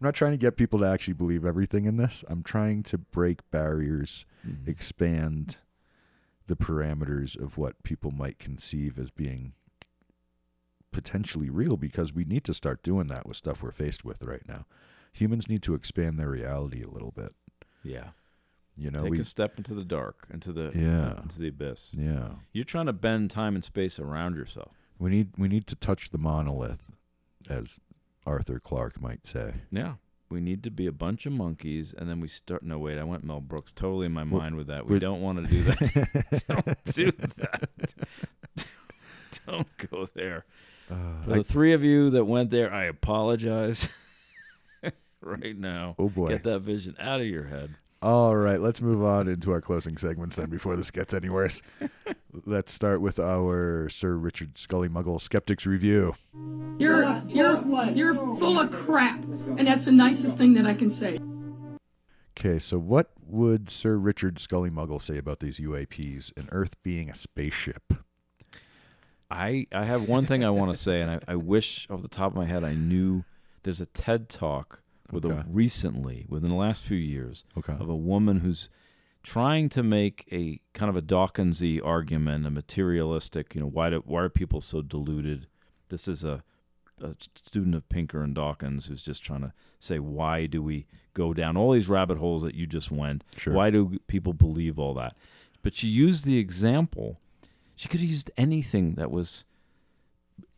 not 0.00 0.14
trying 0.14 0.32
to 0.32 0.36
get 0.36 0.56
people 0.56 0.78
to 0.80 0.84
actually 0.86 1.14
believe 1.14 1.44
everything 1.44 1.84
in 1.84 1.96
this. 1.96 2.24
I'm 2.28 2.42
trying 2.42 2.82
to 2.84 2.98
break 2.98 3.48
barriers, 3.50 4.26
Mhm. 4.46 4.66
expand 4.68 5.58
the 6.46 6.56
parameters 6.56 7.36
of 7.40 7.58
what 7.58 7.82
people 7.82 8.10
might 8.12 8.38
conceive 8.38 8.98
as 8.98 9.10
being 9.10 9.54
potentially 10.92 11.50
real 11.50 11.76
because 11.76 12.12
we 12.12 12.24
need 12.24 12.44
to 12.44 12.54
start 12.54 12.82
doing 12.82 13.08
that 13.08 13.26
with 13.26 13.36
stuff 13.36 13.62
we're 13.62 13.70
faced 13.72 14.04
with 14.04 14.22
right 14.22 14.46
now. 14.48 14.64
Humans 15.12 15.48
need 15.48 15.62
to 15.64 15.74
expand 15.74 16.18
their 16.18 16.30
reality 16.30 16.82
a 16.82 16.88
little 16.88 17.10
bit. 17.10 17.34
Yeah. 17.82 18.10
You 18.76 18.90
know, 18.90 19.02
Take 19.02 19.10
we 19.10 19.20
a 19.20 19.24
step 19.24 19.56
into 19.58 19.74
the 19.74 19.84
dark, 19.84 20.26
into 20.30 20.52
the 20.52 20.70
Yeah. 20.74 21.22
into 21.22 21.38
the 21.38 21.48
abyss. 21.48 21.92
yeah. 21.94 22.36
You're 22.52 22.64
trying 22.64 22.86
to 22.86 22.92
bend 22.92 23.30
time 23.30 23.54
and 23.54 23.64
space 23.64 23.98
around 23.98 24.36
yourself. 24.36 24.72
We 24.98 25.10
need 25.10 25.32
we 25.36 25.48
need 25.48 25.66
to 25.68 25.74
touch 25.74 26.10
the 26.10 26.18
monolith 26.18 26.92
as 27.48 27.80
Arthur 28.26 28.58
Clarke 28.60 29.00
might 29.00 29.26
say. 29.26 29.54
Yeah. 29.70 29.94
We 30.28 30.40
need 30.40 30.64
to 30.64 30.70
be 30.70 30.86
a 30.88 30.92
bunch 30.92 31.24
of 31.24 31.32
monkeys, 31.32 31.94
and 31.96 32.10
then 32.10 32.18
we 32.20 32.26
start. 32.26 32.64
No, 32.64 32.78
wait, 32.80 32.98
I 32.98 33.04
went 33.04 33.22
Mel 33.22 33.40
Brooks 33.40 33.70
totally 33.72 34.06
in 34.06 34.12
my 34.12 34.24
mind 34.24 34.56
with 34.56 34.66
that. 34.66 34.84
We 34.84 34.90
we're- 34.90 35.00
don't 35.00 35.22
want 35.22 35.38
to 35.38 35.46
do 35.46 35.62
that. 35.62 36.42
don't 36.48 36.84
do 36.84 37.12
that. 37.36 37.94
don't 39.46 39.68
go 39.90 40.06
there. 40.14 40.44
Uh, 40.90 41.22
For 41.24 41.32
I- 41.32 41.36
the 41.38 41.44
three 41.44 41.72
of 41.72 41.84
you 41.84 42.10
that 42.10 42.24
went 42.24 42.50
there, 42.50 42.72
I 42.72 42.84
apologize. 42.86 43.88
right 45.20 45.56
now, 45.56 45.94
oh 45.98 46.08
boy. 46.08 46.28
get 46.28 46.42
that 46.44 46.60
vision 46.60 46.96
out 47.00 47.20
of 47.20 47.26
your 47.26 47.44
head. 47.44 47.74
All 48.02 48.36
right, 48.36 48.60
let's 48.60 48.82
move 48.82 49.02
on 49.02 49.26
into 49.26 49.50
our 49.52 49.60
closing 49.60 49.96
segments 49.96 50.36
then 50.36 50.50
before 50.50 50.76
this 50.76 50.90
gets 50.90 51.14
any 51.14 51.30
worse. 51.30 51.62
let's 52.44 52.72
start 52.72 53.00
with 53.00 53.18
our 53.18 53.88
Sir 53.88 54.14
Richard 54.14 54.58
Scully 54.58 54.88
Muggle 54.88 55.20
Skeptics 55.20 55.64
review. 55.64 56.14
You're 56.78 57.22
you're 57.26 57.90
you're 57.90 58.14
full 58.14 58.60
of 58.60 58.70
crap, 58.70 59.22
and 59.24 59.66
that's 59.66 59.86
the 59.86 59.92
nicest 59.92 60.36
thing 60.36 60.52
that 60.54 60.66
I 60.66 60.74
can 60.74 60.90
say. 60.90 61.18
Okay, 62.38 62.58
so 62.58 62.78
what 62.78 63.12
would 63.26 63.70
Sir 63.70 63.96
Richard 63.96 64.38
Scully 64.38 64.70
Muggle 64.70 65.00
say 65.00 65.16
about 65.16 65.40
these 65.40 65.58
UAPs 65.58 66.32
and 66.36 66.50
Earth 66.52 66.74
being 66.82 67.08
a 67.08 67.14
spaceship? 67.14 67.94
I 69.30 69.66
I 69.72 69.84
have 69.84 70.06
one 70.06 70.26
thing 70.26 70.44
I 70.44 70.50
want 70.50 70.70
to 70.70 70.78
say, 70.78 71.00
and 71.00 71.10
I, 71.10 71.20
I 71.28 71.36
wish 71.36 71.86
off 71.88 72.02
the 72.02 72.08
top 72.08 72.32
of 72.32 72.36
my 72.36 72.44
head 72.44 72.62
I 72.62 72.74
knew. 72.74 73.24
There's 73.62 73.80
a 73.80 73.86
TED 73.86 74.28
talk 74.28 74.82
with 75.12 75.24
Okay. 75.24 75.38
a 75.40 75.44
recently 75.48 76.26
within 76.28 76.50
the 76.50 76.56
last 76.56 76.82
few 76.84 76.96
years 76.98 77.44
Okay. 77.56 77.74
of 77.74 77.88
a 77.88 77.96
woman 77.96 78.40
who's 78.40 78.68
trying 79.22 79.68
to 79.70 79.82
make 79.82 80.26
a 80.30 80.60
kind 80.72 80.88
of 80.88 80.96
a 80.96 81.02
Dawkinsy 81.02 81.80
argument, 81.84 82.46
a 82.46 82.50
materialistic. 82.50 83.54
You 83.54 83.62
know, 83.62 83.66
why 83.68 83.90
do 83.90 84.02
why 84.06 84.22
are 84.22 84.28
people 84.28 84.60
so 84.60 84.82
deluded? 84.82 85.46
This 85.88 86.06
is 86.08 86.24
a, 86.24 86.42
a 87.00 87.14
student 87.18 87.74
of 87.74 87.88
Pinker 87.88 88.22
and 88.22 88.34
Dawkins 88.34 88.86
who's 88.86 89.02
just 89.02 89.22
trying 89.22 89.42
to 89.42 89.52
say 89.78 89.98
why 89.98 90.46
do 90.46 90.62
we 90.62 90.86
go 91.14 91.32
down 91.34 91.56
all 91.56 91.72
these 91.72 91.88
rabbit 91.88 92.18
holes 92.18 92.42
that 92.42 92.54
you 92.54 92.66
just 92.66 92.90
went? 92.90 93.24
Sure. 93.36 93.52
Why 93.54 93.70
do 93.70 93.98
people 94.06 94.32
believe 94.32 94.78
all 94.78 94.94
that? 94.94 95.16
But 95.62 95.74
she 95.74 95.88
used 95.88 96.24
the 96.24 96.38
example. 96.38 97.18
She 97.74 97.88
could 97.88 98.00
have 98.00 98.08
used 98.08 98.30
anything 98.36 98.94
that 98.94 99.10
was 99.10 99.44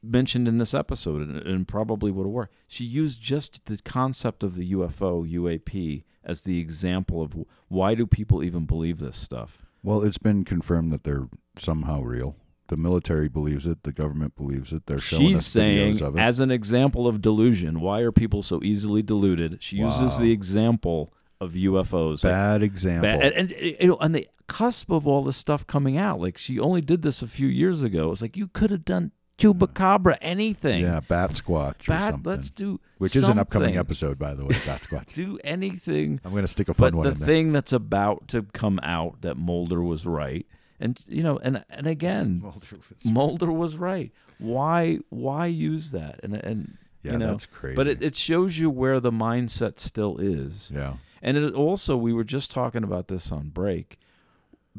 mentioned 0.03 0.47
in 0.49 0.59
this 0.59 0.75
episode 0.75 1.23
and, 1.23 1.37
and 1.39 1.69
probably 1.69 2.11
would 2.11 2.25
have 2.25 2.33
worked. 2.33 2.55
She 2.67 2.85
used 2.85 3.21
just 3.21 3.67
the 3.67 3.79
concept 3.79 4.43
of 4.43 4.55
the 4.55 4.73
UFO, 4.73 5.29
UAP, 5.31 6.05
as 6.25 6.43
the 6.43 6.61
example 6.61 7.23
of 7.23 7.35
why 7.69 7.95
do 7.95 8.07
people 8.07 8.43
even 8.45 8.65
believe 8.65 8.99
this 8.99 9.17
stuff? 9.17 9.59
Well, 9.83 10.03
it's 10.03 10.19
been 10.19 10.45
confirmed 10.45 10.93
that 10.93 11.05
they're 11.05 11.29
somehow 11.57 12.03
real. 12.03 12.37
The 12.69 12.77
military 12.77 13.29
believes 13.29 13.67
it. 13.67 13.83
The 13.85 13.93
government 13.93 14.37
believes 14.37 14.73
it. 14.73 14.87
They're 14.87 14.99
showing 14.99 15.29
She's 15.29 15.39
us 15.39 15.47
saying, 15.47 15.95
videos 15.95 16.03
of 16.07 16.17
it. 16.17 16.21
as 16.21 16.39
an 16.39 16.51
example 16.51 17.07
of 17.07 17.23
delusion, 17.23 17.81
why 17.81 18.01
are 18.01 18.13
people 18.13 18.43
so 18.43 18.61
easily 18.63 19.03
deluded? 19.03 19.63
She 19.63 19.77
uses 19.77 20.15
Wow. 20.15 20.19
the 20.19 20.33
example 20.33 21.13
of 21.41 21.53
UFOs. 21.53 22.23
Bad 22.25 22.63
example. 22.63 23.09
Ba- 23.09 23.25
and, 23.25 23.51
and 23.53 23.79
you 23.81 23.89
know, 23.89 23.97
on 24.01 24.13
the 24.13 24.29
cusp 24.49 24.91
of 24.91 25.07
all 25.07 25.23
this 25.23 25.37
stuff 25.39 25.67
coming 25.67 25.97
out, 25.97 26.21
like 26.21 26.37
she 26.37 26.59
only 26.61 26.81
did 26.83 27.01
this 27.03 27.23
a 27.23 27.27
few 27.27 27.47
years 27.49 27.83
ago. 27.83 28.13
It's 28.13 28.21
like 28.21 28.37
you 28.37 28.49
could 28.49 28.71
have 28.71 28.85
done 28.85 29.13
chupacabra, 29.39 30.19
anything. 30.21 30.83
yeah, 30.83 31.01
Bat 31.01 31.31
Squatch 31.33 31.89
or 31.89 31.93
Bat, 31.93 32.11
something. 32.13 32.31
let's 32.33 32.51
do 32.51 32.81
Which 32.99 33.17
is 33.17 33.29
an 33.29 33.39
upcoming 33.39 33.77
episode, 33.77 34.19
by 34.19 34.35
the 34.35 34.45
way, 34.45 34.57
Bat 34.67 34.83
Squatch. 34.83 35.13
Do 35.13 35.39
anything. 35.45 36.21
I'm 36.25 36.33
going 36.33 36.43
to 36.45 36.49
stick 36.49 36.69
a 36.69 36.75
fun 36.75 36.91
But 36.93 36.97
one 36.97 37.07
the 37.07 37.13
in 37.13 37.19
there. 37.19 37.27
thing 37.27 37.53
that's 37.53 37.73
about 37.73 38.29
to 38.29 38.43
come 38.53 38.81
out 38.83 39.23
that 39.23 39.37
Mulder 39.37 39.83
was 39.83 40.05
right, 40.07 40.47
and 40.81 41.01
you 41.09 41.23
know, 41.23 41.39
and 41.39 41.65
and 41.71 41.87
again, 41.87 42.43
Mulder 43.05 43.53
was 43.53 43.77
right. 43.77 44.13
Why 44.39 44.99
why 45.09 45.47
use 45.47 45.91
that? 45.93 46.21
And 46.23 46.35
and 46.35 46.77
Yeah, 47.03 47.13
you 47.13 47.19
know, 47.19 47.27
that's 47.29 47.47
crazy. 47.47 47.77
But 47.77 47.87
it, 47.87 48.03
it 48.03 48.17
shows 48.17 48.59
you 48.59 48.71
where 48.71 49.01
the 49.01 49.13
mindset 49.13 49.79
still 49.79 50.19
is. 50.19 50.71
yeah. 50.75 50.95
And 51.21 51.37
it 51.37 51.53
also, 51.53 51.97
we 51.97 52.13
were 52.13 52.23
just 52.23 52.53
talking 52.53 52.85
about 52.85 53.09
this 53.09 53.33
on 53.33 53.49
break. 53.49 53.99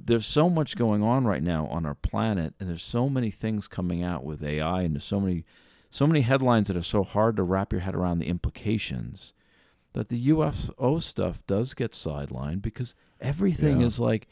There's 0.06 0.26
so 0.26 0.50
much 0.50 0.76
going 0.76 1.04
on 1.04 1.26
right 1.26 1.44
now 1.44 1.66
on 1.68 1.86
our 1.86 1.96
planet, 1.96 2.54
and 2.60 2.70
there's 2.70 2.84
so 2.84 3.10
many 3.10 3.32
things 3.32 3.68
coming 3.68 4.04
out 4.04 4.24
with 4.24 4.44
AI, 4.44 4.82
and 4.84 4.96
there's 4.96 5.04
so 5.04 5.20
many, 5.20 5.46
so 5.90 6.06
many 6.08 6.22
headlines 6.22 6.68
that 6.68 6.78
are 6.78 6.82
so 6.84 7.04
hard 7.04 7.36
to 7.38 7.44
wrap 7.44 7.72
your 7.72 7.82
head 7.82 7.96
around 7.96 8.20
the 8.20 8.28
implications. 8.28 9.34
That 9.94 10.10
the 10.10 10.28
UFO 10.30 11.02
stuff 11.02 11.46
does 11.48 11.74
get 11.74 11.94
sidelined 11.94 12.62
because 12.62 12.94
everything 13.20 13.82
Yeah. 13.82 13.88
is 13.88 14.00
like 14.00 14.28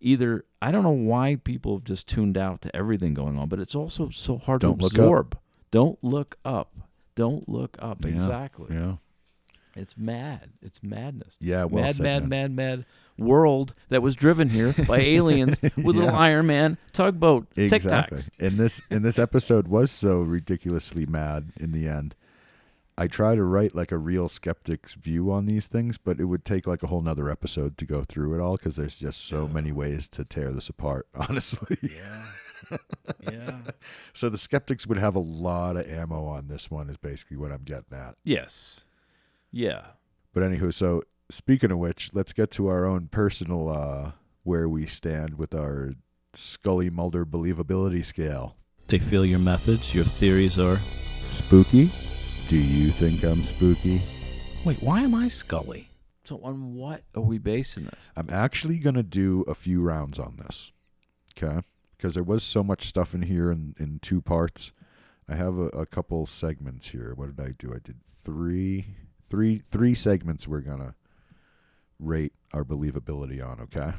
either 0.00 0.44
I 0.60 0.72
don't 0.72 0.82
know 0.82 0.90
why 0.90 1.36
people 1.36 1.76
have 1.76 1.84
just 1.84 2.08
tuned 2.08 2.36
out 2.36 2.60
to 2.62 2.74
everything 2.74 3.14
going 3.14 3.38
on, 3.38 3.48
but 3.48 3.60
it's 3.60 3.74
also 3.76 4.08
so 4.10 4.36
hard 4.36 4.60
Don't 4.62 4.78
to 4.78 4.82
look 4.84 4.98
up. 4.98 5.42
Don't 5.70 6.02
look 6.02 6.38
up. 6.44 6.74
Don't 7.14 7.48
look 7.48 7.76
up. 7.80 8.04
Yeah, 8.04 8.10
Exactly. 8.10 8.74
Yeah. 8.74 8.96
It's 9.76 9.96
mad. 9.96 10.50
It's 10.62 10.82
madness. 10.82 11.36
Yeah, 11.40 11.64
well 11.64 11.84
mad, 11.84 11.96
said, 11.96 12.02
mad, 12.02 12.28
man. 12.28 12.54
mad, 12.54 12.78
mad 12.78 12.86
world 13.18 13.74
that 13.88 14.02
was 14.02 14.16
driven 14.16 14.50
here 14.50 14.74
by 14.86 14.98
aliens 15.00 15.60
with 15.62 15.76
a 15.78 15.80
little 15.80 16.10
Iron 16.10 16.46
Man 16.46 16.78
tugboat. 16.92 17.46
Tic 17.54 17.72
Exactly. 17.72 18.18
Tacs. 18.18 18.30
And 18.38 18.58
this 18.58 18.80
and 18.90 19.04
this 19.04 19.18
episode 19.18 19.68
was 19.68 19.90
so 19.90 20.20
ridiculously 20.20 21.06
mad 21.06 21.52
in 21.58 21.72
the 21.72 21.88
end. 21.88 22.14
I 22.98 23.08
try 23.08 23.34
to 23.34 23.42
write 23.44 23.74
like 23.74 23.92
a 23.92 23.98
real 23.98 24.26
skeptic's 24.26 24.94
view 24.94 25.30
on 25.30 25.44
these 25.44 25.66
things, 25.66 25.98
but 25.98 26.18
it 26.18 26.24
would 26.24 26.46
take 26.46 26.66
like 26.66 26.82
a 26.82 26.86
whole 26.86 27.02
nother 27.02 27.30
episode 27.30 27.76
to 27.76 27.84
go 27.84 28.04
through 28.04 28.34
it 28.34 28.40
all 28.40 28.56
because 28.56 28.76
there's 28.76 28.96
just 28.96 29.22
so 29.26 29.46
many 29.46 29.70
ways 29.70 30.08
to 30.10 30.24
tear 30.24 30.50
this 30.50 30.70
apart, 30.70 31.06
honestly. 31.14 31.76
Yeah. 31.82 32.26
yeah. 33.30 33.58
so 34.14 34.30
the 34.30 34.38
skeptics 34.38 34.86
would 34.86 34.96
have 34.96 35.14
a 35.14 35.20
lot 35.20 35.76
of 35.76 35.86
ammo 35.86 36.24
on 36.24 36.48
this 36.48 36.70
one, 36.70 36.88
is 36.88 36.96
basically 36.96 37.36
what 37.36 37.52
I'm 37.52 37.64
getting 37.64 37.92
at. 37.92 38.14
Yes. 38.24 38.84
Yeah. 39.52 39.82
But 40.32 40.42
anywho, 40.42 40.72
so 40.72 41.02
speaking 41.30 41.70
of 41.70 41.78
which, 41.78 42.10
let's 42.12 42.32
get 42.32 42.50
to 42.52 42.68
our 42.68 42.86
own 42.86 43.08
personal 43.08 43.68
uh 43.68 44.12
where 44.42 44.68
we 44.68 44.86
stand 44.86 45.38
with 45.38 45.52
our 45.54 45.94
Scully 46.32 46.88
Mulder 46.88 47.26
believability 47.26 48.04
scale. 48.04 48.54
They 48.86 49.00
feel 49.00 49.26
your 49.26 49.40
methods, 49.40 49.92
your 49.92 50.04
theories 50.04 50.56
are. 50.58 50.76
Spooky? 51.24 51.90
Do 52.48 52.56
you 52.56 52.90
think 52.90 53.24
I'm 53.24 53.42
spooky? 53.42 54.00
Wait, 54.64 54.80
why 54.80 55.00
am 55.00 55.16
I 55.16 55.26
Scully? 55.26 55.88
So 56.24 56.40
on 56.44 56.74
what 56.74 57.02
are 57.14 57.22
we 57.22 57.38
basing 57.38 57.86
this? 57.86 58.10
I'm 58.16 58.28
actually 58.30 58.78
going 58.78 58.94
to 58.94 59.02
do 59.02 59.42
a 59.48 59.54
few 59.54 59.82
rounds 59.82 60.20
on 60.20 60.36
this. 60.36 60.70
Okay? 61.36 61.60
Because 61.96 62.14
there 62.14 62.22
was 62.22 62.44
so 62.44 62.62
much 62.62 62.86
stuff 62.86 63.14
in 63.14 63.22
here 63.22 63.50
in, 63.50 63.74
in 63.78 63.98
two 64.00 64.20
parts. 64.20 64.70
I 65.28 65.34
have 65.34 65.58
a, 65.58 65.66
a 65.68 65.86
couple 65.86 66.24
segments 66.26 66.88
here. 66.88 67.12
What 67.16 67.34
did 67.34 67.44
I 67.44 67.52
do? 67.58 67.72
I 67.74 67.78
did 67.82 67.96
three 68.22 68.86
three 69.28 69.58
three 69.58 69.94
segments 69.94 70.46
we're 70.46 70.60
going 70.60 70.78
to 70.78 70.94
rate 71.98 72.32
our 72.52 72.64
believability 72.64 73.44
on, 73.46 73.60
okay? 73.60 73.94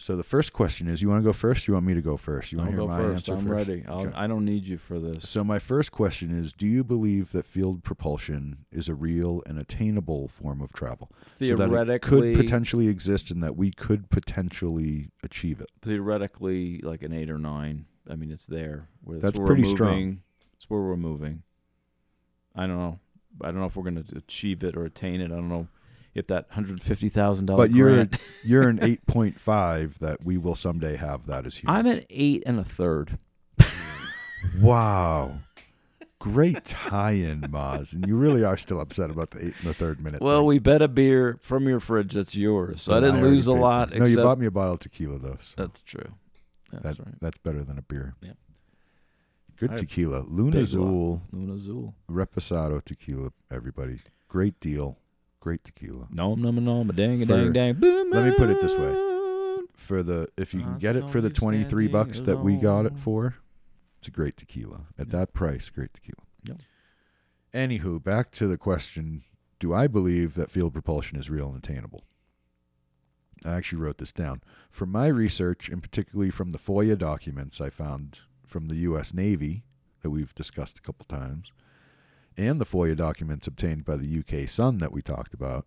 So 0.00 0.14
the 0.14 0.22
first 0.22 0.52
question 0.52 0.86
is, 0.86 1.02
you 1.02 1.08
want 1.08 1.22
to 1.22 1.24
go 1.28 1.32
first? 1.32 1.66
Or 1.66 1.72
you 1.72 1.74
want 1.74 1.86
me 1.86 1.94
to 1.94 2.00
go 2.00 2.16
first? 2.16 2.52
You 2.52 2.58
want 2.58 2.70
to 2.70 2.76
hear 2.76 2.80
go 2.82 2.86
my 2.86 2.98
first. 2.98 3.28
answer 3.28 3.32
I'm 3.32 3.48
first? 3.48 3.68
ready. 3.68 3.84
I'll, 3.88 4.00
Okay. 4.06 4.12
I 4.16 4.28
don't 4.28 4.44
need 4.44 4.64
you 4.64 4.78
for 4.78 5.00
this. 5.00 5.28
So 5.28 5.42
my 5.42 5.58
first 5.58 5.90
question 5.90 6.30
is, 6.30 6.52
do 6.52 6.68
you 6.68 6.84
believe 6.84 7.32
that 7.32 7.44
field 7.44 7.82
propulsion 7.82 8.64
is 8.70 8.88
a 8.88 8.94
real 8.94 9.42
and 9.46 9.58
attainable 9.58 10.28
form 10.28 10.60
of 10.60 10.72
travel? 10.72 11.10
So 11.40 11.56
that 11.56 11.64
it 11.64 11.68
Theoretically, 11.68 12.34
could 12.34 12.40
potentially 12.44 12.86
exist 12.86 13.32
and 13.32 13.42
that 13.42 13.56
we 13.56 13.72
could 13.72 14.08
potentially 14.08 15.08
achieve 15.24 15.60
it. 15.60 15.70
theoretically, 15.82 16.78
like 16.82 17.02
an 17.02 17.12
eight 17.12 17.28
or 17.28 17.38
nine. 17.38 17.86
I 18.08 18.14
mean, 18.14 18.30
it's 18.30 18.46
there. 18.46 18.88
Where 19.02 19.18
That's 19.18 19.38
pretty 19.40 19.62
we're 19.62 19.68
strong. 19.68 20.20
It's 20.56 20.70
where 20.70 20.80
we're 20.80 20.96
moving. 20.96 21.42
I 22.54 22.68
don't 22.68 22.78
know. 22.78 23.00
I 23.42 23.46
don't 23.46 23.58
know 23.60 23.66
if 23.66 23.74
we're 23.76 23.82
going 23.82 24.02
to 24.04 24.16
achieve 24.16 24.62
it 24.62 24.76
or 24.76 24.84
attain 24.84 25.20
it. 25.20 25.26
I 25.26 25.34
don't 25.36 25.48
know 25.48 25.66
if 26.14 26.26
that 26.28 26.46
hundred 26.50 26.82
fifty 26.82 27.08
thousand 27.08 27.46
dollars. 27.46 27.68
But 27.68 27.76
you're 27.76 28.08
you're 28.44 28.68
an 28.68 28.78
eight 28.82 29.06
point 29.06 29.40
five 29.40 29.98
that 30.00 30.24
we 30.24 30.36
will 30.36 30.54
someday 30.54 30.96
have 30.96 31.26
that 31.26 31.46
as 31.46 31.56
humans. 31.56 31.78
I'm 31.78 31.86
at 31.86 32.06
eight 32.10 32.42
and 32.46 32.58
a 32.58 32.64
third. 32.64 33.18
wow. 34.60 35.38
Great 36.20 36.64
tie-in, 36.64 37.42
Maz, 37.42 37.92
and 37.92 38.04
you 38.04 38.16
really 38.16 38.42
are 38.42 38.56
still 38.56 38.80
upset 38.80 39.08
about 39.08 39.30
the 39.30 39.38
eight 39.38 39.54
and 39.60 39.68
the 39.68 39.74
third 39.74 40.02
minute. 40.02 40.20
Well, 40.20 40.40
thing. 40.40 40.46
we 40.46 40.58
bet 40.58 40.82
a 40.82 40.88
beer 40.88 41.38
from 41.40 41.68
your 41.68 41.78
fridge 41.78 42.12
that's 42.14 42.34
yours, 42.34 42.82
so 42.82 42.96
I 42.96 42.98
didn't 42.98 43.20
already 43.20 43.36
lose 43.36 43.46
a 43.46 43.52
lot. 43.52 43.94
No, 43.94 44.04
you 44.04 44.16
bought 44.16 44.40
me 44.40 44.46
a 44.46 44.50
bottle 44.50 44.74
of 44.74 44.80
tequila 44.80 45.20
though. 45.20 45.36
So 45.40 45.54
That's 45.56 45.80
true. 45.82 46.14
That's 46.72 46.96
that, 46.96 47.06
right. 47.06 47.14
that's 47.20 47.38
better 47.38 47.62
than 47.62 47.78
a 47.78 47.82
beer. 47.82 48.14
Yep. 48.20 48.36
Good 49.58 49.72
I 49.72 49.76
tequila, 49.76 50.24
Luna 50.26 50.52
big 50.52 50.62
Azul, 50.62 51.22
Luna 51.32 51.54
Azul. 51.54 51.94
Reposado 52.10 52.82
tequila. 52.84 53.30
Everybody, 53.50 54.00
great 54.28 54.58
deal, 54.58 54.98
great 55.48 55.64
tequila. 55.64 56.06
Nom 56.10 56.40
nom 56.42 56.62
nom, 56.62 56.90
a 56.90 56.92
dang 56.92 57.22
a 57.22 57.26
For- 57.26 57.50
dang 57.50 57.74
dang. 57.80 58.10
let 58.10 58.24
me 58.24 58.32
put 58.36 58.50
it 58.50 58.60
this 58.60 58.74
way. 58.76 58.92
For 59.76 60.02
the 60.02 60.28
if 60.36 60.52
you 60.52 60.60
can 60.60 60.74
I 60.74 60.78
get 60.78 60.96
it 60.96 61.08
for 61.08 61.20
the 61.22 61.30
twenty 61.30 61.64
three 61.64 61.86
standing 61.88 61.92
bucks 61.92 62.20
that 62.22 62.38
we 62.40 62.56
got 62.56 62.84
it 62.84 62.98
for, 62.98 63.36
it's 63.98 64.08
a 64.08 64.10
great 64.10 64.36
tequila 64.36 64.82
at 64.98 65.06
Yeah. 65.06 65.18
that 65.20 65.32
price. 65.32 65.70
Great 65.70 65.94
tequila. 65.94 66.24
Yep. 66.44 66.58
Anywho, 67.54 68.02
back 68.02 68.30
to 68.32 68.46
the 68.46 68.58
question: 68.58 69.22
Do 69.58 69.72
I 69.72 69.86
believe 69.86 70.34
that 70.34 70.50
field 70.50 70.74
propulsion 70.74 71.16
is 71.18 71.30
real 71.30 71.48
and 71.48 71.56
attainable? 71.56 72.04
I 73.46 73.52
actually 73.52 73.80
wrote 73.80 73.98
this 73.98 74.12
down. 74.12 74.42
From 74.70 74.90
my 74.90 75.06
research, 75.06 75.68
and 75.68 75.80
particularly 75.82 76.30
from 76.30 76.50
the 76.50 76.58
FOIA 76.58 76.98
documents 76.98 77.60
I 77.60 77.70
found 77.70 78.18
from 78.46 78.66
the 78.66 78.76
U.S. 78.90 79.14
Navy 79.14 79.62
that 80.02 80.10
we've 80.10 80.34
discussed 80.34 80.78
a 80.78 80.82
couple 80.82 81.04
times, 81.06 81.52
and 82.38 82.60
the 82.60 82.64
FOIA 82.64 82.96
documents 82.96 83.46
obtained 83.46 83.84
by 83.84 83.96
the 83.96 84.18
UK 84.20 84.48
Sun 84.48 84.78
that 84.78 84.92
we 84.92 85.02
talked 85.02 85.34
about, 85.34 85.66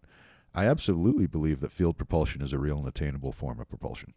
I 0.56 0.66
absolutely 0.66 1.28
believe 1.28 1.60
that 1.60 1.72
field 1.72 1.98
propulsion 1.98 2.42
is 2.42 2.54
a 2.54 2.58
real 2.58 2.80
and 2.80 2.88
attainable 2.88 3.32
form 3.32 3.60
of 3.60 3.70
propulsion. 3.70 4.14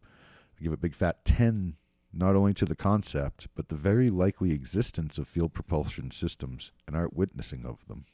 I 0.59 0.63
give 0.63 0.73
a 0.73 0.79
big 0.79 0.95
fat 0.95 1.25
10 1.25 1.77
not 2.13 2.37
only 2.37 2.55
to 2.55 2.65
the 2.65 2.77
concept, 2.77 3.49
but 3.57 3.69
the 3.69 3.75
very 3.75 4.09
likely 4.09 4.53
existence 4.53 5.19
of 5.19 5.27
field 5.27 5.53
propulsion 5.53 6.13
systems 6.13 6.71
and 6.87 6.97
our 6.97 7.09
witnessing 7.13 7.67
of 7.67 7.87
them. 7.89 8.07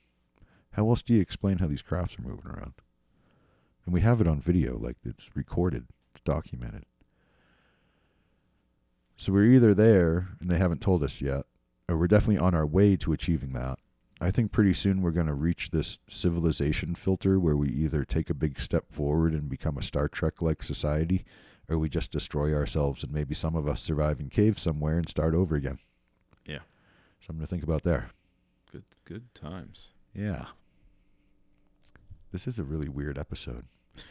How 0.72 0.88
else 0.88 1.02
do 1.02 1.12
you 1.12 1.20
explain 1.20 1.58
how 1.58 1.66
these 1.66 1.82
crafts 1.82 2.18
are 2.18 2.22
moving 2.22 2.46
around? 2.46 2.74
And 3.84 3.92
we 3.92 4.00
have 4.00 4.20
it 4.20 4.26
on 4.26 4.40
video, 4.40 4.78
like 4.78 4.96
it's 5.04 5.30
recorded, 5.34 5.88
it's 6.12 6.20
documented. 6.22 6.84
So 9.16 9.32
we're 9.32 9.52
either 9.52 9.74
there 9.74 10.28
and 10.40 10.48
they 10.48 10.58
haven't 10.58 10.80
told 10.80 11.02
us 11.02 11.20
yet, 11.20 11.44
or 11.88 11.98
we're 11.98 12.06
definitely 12.06 12.38
on 12.38 12.54
our 12.54 12.66
way 12.66 12.96
to 12.96 13.12
achieving 13.12 13.52
that. 13.52 13.78
I 14.20 14.30
think 14.30 14.52
pretty 14.52 14.74
soon 14.74 15.00
we're 15.00 15.12
going 15.12 15.26
to 15.28 15.34
reach 15.34 15.70
this 15.70 15.98
civilization 16.06 16.94
filter 16.94 17.40
where 17.40 17.56
we 17.56 17.70
either 17.70 18.04
take 18.04 18.28
a 18.28 18.34
big 18.34 18.60
step 18.60 18.92
forward 18.92 19.32
and 19.32 19.48
become 19.48 19.78
a 19.78 19.82
Star 19.82 20.08
Trek 20.08 20.42
like 20.42 20.62
society, 20.62 21.24
or 21.68 21.78
we 21.78 21.88
just 21.88 22.12
destroy 22.12 22.54
ourselves 22.54 23.02
and 23.02 23.12
maybe 23.12 23.34
some 23.34 23.56
of 23.56 23.66
us 23.66 23.80
survive 23.80 24.20
in 24.20 24.28
caves 24.28 24.60
somewhere 24.60 24.98
and 24.98 25.08
start 25.08 25.34
over 25.34 25.56
again. 25.56 25.78
Yeah. 26.46 26.60
Something 27.20 27.40
to 27.40 27.46
think 27.46 27.62
about 27.62 27.82
there. 27.82 28.10
Good 28.70 28.84
good 29.06 29.34
times. 29.34 29.88
Yeah. 30.14 30.46
This 32.30 32.46
is 32.46 32.58
a 32.58 32.64
really 32.64 32.88
weird 32.88 33.18
episode. 33.18 33.62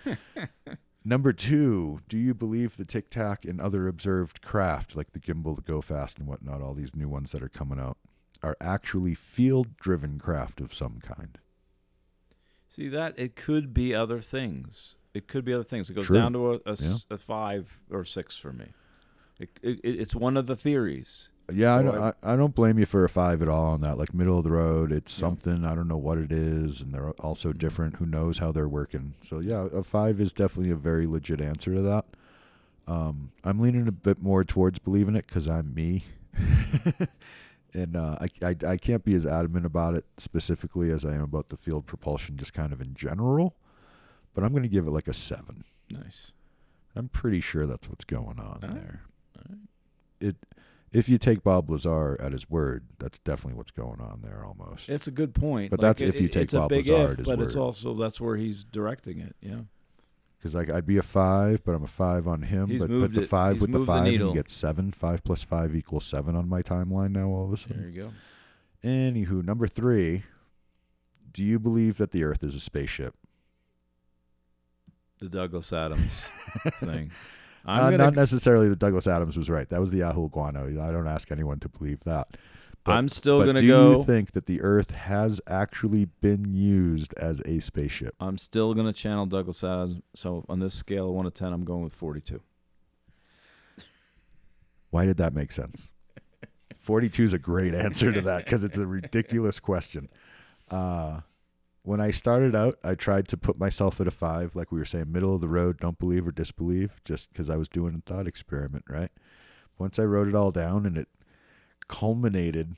Number 1.05 1.31
two, 1.31 1.99
do 2.09 2.17
you 2.17 2.33
believe 2.33 2.75
the 2.75 2.83
Tic 2.83 3.09
Tac 3.09 3.45
and 3.45 3.61
other 3.61 3.87
observed 3.87 4.41
craft, 4.41 4.95
like 4.95 5.13
the 5.13 5.19
gimbal, 5.19 5.55
the 5.55 5.61
Go 5.61 5.81
Fast, 5.81 6.19
and 6.19 6.27
whatnot, 6.27 6.61
all 6.61 6.73
these 6.73 6.95
new 6.95 7.07
ones 7.07 7.31
that 7.31 7.41
are 7.41 7.49
coming 7.49 7.79
out, 7.79 7.97
are 8.41 8.55
actually 8.61 9.13
field 9.13 9.77
driven 9.77 10.19
craft 10.19 10.61
of 10.61 10.73
some 10.73 10.99
kind? 11.01 11.37
See 12.67 12.87
that 12.89 13.17
it 13.17 13.35
could 13.35 13.73
be 13.73 13.93
other 13.95 14.21
things. 14.21 14.95
It 15.13 15.27
could 15.27 15.43
be 15.43 15.53
other 15.53 15.63
things. 15.63 15.89
It 15.89 15.95
goes 15.95 16.05
True. 16.05 16.19
down 16.19 16.33
to 16.33 16.61
a 17.09 17.17
five 17.17 17.79
or 17.89 18.05
six 18.05 18.37
for 18.37 18.53
me. 18.53 18.67
It, 19.39 19.49
it, 19.63 19.79
it's 19.83 20.13
one 20.13 20.37
of 20.37 20.45
the 20.47 20.55
theories. 20.55 21.29
Yeah, 21.51 21.75
I 21.77 21.81
don't. 21.81 21.97
I, 21.97 22.13
I 22.21 22.35
don't 22.35 22.53
blame 22.53 22.77
you 22.77 22.85
for 22.85 23.03
a 23.03 23.09
five 23.09 23.41
at 23.41 23.47
all 23.47 23.65
on 23.73 23.81
that. 23.81 23.97
Like 23.97 24.13
middle 24.13 24.37
of 24.37 24.43
the 24.43 24.51
road, 24.51 24.91
it's 24.91 25.11
Yeah. 25.17 25.21
something. 25.27 25.65
I 25.65 25.73
don't 25.73 25.87
know 25.87 25.97
what 25.97 26.19
it 26.19 26.31
is, 26.31 26.79
and 26.81 26.93
they're 26.93 27.09
also 27.11 27.51
Mhm. 27.53 27.57
different. 27.57 27.95
Who 27.95 28.05
knows 28.05 28.37
how 28.37 28.51
they're 28.51 28.67
working? 28.69 29.15
So 29.21 29.39
yeah, 29.39 29.67
a 29.73 29.81
five 29.81 30.21
is 30.21 30.31
definitely 30.31 30.71
a 30.71 30.75
very 30.75 31.07
legit 31.07 31.41
answer 31.41 31.73
to 31.73 31.81
that. 31.81 32.05
Um, 32.87 33.31
I'm 33.43 33.59
leaning 33.59 33.87
a 33.87 33.91
bit 33.91 34.21
more 34.21 34.43
towards 34.43 34.77
believing 34.77 35.15
it 35.15 35.25
because 35.25 35.49
I'm 35.49 35.73
me, 35.73 36.03
and 37.73 37.95
uh, 37.95 38.17
I, 38.21 38.47
I 38.47 38.55
I 38.67 38.77
can't 38.77 39.03
be 39.03 39.15
as 39.15 39.25
adamant 39.25 39.65
about 39.65 39.95
it 39.95 40.05
specifically 40.17 40.91
as 40.91 41.05
I 41.05 41.13
am 41.13 41.21
about 41.21 41.49
the 41.49 41.57
field 41.57 41.85
propulsion, 41.85 42.37
just 42.37 42.53
kind 42.53 42.73
of 42.73 42.81
in 42.81 42.93
general. 42.95 43.55
But 44.33 44.43
I'm 44.43 44.51
going 44.51 44.63
to 44.63 44.69
give 44.69 44.87
it 44.87 44.91
like 44.91 45.07
a 45.07 45.13
seven. 45.13 45.63
Nice. 45.89 46.31
I'm 46.95 47.09
pretty 47.09 47.41
sure 47.41 47.65
that's 47.65 47.89
what's 47.89 48.05
going 48.05 48.39
on 48.39 48.59
there. 48.61 49.01
Alright. 49.37 49.59
It 50.19 50.35
if 50.91 51.07
you 51.07 51.17
take 51.17 51.43
Bob 51.43 51.69
Lazar 51.69 52.19
at 52.19 52.31
his 52.31 52.49
word, 52.49 52.85
that's 52.97 53.19
definitely 53.19 53.57
what's 53.57 53.71
going 53.71 54.01
on 54.01 54.21
there 54.23 54.43
almost. 54.43 54.89
It's 54.89 55.07
a 55.07 55.11
good 55.11 55.35
point. 55.35 55.69
But 55.69 55.79
Like, 55.79 55.89
that's 55.97 56.01
if 56.01 56.19
you 56.19 56.27
take 56.27 56.51
Bob 56.51 56.71
Lazar 56.71 57.03
if, 57.03 57.11
at 57.11 57.17
his 57.19 57.27
but 57.27 57.39
it's 57.39 57.55
also 57.55 57.93
that's 57.93 58.19
where 58.19 58.37
he's 58.37 58.63
directing 58.63 59.19
it. 59.19 59.35
Yeah. 59.41 59.61
Because 60.39 60.55
like 60.55 60.69
I'd 60.69 60.85
be 60.85 60.97
a 60.97 61.03
five, 61.03 61.63
but 61.65 61.73
I'm 61.73 61.83
a 61.83 61.87
five 61.87 62.25
on 62.27 62.43
him. 62.43 62.69
He's 62.69 62.79
but 62.81 62.89
but 62.89 63.13
the 63.13 63.21
five 63.23 63.59
with 63.59 63.71
the 63.71 63.79
moved 63.79 63.89
the 63.89 63.93
five, 63.93 64.05
and 64.05 64.13
you 64.13 64.33
get 64.33 64.49
seven. 64.49 64.91
Five 64.91 65.23
plus 65.23 65.43
five 65.43 65.75
equals 65.75 66.05
seven 66.05 66.35
on 66.35 66.47
my 66.47 66.61
timeline 66.61 67.11
now. 67.11 67.27
All 67.27 67.45
of 67.45 67.53
a 67.53 67.57
sudden, 67.57 67.81
There 67.81 67.89
you 67.89 68.03
go. 68.03 68.11
Anywho, 68.87 69.43
number 69.43 69.67
three. 69.67 70.23
Do 71.31 71.43
you 71.43 71.59
believe 71.59 71.97
that 71.97 72.11
the 72.11 72.23
Earth 72.23 72.43
is 72.43 72.55
a 72.55 72.59
spaceship? 72.59 73.13
The 75.19 75.29
Douglas 75.29 75.71
Adams 75.73 76.11
thing. 76.75 77.11
Uh, 77.65 77.89
not 77.91 78.15
necessarily 78.15 78.69
that 78.69 78.79
Douglas 78.79 79.05
Adams 79.07 79.37
was 79.37 79.49
right. 79.49 79.69
That 79.69 79.79
was 79.81 79.91
the 79.91 79.99
Yahoo 79.99 80.29
Guano. 80.29 80.65
I 80.65 80.91
don't 80.91 81.07
ask 81.07 81.31
anyone 81.31 81.59
to 81.59 81.69
believe 81.69 81.99
that. 82.05 82.29
But- 82.83 82.93
I'm 82.93 83.09
still 83.09 83.39
gonna 83.45 83.61
go. 83.61 83.93
do 83.93 83.97
you 83.99 84.03
think 84.03 84.31
that 84.31 84.45
the 84.45 84.61
Earth 84.61 84.91
has 84.91 85.41
actually 85.47 86.05
been 86.05 86.53
used 86.53 87.13
as 87.15 87.41
a 87.45 87.59
spaceship? 87.59 88.15
I'm 88.19 88.37
still 88.37 88.73
gonna 88.73 88.93
channel 88.93 89.25
Douglas 89.25 89.63
Adams. 89.63 90.01
So 90.15 90.45
on 90.49 90.59
this 90.59 90.73
scale 90.73 91.07
of 91.09 91.13
one 91.15 91.25
to 91.25 91.31
ten, 91.31 91.53
I'm 91.53 91.63
going 91.65 91.83
with 91.83 91.93
42. 91.93 92.41
Why 94.89 95.05
did 95.05 95.17
that 95.17 95.33
make 95.33 95.51
sense? 95.51 95.91
42 96.77 97.23
is 97.23 97.33
a 97.33 97.39
great 97.39 97.75
answer 97.75 98.11
to 98.11 98.21
that 98.21 98.45
because 98.45 98.63
it's 98.63 98.77
a 98.77 98.87
ridiculous 98.87 99.59
question. 99.59 100.09
Uh, 100.71 101.21
when 101.83 102.01
I 102.01 102.11
started 102.11 102.55
out, 102.55 102.75
I 102.83 102.95
tried 102.95 103.27
to 103.29 103.37
put 103.37 103.59
myself 103.59 104.01
at 104.01 104.07
a 104.07 104.11
five, 104.11 104.55
like 104.55 104.71
we 104.71 104.79
were 104.79 104.85
saying, 104.85 105.11
middle 105.11 105.35
of 105.35 105.41
the 105.41 105.47
road, 105.47 105.79
don't 105.79 105.97
believe 105.99 106.27
or 106.27 106.31
disbelieve, 106.31 106.99
just 107.05 107.31
because 107.31 107.49
I 107.49 107.55
was 107.57 107.69
doing 107.69 107.95
a 107.95 108.09
thought 108.09 108.27
experiment, 108.27 108.85
right? 108.89 109.11
Once 109.77 109.99
I 109.99 110.03
wrote 110.03 110.27
it 110.27 110.35
all 110.35 110.51
down 110.51 110.85
and 110.85 110.97
it 110.97 111.07
culminated 111.89 112.75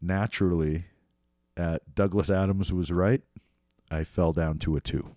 naturally 0.00 0.86
at 1.56 1.94
Douglas 1.94 2.30
Adams 2.30 2.72
was 2.72 2.90
right, 2.90 3.22
I 3.90 4.02
fell 4.04 4.32
down 4.32 4.58
to 4.60 4.74
a 4.76 4.80
two. 4.80 5.14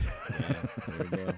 there 0.00 0.56
you 0.98 1.04
go. 1.10 1.16
There 1.16 1.36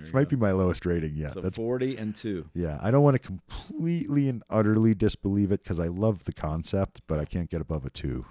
Which 0.00 0.08
you 0.08 0.12
might 0.12 0.28
be 0.28 0.36
my 0.36 0.50
lowest 0.52 0.84
rating 0.86 1.16
yet. 1.16 1.32
so 1.32 1.40
That's 1.40 1.56
40 1.56 1.96
and 1.96 2.14
two. 2.14 2.48
yeah, 2.54 2.78
I 2.82 2.90
don't 2.90 3.02
want 3.02 3.14
to 3.14 3.18
completely 3.18 4.28
and 4.28 4.42
utterly 4.50 4.94
disbelieve 4.94 5.50
it 5.50 5.62
because 5.62 5.80
I 5.80 5.86
love 5.88 6.24
the 6.24 6.32
concept, 6.32 7.00
but 7.06 7.18
I 7.18 7.24
can't 7.24 7.50
get 7.50 7.60
above 7.60 7.84
a 7.84 7.90
two. 7.90 8.26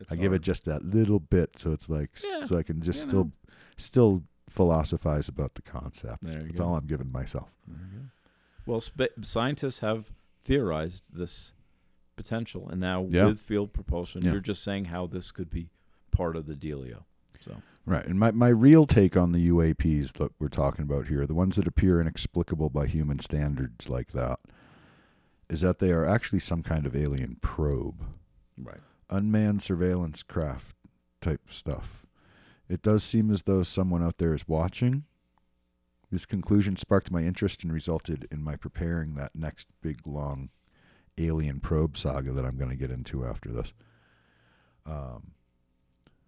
It's 0.00 0.10
I 0.10 0.16
give 0.16 0.32
it 0.32 0.42
just 0.42 0.64
that 0.64 0.84
little 0.84 1.20
bit, 1.20 1.58
so 1.60 1.70
it's 1.70 1.88
like, 1.88 2.10
Yeah, 2.28 2.42
so 2.42 2.58
I 2.58 2.64
can 2.64 2.80
just 2.80 3.02
still, 3.02 3.24
know. 3.26 3.32
still 3.76 4.24
philosophize 4.48 5.28
about 5.28 5.54
the 5.54 5.62
concept. 5.62 6.24
That's 6.24 6.58
go. 6.58 6.64
all 6.66 6.74
I'm 6.74 6.86
giving 6.86 7.12
myself. 7.12 7.50
There 7.68 7.78
you 7.92 7.98
go. 8.00 8.04
Well, 8.66 8.80
spa- 8.80 9.14
scientists 9.22 9.78
have 9.78 10.10
theorized 10.42 11.04
this 11.12 11.52
potential, 12.16 12.68
and 12.68 12.80
now 12.80 13.06
Yeah. 13.10 13.26
with 13.26 13.40
field 13.40 13.72
propulsion, 13.72 14.22
Yeah. 14.22 14.32
you're 14.32 14.40
just 14.40 14.62
saying 14.62 14.86
how 14.86 15.06
this 15.06 15.30
could 15.30 15.50
be 15.50 15.70
part 16.10 16.36
of 16.36 16.46
the 16.46 16.54
dealio. 16.54 17.04
So 17.40 17.62
Right. 17.84 18.06
And 18.06 18.16
my, 18.18 18.30
my 18.30 18.48
real 18.48 18.86
take 18.86 19.16
on 19.16 19.32
the 19.32 19.48
UAPs 19.48 20.12
that 20.12 20.30
we're 20.38 20.48
talking 20.48 20.84
about 20.84 21.08
here, 21.08 21.26
the 21.26 21.34
ones 21.34 21.56
that 21.56 21.66
appear 21.66 22.00
inexplicable 22.00 22.70
by 22.70 22.86
human 22.86 23.18
standards 23.18 23.88
like 23.88 24.12
that, 24.12 24.38
is 25.48 25.62
that 25.62 25.80
they 25.80 25.90
are 25.90 26.04
actually 26.06 26.38
some 26.38 26.62
kind 26.62 26.86
of 26.86 26.94
alien 26.94 27.36
probe, 27.40 28.04
right, 28.56 28.80
unmanned 29.10 29.62
surveillance 29.62 30.22
craft 30.22 30.76
type 31.20 31.50
stuff. 31.50 32.06
It 32.68 32.82
does 32.82 33.02
seem 33.02 33.30
as 33.30 33.42
though 33.42 33.62
someone 33.64 34.02
out 34.02 34.18
there 34.18 34.32
is 34.34 34.46
watching. 34.46 35.04
This 36.12 36.26
conclusion 36.26 36.76
sparked 36.76 37.10
my 37.10 37.22
interest 37.22 37.64
and 37.64 37.72
resulted 37.72 38.28
in 38.30 38.44
my 38.44 38.54
preparing 38.54 39.14
that 39.14 39.30
next 39.34 39.66
big 39.80 40.06
long 40.06 40.50
alien 41.16 41.58
probe 41.58 41.96
saga 41.96 42.32
that 42.32 42.44
I'm 42.44 42.58
going 42.58 42.68
to 42.68 42.76
get 42.76 42.90
into 42.90 43.24
after 43.24 43.50
this. 43.50 43.72
Um, 44.84 45.32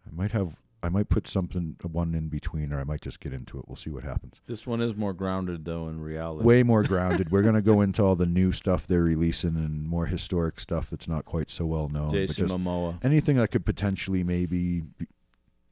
I 0.06 0.10
might 0.10 0.30
have 0.30 0.56
I 0.82 0.88
might 0.88 1.10
put 1.10 1.26
something 1.26 1.76
one 1.82 2.14
in 2.14 2.28
between, 2.28 2.72
or 2.72 2.80
I 2.80 2.84
might 2.84 3.02
just 3.02 3.20
get 3.20 3.32
into 3.34 3.58
it. 3.58 3.64
We'll 3.66 3.76
see 3.76 3.90
what 3.90 4.04
happens. 4.04 4.34
this 4.46 4.66
one 4.66 4.80
is 4.80 4.94
more 4.94 5.12
grounded 5.12 5.66
though 5.66 5.88
in 5.88 6.00
reality. 6.00 6.46
Way 6.46 6.62
more 6.62 6.82
grounded. 6.94 7.30
We're 7.30 7.42
going 7.42 7.54
to 7.54 7.62
go 7.62 7.82
into 7.82 8.02
all 8.02 8.16
the 8.16 8.26
new 8.26 8.52
stuff 8.52 8.86
they're 8.86 9.02
releasing 9.02 9.56
and 9.56 9.86
more 9.86 10.06
historic 10.06 10.60
stuff 10.60 10.88
that's 10.88 11.08
not 11.08 11.26
quite 11.26 11.50
so 11.50 11.66
well 11.66 11.90
known. 11.90 12.08
but 12.08 12.14
Jason 12.14 12.48
just 12.48 12.58
Momoa. 12.58 13.04
anything 13.04 13.36
that 13.36 13.50
could 13.50 13.66
potentially 13.66 14.24
maybe 14.24 14.80
be, 14.80 15.06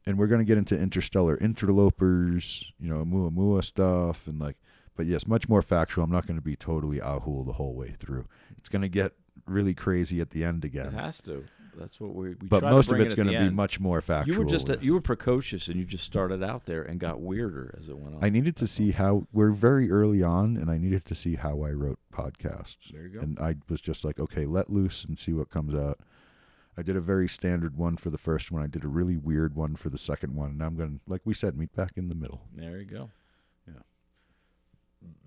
and 0.07 0.19
we're 0.19 0.27
going 0.27 0.41
to 0.41 0.45
get 0.45 0.59
into 0.59 0.79
interstellar 0.79 1.37
interlopers 1.39 2.73
you 2.79 2.89
know 2.89 3.05
Oumuamua 3.05 3.63
stuff 3.65 4.27
and 4.27 4.41
like 4.41 4.57
but 4.97 5.07
yes 5.07 5.27
much 5.27 5.49
more 5.49 5.63
factual 5.63 6.05
i'm 6.05 6.11
not 6.11 6.27
going 6.27 6.37
to 6.37 6.43
be 6.43 6.57
totally 6.57 6.99
ahul 6.99 7.45
the 7.47 7.53
whole 7.55 7.75
way 7.75 7.91
through 7.99 8.27
it's 8.59 8.69
going 8.69 8.83
to 8.83 8.89
get 8.89 9.13
really 9.47 9.75
crazy 9.75 10.21
at 10.21 10.31
the 10.31 10.45
end 10.45 10.65
again. 10.65 10.87
It 10.89 10.93
has 10.95 11.21
to. 11.23 11.45
That's 11.77 11.99
what 11.99 12.15
we. 12.15 12.29
we 12.29 12.35
but 12.35 12.63
most 12.63 12.93
of 12.93 13.01
it's 13.01 13.15
going 13.15 13.27
to 13.29 13.37
be 13.41 13.51
much 13.51 13.81
more 13.81 14.01
factual 14.01 14.33
You 14.35 14.39
were 14.41 14.45
just 14.49 14.69
with- 14.69 14.85
you 14.85 14.93
were 14.93 15.01
precocious 15.01 15.67
and 15.67 15.77
you 15.77 15.85
just 15.85 16.05
started 16.05 16.45
out 16.45 16.67
there 16.67 16.83
and 16.83 17.01
got 17.01 17.21
weirder 17.21 17.75
as 17.81 17.89
it 17.89 17.97
went 17.99 18.15
on. 18.17 18.23
i 18.23 18.29
needed 18.29 18.55
to 18.57 18.67
see 18.69 18.91
how 18.93 19.27
we're 19.33 19.51
very 19.51 19.91
early 19.91 20.23
on 20.23 20.57
and 20.57 20.71
i 20.71 20.77
needed 20.79 21.05
to 21.07 21.15
see 21.15 21.35
how 21.37 21.63
i 21.63 21.71
wrote 21.71 21.99
podcasts 22.15 22.93
There 22.93 23.03
you 23.03 23.09
go. 23.09 23.21
and 23.21 23.39
i 23.41 23.57
was 23.69 23.81
just 23.81 24.05
like 24.05 24.21
okay 24.21 24.45
let 24.47 24.71
loose 24.71 25.03
and 25.05 25.19
see 25.19 25.33
what 25.33 25.49
comes 25.51 25.75
out 25.75 25.99
i 26.77 26.83
did 26.83 26.97
a 26.97 27.01
very 27.01 27.29
standard 27.29 27.77
one 27.77 27.97
for 27.97 28.11
the 28.11 28.19
first 28.19 28.51
one 28.51 28.63
i 28.63 28.67
did 28.67 28.85
a 28.85 28.89
really 28.89 29.17
weird 29.17 29.55
one 29.55 29.77
for 29.77 29.89
the 29.89 29.99
second 29.99 30.35
one 30.35 30.51
and 30.51 30.63
i'm 30.63 30.77
going 30.77 30.95
to 30.95 31.01
like 31.07 31.21
we 31.25 31.35
said 31.35 31.57
meet 31.57 31.75
back 31.75 31.93
in 31.97 32.09
the 32.09 32.15
middle 32.15 32.43
There 32.55 32.79
you 32.79 32.85
go. 32.85 33.11
Yeah. 33.67 33.83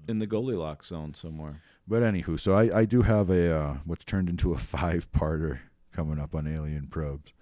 In 0.07 0.19
the 0.19 0.27
Goldilocks 0.27 0.87
zone 0.87 1.13
somewhere. 1.13 1.61
But 1.87 2.01
anywho, 2.01 2.39
so 2.39 2.53
I, 2.53 2.79
I 2.79 2.85
do 2.85 3.01
have 3.03 3.29
a 3.29 3.55
uh, 3.55 3.77
what's 3.85 4.05
turned 4.05 4.29
into 4.29 4.53
a 4.53 4.57
five 4.75 5.11
parter 5.11 5.59
coming 5.91 6.19
up 6.19 6.33
on 6.35 6.47
alien 6.47 6.87
probes. 6.87 7.33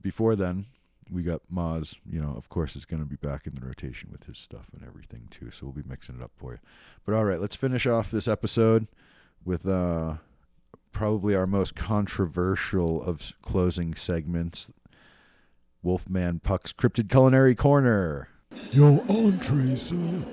Before 0.00 0.36
then, 0.36 0.66
we 1.10 1.22
got 1.22 1.42
Maz. 1.52 2.00
You 2.08 2.20
know, 2.20 2.34
of 2.36 2.48
course, 2.48 2.76
is 2.76 2.84
going 2.84 3.00
to 3.02 3.08
be 3.08 3.16
back 3.16 3.46
in 3.46 3.54
the 3.54 3.64
rotation 3.66 4.10
with 4.10 4.24
his 4.24 4.38
stuff 4.38 4.70
and 4.72 4.82
everything 4.86 5.26
too. 5.30 5.50
So 5.50 5.66
we'll 5.66 5.82
be 5.82 5.88
mixing 5.88 6.16
it 6.16 6.22
up 6.22 6.32
for 6.36 6.52
you. 6.52 6.58
But 7.04 7.14
all 7.14 7.24
right, 7.24 7.40
let's 7.40 7.56
finish 7.56 7.86
off 7.86 8.10
this 8.10 8.28
episode 8.28 8.86
with 9.44 9.66
uh, 9.66 10.14
probably 10.92 11.34
our 11.34 11.46
most 11.46 11.74
controversial 11.74 13.02
of 13.02 13.32
closing 13.42 13.94
segments. 13.94 14.70
Wolfman 15.82 16.40
Puck's 16.40 16.72
Cryptid 16.72 17.08
Culinary 17.08 17.54
Corner. 17.54 18.28
Your 18.72 19.04
entree, 19.08 19.76
sir. 19.76 20.24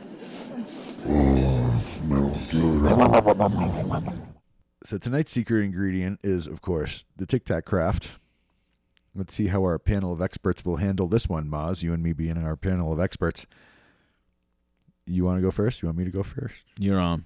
Oh, 1.08 1.80
smells 1.80 2.48
good. 2.48 2.82
So 4.84 4.98
tonight's 4.98 5.32
secret 5.32 5.64
ingredient 5.64 6.20
is, 6.24 6.48
of 6.48 6.62
course, 6.62 7.06
the 7.16 7.26
Tic 7.26 7.46
Tac 7.46 7.66
craft. 7.66 8.20
Let's 9.14 9.34
see 9.34 9.48
how 9.48 9.62
our 9.62 9.80
panel 9.80 10.12
of 10.12 10.22
experts 10.22 10.66
will 10.66 10.78
handle 10.78 11.08
this 11.08 11.30
one, 11.30 11.48
Maz. 11.48 11.84
You 11.84 11.94
and 11.94 12.04
me 12.04 12.12
being 12.12 12.38
our 12.38 12.56
panel 12.56 12.92
of 12.92 13.00
experts. 13.00 13.48
You 15.06 15.24
want 15.24 15.38
to 15.38 15.42
go 15.42 15.52
first? 15.52 15.82
You 15.82 15.88
want 15.88 15.98
me 15.98 16.06
to 16.06 16.12
go 16.12 16.24
first? 16.24 16.66
You're 16.78 17.00
on. 17.00 17.26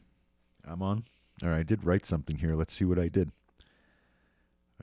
I'm 0.65 0.81
on. 0.81 1.05
All 1.43 1.49
right, 1.49 1.59
I 1.59 1.63
did 1.63 1.85
write 1.85 2.05
something 2.05 2.37
here. 2.37 2.55
Let's 2.55 2.73
see 2.73 2.85
what 2.85 2.99
I 2.99 3.07
did. 3.07 3.31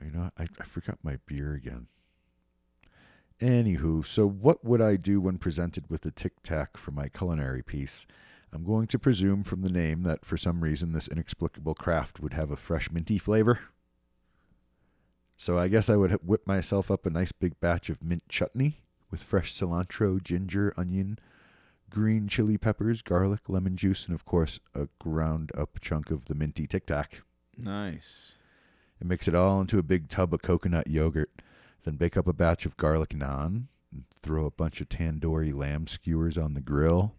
Oh, 0.01 0.05
You 0.05 0.11
know, 0.11 0.31
I, 0.37 0.47
I 0.59 0.63
forgot 0.63 0.97
my 1.03 1.17
beer 1.25 1.53
again. 1.53 1.87
Anywho, 3.39 4.03
so 4.03 4.27
what 4.27 4.65
would 4.65 4.81
I 4.81 4.95
do 4.95 5.21
when 5.21 5.37
presented 5.37 5.89
with 5.89 6.05
a 6.05 6.11
tic 6.11 6.41
tac 6.41 6.75
for 6.75 6.91
my 6.91 7.07
culinary 7.07 7.61
piece? 7.61 8.07
I'm 8.51 8.63
going 8.63 8.87
to 8.87 8.97
presume 8.97 9.43
from 9.43 9.61
the 9.61 9.69
name 9.69 10.03
that 10.03 10.25
for 10.25 10.37
some 10.37 10.61
reason 10.61 10.91
this 10.91 11.07
inexplicable 11.07 11.75
craft 11.75 12.19
would 12.19 12.33
have 12.33 12.49
a 12.49 12.55
fresh 12.55 12.89
minty 12.89 13.19
flavor. 13.19 13.59
So 15.35 15.59
I 15.59 15.67
guess 15.67 15.89
I 15.89 15.97
would 15.97 16.11
whip 16.23 16.47
myself 16.47 16.89
up 16.89 17.05
a 17.05 17.11
nice 17.11 17.31
big 17.31 17.59
batch 17.59 17.89
of 17.89 18.03
mint 18.03 18.23
chutney 18.27 18.81
with 19.11 19.21
fresh 19.21 19.53
cilantro, 19.53 20.21
ginger, 20.23 20.73
onion, 20.75 21.19
green 21.89 22.27
chili 22.27 22.57
peppers, 22.57 23.01
garlic, 23.01 23.47
lemon 23.47 23.75
juice, 23.75 24.05
and 24.05 24.13
of 24.13 24.25
course 24.25 24.59
a 24.75 24.87
ground 24.99 25.51
up 25.57 25.79
chunk 25.81 26.11
of 26.11 26.25
the 26.25 26.35
minty 26.35 26.67
tic 26.67 26.85
tac. 26.85 27.21
Nice. 27.57 28.37
And 28.99 29.09
mix 29.09 29.27
it 29.27 29.35
all 29.35 29.61
into 29.61 29.79
a 29.79 29.83
big 29.83 30.09
tub 30.09 30.33
of 30.33 30.41
coconut 30.41 30.87
yogurt. 30.87 31.41
Then 31.83 31.95
bake 31.95 32.17
up 32.17 32.27
a 32.27 32.33
batch 32.33 32.65
of 32.65 32.77
garlic 32.77 33.09
naan 33.09 33.67
and 33.91 34.03
throw 34.21 34.45
a 34.45 34.51
bunch 34.51 34.81
of 34.81 34.89
tandoori 34.89 35.53
lamb 35.53 35.87
skewers 35.87 36.37
on 36.37 36.53
the 36.53 36.61
grill. 36.61 37.15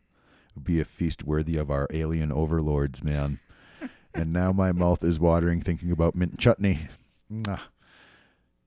It 0.50 0.56
would 0.56 0.64
be 0.64 0.80
a 0.80 0.84
feast 0.84 1.24
worthy 1.24 1.56
of 1.56 1.70
our 1.70 1.86
alien 1.90 2.32
overlords, 2.32 3.02
man. 3.02 3.38
and 4.14 4.32
now 4.32 4.52
my 4.52 4.72
mouth 4.72 5.04
is 5.04 5.20
watering 5.20 5.60
thinking 5.60 5.90
about 5.90 6.14
mint 6.14 6.38
chutney. 6.38 6.88
Mwah. 7.32 7.60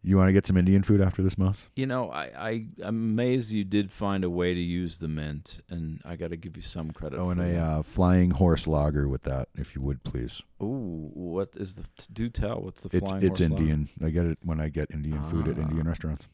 You 0.03 0.17
want 0.17 0.29
to 0.29 0.33
get 0.33 0.47
some 0.47 0.57
Indian 0.57 0.81
food 0.81 0.99
after 0.99 1.21
this, 1.21 1.37
Mouse? 1.37 1.69
You 1.75 1.85
know, 1.85 2.09
I, 2.09 2.23
I 2.35 2.65
I'm 2.81 2.95
amazed 3.11 3.51
you 3.51 3.63
did 3.63 3.91
find 3.91 4.23
a 4.23 4.29
way 4.31 4.53
to 4.55 4.59
use 4.59 4.97
the 4.97 5.07
mint, 5.07 5.59
and 5.69 6.01
I 6.03 6.15
got 6.15 6.31
to 6.31 6.37
give 6.37 6.55
you 6.57 6.63
some 6.63 6.89
credit. 6.91 7.19
Oh, 7.19 7.29
and 7.29 7.39
a 7.39 7.57
uh, 7.57 7.83
flying 7.83 8.31
horse 8.31 8.65
lager 8.65 9.07
with 9.07 9.21
that, 9.23 9.49
if 9.55 9.75
you 9.75 9.81
would, 9.81 10.03
please. 10.03 10.41
Ooh, 10.61 11.11
what 11.13 11.49
is 11.55 11.75
the? 11.75 11.83
Do 12.11 12.29
tell. 12.29 12.61
What's 12.61 12.81
the 12.81 12.97
It's 12.97 13.09
flying 13.09 13.23
it's 13.23 13.39
horse 13.39 13.51
lager? 13.51 13.61
Indian. 13.61 13.89
I 14.03 14.09
get 14.09 14.25
it 14.25 14.39
when 14.43 14.59
I 14.59 14.69
get 14.69 14.89
Indian 14.91 15.23
food 15.27 15.47
at 15.47 15.57
Ah. 15.59 15.61
Indian 15.61 15.87
restaurants. 15.87 16.27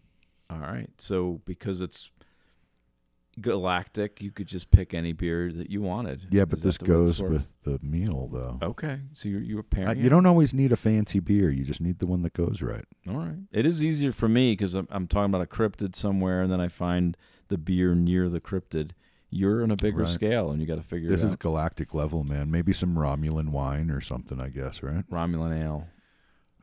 All 0.49 0.59
right. 0.59 0.89
So 0.97 1.41
because 1.43 1.81
it's 1.81 2.09
galactic, 3.39 4.21
you 4.21 4.31
could 4.31 4.47
just 4.47 4.71
pick 4.71 4.93
any 4.93 5.13
beer 5.13 5.51
that 5.51 5.69
you 5.69 5.81
wanted. 5.81 6.27
Yeah, 6.31 6.45
but 6.45 6.57
Is 6.59 6.63
this 6.63 6.77
the 6.77 6.85
way 6.91 6.99
it's 7.07 7.19
goes 7.19 7.21
with 7.29 7.53
the 7.63 7.79
meal, 7.81 8.29
though. 8.31 8.59
Okay, 8.61 8.99
so 9.13 9.29
you're 9.29 9.41
you're 9.41 9.65
Uh, 9.77 9.91
you 9.91 10.05
it? 10.05 10.09
don't 10.09 10.25
always 10.25 10.53
need 10.53 10.71
a 10.71 10.75
fancy 10.75 11.19
beer. 11.19 11.49
You 11.49 11.63
just 11.63 11.81
need 11.81 11.99
the 11.99 12.07
one 12.07 12.21
that 12.23 12.33
goes 12.33 12.61
right. 12.61 12.85
All 13.07 13.17
right. 13.17 13.37
It 13.51 13.65
is 13.65 13.83
easier 13.83 14.11
for 14.11 14.27
me 14.27 14.53
because 14.53 14.73
I'm 14.75 14.87
I'm 14.91 15.07
talking 15.07 15.31
about 15.33 15.41
a 15.41 15.45
cryptid 15.45 15.95
somewhere, 15.95 16.41
and 16.41 16.51
then 16.51 16.61
I 16.61 16.67
find 16.67 17.15
the 17.47 17.57
beer 17.57 17.95
near 17.95 18.29
the 18.29 18.41
cryptid. 18.41 18.91
You're 19.29 19.61
on 19.61 19.71
a 19.71 19.75
bigger 19.75 19.99
Right. 20.03 20.07
scale, 20.07 20.51
and 20.51 20.61
you 20.61 20.67
got 20.67 20.75
to 20.75 20.81
figure 20.81 21.09
This 21.09 21.21
is 21.23 21.33
out. 21.33 21.39
galactic 21.39 21.93
level, 21.93 22.23
man. 22.23 22.49
Maybe 22.49 22.71
some 22.71 22.95
Romulan 22.95 23.49
wine 23.49 23.91
or 23.91 23.99
something, 23.99 24.39
I 24.39 24.47
guess, 24.49 24.81
right? 24.81 25.03
Romulan 25.11 25.61
ale. 25.61 25.87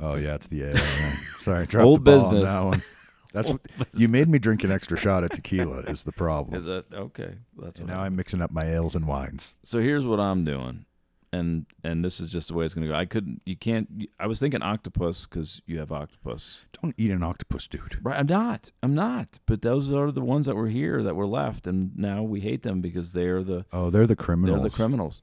Oh 0.01 0.15
yeah, 0.17 0.35
it's 0.35 0.47
the 0.49 0.63
ale. 0.65 1.13
Sorry, 1.37 1.67
dropped 1.67 1.85
Old 1.87 2.05
the 2.05 2.17
ball 2.19 2.35
on 2.35 2.41
that 2.43 2.61
one. 2.65 2.83
That's 3.35 3.51
oh, 3.51 3.59
what 3.77 3.89
you 3.95 4.09
made 4.09 4.29
me 4.29 4.39
drink 4.39 4.63
an 4.65 4.71
extra 4.71 4.97
shot 4.97 5.25
of 5.25 5.31
tequila. 5.31 5.81
Is 5.81 6.05
the 6.05 6.13
problem? 6.13 6.57
Is 6.57 6.65
that 6.65 6.87
okay? 6.95 7.35
That's 7.59 7.81
and 7.81 7.89
now 7.89 7.99
I'm- 7.99 8.07
I'm 8.07 8.17
mixing 8.17 8.41
up 8.41 8.51
my 8.53 8.65
ales 8.73 8.95
and 8.95 9.07
wines. 9.07 9.55
So 9.65 9.81
here's 9.81 10.07
what 10.07 10.21
I'm 10.21 10.45
doing, 10.45 10.87
and 11.33 11.67
and 11.83 12.05
this 12.05 12.21
is 12.21 12.29
just 12.31 12.47
the 12.49 12.55
way 12.55 12.65
it's 12.65 12.75
gonna 12.75 12.87
go. 12.87 12.95
I 12.95 13.07
couldn't. 13.07 13.43
You 13.45 13.57
can't. 13.57 14.07
I 14.21 14.29
was 14.29 14.39
thinking 14.39 14.63
octopus 14.63 15.27
because 15.27 15.61
you 15.67 15.81
have 15.81 15.91
octopus. 15.91 16.63
Don't 16.81 16.95
eat 16.97 17.11
an 17.11 17.25
octopus, 17.25 17.67
dude. 17.67 17.99
Right. 18.03 18.19
I'm 18.19 18.27
not. 18.27 18.71
I'm 18.85 18.95
not. 18.95 19.41
But 19.47 19.63
those 19.63 19.91
are 19.91 20.13
the 20.13 20.21
ones 20.21 20.47
that 20.47 20.55
were 20.55 20.69
here 20.69 21.03
that 21.03 21.17
were 21.17 21.27
left, 21.27 21.67
and 21.67 21.97
now 21.99 22.23
we 22.23 22.41
hate 22.41 22.63
them 22.63 22.81
because 22.81 23.13
they're 23.13 23.43
the 23.43 23.67
Oh, 23.73 23.91
they're 23.91 24.07
the 24.07 24.17
criminals. 24.17 24.61
they're 24.61 24.71
the 24.71 24.77
criminals. 24.77 25.23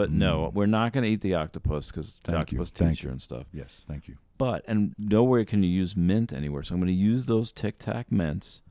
But 0.00 0.10
no, 0.10 0.46
Mm. 0.50 0.54
we're 0.54 0.66
not 0.66 0.92
going 0.94 1.04
to 1.04 1.10
eat 1.10 1.20
the 1.20 1.34
octopus 1.34 1.90
because 1.90 2.14
the 2.24 2.32
Thank 2.32 2.52
you, 2.52 2.58
octopus 2.58 2.70
thank 2.70 2.90
teacher 2.96 3.08
you. 3.08 3.12
and 3.12 3.20
stuff. 3.22 3.44
Yes, 3.52 3.84
thank 3.86 4.08
you. 4.08 4.16
But 4.38 4.64
and 4.66 4.94
nowhere 4.98 5.44
can 5.44 5.62
you 5.62 5.68
use 5.68 5.94
mint 5.94 6.32
anywhere. 6.32 6.62
So 6.62 6.74
I'm 6.74 6.80
going 6.80 6.88
to 6.88 6.94
use 6.94 7.26
those 7.26 7.52
Tic 7.52 7.78
Tac 7.78 8.10
mints. 8.10 8.62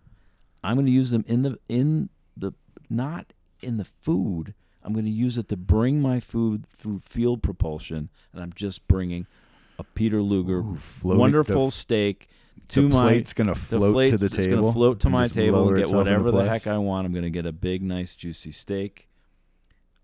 I'm 0.64 0.76
going 0.76 0.88
to 0.88 0.92
use 0.92 1.12
them 1.12 1.24
in 1.28 1.44
the 1.44 1.60
in 1.70 2.10
the 2.36 2.54
not 2.90 3.34
in 3.62 3.78
the 3.78 3.86
food. 3.86 4.56
I'm 4.84 4.94
going 4.94 5.06
to 5.06 5.12
use 5.12 5.38
it 5.38 5.48
to 5.50 5.58
bring 5.58 6.02
my 6.02 6.20
food 6.20 6.66
through 6.70 7.00
field 7.00 7.44
propulsion, 7.44 8.10
and 8.34 8.42
I'm 8.42 8.54
just 8.54 8.88
bringing 8.88 9.28
a 9.78 9.84
Peter 9.84 10.22
Luger 10.24 10.60
Ooh, 10.62 10.76
floating- 10.78 11.20
wonderful 11.20 11.66
the- 11.68 11.72
steak 11.72 12.28
to 12.70 12.84
the 12.88 12.96
my 12.96 13.04
plate's 13.04 13.34
gonna 13.34 13.54
the 13.54 13.60
float 13.60 13.94
plate 13.94 14.10
to 14.10 14.18
the 14.18 14.26
is 14.28 14.36
gonna 14.38 14.48
table. 14.48 14.72
float 14.74 15.00
to 15.02 15.08
and 15.08 15.14
my 15.14 15.24
just 15.24 15.36
table 15.36 15.60
lower 15.60 15.68
and 15.70 15.76
get 15.78 15.84
itself 15.84 16.08
into 16.08 16.12
whatever 16.24 16.32
the 16.32 16.50
heck 16.50 16.66
I 16.68 16.78
want. 16.78 17.06
I'm 17.06 17.12
going 17.14 17.24
to 17.24 17.30
get 17.30 17.46
a 17.46 17.52
big, 17.52 17.82
nice, 17.84 18.16
juicy 18.16 18.52
steak 18.52 19.08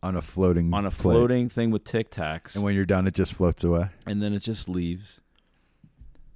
on 0.06 0.16
a 0.16 0.22
floating 0.22 0.74
on 0.74 0.86
a 0.86 0.92
plate. 0.92 1.02
floating 1.14 1.50
thing 1.50 1.72
with 1.72 1.84
Tic 1.84 2.12
Tacs, 2.12 2.56
And 2.56 2.64
when 2.64 2.76
you're 2.76 2.86
done, 2.86 3.08
it 3.08 3.14
just 3.14 3.34
floats 3.34 3.64
away. 3.64 3.90
and 4.06 4.22
then 4.22 4.34
it 4.34 4.40
just 4.40 4.70
leaves. 4.70 5.22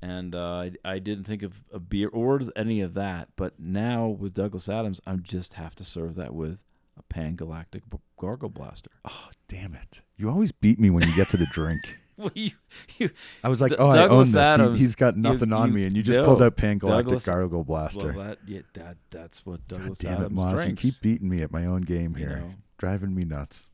and 0.01 0.33
uh, 0.33 0.39
I, 0.59 0.71
I 0.85 0.99
didn't 0.99 1.25
think 1.25 1.43
of 1.43 1.63
a 1.73 1.79
beer 1.79 2.09
or 2.09 2.41
any 2.55 2.81
of 2.81 2.93
that. 2.93 3.29
But 3.35 3.59
now 3.59 4.07
with 4.07 4.33
Douglas 4.33 4.69
Adams, 4.69 5.01
I 5.05 5.15
just 5.15 5.53
have 5.53 5.75
to 5.75 5.83
serve 5.83 6.15
that 6.15 6.33
with 6.33 6.63
a 6.97 7.03
Pan 7.03 7.35
Galactic 7.35 7.83
Gargle 8.17 8.49
Blaster. 8.49 8.91
Oh, 9.05 9.29
damn 9.47 9.73
it! 9.73 10.01
You 10.17 10.29
always 10.29 10.51
beat 10.51 10.79
me 10.79 10.89
when 10.89 11.07
you 11.07 11.15
get 11.15 11.29
to 11.29 11.37
the 11.37 11.47
drink. 11.47 11.81
Well, 12.19 12.31
you, 12.35 12.51
you, 12.97 13.11
I 13.45 13.47
was 13.47 13.61
like, 13.61 13.71
D- 13.71 13.77
oh, 13.79 13.87
I 13.91 14.05
own 14.09 14.25
this. 14.25 14.33
He- 14.33 14.39
Adams, 14.41 14.77
he's 14.77 14.93
got 14.95 15.15
you- 15.15 15.21
nothing 15.21 15.53
on 15.53 15.71
me, 15.73 15.85
and 15.85 15.95
you 15.95 16.03
just 16.03 16.19
no, 16.19 16.25
pulled 16.25 16.41
out 16.41 16.57
Pan 16.57 16.77
Galactic 16.77 17.05
Douglas- 17.05 17.25
Gargle 17.25 17.63
Blaster. 17.63 18.11
well, 18.11 18.27
that, 18.27 18.39
yeah, 18.45 18.59
that 18.73 18.97
that's 19.09 19.45
what 19.45 19.65
God 19.69 19.77
Douglas 19.77 19.99
damn 19.99 20.11
it, 20.11 20.15
Adams 20.25 20.33
Moss! 20.33 20.65
You 20.67 20.73
keep 20.75 20.95
beating 21.01 21.29
me 21.29 21.41
at 21.43 21.53
my 21.53 21.65
own 21.65 21.79
game 21.83 22.17
you 22.17 22.25
here, 22.27 22.39
know. 22.39 22.53
Driving 22.80 23.14
me 23.14 23.26
nuts. 23.26 23.68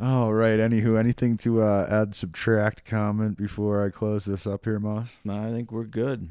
All 0.00 0.34
right. 0.34 0.58
Anywho, 0.58 0.98
anything 0.98 1.38
to 1.38 1.62
uh, 1.62 1.86
add, 1.88 2.14
subtract, 2.14 2.84
comment 2.84 3.38
before 3.38 3.86
I 3.86 3.90
close 3.90 4.24
this 4.24 4.46
up 4.46 4.64
here, 4.64 4.80
Moss? 4.80 5.16
No, 5.24 5.40
I 5.40 5.52
think 5.52 5.70
we're 5.72 5.84
good. 5.84 6.30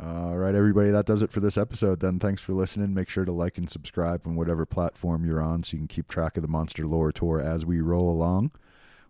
All 0.00 0.36
right, 0.36 0.54
everybody, 0.54 0.90
that 0.90 1.06
does 1.06 1.22
it 1.22 1.30
for 1.30 1.40
this 1.40 1.56
episode. 1.56 2.00
Then, 2.00 2.18
thanks 2.18 2.42
for 2.42 2.52
listening. 2.52 2.94
Make 2.94 3.08
sure 3.08 3.24
to 3.24 3.32
like 3.32 3.56
and 3.58 3.68
subscribe 3.68 4.26
on 4.26 4.34
whatever 4.36 4.66
platform 4.66 5.24
you're 5.24 5.40
on 5.40 5.62
so 5.62 5.72
you 5.72 5.78
can 5.78 5.88
keep 5.88 6.06
track 6.06 6.36
of 6.36 6.42
the 6.42 6.48
Monster 6.48 6.86
Lore 6.86 7.10
Tour 7.12 7.40
as 7.40 7.64
we 7.64 7.80
roll 7.80 8.10
along. 8.10 8.52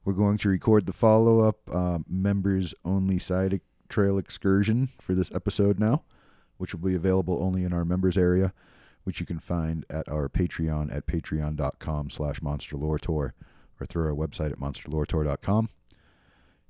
We're 0.04 0.12
going 0.12 0.38
to 0.38 0.48
record 0.48 0.86
the 0.86 0.92
follow 0.92 1.40
up 1.40 1.58
uh, 1.70 1.98
members 2.08 2.72
only 2.84 3.18
side 3.18 3.60
trail 3.88 4.16
excursion 4.16 4.90
for 5.00 5.14
this 5.14 5.34
episode 5.34 5.80
now, 5.80 6.04
which 6.56 6.72
will 6.72 6.88
be 6.88 6.94
available 6.94 7.42
only 7.42 7.64
in 7.64 7.72
our 7.72 7.84
members 7.84 8.16
area, 8.16 8.52
which 9.06 9.20
you 9.20 9.26
can 9.26 9.38
find 9.38 9.86
at 9.88 10.08
our 10.08 10.28
Patreon 10.28 10.92
at 10.92 11.06
patreon.com 11.06 12.10
slash 12.10 12.42
monster 12.42 12.76
lore 12.76 12.98
tour 12.98 13.34
or 13.80 13.86
through 13.86 14.04
our 14.04 14.12
website 14.12 14.50
at 14.50 14.58
monsterloretour.com. 14.58 15.68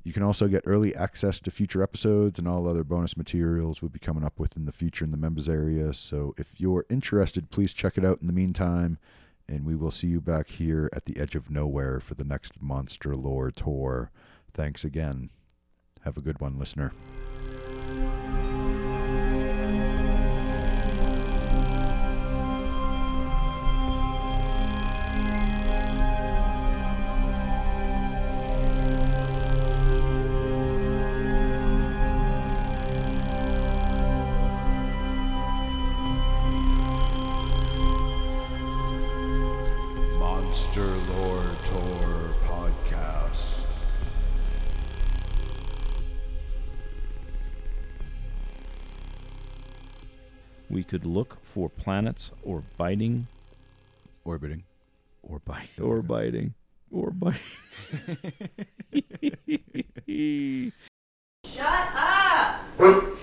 You 0.04 0.12
can 0.12 0.22
also 0.22 0.46
get 0.46 0.62
early 0.66 0.94
access 0.94 1.40
to 1.40 1.50
future 1.50 1.82
episodes 1.82 2.38
and 2.38 2.46
all 2.46 2.68
other 2.68 2.84
bonus 2.84 3.16
materials 3.16 3.80
we'll 3.80 3.88
be 3.88 3.98
coming 3.98 4.22
up 4.22 4.38
with 4.38 4.54
in 4.54 4.66
the 4.66 4.70
future 4.70 5.02
in 5.02 5.12
the 5.12 5.16
members 5.16 5.48
area. 5.48 5.94
So 5.94 6.34
if 6.36 6.52
you're 6.58 6.84
interested, 6.90 7.50
please 7.50 7.72
check 7.72 7.96
it 7.96 8.04
out 8.04 8.20
in 8.20 8.26
the 8.26 8.34
meantime. 8.34 8.98
And 9.48 9.64
we 9.64 9.74
will 9.74 9.90
see 9.90 10.08
you 10.08 10.20
back 10.20 10.48
here 10.48 10.90
at 10.92 11.06
the 11.06 11.18
edge 11.18 11.36
of 11.36 11.48
nowhere 11.48 12.00
for 12.00 12.14
the 12.14 12.24
next 12.24 12.60
Monster 12.60 13.16
Lore 13.16 13.50
tour. 13.50 14.10
Thanks 14.52 14.84
again. 14.84 15.30
Have 16.02 16.18
a 16.18 16.20
good 16.20 16.38
one, 16.38 16.58
listener. 16.58 16.92
could 50.86 51.04
look 51.04 51.38
for 51.42 51.68
planets 51.68 52.32
or 52.42 52.62
biting. 52.76 53.26
Orbiting. 54.24 54.64
Or 55.22 55.40
biting. 55.40 55.84
Or 55.84 56.02
biting. 56.02 56.54
Or 56.90 57.10
biting. 57.10 57.40
Shut 61.44 61.88
up! 61.94 63.15